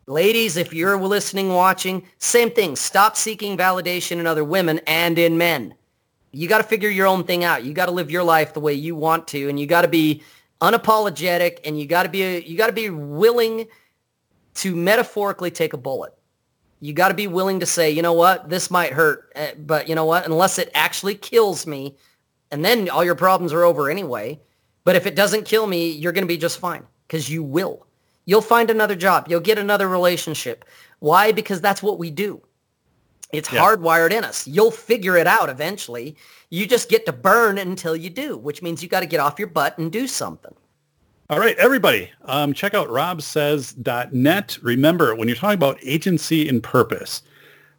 Ladies, 0.07 0.55
if 0.55 0.71
you're 0.71 1.01
listening, 1.01 1.49
watching, 1.49 2.05
same 2.19 2.51
thing. 2.51 2.75
Stop 2.75 3.15
seeking 3.15 3.57
validation 3.57 4.19
in 4.19 4.27
other 4.27 4.43
women 4.43 4.79
and 4.85 5.17
in 5.17 5.35
men. 5.35 5.73
You 6.31 6.47
got 6.47 6.59
to 6.59 6.63
figure 6.63 6.89
your 6.89 7.07
own 7.07 7.23
thing 7.23 7.43
out. 7.43 7.63
You 7.63 7.73
got 7.73 7.87
to 7.87 7.91
live 7.91 8.11
your 8.11 8.23
life 8.23 8.53
the 8.53 8.59
way 8.59 8.73
you 8.73 8.95
want 8.95 9.27
to, 9.29 9.49
and 9.49 9.59
you 9.59 9.65
got 9.65 9.81
to 9.81 9.87
be 9.87 10.21
unapologetic, 10.61 11.57
and 11.65 11.79
you 11.79 11.87
got 11.87 12.03
to 12.03 12.09
be 12.09 12.39
you 12.41 12.55
got 12.55 12.67
to 12.67 12.73
be 12.73 12.91
willing 12.91 13.65
to 14.55 14.75
metaphorically 14.75 15.49
take 15.49 15.73
a 15.73 15.77
bullet. 15.77 16.13
You 16.81 16.93
got 16.93 17.07
to 17.07 17.15
be 17.15 17.25
willing 17.25 17.59
to 17.61 17.65
say, 17.65 17.89
you 17.89 18.03
know 18.03 18.13
what, 18.13 18.47
this 18.47 18.69
might 18.69 18.93
hurt, 18.93 19.31
eh, 19.35 19.53
but 19.57 19.89
you 19.89 19.95
know 19.95 20.05
what, 20.05 20.27
unless 20.27 20.59
it 20.59 20.69
actually 20.75 21.15
kills 21.15 21.65
me, 21.65 21.95
and 22.51 22.63
then 22.63 22.89
all 22.89 23.03
your 23.03 23.15
problems 23.15 23.53
are 23.53 23.63
over 23.63 23.89
anyway. 23.89 24.39
But 24.83 24.95
if 24.95 25.07
it 25.07 25.15
doesn't 25.15 25.45
kill 25.45 25.65
me, 25.65 25.89
you're 25.89 26.11
going 26.11 26.25
to 26.25 26.27
be 26.27 26.37
just 26.37 26.59
fine 26.59 26.83
because 27.07 27.27
you 27.27 27.41
will. 27.41 27.84
You'll 28.25 28.41
find 28.41 28.69
another 28.69 28.95
job. 28.95 29.27
You'll 29.29 29.39
get 29.39 29.57
another 29.57 29.87
relationship. 29.87 30.65
Why? 30.99 31.31
Because 31.31 31.61
that's 31.61 31.83
what 31.83 31.99
we 31.99 32.09
do. 32.11 32.41
It's 33.31 33.51
Yeah. 33.51 33.61
hardwired 33.61 34.11
in 34.11 34.23
us. 34.23 34.47
You'll 34.47 34.71
figure 34.71 35.17
it 35.17 35.27
out 35.27 35.49
eventually. 35.49 36.15
You 36.49 36.65
just 36.67 36.89
get 36.89 37.05
to 37.05 37.11
burn 37.13 37.57
until 37.57 37.95
you 37.95 38.09
do, 38.09 38.37
which 38.37 38.61
means 38.61 38.81
you 38.81 38.89
got 38.89 39.01
to 39.01 39.05
get 39.05 39.19
off 39.19 39.37
your 39.37 39.47
butt 39.47 39.77
and 39.77 39.91
do 39.91 40.07
something. 40.07 40.53
All 41.29 41.39
right, 41.39 41.57
everybody, 41.57 42.11
um, 42.25 42.53
check 42.53 42.75
out 42.75 42.87
robsays.net. 42.87 44.57
Remember, 44.61 45.15
when 45.15 45.27
you're 45.27 45.35
talking 45.35 45.55
about 45.55 45.79
agency 45.81 46.47
and 46.47 46.61
purpose, 46.61 47.23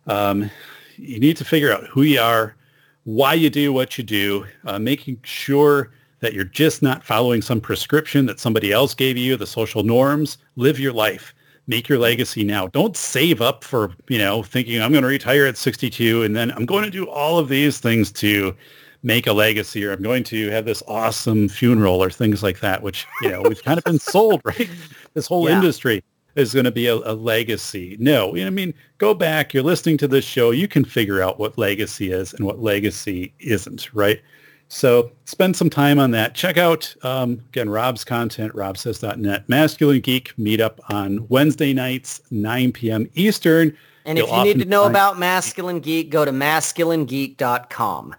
um, 0.09 0.51
you 0.97 1.21
need 1.21 1.37
to 1.37 1.45
figure 1.45 1.73
out 1.73 1.85
who 1.87 2.03
you 2.03 2.21
are, 2.21 2.57
why 3.05 3.35
you 3.35 3.49
do 3.49 3.73
what 3.73 3.97
you 3.99 4.05
do, 4.05 4.47
uh, 4.65 4.81
making 4.81 5.21
sure 5.23 5.93
that 6.21 6.33
you're 6.33 6.45
just 6.45 6.83
not 6.83 7.05
following 7.05 7.43
some 7.43 7.61
prescription 7.61 8.27
that 8.27 8.41
somebody 8.41 8.73
else 8.73 8.95
gave 8.95 9.17
you, 9.17 9.37
the 9.37 9.47
social 9.47 9.83
norms. 9.83 10.39
Live 10.57 10.79
your 10.81 10.93
life. 10.93 11.35
Make 11.67 11.89
your 11.89 11.99
legacy 11.99 12.45
now. 12.45 12.69
Don't 12.69 12.97
save 12.97 13.41
up 13.41 13.65
for, 13.65 13.93
you 14.09 14.19
know, 14.19 14.43
thinking 14.43 14.81
I'm 14.81 14.93
going 14.93 15.03
to 15.03 15.09
retire 15.09 15.47
at 15.47 15.57
62 15.57 16.23
and 16.23 16.35
then 16.37 16.53
I'm 16.53 16.65
going 16.65 16.85
to 16.85 16.91
do 16.91 17.09
all 17.09 17.39
of 17.39 17.49
these 17.49 17.79
things 17.79 18.13
to 18.13 18.55
make 19.03 19.27
a 19.27 19.33
legacy 19.33 19.85
or 19.85 19.93
I'm 19.93 20.03
going 20.03 20.25
to 20.25 20.49
have 20.51 20.65
this 20.65 20.83
awesome 20.89 21.49
funeral 21.49 22.03
or 22.03 22.11
things 22.11 22.43
like 22.43 22.61
that, 22.61 22.83
which, 22.83 23.07
you 23.19 23.31
know, 23.31 23.43
we've 23.43 23.63
kind 23.63 23.79
of 23.79 23.85
been 23.85 23.99
sold, 23.99 24.41
right? 24.45 24.71
This 25.15 25.27
whole 25.27 25.47
Yeah. 25.47 25.55
industry 25.55 26.03
is 26.37 26.53
going 26.53 26.65
to 26.65 26.71
be 26.73 26.87
a, 26.87 26.95
a 26.97 27.15
legacy. 27.15 27.97
No, 27.99 28.37
I 28.37 28.51
mean, 28.51 28.75
go 28.99 29.15
back, 29.15 29.55
you're 29.55 29.63
listening 29.63 29.97
to 29.99 30.09
this 30.09 30.25
show, 30.25 30.51
you 30.51 30.69
can 30.69 30.85
figure 30.85 31.23
out 31.23 31.39
what 31.39 31.57
legacy 31.59 32.13
is 32.13 32.33
and 32.35 32.45
what 32.45 32.61
legacy 32.61 33.35
isn't, 33.41 33.93
right? 33.95 34.21
So 34.69 35.13
spend 35.27 35.57
some 35.57 35.71
time 35.71 35.99
on 35.99 36.11
that. 36.11 36.35
Check 36.35 36.57
out, 36.57 36.95
um, 37.03 37.41
again, 37.51 37.69
Rob's 37.71 38.05
content, 38.05 38.53
robsays.net. 38.55 39.49
Masculine 39.49 40.01
Geek 40.01 40.35
meetup 40.37 40.79
on 40.89 41.27
Wednesday 41.29 41.73
nights, 41.73 42.21
9 42.31 42.73
p.m. 42.73 43.09
Eastern. 43.15 43.77
And 44.05 44.19
You'll 44.19 44.29
if 44.29 44.35
you 44.35 44.45
need 44.55 44.59
to 44.63 44.69
know 44.69 44.83
find- 44.83 44.93
about 44.93 45.19
Masculine 45.19 45.81
Geek, 45.81 46.11
go 46.11 46.25
to 46.25 46.33
masculinegeek.com. 46.33 48.15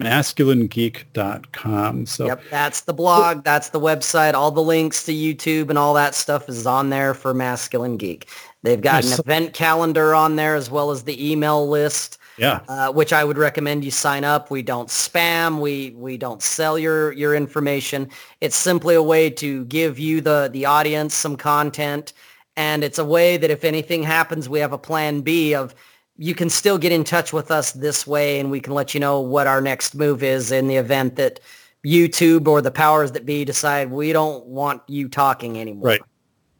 masculinegeek.com. 0.00 2.06
So 2.06 2.26
Yep, 2.26 2.42
that's 2.50 2.80
the 2.82 2.94
blog, 2.94 3.44
that's 3.44 3.70
the 3.70 3.80
website. 3.80 4.34
All 4.34 4.50
the 4.50 4.62
links 4.62 5.04
to 5.04 5.12
YouTube 5.12 5.68
and 5.70 5.78
all 5.78 5.94
that 5.94 6.14
stuff 6.14 6.48
is 6.48 6.66
on 6.66 6.90
there 6.90 7.14
for 7.14 7.34
Masculine 7.34 7.96
Geek. 7.96 8.28
They've 8.62 8.80
got 8.80 9.04
an 9.04 9.12
event 9.18 9.54
calendar 9.54 10.14
on 10.14 10.36
there 10.36 10.54
as 10.54 10.70
well 10.70 10.90
as 10.90 11.04
the 11.04 11.30
email 11.32 11.66
list, 11.68 12.18
yeah, 12.40 12.60
uh, 12.68 12.90
which 12.92 13.12
I 13.12 13.22
would 13.22 13.38
recommend 13.38 13.84
you 13.84 13.90
sign 13.90 14.24
up. 14.24 14.50
We 14.50 14.62
don't 14.62 14.88
spam. 14.88 15.60
We 15.60 15.90
we 15.96 16.16
don't 16.16 16.42
sell 16.42 16.78
your 16.78 17.12
your 17.12 17.34
information. 17.34 18.08
It's 18.40 18.56
simply 18.56 18.94
a 18.94 19.02
way 19.02 19.30
to 19.30 19.64
give 19.66 19.98
you 19.98 20.20
the 20.20 20.48
the 20.52 20.64
audience 20.64 21.14
some 21.14 21.36
content, 21.36 22.14
and 22.56 22.82
it's 22.82 22.98
a 22.98 23.04
way 23.04 23.36
that 23.36 23.50
if 23.50 23.64
anything 23.64 24.02
happens, 24.02 24.48
we 24.48 24.58
have 24.60 24.72
a 24.72 24.78
plan 24.78 25.20
B 25.20 25.54
of 25.54 25.74
you 26.16 26.34
can 26.34 26.50
still 26.50 26.76
get 26.76 26.92
in 26.92 27.04
touch 27.04 27.32
with 27.32 27.50
us 27.50 27.72
this 27.72 28.06
way 28.06 28.40
and 28.40 28.50
we 28.50 28.60
can 28.60 28.74
let 28.74 28.92
you 28.92 29.00
know 29.00 29.20
what 29.20 29.46
our 29.46 29.62
next 29.62 29.94
move 29.94 30.22
is 30.22 30.52
in 30.52 30.68
the 30.68 30.76
event 30.76 31.16
that 31.16 31.40
YouTube 31.84 32.46
or 32.46 32.60
the 32.60 32.70
powers 32.70 33.12
that 33.12 33.24
be 33.24 33.42
decide 33.42 33.90
we 33.90 34.12
don't 34.12 34.44
want 34.44 34.82
you 34.86 35.08
talking 35.08 35.58
anymore. 35.58 35.88
Right. 35.88 36.02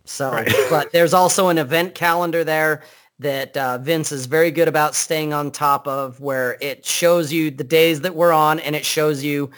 So, 0.07 0.33
Right. 0.33 0.51
but 0.71 0.93
there's 0.93 1.13
also 1.13 1.49
an 1.49 1.59
event 1.59 1.95
calendar 1.95 2.43
there 2.43 2.83
that 3.21 3.57
uh, 3.57 3.79
Vince 3.79 4.13
is 4.13 4.27
very 4.27 4.51
good 4.51 4.67
about 4.67 4.95
staying 4.95 5.33
on 5.33 5.51
top 5.51 5.87
of 5.87 6.21
where 6.21 6.57
it 6.61 6.85
shows 6.85 7.33
you 7.33 7.51
the 7.51 7.65
days 7.65 8.01
that 8.01 8.15
we're 8.15 8.33
on 8.33 8.59
and 8.61 8.75
it 8.75 8.85
shows 8.85 9.23
you 9.23 9.51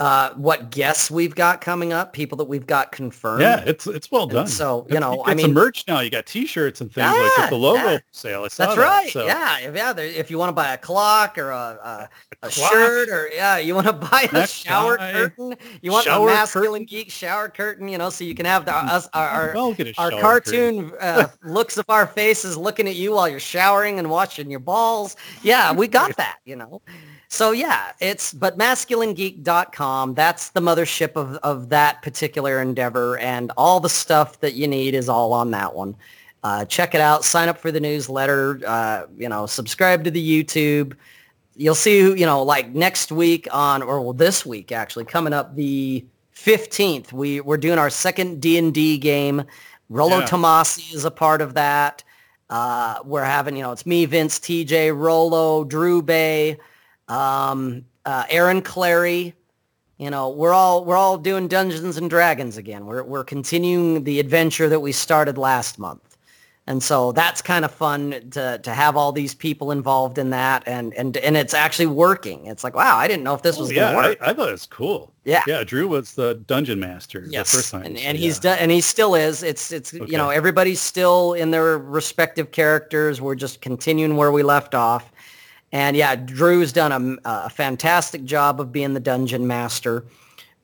uh, 0.00 0.32
what 0.34 0.70
guests 0.70 1.10
we've 1.10 1.34
got 1.34 1.60
coming 1.60 1.92
up, 1.92 2.14
people 2.14 2.34
that 2.38 2.46
we've 2.46 2.66
got 2.66 2.90
confirmed. 2.90 3.42
Yeah, 3.42 3.62
it's 3.66 3.86
it's 3.86 4.10
well 4.10 4.22
And 4.22 4.32
done. 4.32 4.46
so, 4.46 4.86
you 4.88 4.98
know, 4.98 5.12
you 5.16 5.22
I 5.26 5.34
mean- 5.34 5.44
some 5.44 5.52
merch 5.52 5.84
now. 5.86 6.00
You 6.00 6.08
got 6.08 6.24
T-shirts 6.24 6.80
and 6.80 6.90
things 6.90 7.06
like 7.06 7.16
Yeah, 7.16 7.40
with 7.42 7.50
the 7.50 7.56
logo 7.56 7.82
yeah. 7.92 7.98
sale. 8.10 8.42
That's 8.44 8.56
that, 8.56 8.78
right. 8.78 9.10
so- 9.10 9.26
Yeah, 9.26 9.58
if, 9.58 9.76
yeah. 9.76 9.92
There, 9.92 10.06
if 10.06 10.30
you 10.30 10.38
want 10.38 10.48
to 10.48 10.54
buy 10.54 10.72
a 10.72 10.78
clock 10.78 11.36
or 11.36 11.50
a, 11.50 11.54
a, 11.54 12.08
a, 12.46 12.48
clock. 12.48 12.72
shirt 12.72 13.10
or 13.10 13.28
yeah, 13.34 13.58
you 13.58 13.74
want 13.74 13.88
to 13.88 13.92
buy 14.10 14.22
a 14.22 14.32
Necktie. 14.32 14.46
shower 14.46 14.96
curtain. 14.96 15.54
You 15.82 15.92
want 15.92 16.06
Shower 16.06 16.28
a 16.30 16.32
masculine 16.32 16.86
geek 16.86 17.10
shower 17.10 17.50
curtain. 17.50 17.86
You 17.86 17.98
know, 17.98 18.08
so 18.08 18.24
you 18.24 18.34
can 18.34 18.46
have 18.46 18.64
the, 18.64 18.74
us 18.74 19.06
our 19.12 19.28
our, 19.54 19.74
a 19.78 19.94
our 19.98 20.10
cartoon 20.12 20.92
uh, 20.98 21.28
looks 21.44 21.76
of 21.76 21.84
our 21.90 22.06
faces 22.06 22.56
looking 22.56 22.88
at 22.88 22.96
you 22.96 23.12
while 23.12 23.28
you're 23.28 23.38
showering 23.38 23.98
and 23.98 24.08
watching 24.08 24.50
your 24.50 24.60
balls. 24.60 25.14
Yeah, 25.42 25.74
we 25.74 25.88
got 25.88 26.16
that. 26.16 26.38
You 26.46 26.56
know. 26.56 26.80
So 27.32 27.52
yeah, 27.52 27.92
it's 28.00 28.34
but 28.34 28.58
masculinegeek.com. 28.58 30.14
That's 30.14 30.50
the 30.50 30.60
mothership 30.60 31.12
of, 31.14 31.36
of 31.36 31.68
that 31.68 32.02
particular 32.02 32.60
endeavor, 32.60 33.18
and 33.18 33.52
all 33.56 33.78
the 33.78 33.88
stuff 33.88 34.40
that 34.40 34.54
you 34.54 34.66
need 34.66 34.94
is 34.94 35.08
all 35.08 35.32
on 35.32 35.52
that 35.52 35.74
one. 35.74 35.96
Uh, 36.42 36.64
check 36.64 36.94
it 36.94 37.00
out. 37.00 37.24
Sign 37.24 37.48
up 37.48 37.56
for 37.56 37.70
the 37.70 37.78
newsletter. 37.78 38.60
Uh, 38.66 39.06
you 39.16 39.28
know, 39.28 39.46
subscribe 39.46 40.02
to 40.04 40.10
the 40.10 40.44
YouTube. 40.44 40.94
You'll 41.54 41.76
see, 41.76 41.98
you 41.98 42.26
know, 42.26 42.42
like 42.42 42.70
next 42.74 43.12
week 43.12 43.46
on, 43.52 43.82
or 43.82 44.00
well, 44.00 44.12
this 44.12 44.44
week 44.44 44.72
actually, 44.72 45.04
coming 45.04 45.32
up 45.32 45.54
the 45.54 46.04
15th, 46.34 47.12
we, 47.12 47.40
we're 47.40 47.58
doing 47.58 47.78
our 47.78 47.90
second 47.90 48.40
D&D 48.40 48.98
game. 48.98 49.44
Rollo 49.88 50.20
Yeah. 50.20 50.26
Tomassi 50.26 50.94
is 50.94 51.04
a 51.04 51.10
part 51.10 51.42
of 51.42 51.54
that. 51.54 52.02
Uh, 52.48 52.98
we're 53.04 53.24
having, 53.24 53.56
you 53.56 53.62
know, 53.62 53.72
it's 53.72 53.84
me, 53.86 54.06
Vince, 54.06 54.38
TJ, 54.38 54.96
Rollo, 54.96 55.64
Drew 55.64 56.00
Bay, 56.00 56.58
um, 57.10 57.84
uh, 58.06 58.24
Aaron 58.30 58.62
Clarey. 58.62 59.34
You 59.98 60.08
know, 60.08 60.30
we're 60.30 60.54
all 60.54 60.84
we're 60.86 60.96
all 60.96 61.18
doing 61.18 61.46
Dungeons 61.46 61.98
and 61.98 62.08
Dragons 62.08 62.56
again. 62.56 62.86
We're 62.86 63.02
we're 63.02 63.24
continuing 63.24 64.04
the 64.04 64.18
adventure 64.18 64.66
that 64.70 64.80
we 64.80 64.92
started 64.92 65.36
last 65.36 65.78
month, 65.78 66.16
and 66.66 66.82
so 66.82 67.12
that's 67.12 67.42
kind 67.42 67.66
of 67.66 67.70
fun 67.70 68.30
to 68.30 68.58
to 68.62 68.70
have 68.72 68.96
all 68.96 69.12
these 69.12 69.34
people 69.34 69.70
involved 69.72 70.16
in 70.16 70.30
that, 70.30 70.62
and 70.66 70.94
and 70.94 71.18
and 71.18 71.36
it's 71.36 71.52
actually 71.52 71.84
working. 71.84 72.46
It's 72.46 72.64
like, 72.64 72.74
wow, 72.74 72.96
I 72.96 73.08
didn't 73.08 73.24
know 73.24 73.34
if 73.34 73.42
this 73.42 73.58
Oh, 73.58 73.60
was 73.60 73.72
yeah, 73.72 73.92
gonna 73.92 74.08
work. 74.08 74.18
I, 74.22 74.30
I 74.30 74.32
thought 74.32 74.48
it 74.48 74.52
was 74.52 74.64
cool. 74.64 75.12
Yeah. 75.24 75.42
yeah. 75.46 75.64
Drew 75.64 75.86
was 75.86 76.14
the 76.14 76.36
dungeon 76.46 76.80
master 76.80 77.26
yes, 77.28 77.52
the 77.52 77.58
first 77.58 77.70
time, 77.70 77.82
and, 77.82 77.98
and 77.98 78.16
yeah. 78.16 78.24
he's 78.24 78.38
done, 78.38 78.56
and 78.58 78.70
he 78.70 78.80
still 78.80 79.14
is. 79.14 79.42
It's 79.42 79.70
it's 79.70 79.92
Okay. 79.92 80.06
you 80.10 80.16
know 80.16 80.30
everybody's 80.30 80.80
still 80.80 81.34
in 81.34 81.50
their 81.50 81.76
respective 81.76 82.52
characters. 82.52 83.20
We're 83.20 83.34
just 83.34 83.60
continuing 83.60 84.16
where 84.16 84.32
we 84.32 84.42
left 84.42 84.74
off, 84.74 85.12
and 85.72 85.96
yeah, 85.96 86.16
Drew's 86.16 86.72
done 86.72 87.18
a, 87.24 87.28
a 87.46 87.50
fantastic 87.50 88.24
job 88.24 88.60
of 88.60 88.72
being 88.72 88.94
the 88.94 89.00
dungeon 89.00 89.46
master. 89.46 90.04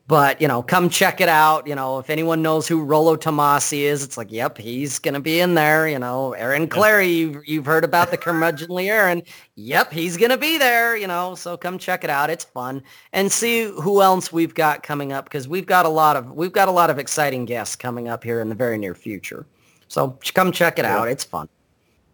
But 0.08 0.40
you 0.40 0.46
know, 0.46 0.62
come 0.62 0.88
check 0.88 1.20
it 1.20 1.28
out. 1.28 1.66
You 1.66 1.74
know, 1.74 1.98
if 1.98 2.10
anyone 2.10 2.40
knows 2.40 2.68
who 2.68 2.84
Rollo 2.84 3.16
Tomassi 3.16 3.80
is, 3.80 4.04
it's 4.04 4.16
like, 4.16 4.30
yep, 4.30 4.56
he's 4.56 5.00
gonna 5.00 5.20
be 5.20 5.40
in 5.40 5.54
there. 5.54 5.88
You 5.88 5.98
know, 5.98 6.32
Aaron 6.34 6.68
Clarey, 6.68 7.12
you've, 7.16 7.42
you've 7.44 7.66
heard 7.66 7.82
about 7.82 8.12
the 8.12 8.18
curmudgeonly 8.18 8.88
Aaron. 8.88 9.22
Yep, 9.56 9.92
he's 9.92 10.16
gonna 10.16 10.36
be 10.36 10.58
there. 10.58 10.96
You 10.96 11.08
know, 11.08 11.34
so 11.34 11.56
come 11.56 11.76
check 11.76 12.04
it 12.04 12.10
out. 12.10 12.30
It's 12.30 12.44
fun 12.44 12.82
and 13.12 13.32
see 13.32 13.64
who 13.64 14.00
else 14.00 14.32
we've 14.32 14.54
got 14.54 14.84
coming 14.84 15.12
up 15.12 15.24
because 15.24 15.48
we've 15.48 15.66
got 15.66 15.86
a 15.86 15.90
lot 15.90 16.16
of 16.16 16.30
we've 16.32 16.52
got 16.52 16.68
a 16.68 16.72
lot 16.72 16.88
of 16.88 17.00
exciting 17.00 17.44
guests 17.44 17.74
coming 17.74 18.06
up 18.06 18.22
here 18.22 18.40
in 18.40 18.48
the 18.48 18.54
very 18.54 18.78
near 18.78 18.94
future. 18.94 19.44
So 19.88 20.18
come 20.34 20.52
check 20.52 20.78
it 20.78 20.84
out. 20.84 21.08
It's 21.08 21.24
fun. 21.24 21.48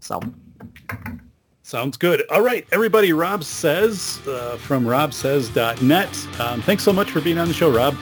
So 0.00 0.20
Sounds 1.72 1.96
good. 1.96 2.22
All 2.28 2.42
right, 2.42 2.66
everybody. 2.70 3.14
Rob 3.14 3.42
says 3.42 4.20
uh, 4.28 4.58
from 4.58 4.84
robsays.net. 4.84 6.26
Um, 6.38 6.60
thanks 6.60 6.84
so 6.84 6.92
much 6.92 7.10
for 7.10 7.22
being 7.22 7.38
on 7.38 7.48
the 7.48 7.54
show, 7.54 7.70
Rob. 7.70 7.96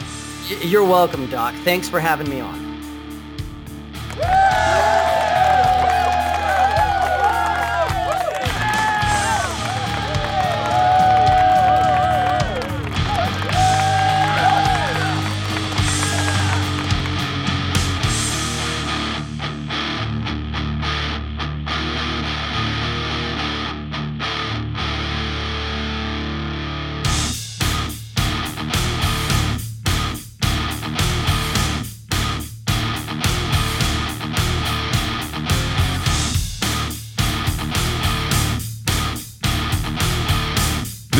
you're 0.62 0.82
welcome, 0.82 1.30
Doc. 1.30 1.54
Thanks 1.62 1.88
for 1.88 2.00
having 2.00 2.28
me 2.28 2.40
on. 2.40 2.58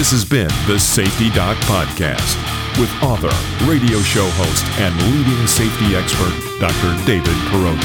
This 0.00 0.16
has 0.16 0.24
been 0.24 0.48
the 0.64 0.80
Safety 0.80 1.28
Doc 1.28 1.58
Podcast 1.68 2.32
with 2.80 2.88
author, 3.04 3.28
radio 3.68 4.00
show 4.00 4.24
host, 4.40 4.64
and 4.80 4.96
leading 5.12 5.44
safety 5.44 5.92
expert, 5.92 6.32
Dr. 6.56 6.96
David 7.04 7.36
Perrodin. 7.52 7.84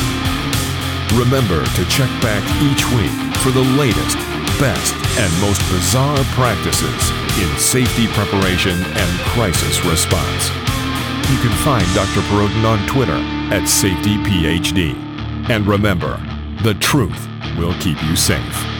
Remember 1.19 1.59
to 1.59 1.83
check 1.91 2.07
back 2.23 2.39
each 2.63 2.87
week 2.95 3.11
for 3.43 3.51
the 3.51 3.67
latest, 3.75 4.15
best, 4.63 4.95
and 5.19 5.27
most 5.43 5.59
bizarre 5.67 6.23
practices 6.39 7.03
in 7.35 7.51
safety 7.59 8.07
preparation 8.15 8.79
and 8.79 9.11
crisis 9.35 9.83
response. 9.83 10.47
You 11.27 11.35
can 11.43 11.51
find 11.67 11.83
Dr. 11.91 12.23
Perrodin 12.31 12.63
on 12.63 12.79
Twitter 12.87 13.19
at 13.51 13.67
SafetyPhD. 13.67 14.95
And 15.51 15.67
remember, 15.67 16.15
the 16.63 16.75
truth 16.75 17.27
will 17.59 17.75
keep 17.83 18.01
you 18.07 18.15
safe. 18.15 18.74